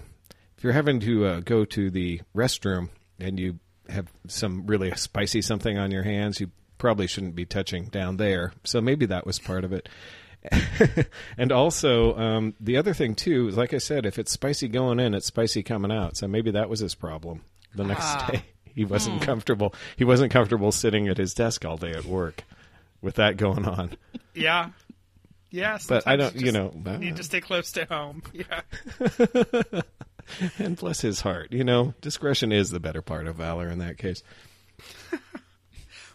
if 0.57 0.63
you're 0.63 0.73
having 0.73 0.99
to 1.01 1.25
uh, 1.25 1.39
go 1.41 1.65
to 1.65 1.89
the 1.89 2.21
restroom 2.35 2.89
and 3.19 3.39
you 3.39 3.59
have 3.89 4.07
some 4.27 4.65
really 4.65 4.91
spicy 4.95 5.41
something 5.41 5.77
on 5.77 5.91
your 5.91 6.03
hands, 6.03 6.39
you 6.39 6.51
probably 6.77 7.07
shouldn't 7.07 7.35
be 7.35 7.45
touching 7.45 7.85
down 7.85 8.17
there. 8.17 8.53
So 8.63 8.81
maybe 8.81 9.05
that 9.07 9.25
was 9.25 9.39
part 9.39 9.63
of 9.63 9.73
it. 9.73 9.89
and 11.37 11.51
also, 11.51 12.17
um, 12.17 12.53
the 12.59 12.75
other 12.77 12.93
thing 12.93 13.15
too 13.15 13.47
is, 13.47 13.57
like 13.57 13.73
I 13.73 13.77
said, 13.77 14.05
if 14.05 14.19
it's 14.19 14.31
spicy 14.31 14.67
going 14.67 14.99
in, 14.99 15.13
it's 15.13 15.27
spicy 15.27 15.63
coming 15.63 15.91
out. 15.91 16.17
So 16.17 16.27
maybe 16.27 16.51
that 16.51 16.69
was 16.69 16.79
his 16.81 16.95
problem. 16.95 17.43
The 17.75 17.85
next 17.85 18.03
Ah. 18.03 18.29
day, 18.31 18.43
he 18.75 18.85
wasn't 18.85 19.19
Hmm. 19.19 19.23
comfortable. 19.25 19.73
He 19.97 20.03
wasn't 20.03 20.31
comfortable 20.31 20.71
sitting 20.71 21.07
at 21.07 21.17
his 21.17 21.33
desk 21.33 21.65
all 21.65 21.77
day 21.77 21.91
at 21.91 22.05
work 22.05 22.43
with 23.01 23.15
that 23.15 23.37
going 23.37 23.65
on. 23.67 23.91
Yeah. 24.33 24.69
Yeah. 25.51 25.77
But 25.87 26.07
I 26.07 26.15
don't- 26.15 26.33
you 26.35 26.51
just 26.51 26.53
know, 26.53 26.73
uh, 26.85 26.97
need 26.97 27.17
to 27.17 27.23
stay 27.23 27.41
close 27.41 27.71
to 27.73 27.85
home. 27.85 28.23
Yeah. 28.33 28.61
and 30.57 30.77
bless 30.77 31.01
his 31.01 31.21
heart, 31.21 31.51
you 31.51 31.63
know, 31.63 31.93
discretion 32.01 32.51
is 32.51 32.69
the 32.69 32.79
better 32.79 33.01
part 33.01 33.27
of 33.27 33.35
valor 33.35 33.67
in 33.69 33.79
that 33.79 33.97
case. 33.97 34.23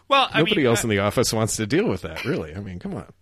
Well, 0.07 0.27
I 0.33 0.39
Nobody 0.39 0.57
mean, 0.61 0.65
else 0.65 0.79
uh, 0.83 0.87
in 0.87 0.89
the 0.89 0.99
office 0.99 1.31
wants 1.31 1.55
to 1.57 1.67
deal 1.67 1.87
with 1.87 2.01
that, 2.01 2.25
really. 2.25 2.55
I 2.55 2.59
mean, 2.61 2.79
come 2.79 2.95
on. 2.95 3.13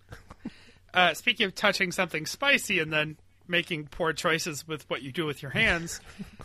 Uh, 0.93 1.13
speaking 1.13 1.45
of 1.45 1.53
touching 1.53 1.91
something 1.91 2.25
spicy 2.25 2.79
and 2.79 2.93
then 2.93 3.17
making 3.45 3.87
poor 3.87 4.13
choices 4.13 4.65
with 4.65 4.89
what 4.89 5.01
you 5.01 5.11
do 5.11 5.25
with 5.25 5.41
your 5.41 5.51
hands, 5.51 5.99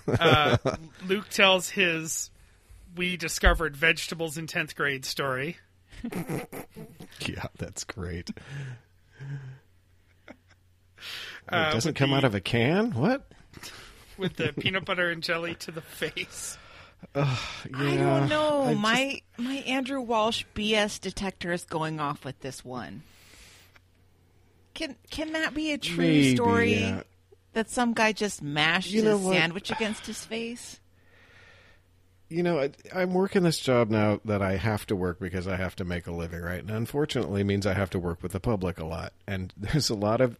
uh, 0.09 0.57
Luke 1.07 1.29
tells 1.31 1.69
his 1.71 2.32
"We 2.97 3.17
discovered 3.17 3.77
vegetables 3.77 4.37
in 4.39 4.47
tenth 4.47 4.75
grade" 4.75 5.05
story. 5.05 5.57
Yeah, 7.27 7.47
that's 7.59 7.85
great. 7.85 8.31
Uh, 11.49 11.67
it 11.71 11.73
doesn't 11.73 11.95
come 11.95 12.11
the- 12.11 12.17
out 12.17 12.25
of 12.25 12.35
a 12.35 12.41
can? 12.41 12.93
What? 12.93 13.31
with 14.17 14.37
the 14.37 14.53
peanut 14.59 14.85
butter 14.85 15.11
and 15.11 15.23
jelly 15.23 15.55
to 15.57 15.71
the 15.71 15.81
face. 15.81 16.57
I 17.15 17.39
Yeah, 17.71 17.97
don't 18.21 18.29
know. 18.29 18.63
I 18.65 18.75
my 18.75 19.21
my 19.37 19.55
Andrew 19.57 20.01
Walsh 20.01 20.45
BS 20.55 21.01
detector 21.01 21.53
is 21.53 21.65
going 21.65 21.99
off 22.01 22.25
with 22.25 22.41
this 22.41 22.65
one. 22.65 23.03
Can 24.75 24.97
can 25.11 25.33
that 25.33 25.55
be 25.55 25.73
a 25.73 25.79
true 25.79 25.97
Maybe, 25.99 26.35
story 26.35 26.75
yeah. 26.81 27.03
that 27.53 27.71
some 27.71 27.93
guy 27.93 28.13
just 28.13 28.41
mashed 28.43 28.91
You 28.91 29.03
his 29.03 29.21
sandwich 29.23 29.71
against 29.71 30.07
his 30.07 30.25
face? 30.25 30.79
You 32.33 32.43
know, 32.43 32.59
I, 32.59 32.71
I'm 32.95 33.15
working 33.15 33.43
this 33.43 33.59
job 33.59 33.91
now 33.91 34.21
that 34.25 34.43
I 34.43 34.57
have 34.57 34.87
to 34.87 34.97
work 34.97 35.21
because 35.21 35.47
I 35.47 35.57
have 35.57 35.77
to 35.77 35.85
make 35.85 36.07
a 36.07 36.13
living, 36.13 36.41
right? 36.41 36.61
And 36.61 36.71
unfortunately, 36.71 37.43
it 37.43 37.45
means 37.45 37.67
I 37.67 37.75
have 37.75 37.91
to 37.91 37.99
work 37.99 38.23
with 38.23 38.33
the 38.33 38.41
public 38.41 38.79
a 38.79 38.85
lot. 38.85 39.13
And 39.27 39.53
there's 39.59 39.91
a 39.91 39.95
lot 39.95 40.21
of 40.21 40.39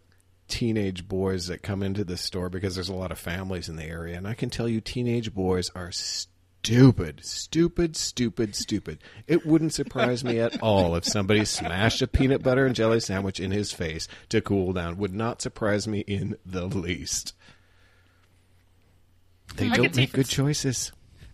teenage 0.49 1.09
boys 1.09 1.47
that 1.47 1.63
come 1.63 1.83
into 1.83 2.05
this 2.05 2.21
store 2.21 2.49
because 2.49 2.75
there's 2.75 2.89
a 2.89 2.95
lot 2.95 3.13
of 3.13 3.19
families 3.19 3.69
in 3.69 3.77
the 3.77 3.85
area. 3.85 4.17
And 4.17 4.27
I 4.27 4.35
can 4.35 4.51
tell 4.51 4.69
you, 4.69 4.81
teenage 4.81 5.35
boys 5.35 5.71
are 5.75 5.93
stupid, 5.93 7.25
stupid, 7.25 7.97
stupid, 7.97 8.55
stupid. 8.55 8.99
It 9.27 9.47
wouldn't 9.47 9.75
surprise 9.75 10.25
me 10.25 10.39
at 10.39 10.63
all 10.63 10.95
if 10.97 11.05
somebody 11.05 11.45
smashed 11.45 12.03
a 12.03 12.07
peanut 12.07 12.43
butter 12.43 12.67
and 12.67 12.75
jelly 12.75 13.01
sandwich 13.01 13.41
in 13.41 13.51
his 13.51 13.73
face 13.73 14.09
to 14.31 14.41
cool 14.41 14.73
down. 14.73 14.97
Would 14.99 15.15
not 15.15 15.43
surprise 15.43 15.89
me 15.89 16.01
in 16.01 16.37
the 16.47 16.67
least. 16.67 17.35
They 19.57 19.69
I 19.69 19.77
don't 19.77 19.97
make 19.97 20.13
good 20.13 20.29
choices. 20.29 20.93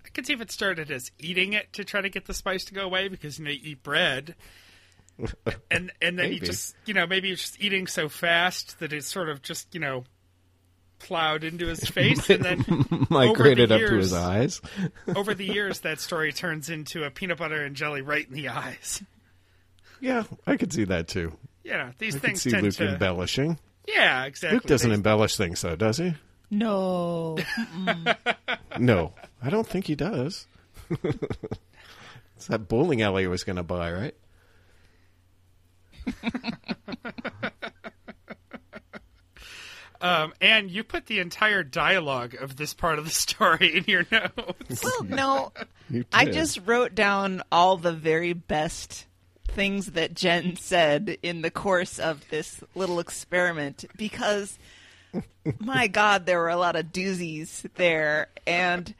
I 0.08 0.10
could 0.14 0.26
see 0.26 0.32
if 0.32 0.40
it 0.40 0.50
started 0.50 0.90
as 0.90 1.10
eating 1.18 1.52
it 1.52 1.72
to 1.74 1.84
try 1.84 2.00
to 2.00 2.08
get 2.08 2.24
the 2.26 2.34
spice 2.34 2.64
to 2.64 2.74
go 2.74 2.82
away 2.84 3.08
because 3.08 3.38
you 3.38 3.44
know 3.44 3.50
you 3.50 3.60
eat 3.62 3.82
bread, 3.82 4.34
and 5.70 5.92
and 6.00 6.18
then 6.18 6.32
you 6.32 6.40
just 6.40 6.74
you 6.86 6.94
know 6.94 7.06
maybe 7.06 7.28
you're 7.28 7.36
just 7.36 7.60
eating 7.60 7.86
so 7.86 8.08
fast 8.08 8.78
that 8.80 8.92
it's 8.92 9.06
sort 9.06 9.28
of 9.28 9.42
just 9.42 9.74
you 9.74 9.80
know 9.80 10.04
plowed 10.98 11.44
into 11.44 11.66
his 11.66 11.80
face, 11.90 12.28
and 12.30 12.42
then 12.44 12.64
migrated 13.10 13.70
over 13.70 13.84
up 13.84 13.90
the 13.90 13.94
to 13.96 14.00
his 14.00 14.12
eyes. 14.14 14.60
over 15.14 15.34
the 15.34 15.44
years, 15.44 15.80
that 15.80 16.00
story 16.00 16.32
turns 16.32 16.70
into 16.70 17.04
a 17.04 17.10
peanut 17.10 17.38
butter 17.38 17.62
and 17.62 17.76
jelly 17.76 18.00
right 18.02 18.26
in 18.26 18.34
the 18.34 18.48
eyes. 18.48 19.02
Yeah, 20.00 20.24
I 20.46 20.56
could 20.56 20.72
see 20.72 20.84
that 20.84 21.08
too. 21.08 21.36
Yeah, 21.64 21.92
these 21.98 22.16
I 22.16 22.18
could 22.20 22.26
things 22.28 22.42
see 22.42 22.50
tend 22.50 22.62
Luke 22.62 22.74
to. 22.76 22.88
embellishing. 22.92 23.58
Yeah, 23.86 24.24
exactly. 24.24 24.56
Luke 24.56 24.64
doesn't 24.66 24.88
They- 24.90 24.94
embellish 24.96 25.36
things, 25.36 25.60
though, 25.60 25.76
does 25.76 25.98
he? 25.98 26.14
No. 26.50 27.36
No, 28.78 29.12
I 29.42 29.50
don't 29.50 29.66
think 29.66 29.86
he 29.86 29.94
does. 29.94 30.46
it's 30.90 32.46
that 32.48 32.68
bowling 32.68 33.02
alley 33.02 33.22
he 33.22 33.28
was 33.28 33.44
going 33.44 33.56
to 33.56 33.62
buy, 33.62 33.92
right? 33.92 34.14
Um, 40.00 40.32
and 40.40 40.70
you 40.70 40.84
put 40.84 41.06
the 41.06 41.18
entire 41.18 41.62
dialogue 41.62 42.34
of 42.40 42.56
this 42.56 42.72
part 42.72 42.98
of 42.98 43.04
the 43.04 43.10
story 43.10 43.78
in 43.78 43.84
your 43.86 44.06
notes. 44.10 44.84
Well, 44.84 45.04
no. 45.04 45.52
I 46.12 46.26
just 46.26 46.60
wrote 46.66 46.94
down 46.94 47.42
all 47.50 47.76
the 47.76 47.92
very 47.92 48.32
best 48.32 49.06
things 49.48 49.92
that 49.92 50.14
Jen 50.14 50.56
said 50.56 51.18
in 51.22 51.42
the 51.42 51.50
course 51.50 51.98
of 51.98 52.28
this 52.28 52.62
little 52.74 53.00
experiment 53.00 53.84
because 53.96 54.58
my 55.58 55.86
god 55.88 56.26
there 56.26 56.38
were 56.38 56.50
a 56.50 56.56
lot 56.56 56.76
of 56.76 56.86
doozies 56.92 57.66
there 57.76 58.28
and 58.46 58.94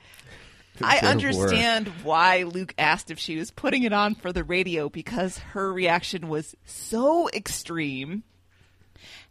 I 0.82 1.00
were. 1.02 1.08
understand 1.08 1.88
why 2.02 2.44
Luke 2.44 2.74
asked 2.78 3.10
if 3.10 3.18
she 3.18 3.36
was 3.36 3.50
putting 3.50 3.82
it 3.82 3.92
on 3.92 4.14
for 4.14 4.32
the 4.32 4.44
radio 4.44 4.88
because 4.88 5.38
her 5.38 5.72
reaction 5.72 6.28
was 6.28 6.54
so 6.64 7.28
extreme 7.30 8.22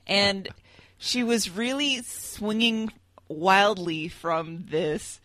and 0.05 0.47
she 0.97 1.23
was 1.23 1.49
really 1.49 2.01
swinging 2.03 2.91
wildly 3.27 4.07
from 4.07 4.65
this 4.69 5.19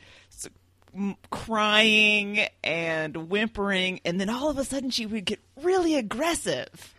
crying 1.31 2.47
and 2.63 3.31
whimpering 3.31 4.01
and 4.05 4.21
then 4.21 4.29
all 4.29 4.51
of 4.51 4.59
a 4.59 4.65
sudden 4.65 4.91
she 4.91 5.07
would 5.07 5.25
get 5.25 5.41
really 5.63 5.95
aggressive 5.95 6.95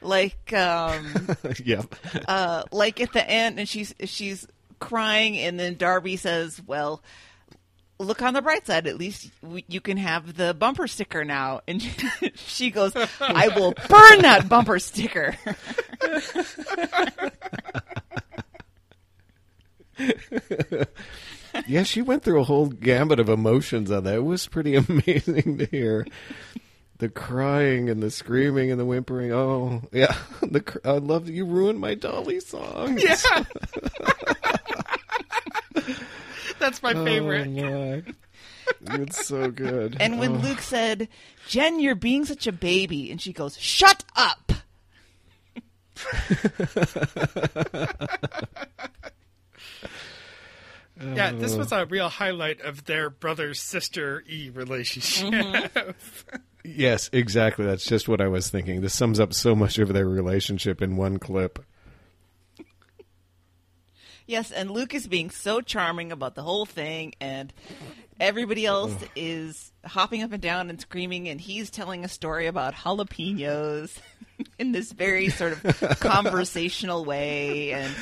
like 0.00 0.52
um 0.52 1.12
yep. 1.64 1.92
uh 2.28 2.62
like 2.70 3.00
at 3.00 3.12
the 3.12 3.28
end 3.28 3.58
and 3.58 3.68
she's 3.68 3.92
she's 4.04 4.46
crying 4.78 5.36
and 5.38 5.58
then 5.58 5.76
Darby 5.76 6.16
says 6.16 6.60
well 6.64 7.02
look 8.00 8.22
on 8.22 8.34
the 8.34 8.42
bright 8.42 8.66
side 8.66 8.86
at 8.86 8.96
least 8.96 9.30
you 9.68 9.80
can 9.80 9.96
have 9.96 10.36
the 10.36 10.54
bumper 10.54 10.86
sticker 10.86 11.24
now 11.24 11.60
and 11.68 11.82
she 12.34 12.70
goes 12.70 12.92
i 13.20 13.48
will 13.48 13.72
burn 13.88 14.22
that 14.22 14.48
bumper 14.48 14.78
sticker 14.78 15.36
Yeah, 21.66 21.82
she 21.82 22.00
went 22.02 22.22
through 22.22 22.40
a 22.40 22.44
whole 22.44 22.68
gambit 22.68 23.18
of 23.20 23.28
emotions 23.28 23.90
on 23.90 24.04
that. 24.04 24.14
It 24.14 24.24
was 24.24 24.46
pretty 24.46 24.76
amazing 24.88 25.58
to 25.58 25.66
hear. 25.66 26.06
The 26.98 27.08
crying 27.08 27.88
and 27.88 28.02
the 28.02 28.10
screaming 28.10 28.70
and 28.70 28.78
the 28.78 28.84
whimpering. 28.84 29.32
Oh, 29.32 29.82
yeah. 29.90 30.14
The 30.42 30.60
cr- 30.60 30.78
I 30.84 30.98
love 30.98 31.26
that 31.26 31.32
you 31.32 31.46
ruined 31.46 31.80
my 31.80 31.94
Dolly 31.94 32.40
song. 32.40 32.98
Yeah. 32.98 33.44
That's 36.60 36.80
my 36.82 36.92
Oh, 36.92 37.04
favorite. 37.04 37.50
my. 37.50 38.02
It's 39.02 39.26
so 39.26 39.50
good. 39.50 39.96
And 39.98 40.20
when 40.20 40.36
Oh. 40.36 40.38
Luke 40.38 40.60
said, 40.60 41.08
"Jen, 41.48 41.80
you're 41.80 41.96
being 41.96 42.24
such 42.24 42.46
a 42.46 42.52
baby," 42.52 43.10
and 43.10 43.20
she 43.20 43.32
goes, 43.32 43.58
"Shut 43.58 44.04
up." 44.14 44.52
Yeah, 51.02 51.32
this 51.32 51.56
was 51.56 51.72
a 51.72 51.86
real 51.86 52.10
highlight 52.10 52.60
of 52.60 52.84
their 52.84 53.08
brother 53.08 53.54
sister 53.54 54.22
E 54.28 54.50
relationship. 54.50 55.32
Mm-hmm. 55.32 56.36
Yes, 56.62 57.08
exactly. 57.10 57.64
That's 57.64 57.86
just 57.86 58.06
what 58.06 58.20
I 58.20 58.28
was 58.28 58.50
thinking. 58.50 58.82
This 58.82 58.92
sums 58.94 59.18
up 59.18 59.32
so 59.32 59.54
much 59.54 59.78
of 59.78 59.94
their 59.94 60.06
relationship 60.06 60.82
in 60.82 60.98
one 60.98 61.18
clip. 61.18 61.58
Yes, 64.30 64.52
and 64.52 64.70
Luke 64.70 64.94
is 64.94 65.08
being 65.08 65.30
so 65.30 65.60
charming 65.60 66.12
about 66.12 66.36
the 66.36 66.42
whole 66.42 66.64
thing, 66.64 67.14
and 67.20 67.52
everybody 68.20 68.64
else 68.64 68.94
is 69.16 69.72
hopping 69.84 70.22
up 70.22 70.30
and 70.30 70.40
down 70.40 70.70
and 70.70 70.80
screaming, 70.80 71.28
and 71.28 71.40
he's 71.40 71.68
telling 71.68 72.04
a 72.04 72.08
story 72.08 72.46
about 72.46 72.74
jalapenos 72.74 73.90
in 74.60 74.70
this 74.70 74.92
very 74.92 75.30
sort 75.30 75.54
of 75.64 75.98
conversational 76.00 77.04
way, 77.04 77.72
and 77.72 77.92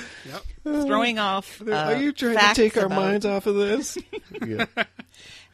throwing 0.65 1.19
off. 1.19 1.63
Uh, 1.67 1.73
Are 1.73 1.97
you 1.97 2.13
trying 2.13 2.37
to 2.37 2.55
take 2.55 2.77
our 2.77 2.85
about- 2.87 2.97
minds 3.01 3.25
off 3.25 3.47
of 3.47 3.55
this? 3.55 3.97
yeah. 4.47 4.67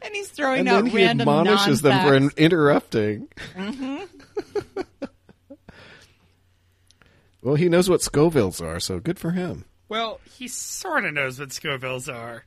And 0.01 0.13
he's 0.13 0.27
throwing 0.27 0.59
And 0.59 0.67
out 0.69 0.83
then 0.83 0.85
he 0.87 0.97
random 0.97 1.29
admonishes 1.29 1.81
them 1.83 2.05
for 2.05 2.19
non-facts. 2.19 2.35
interrupting. 2.41 3.27
hmm 3.55 3.97
Well, 7.41 7.55
he 7.55 7.69
knows 7.69 7.89
what 7.89 8.01
Scovilles 8.01 8.61
are, 8.61 8.79
so 8.79 8.99
good 8.99 9.19
for 9.19 9.31
him. 9.31 9.65
Well, 9.87 10.19
he 10.37 10.47
sort 10.47 11.05
of 11.05 11.13
knows 11.13 11.39
what 11.39 11.49
Scovilles 11.49 12.13
are. 12.13 12.43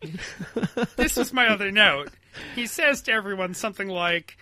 this 0.96 1.16
was 1.16 1.32
my 1.32 1.48
other 1.48 1.70
note. 1.70 2.10
He 2.54 2.66
says 2.66 3.02
to 3.02 3.12
everyone 3.12 3.54
something 3.54 3.88
like, 3.88 4.36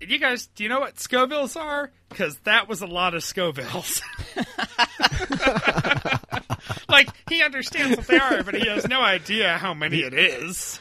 "You 0.00 0.18
guys, 0.18 0.46
do 0.46 0.62
you 0.62 0.68
know 0.68 0.80
what 0.80 0.96
Scovilles 0.96 1.60
are? 1.60 1.90
Because 2.08 2.38
that 2.40 2.68
was 2.68 2.80
a 2.80 2.86
lot 2.86 3.14
of 3.14 3.22
Scovilles." 3.22 4.00
like 6.88 7.08
he 7.28 7.42
understands 7.42 7.96
what 7.98 8.06
they 8.06 8.18
are, 8.18 8.42
but 8.42 8.54
he 8.54 8.68
has 8.68 8.88
no 8.88 9.02
idea 9.02 9.58
how 9.58 9.74
many 9.74 9.98
it 10.00 10.14
is. 10.14 10.80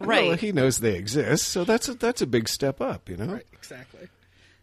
Right. 0.00 0.28
Well, 0.28 0.36
he 0.36 0.52
knows 0.52 0.78
they 0.78 0.96
exist, 0.96 1.48
so 1.48 1.64
that's 1.64 1.88
a, 1.88 1.94
that's 1.94 2.22
a 2.22 2.26
big 2.26 2.48
step 2.48 2.80
up, 2.80 3.08
you 3.08 3.16
know. 3.16 3.40
Exactly. 3.52 4.08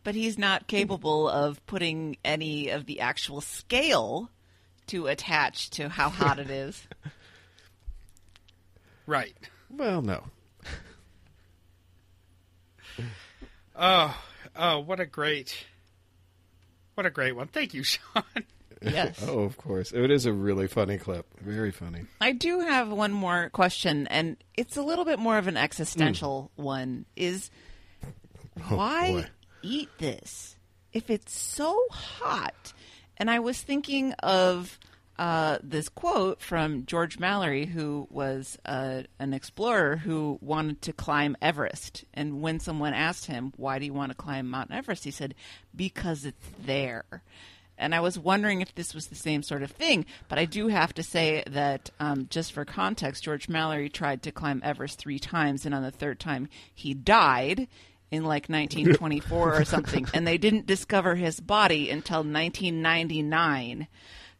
but 0.03 0.15
he's 0.15 0.37
not 0.37 0.67
capable 0.67 1.27
of 1.29 1.65
putting 1.65 2.17
any 2.23 2.69
of 2.69 2.85
the 2.85 2.99
actual 2.99 3.41
scale 3.41 4.29
to 4.91 5.07
attach 5.07 5.69
to 5.71 5.89
how 5.89 6.09
hot 6.09 6.39
it 6.39 6.49
is. 6.49 6.87
Right. 9.07 9.35
Well, 9.69 10.01
no. 10.01 10.23
Oh, 13.75 14.15
oh, 14.55 14.79
what 14.79 14.99
a 14.99 15.05
great, 15.05 15.65
what 16.93 17.07
a 17.07 17.09
great 17.09 17.35
one. 17.35 17.47
Thank 17.47 17.73
you, 17.73 17.83
Sean. 17.83 18.23
Yes. 18.81 19.21
Oh, 19.27 19.39
of 19.39 19.57
course. 19.57 19.91
It 19.91 20.11
is 20.11 20.27
a 20.27 20.33
really 20.33 20.67
funny 20.67 20.97
clip. 20.97 21.25
Very 21.41 21.71
funny. 21.71 22.05
I 22.21 22.31
do 22.31 22.59
have 22.59 22.89
one 22.89 23.11
more 23.11 23.49
question, 23.49 24.07
and 24.07 24.37
it's 24.55 24.77
a 24.77 24.83
little 24.83 25.03
bit 25.03 25.19
more 25.19 25.37
of 25.37 25.47
an 25.47 25.57
existential 25.57 26.51
hmm. 26.55 26.63
one. 26.63 27.05
Is 27.15 27.49
Oh, 28.69 28.75
why 28.75 29.11
boy. 29.11 29.25
eat 29.63 29.89
this 29.97 30.55
if 30.93 31.09
it's 31.09 31.35
so 31.35 31.75
hot? 31.89 32.73
And 33.21 33.29
I 33.29 33.37
was 33.37 33.61
thinking 33.61 34.13
of 34.13 34.79
uh, 35.19 35.59
this 35.61 35.89
quote 35.89 36.41
from 36.41 36.87
George 36.87 37.19
Mallory, 37.19 37.67
who 37.67 38.07
was 38.09 38.57
uh, 38.65 39.03
an 39.19 39.35
explorer 39.35 39.97
who 39.97 40.39
wanted 40.41 40.81
to 40.81 40.91
climb 40.91 41.37
Everest. 41.39 42.03
And 42.15 42.41
when 42.41 42.59
someone 42.59 42.95
asked 42.95 43.27
him, 43.27 43.53
Why 43.57 43.77
do 43.77 43.85
you 43.85 43.93
want 43.93 44.09
to 44.11 44.17
climb 44.17 44.49
Mount 44.49 44.71
Everest? 44.71 45.03
he 45.03 45.11
said, 45.11 45.35
Because 45.75 46.25
it's 46.25 46.47
there. 46.65 47.05
And 47.77 47.93
I 47.93 47.99
was 47.99 48.17
wondering 48.17 48.61
if 48.61 48.73
this 48.73 48.95
was 48.95 49.05
the 49.05 49.15
same 49.15 49.43
sort 49.43 49.61
of 49.61 49.69
thing. 49.69 50.07
But 50.27 50.39
I 50.39 50.45
do 50.45 50.69
have 50.69 50.91
to 50.95 51.03
say 51.03 51.43
that, 51.45 51.91
um, 51.99 52.25
just 52.27 52.51
for 52.51 52.65
context, 52.65 53.23
George 53.23 53.47
Mallory 53.47 53.89
tried 53.89 54.23
to 54.23 54.31
climb 54.31 54.61
Everest 54.63 54.97
three 54.97 55.19
times, 55.19 55.63
and 55.63 55.75
on 55.75 55.83
the 55.83 55.91
third 55.91 56.19
time, 56.19 56.49
he 56.73 56.95
died 56.95 57.67
in 58.11 58.23
like 58.25 58.45
1924 58.49 59.55
or 59.55 59.65
something. 59.65 60.05
And 60.13 60.27
they 60.27 60.37
didn't 60.37 60.67
discover 60.67 61.15
his 61.15 61.39
body 61.39 61.89
until 61.89 62.17
1999. 62.19 63.87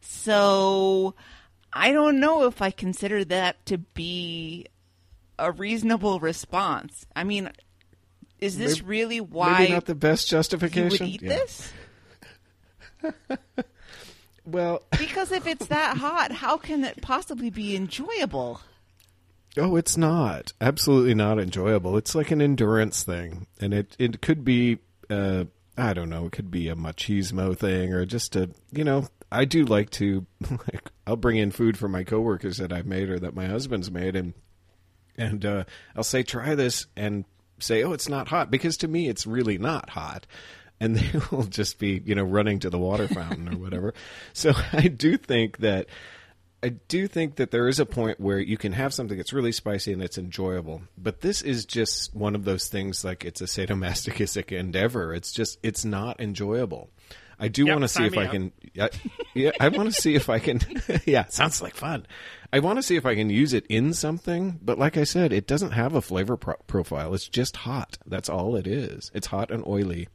So 0.00 1.14
I 1.72 1.92
don't 1.92 2.20
know 2.20 2.44
if 2.46 2.60
I 2.62 2.70
consider 2.70 3.24
that 3.26 3.64
to 3.66 3.78
be 3.78 4.66
a 5.38 5.50
reasonable 5.50 6.20
response. 6.20 7.06
I 7.16 7.24
mean, 7.24 7.50
is 8.38 8.58
this 8.58 8.76
Maybe- 8.78 8.86
really 8.88 9.20
why 9.20 9.58
Maybe 9.60 9.72
not 9.72 9.86
the 9.86 9.94
best 9.94 10.30
you 10.30 10.36
justification. 10.36 10.90
would 10.90 11.14
eat 11.14 11.22
Yeah. 11.22 11.28
this? 11.28 11.72
Well, 14.44 14.82
Because 14.98 15.30
if 15.30 15.46
it's 15.46 15.66
that 15.66 15.96
hot, 15.98 16.32
how 16.32 16.56
can 16.56 16.82
it 16.82 17.00
possibly 17.00 17.48
be 17.48 17.76
enjoyable? 17.76 18.60
Oh, 19.58 19.76
it's 19.76 19.96
not. 19.96 20.52
Absolutely 20.60 21.14
not 21.14 21.38
enjoyable. 21.38 21.96
It's 21.96 22.14
like 22.14 22.30
an 22.30 22.40
endurance 22.40 23.02
thing. 23.02 23.46
And 23.60 23.74
it, 23.74 23.94
it 23.98 24.22
could 24.22 24.44
be, 24.44 24.78
uh, 25.10 25.44
I 25.76 25.92
don't 25.92 26.08
know, 26.08 26.26
it 26.26 26.32
could 26.32 26.50
be 26.50 26.68
a 26.68 26.74
machismo 26.74 27.56
thing 27.56 27.92
or 27.92 28.06
just 28.06 28.34
a, 28.36 28.50
you 28.70 28.84
know, 28.84 29.08
I 29.30 29.44
do 29.44 29.64
like 29.64 29.90
to, 29.90 30.26
like, 30.50 30.90
I'll 31.06 31.16
bring 31.16 31.36
in 31.36 31.50
food 31.50 31.76
for 31.76 31.88
my 31.88 32.04
coworkers 32.04 32.58
that 32.58 32.72
I've 32.72 32.86
made 32.86 33.10
or 33.10 33.18
that 33.18 33.34
my 33.34 33.46
husband's 33.46 33.90
made 33.90 34.16
and, 34.16 34.32
and, 35.18 35.44
uh, 35.44 35.64
I'll 35.94 36.04
say, 36.04 36.22
try 36.22 36.54
this 36.54 36.86
and 36.96 37.24
say, 37.58 37.82
oh, 37.82 37.92
it's 37.92 38.08
not 38.08 38.28
hot 38.28 38.50
because 38.50 38.78
to 38.78 38.88
me 38.88 39.08
it's 39.08 39.26
really 39.26 39.58
not 39.58 39.90
hot. 39.90 40.26
And 40.80 40.96
they 40.96 41.20
will 41.30 41.44
just 41.44 41.78
be, 41.78 42.00
you 42.04 42.14
know, 42.14 42.24
running 42.24 42.58
to 42.60 42.70
the 42.70 42.78
water 42.78 43.06
fountain 43.06 43.52
or 43.52 43.58
whatever. 43.58 43.92
So 44.32 44.54
I 44.72 44.88
do 44.88 45.18
think 45.18 45.58
that 45.58 45.88
I 46.62 46.68
do 46.68 47.08
think 47.08 47.36
that 47.36 47.50
there 47.50 47.66
is 47.66 47.80
a 47.80 47.86
point 47.86 48.20
where 48.20 48.38
you 48.38 48.56
can 48.56 48.72
have 48.72 48.94
something 48.94 49.16
that's 49.16 49.32
really 49.32 49.50
spicy 49.52 49.92
and 49.92 50.02
it's 50.02 50.16
enjoyable. 50.18 50.82
But 50.96 51.20
this 51.20 51.42
is 51.42 51.64
just 51.66 52.14
one 52.14 52.34
of 52.36 52.44
those 52.44 52.68
things 52.68 53.04
like 53.04 53.24
it's 53.24 53.40
a 53.40 53.44
sadomasochistic 53.46 54.52
endeavor. 54.56 55.12
It's 55.12 55.32
just 55.32 55.58
it's 55.62 55.84
not 55.84 56.20
enjoyable. 56.20 56.90
I 57.40 57.48
do 57.48 57.64
Yep, 57.66 57.72
want 57.72 57.82
to 57.82 57.88
see 57.88 58.04
if 58.04 58.16
I 58.16 58.26
up. 58.26 58.30
can 58.30 58.52
yeah, 58.74 58.88
yeah 59.34 59.50
I 59.58 59.68
want 59.68 59.92
to 59.92 60.00
see 60.00 60.14
if 60.14 60.28
I 60.30 60.38
can 60.38 60.60
yeah, 61.04 61.26
sounds 61.26 61.60
like 61.60 61.74
fun. 61.74 62.06
I 62.52 62.60
want 62.60 62.78
to 62.78 62.82
see 62.84 62.94
if 62.94 63.04
I 63.06 63.16
can 63.16 63.30
use 63.30 63.52
it 63.54 63.66
in 63.68 63.92
something, 63.94 64.60
but 64.62 64.78
like 64.78 64.96
I 64.96 65.02
said, 65.04 65.32
it 65.32 65.48
doesn't 65.48 65.72
have 65.72 65.94
a 65.96 66.02
flavor 66.02 66.36
pro- 66.36 66.54
profile. 66.68 67.12
It's 67.14 67.26
just 67.28 67.56
hot. 67.56 67.98
That's 68.06 68.28
all 68.28 68.54
it 68.54 68.68
is. 68.68 69.10
It's 69.14 69.26
hot 69.26 69.50
and 69.50 69.66
oily. 69.66 70.08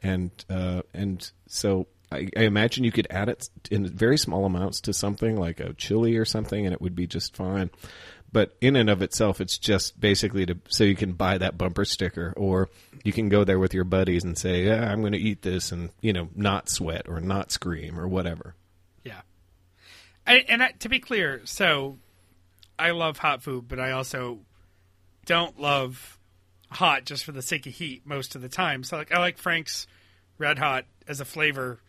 And 0.00 0.30
uh 0.50 0.82
and 0.92 1.30
so 1.46 1.86
I, 2.10 2.28
I 2.36 2.42
imagine 2.42 2.84
you 2.84 2.92
could 2.92 3.06
add 3.10 3.28
it 3.28 3.48
in 3.70 3.86
very 3.86 4.18
small 4.18 4.44
amounts 4.44 4.80
to 4.82 4.92
something 4.92 5.36
like 5.36 5.60
a 5.60 5.74
chili 5.74 6.16
or 6.16 6.24
something, 6.24 6.64
and 6.64 6.72
it 6.72 6.80
would 6.80 6.94
be 6.94 7.06
just 7.06 7.36
fine. 7.36 7.70
But 8.30 8.56
in 8.60 8.76
and 8.76 8.90
of 8.90 9.00
itself, 9.00 9.40
it's 9.40 9.56
just 9.56 9.98
basically 9.98 10.44
to 10.46 10.58
so 10.68 10.84
you 10.84 10.96
can 10.96 11.12
buy 11.12 11.38
that 11.38 11.56
bumper 11.56 11.84
sticker, 11.84 12.34
or 12.36 12.68
you 13.04 13.12
can 13.12 13.28
go 13.28 13.44
there 13.44 13.58
with 13.58 13.72
your 13.72 13.84
buddies 13.84 14.24
and 14.24 14.36
say, 14.36 14.64
"Yeah, 14.64 14.90
I'm 14.90 15.00
going 15.00 15.12
to 15.12 15.18
eat 15.18 15.42
this," 15.42 15.72
and 15.72 15.90
you 16.00 16.12
know, 16.12 16.28
not 16.34 16.68
sweat 16.68 17.08
or 17.08 17.20
not 17.20 17.50
scream 17.50 17.98
or 17.98 18.06
whatever. 18.06 18.54
Yeah. 19.04 19.22
I, 20.26 20.44
and 20.48 20.62
I, 20.62 20.72
to 20.80 20.90
be 20.90 20.98
clear, 20.98 21.40
so 21.44 21.98
I 22.78 22.90
love 22.90 23.18
hot 23.18 23.42
food, 23.42 23.66
but 23.66 23.80
I 23.80 23.92
also 23.92 24.40
don't 25.24 25.58
love 25.58 26.18
hot 26.70 27.04
just 27.04 27.24
for 27.24 27.32
the 27.32 27.42
sake 27.42 27.66
of 27.66 27.72
heat 27.72 28.02
most 28.06 28.34
of 28.34 28.42
the 28.42 28.48
time. 28.48 28.84
So 28.84 28.98
like 28.98 29.12
I 29.12 29.18
like 29.18 29.38
Frank's 29.38 29.86
Red 30.36 30.58
Hot 30.58 30.84
as 31.06 31.20
a 31.20 31.24
flavor 31.24 31.80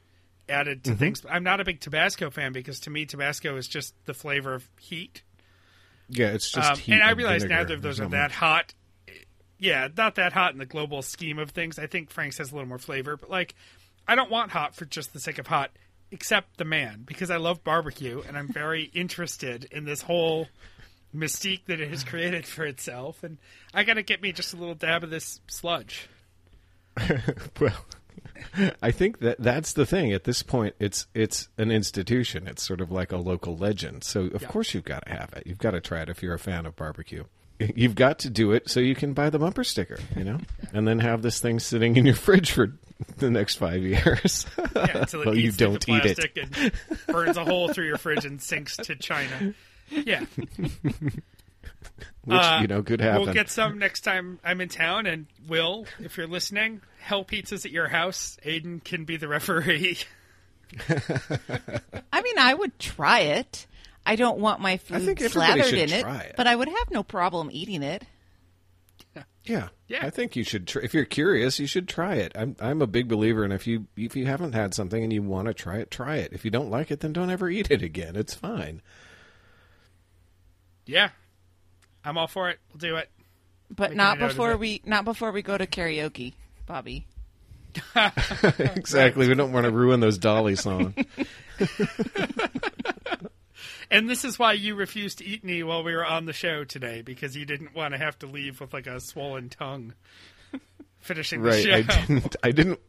added 0.49 0.84
to 0.85 0.91
Mhm. 0.91 0.97
things. 0.97 1.26
I'm 1.30 1.43
not 1.43 1.59
a 1.59 1.63
big 1.63 1.80
Tabasco 1.80 2.30
fan 2.30 2.51
because 2.53 2.80
to 2.81 2.89
me 2.89 3.05
Tabasco 3.05 3.55
is 3.57 3.67
just 3.67 3.93
the 4.05 4.13
flavor 4.13 4.53
of 4.53 4.67
heat. 4.80 5.21
Yeah, 6.09 6.27
it's 6.27 6.51
just 6.51 6.71
Um, 6.71 6.77
heat 6.77 6.93
and 6.93 7.03
I 7.03 7.11
realize 7.11 7.43
neither 7.45 7.76
of 7.76 7.81
those 7.81 7.99
are 7.99 8.09
that 8.09 8.31
hot. 8.31 8.73
Yeah, 9.57 9.89
not 9.95 10.15
that 10.15 10.34
hot 10.34 10.53
in 10.53 10.57
the 10.57 10.65
global 10.65 11.01
scheme 11.01 11.38
of 11.38 11.51
things. 11.51 11.77
I 11.77 11.85
think 11.88 12.09
Frank's 12.11 12.38
has 12.38 12.51
a 12.51 12.55
little 12.55 12.67
more 12.67 12.80
flavor, 12.80 13.17
but 13.17 13.30
like, 13.30 13.53
I 14.07 14.15
don't 14.15 14.31
want 14.31 14.51
hot 14.51 14.73
for 14.76 14.85
just 14.85 15.13
the 15.13 15.19
sake 15.19 15.38
of 15.38 15.47
hot, 15.47 15.71
except 16.11 16.57
the 16.57 16.65
man 16.65 17.03
because 17.05 17.30
I 17.30 17.38
love 17.38 17.63
barbecue 17.63 18.21
and 18.27 18.38
I'm 18.38 18.47
very 18.51 18.84
interested 18.93 19.65
in 19.71 19.85
this 19.85 20.01
whole 20.01 20.47
mystique 21.15 21.65
that 21.65 21.80
it 21.80 21.89
has 21.89 22.03
created 22.03 22.45
for 22.47 22.65
itself. 22.65 23.23
And 23.23 23.38
I 23.73 23.84
got 23.84 23.95
to 23.95 24.03
get 24.03 24.21
me 24.21 24.31
just 24.31 24.53
a 24.53 24.57
little 24.57 24.76
dab 24.76 25.03
of 25.03 25.09
this 25.09 25.41
sludge. 25.47 26.07
well, 27.59 27.85
I 28.82 28.91
think 28.91 29.20
that 29.20 29.38
that's 29.40 29.74
the 29.74 29.86
thing. 29.86 30.14
At 30.14 30.24
this 30.24 30.44
point, 30.44 30.76
it's 30.80 31.07
it's 31.14 31.49
an 31.57 31.72
institution. 31.72 32.48
It's 32.48 32.64
sort 32.64 32.82
of 32.82 32.91
like 32.91 33.11
a 33.11 33.18
local 33.18 33.56
legend. 33.57 34.03
So 34.03 34.26
of 34.28 34.48
course 34.48 34.74
you've 34.74 34.86
got 34.86 35.06
to 35.06 35.11
have 35.14 35.34
it. 35.34 35.44
You've 35.45 35.57
got 35.57 35.72
to 35.72 35.82
try 35.82 36.02
it 36.02 36.10
if 36.10 36.22
you're 36.24 36.34
a 36.34 36.40
fan 36.40 36.66
of 36.66 36.76
barbecue. 36.76 37.24
You've 37.76 37.95
got 37.95 38.20
to 38.20 38.30
do 38.30 38.53
it 38.53 38.70
so 38.70 38.80
you 38.80 38.95
can 38.95 39.11
buy 39.11 39.30
the 39.30 39.38
bumper 39.38 39.66
sticker, 39.66 39.99
you 40.16 40.24
know, 40.24 40.38
and 40.74 40.88
then 40.88 40.99
have 40.99 41.22
this 41.22 41.41
thing 41.41 41.60
sitting 41.60 41.98
in 41.98 42.06
your 42.06 42.16
fridge 42.16 42.52
for 42.52 42.74
the 43.18 43.30
next 43.30 43.56
five 43.56 43.84
years. 43.84 44.45
Yeah, 44.57 44.99
until 44.99 45.22
it 45.24 45.26
well, 45.26 45.36
you 45.36 45.52
don't 45.52 45.88
eat 45.90 46.06
it. 46.06 46.38
and 46.38 46.72
burns 47.07 47.36
a 47.36 47.44
hole 47.44 47.68
through 47.74 47.88
your 47.88 47.98
fridge 47.98 48.24
and 48.24 48.41
sinks 48.41 48.78
to 48.78 48.95
China. 48.95 49.53
Yeah. 49.90 50.24
which 52.24 52.38
Uh, 52.40 52.60
you 52.61 52.68
know 52.68 52.84
could 52.84 53.02
happen. 53.02 53.24
We'll 53.24 53.34
get 53.34 53.49
some 53.49 53.78
next 53.80 54.02
time 54.02 54.40
I'm 54.44 54.61
in 54.61 54.70
town, 54.70 55.06
and 55.06 55.26
Will, 55.48 55.86
if 55.99 56.18
you're 56.18 56.28
listening, 56.28 56.82
Hell 56.99 57.26
Pizzas 57.26 57.65
at 57.65 57.71
your 57.71 57.88
house. 57.88 58.38
Aiden 58.45 58.84
can 58.84 59.05
be 59.05 59.17
the 59.17 59.27
referee. 59.27 59.97
I 62.13 62.21
mean, 62.21 62.38
I 62.38 62.53
would 62.53 62.77
try 62.77 63.19
it. 63.21 63.65
I 64.05 64.15
don't 64.15 64.39
want 64.39 64.61
my 64.61 64.77
food 64.77 65.19
slathered 65.19 65.73
in 65.73 65.89
it, 65.91 66.05
it. 66.05 66.34
but 66.35 66.47
I 66.47 66.55
would 66.55 66.67
have 66.67 66.91
no 66.91 67.03
problem 67.03 67.49
eating 67.51 67.84
it. 67.84 68.03
Yeah, 69.43 69.69
Yeah. 69.88 70.05
I 70.05 70.11
think 70.11 70.35
you 70.35 70.43
should. 70.43 70.67
Tr- 70.67 70.80
if 70.80 70.93
you're 70.93 71.05
curious, 71.05 71.59
you 71.59 71.65
should 71.65 71.88
try 71.88 72.15
it. 72.15 72.34
I'm 72.35 72.55
I'm 72.59 72.81
a 72.84 72.88
big 72.88 73.07
believer, 73.07 73.43
and 73.43 73.51
if 73.51 73.65
you 73.65 73.88
if 73.97 74.15
you 74.15 74.27
haven't 74.27 74.53
had 74.53 74.76
something 74.76 75.01
and 75.03 75.11
you 75.11 75.23
want 75.23 75.47
to 75.47 75.53
try 75.55 75.77
it, 75.77 75.89
try 75.89 76.17
it. 76.17 76.34
If 76.34 76.45
you 76.45 76.51
don't 76.51 76.69
like 76.69 76.91
it, 76.91 76.99
then 76.99 77.13
don't 77.13 77.31
ever 77.31 77.49
eat 77.49 77.71
it 77.71 77.81
again. 77.81 78.15
It's 78.15 78.35
fine. 78.35 78.81
yeah, 80.85 81.09
I'm 82.03 82.17
all 82.17 82.27
for 82.27 82.49
it. 82.49 82.59
We'll 82.71 82.80
do 82.80 82.95
it. 82.97 83.09
But 83.69 83.91
Making 83.91 83.97
not 83.97 84.17
a 84.17 84.19
note 84.19 84.26
of 84.26 84.31
before 84.31 84.57
we 84.57 84.81
not 84.85 85.05
before 85.05 85.31
we 85.31 85.41
go 85.41 85.57
to 85.57 85.65
karaoke, 85.65 86.34
Bobby. 86.69 87.07
exactly. 88.59 89.27
We 89.27 89.33
don't 89.33 89.51
want 89.51 89.65
to 89.65 89.71
ruin 89.71 89.99
those 89.99 90.19
Dolly 90.19 90.55
songs. 90.55 90.93
And 93.91 94.07
this 94.07 94.23
is 94.23 94.37
why 94.37 94.53
you 94.53 94.75
refused 94.75 95.17
to 95.17 95.25
eat 95.25 95.43
me 95.43 95.63
while 95.63 95.83
we 95.83 95.95
were 95.95 96.05
on 96.05 96.25
the 96.25 96.31
show 96.33 96.63
today 96.63 97.01
because 97.01 97.35
you 97.35 97.43
didn't 97.43 97.73
want 97.73 97.95
to 97.95 97.97
have 97.97 98.19
to 98.19 98.27
leave 98.27 98.61
with 98.61 98.71
like 98.71 98.85
a 98.85 98.99
swollen 98.99 99.49
tongue. 99.49 99.95
Finishing 100.99 101.41
the 101.41 101.59
show. 101.59 101.71
I 101.71 101.81
didn't. 101.81 102.35
I 102.43 102.51
didn't. 102.51 102.79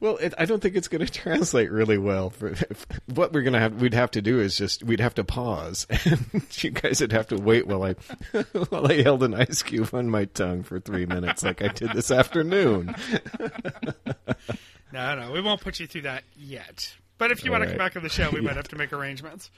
Well, 0.00 0.16
it, 0.18 0.34
I 0.38 0.44
don't 0.44 0.60
think 0.60 0.76
it's 0.76 0.88
going 0.88 1.04
to 1.06 1.12
translate 1.12 1.70
really 1.70 1.98
well. 1.98 2.30
For 2.30 2.48
if, 2.48 2.86
what 3.06 3.32
we're 3.32 3.42
going 3.42 3.54
to 3.54 3.60
have, 3.60 3.80
we'd 3.80 3.94
have 3.94 4.10
to 4.12 4.22
do 4.22 4.40
is 4.40 4.56
just 4.56 4.82
we'd 4.82 5.00
have 5.00 5.14
to 5.14 5.24
pause, 5.24 5.86
and 6.04 6.44
you 6.62 6.70
guys 6.70 7.00
would 7.00 7.12
have 7.12 7.28
to 7.28 7.36
wait 7.36 7.66
while 7.66 7.82
I 7.82 7.92
while 8.68 8.90
I 8.90 9.02
held 9.02 9.22
an 9.22 9.34
ice 9.34 9.62
cube 9.62 9.90
on 9.92 10.10
my 10.10 10.26
tongue 10.26 10.62
for 10.62 10.80
three 10.80 11.06
minutes, 11.06 11.42
like 11.42 11.62
I 11.62 11.68
did 11.68 11.92
this 11.92 12.10
afternoon. 12.10 12.94
No, 14.92 15.16
no, 15.16 15.32
we 15.32 15.40
won't 15.40 15.60
put 15.60 15.80
you 15.80 15.88
through 15.88 16.02
that 16.02 16.22
yet. 16.36 16.94
But 17.18 17.32
if 17.32 17.44
you 17.44 17.50
want 17.50 17.64
to 17.64 17.68
come 17.68 17.78
back 17.78 17.96
on 17.96 18.02
the 18.02 18.08
show, 18.08 18.30
we 18.30 18.40
might 18.40 18.56
have 18.56 18.68
to 18.68 18.76
make 18.76 18.92
arrangements. 18.92 19.50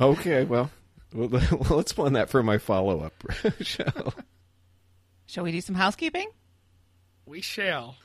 Okay, 0.00 0.44
well, 0.44 0.70
well, 1.12 1.28
well 1.28 1.76
let's 1.76 1.92
plan 1.92 2.14
that 2.14 2.28
for 2.28 2.42
my 2.42 2.58
follow 2.58 3.00
up 3.00 3.14
show. 3.60 4.12
Shall 5.26 5.44
we 5.44 5.52
do 5.52 5.60
some 5.60 5.74
housekeeping? 5.74 6.30
We 7.26 7.40
shall. 7.40 7.96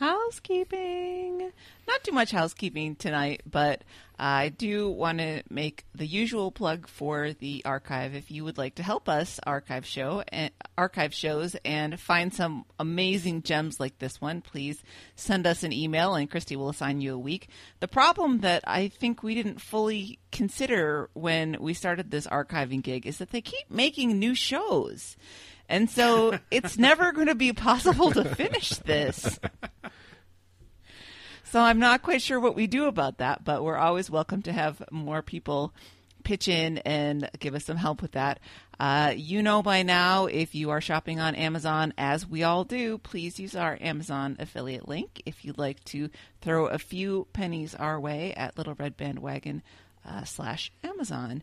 Housekeeping. 0.00 1.52
Not 1.86 2.02
too 2.02 2.12
much 2.12 2.30
housekeeping 2.30 2.96
tonight, 2.96 3.42
but 3.44 3.82
I 4.22 4.50
do 4.50 4.90
want 4.90 5.16
to 5.16 5.42
make 5.48 5.86
the 5.94 6.06
usual 6.06 6.52
plug 6.52 6.86
for 6.86 7.32
the 7.32 7.62
archive. 7.64 8.14
If 8.14 8.30
you 8.30 8.44
would 8.44 8.58
like 8.58 8.74
to 8.74 8.82
help 8.82 9.08
us 9.08 9.40
archive 9.46 9.86
show 9.86 10.22
and 10.28 10.50
archive 10.76 11.14
shows 11.14 11.56
and 11.64 11.98
find 11.98 12.34
some 12.34 12.66
amazing 12.78 13.44
gems 13.44 13.80
like 13.80 13.98
this 13.98 14.20
one, 14.20 14.42
please 14.42 14.82
send 15.16 15.46
us 15.46 15.62
an 15.62 15.72
email 15.72 16.14
and 16.16 16.30
Christy 16.30 16.54
will 16.54 16.68
assign 16.68 17.00
you 17.00 17.14
a 17.14 17.18
week. 17.18 17.48
The 17.80 17.88
problem 17.88 18.40
that 18.40 18.62
I 18.66 18.88
think 18.88 19.22
we 19.22 19.34
didn't 19.34 19.62
fully 19.62 20.18
consider 20.30 21.08
when 21.14 21.56
we 21.58 21.72
started 21.72 22.10
this 22.10 22.26
archiving 22.26 22.82
gig 22.82 23.06
is 23.06 23.16
that 23.18 23.30
they 23.30 23.40
keep 23.40 23.70
making 23.70 24.18
new 24.18 24.34
shows. 24.34 25.16
And 25.66 25.88
so 25.88 26.38
it's 26.50 26.76
never 26.76 27.12
going 27.12 27.28
to 27.28 27.34
be 27.34 27.54
possible 27.54 28.12
to 28.12 28.24
finish 28.34 28.68
this. 28.68 29.40
So 31.50 31.58
I'm 31.58 31.80
not 31.80 32.02
quite 32.02 32.22
sure 32.22 32.38
what 32.38 32.54
we 32.54 32.68
do 32.68 32.84
about 32.84 33.18
that, 33.18 33.42
but 33.42 33.64
we're 33.64 33.76
always 33.76 34.08
welcome 34.08 34.40
to 34.42 34.52
have 34.52 34.84
more 34.92 35.20
people 35.20 35.74
pitch 36.22 36.46
in 36.46 36.78
and 36.78 37.28
give 37.40 37.56
us 37.56 37.64
some 37.64 37.76
help 37.76 38.02
with 38.02 38.12
that. 38.12 38.38
Uh, 38.78 39.14
you 39.16 39.42
know 39.42 39.60
by 39.60 39.82
now, 39.82 40.26
if 40.26 40.54
you 40.54 40.70
are 40.70 40.80
shopping 40.80 41.18
on 41.18 41.34
Amazon, 41.34 41.92
as 41.98 42.24
we 42.24 42.44
all 42.44 42.62
do, 42.62 42.98
please 42.98 43.40
use 43.40 43.56
our 43.56 43.76
Amazon 43.80 44.36
affiliate 44.38 44.86
link 44.86 45.22
if 45.26 45.44
you'd 45.44 45.58
like 45.58 45.82
to 45.86 46.08
throw 46.40 46.66
a 46.66 46.78
few 46.78 47.26
pennies 47.32 47.74
our 47.74 47.98
way 47.98 48.32
at 48.34 48.56
Little 48.56 48.76
Red 48.78 48.96
Bandwagon 48.96 49.60
uh, 50.06 50.22
slash 50.22 50.70
Amazon. 50.84 51.42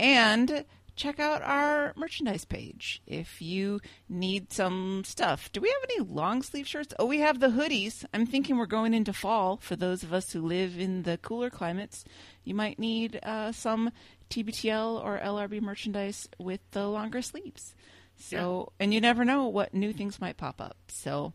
And 0.00 0.64
check 0.96 1.18
out 1.18 1.42
our 1.42 1.92
merchandise 1.96 2.44
page 2.44 3.02
if 3.06 3.42
you 3.42 3.80
need 4.08 4.52
some 4.52 5.02
stuff. 5.04 5.50
Do 5.52 5.60
we 5.60 5.68
have 5.68 5.90
any 5.90 6.00
long 6.08 6.42
sleeve 6.42 6.66
shirts? 6.68 6.94
Oh, 6.98 7.06
we 7.06 7.18
have 7.18 7.40
the 7.40 7.48
hoodies. 7.48 8.04
I'm 8.14 8.26
thinking 8.26 8.56
we're 8.56 8.66
going 8.66 8.94
into 8.94 9.12
fall 9.12 9.56
for 9.56 9.76
those 9.76 10.02
of 10.02 10.12
us 10.12 10.32
who 10.32 10.40
live 10.40 10.78
in 10.78 11.02
the 11.02 11.18
cooler 11.18 11.50
climates. 11.50 12.04
You 12.44 12.54
might 12.54 12.78
need 12.78 13.18
uh, 13.22 13.52
some 13.52 13.90
TBTL 14.30 15.04
or 15.04 15.18
LRB 15.18 15.60
merchandise 15.60 16.28
with 16.38 16.60
the 16.70 16.86
longer 16.86 17.22
sleeves. 17.22 17.74
So, 18.16 18.72
and 18.78 18.94
you 18.94 19.00
never 19.00 19.24
know 19.24 19.48
what 19.48 19.74
new 19.74 19.92
things 19.92 20.20
might 20.20 20.36
pop 20.36 20.60
up. 20.60 20.76
So, 20.88 21.32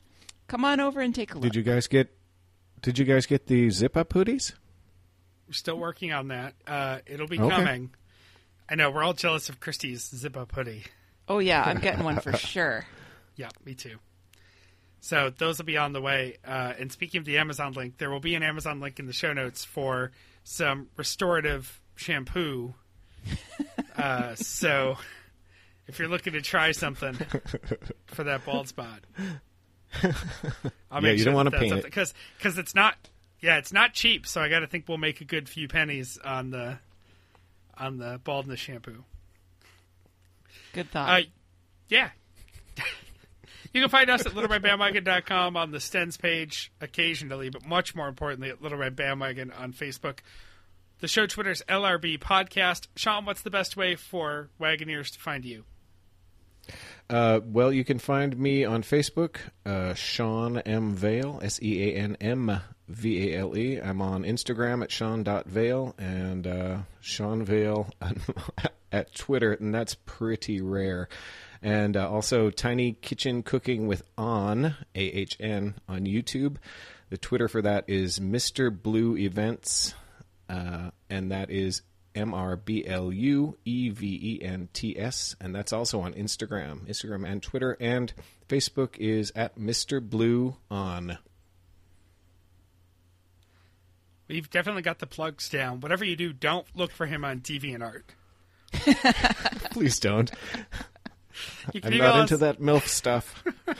come 0.47 0.63
on 0.63 0.79
over 0.79 1.01
and 1.01 1.13
take 1.13 1.31
a 1.31 1.35
look. 1.35 1.43
Did 1.43 1.55
you 1.55 1.63
guys 1.63 1.87
get? 1.87 2.15
Did 2.81 2.97
you 2.97 3.03
guys 3.03 3.25
get 3.25 3.47
the 3.47 3.69
zip 3.69 3.97
up 3.97 4.13
hoodies? 4.13 4.53
We're 5.47 5.53
still 5.53 5.77
working 5.77 6.13
on 6.13 6.29
that. 6.29 6.53
Uh, 6.65 6.99
it'll 7.05 7.27
be 7.27 7.37
Okay. 7.39 7.49
coming. 7.49 7.89
I 8.69 8.75
know 8.75 8.91
we're 8.91 9.03
all 9.03 9.13
jealous 9.13 9.49
of 9.49 9.59
Christie's 9.59 10.07
zip 10.07 10.37
up 10.37 10.51
hoodie. 10.53 10.83
Oh 11.27 11.39
yeah, 11.39 11.63
I'm 11.63 11.79
getting 11.79 12.03
one 12.03 12.19
for 12.19 12.33
sure. 12.37 12.85
Yeah, 13.35 13.49
me 13.65 13.73
too. 13.73 13.97
So 15.01 15.31
those 15.37 15.57
will 15.57 15.65
be 15.65 15.77
on 15.77 15.93
the 15.93 16.01
way. 16.01 16.37
Uh, 16.45 16.73
and 16.77 16.91
speaking 16.91 17.19
of 17.19 17.25
the 17.25 17.37
Amazon 17.37 17.73
link, 17.73 17.97
there 17.97 18.09
will 18.09 18.19
be 18.19 18.35
an 18.35 18.43
Amazon 18.43 18.79
link 18.81 18.99
in 18.99 19.05
the 19.05 19.13
show 19.13 19.31
notes 19.33 19.63
for 19.63 20.11
some 20.43 20.87
restorative 20.97 21.79
shampoo. 21.95 22.73
Uh, 23.97 24.33
so 24.35 24.95
if 25.87 25.99
you're 25.99 26.07
looking 26.07 26.31
to 26.31 26.39
try 26.41 26.71
something 26.71 27.15
for 28.05 28.23
that 28.23 28.45
bald 28.45 28.69
spot, 28.69 29.01
I'll 30.89 31.03
Yeah, 31.03 31.11
you 31.11 31.25
don't 31.25 31.33
wanna 31.33 31.51
paint 31.51 31.75
it. 31.75 31.83
because 31.83 32.13
because 32.37 32.57
it's 32.57 32.73
not 32.73 32.95
yeah 33.41 33.57
it's 33.57 33.73
not 33.73 33.93
cheap. 33.93 34.25
So 34.25 34.39
I 34.41 34.47
got 34.47 34.59
to 34.59 34.67
think 34.67 34.85
we'll 34.87 34.97
make 34.97 35.19
a 35.19 35.25
good 35.25 35.49
few 35.49 35.67
pennies 35.67 36.17
on 36.23 36.49
the 36.51 36.77
on 37.79 37.97
the 37.97 38.19
baldness 38.23 38.59
shampoo. 38.59 39.03
Good 40.73 40.91
thought. 40.91 41.21
Uh, 41.21 41.23
yeah. 41.87 42.09
you 43.73 43.81
can 43.81 43.89
find 43.89 44.09
us 44.09 44.25
at 44.25 44.33
littleredbandwagon.com 44.33 45.57
on 45.57 45.71
the 45.71 45.79
Stens 45.79 46.19
page 46.19 46.71
occasionally, 46.81 47.49
but 47.49 47.65
much 47.65 47.95
more 47.95 48.07
importantly 48.07 48.49
at 48.49 48.61
Little 48.61 48.77
Red 48.77 48.95
Bandwagon 48.95 49.51
on 49.51 49.73
Facebook. 49.73 50.19
The 50.99 51.07
show 51.07 51.25
Twitter's 51.25 51.63
LRB 51.69 52.19
Podcast. 52.19 52.87
Sean, 52.95 53.25
what's 53.25 53.41
the 53.41 53.49
best 53.49 53.77
way 53.77 53.95
for 53.95 54.49
Wagoneers 54.59 55.11
to 55.13 55.19
find 55.19 55.45
you? 55.45 55.63
Uh, 57.09 57.39
well, 57.43 57.73
you 57.73 57.83
can 57.83 57.97
find 57.97 58.37
me 58.37 58.63
on 58.63 58.83
Facebook, 58.83 59.37
uh, 59.65 59.93
Sean 59.95 60.59
M. 60.59 60.93
Vale, 60.93 61.39
S 61.41 61.59
E 61.63 61.89
A 61.89 61.95
N 61.95 62.17
M 62.21 62.61
V 62.89 63.33
A 63.33 63.39
L 63.39 63.57
E. 63.57 63.79
I'm 63.79 64.01
on 64.01 64.23
Instagram 64.23 64.83
at 64.83 64.91
Sean.Vale 64.91 65.95
and 65.97 66.47
uh, 66.47 66.77
Sean 66.99 67.45
Vale 67.45 67.87
at 68.91 69.13
Twitter, 69.13 69.53
and 69.53 69.73
that's 69.73 69.95
pretty 70.05 70.59
rare. 70.61 71.07
And 71.61 71.95
uh, 71.95 72.09
also 72.09 72.49
Tiny 72.49 72.93
Kitchen 72.93 73.43
Cooking 73.43 73.87
with 73.87 74.03
Ahn, 74.17 74.75
A 74.95 74.99
H 75.01 75.37
N, 75.39 75.75
on 75.87 76.01
YouTube. 76.05 76.57
The 77.09 77.17
Twitter 77.17 77.47
for 77.47 77.61
that 77.61 77.85
is 77.87 78.19
Mr. 78.19 78.69
Blue 78.75 79.17
Events, 79.17 79.93
uh, 80.47 80.91
and 81.09 81.31
that 81.31 81.49
is 81.49 81.81
M 82.15 82.33
R 82.33 82.55
B 82.55 82.85
L 82.85 83.11
U 83.11 83.57
E 83.65 83.89
V 83.89 84.19
E 84.21 84.43
N 84.43 84.69
T 84.73 84.97
S, 84.97 85.35
and 85.39 85.53
that's 85.53 85.73
also 85.73 86.01
on 86.01 86.13
Instagram, 86.13 86.87
Instagram 86.87 87.29
and 87.29 87.41
Twitter, 87.43 87.77
and 87.79 88.13
Facebook 88.47 88.97
is 88.97 89.31
at 89.35 89.57
Mr. 89.57 90.01
Blue 90.01 90.55
on. 90.71 91.17
We've 94.29 94.49
definitely 94.49 94.83
got 94.83 94.99
the 94.99 95.07
plugs 95.07 95.49
down. 95.49 95.81
Whatever 95.81 96.05
you 96.05 96.15
do, 96.15 96.31
don't 96.31 96.65
look 96.75 96.91
for 96.91 97.07
him 97.07 97.25
on 97.25 97.41
DeviantArt. 97.41 98.03
Please 99.71 99.99
don't. 99.99 100.31
You 101.73 101.79
can 101.79 101.93
I'm 101.93 101.99
email 101.99 102.13
not 102.15 102.21
into 102.23 102.35
that 102.37 102.59
MILF 102.59 102.87
stuff. 102.87 103.43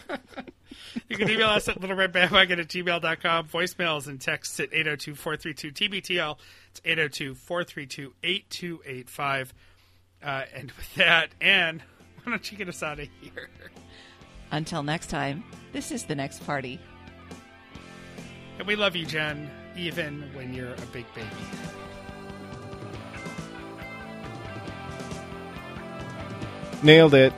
You 1.08 1.18
can 1.18 1.30
email 1.30 1.50
us 1.50 1.68
at 1.68 1.80
littleredbandwagon 1.80 2.60
at 2.60 2.68
gmail.com. 2.68 3.48
Voicemails 3.48 4.08
and 4.08 4.20
texts 4.20 4.60
at 4.60 4.72
802-432-TBTL. 4.72 6.38
It's 6.72 6.80
802-432-8285. 6.82 9.50
Uh, 10.24 10.44
and 10.54 10.72
with 10.72 10.96
that, 10.96 11.30
Ann, 11.42 11.84
why 12.24 12.32
don't 12.32 12.52
you 12.52 12.58
get 12.58 12.70
us 12.70 12.82
out 12.84 13.00
of 13.00 13.08
here? 13.22 13.50
Until 14.52 14.84
next 14.84 15.08
time, 15.08 15.44
this 15.74 15.92
is 15.92 16.06
the 16.06 16.16
next 16.16 16.46
party. 16.46 16.80
And 18.58 18.68
we 18.68 18.76
love 18.76 18.96
you, 18.96 19.06
Jen, 19.06 19.50
even 19.80 20.30
when 20.34 20.54
you're 20.54 20.74
a 20.74 20.86
big 20.92 21.06
baby. 21.16 21.28
Nailed 26.84 27.14
it. 27.14 27.34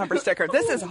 Bumper 0.00 0.16
sticker. 0.16 0.48
This 0.48 0.68
is 0.68 0.82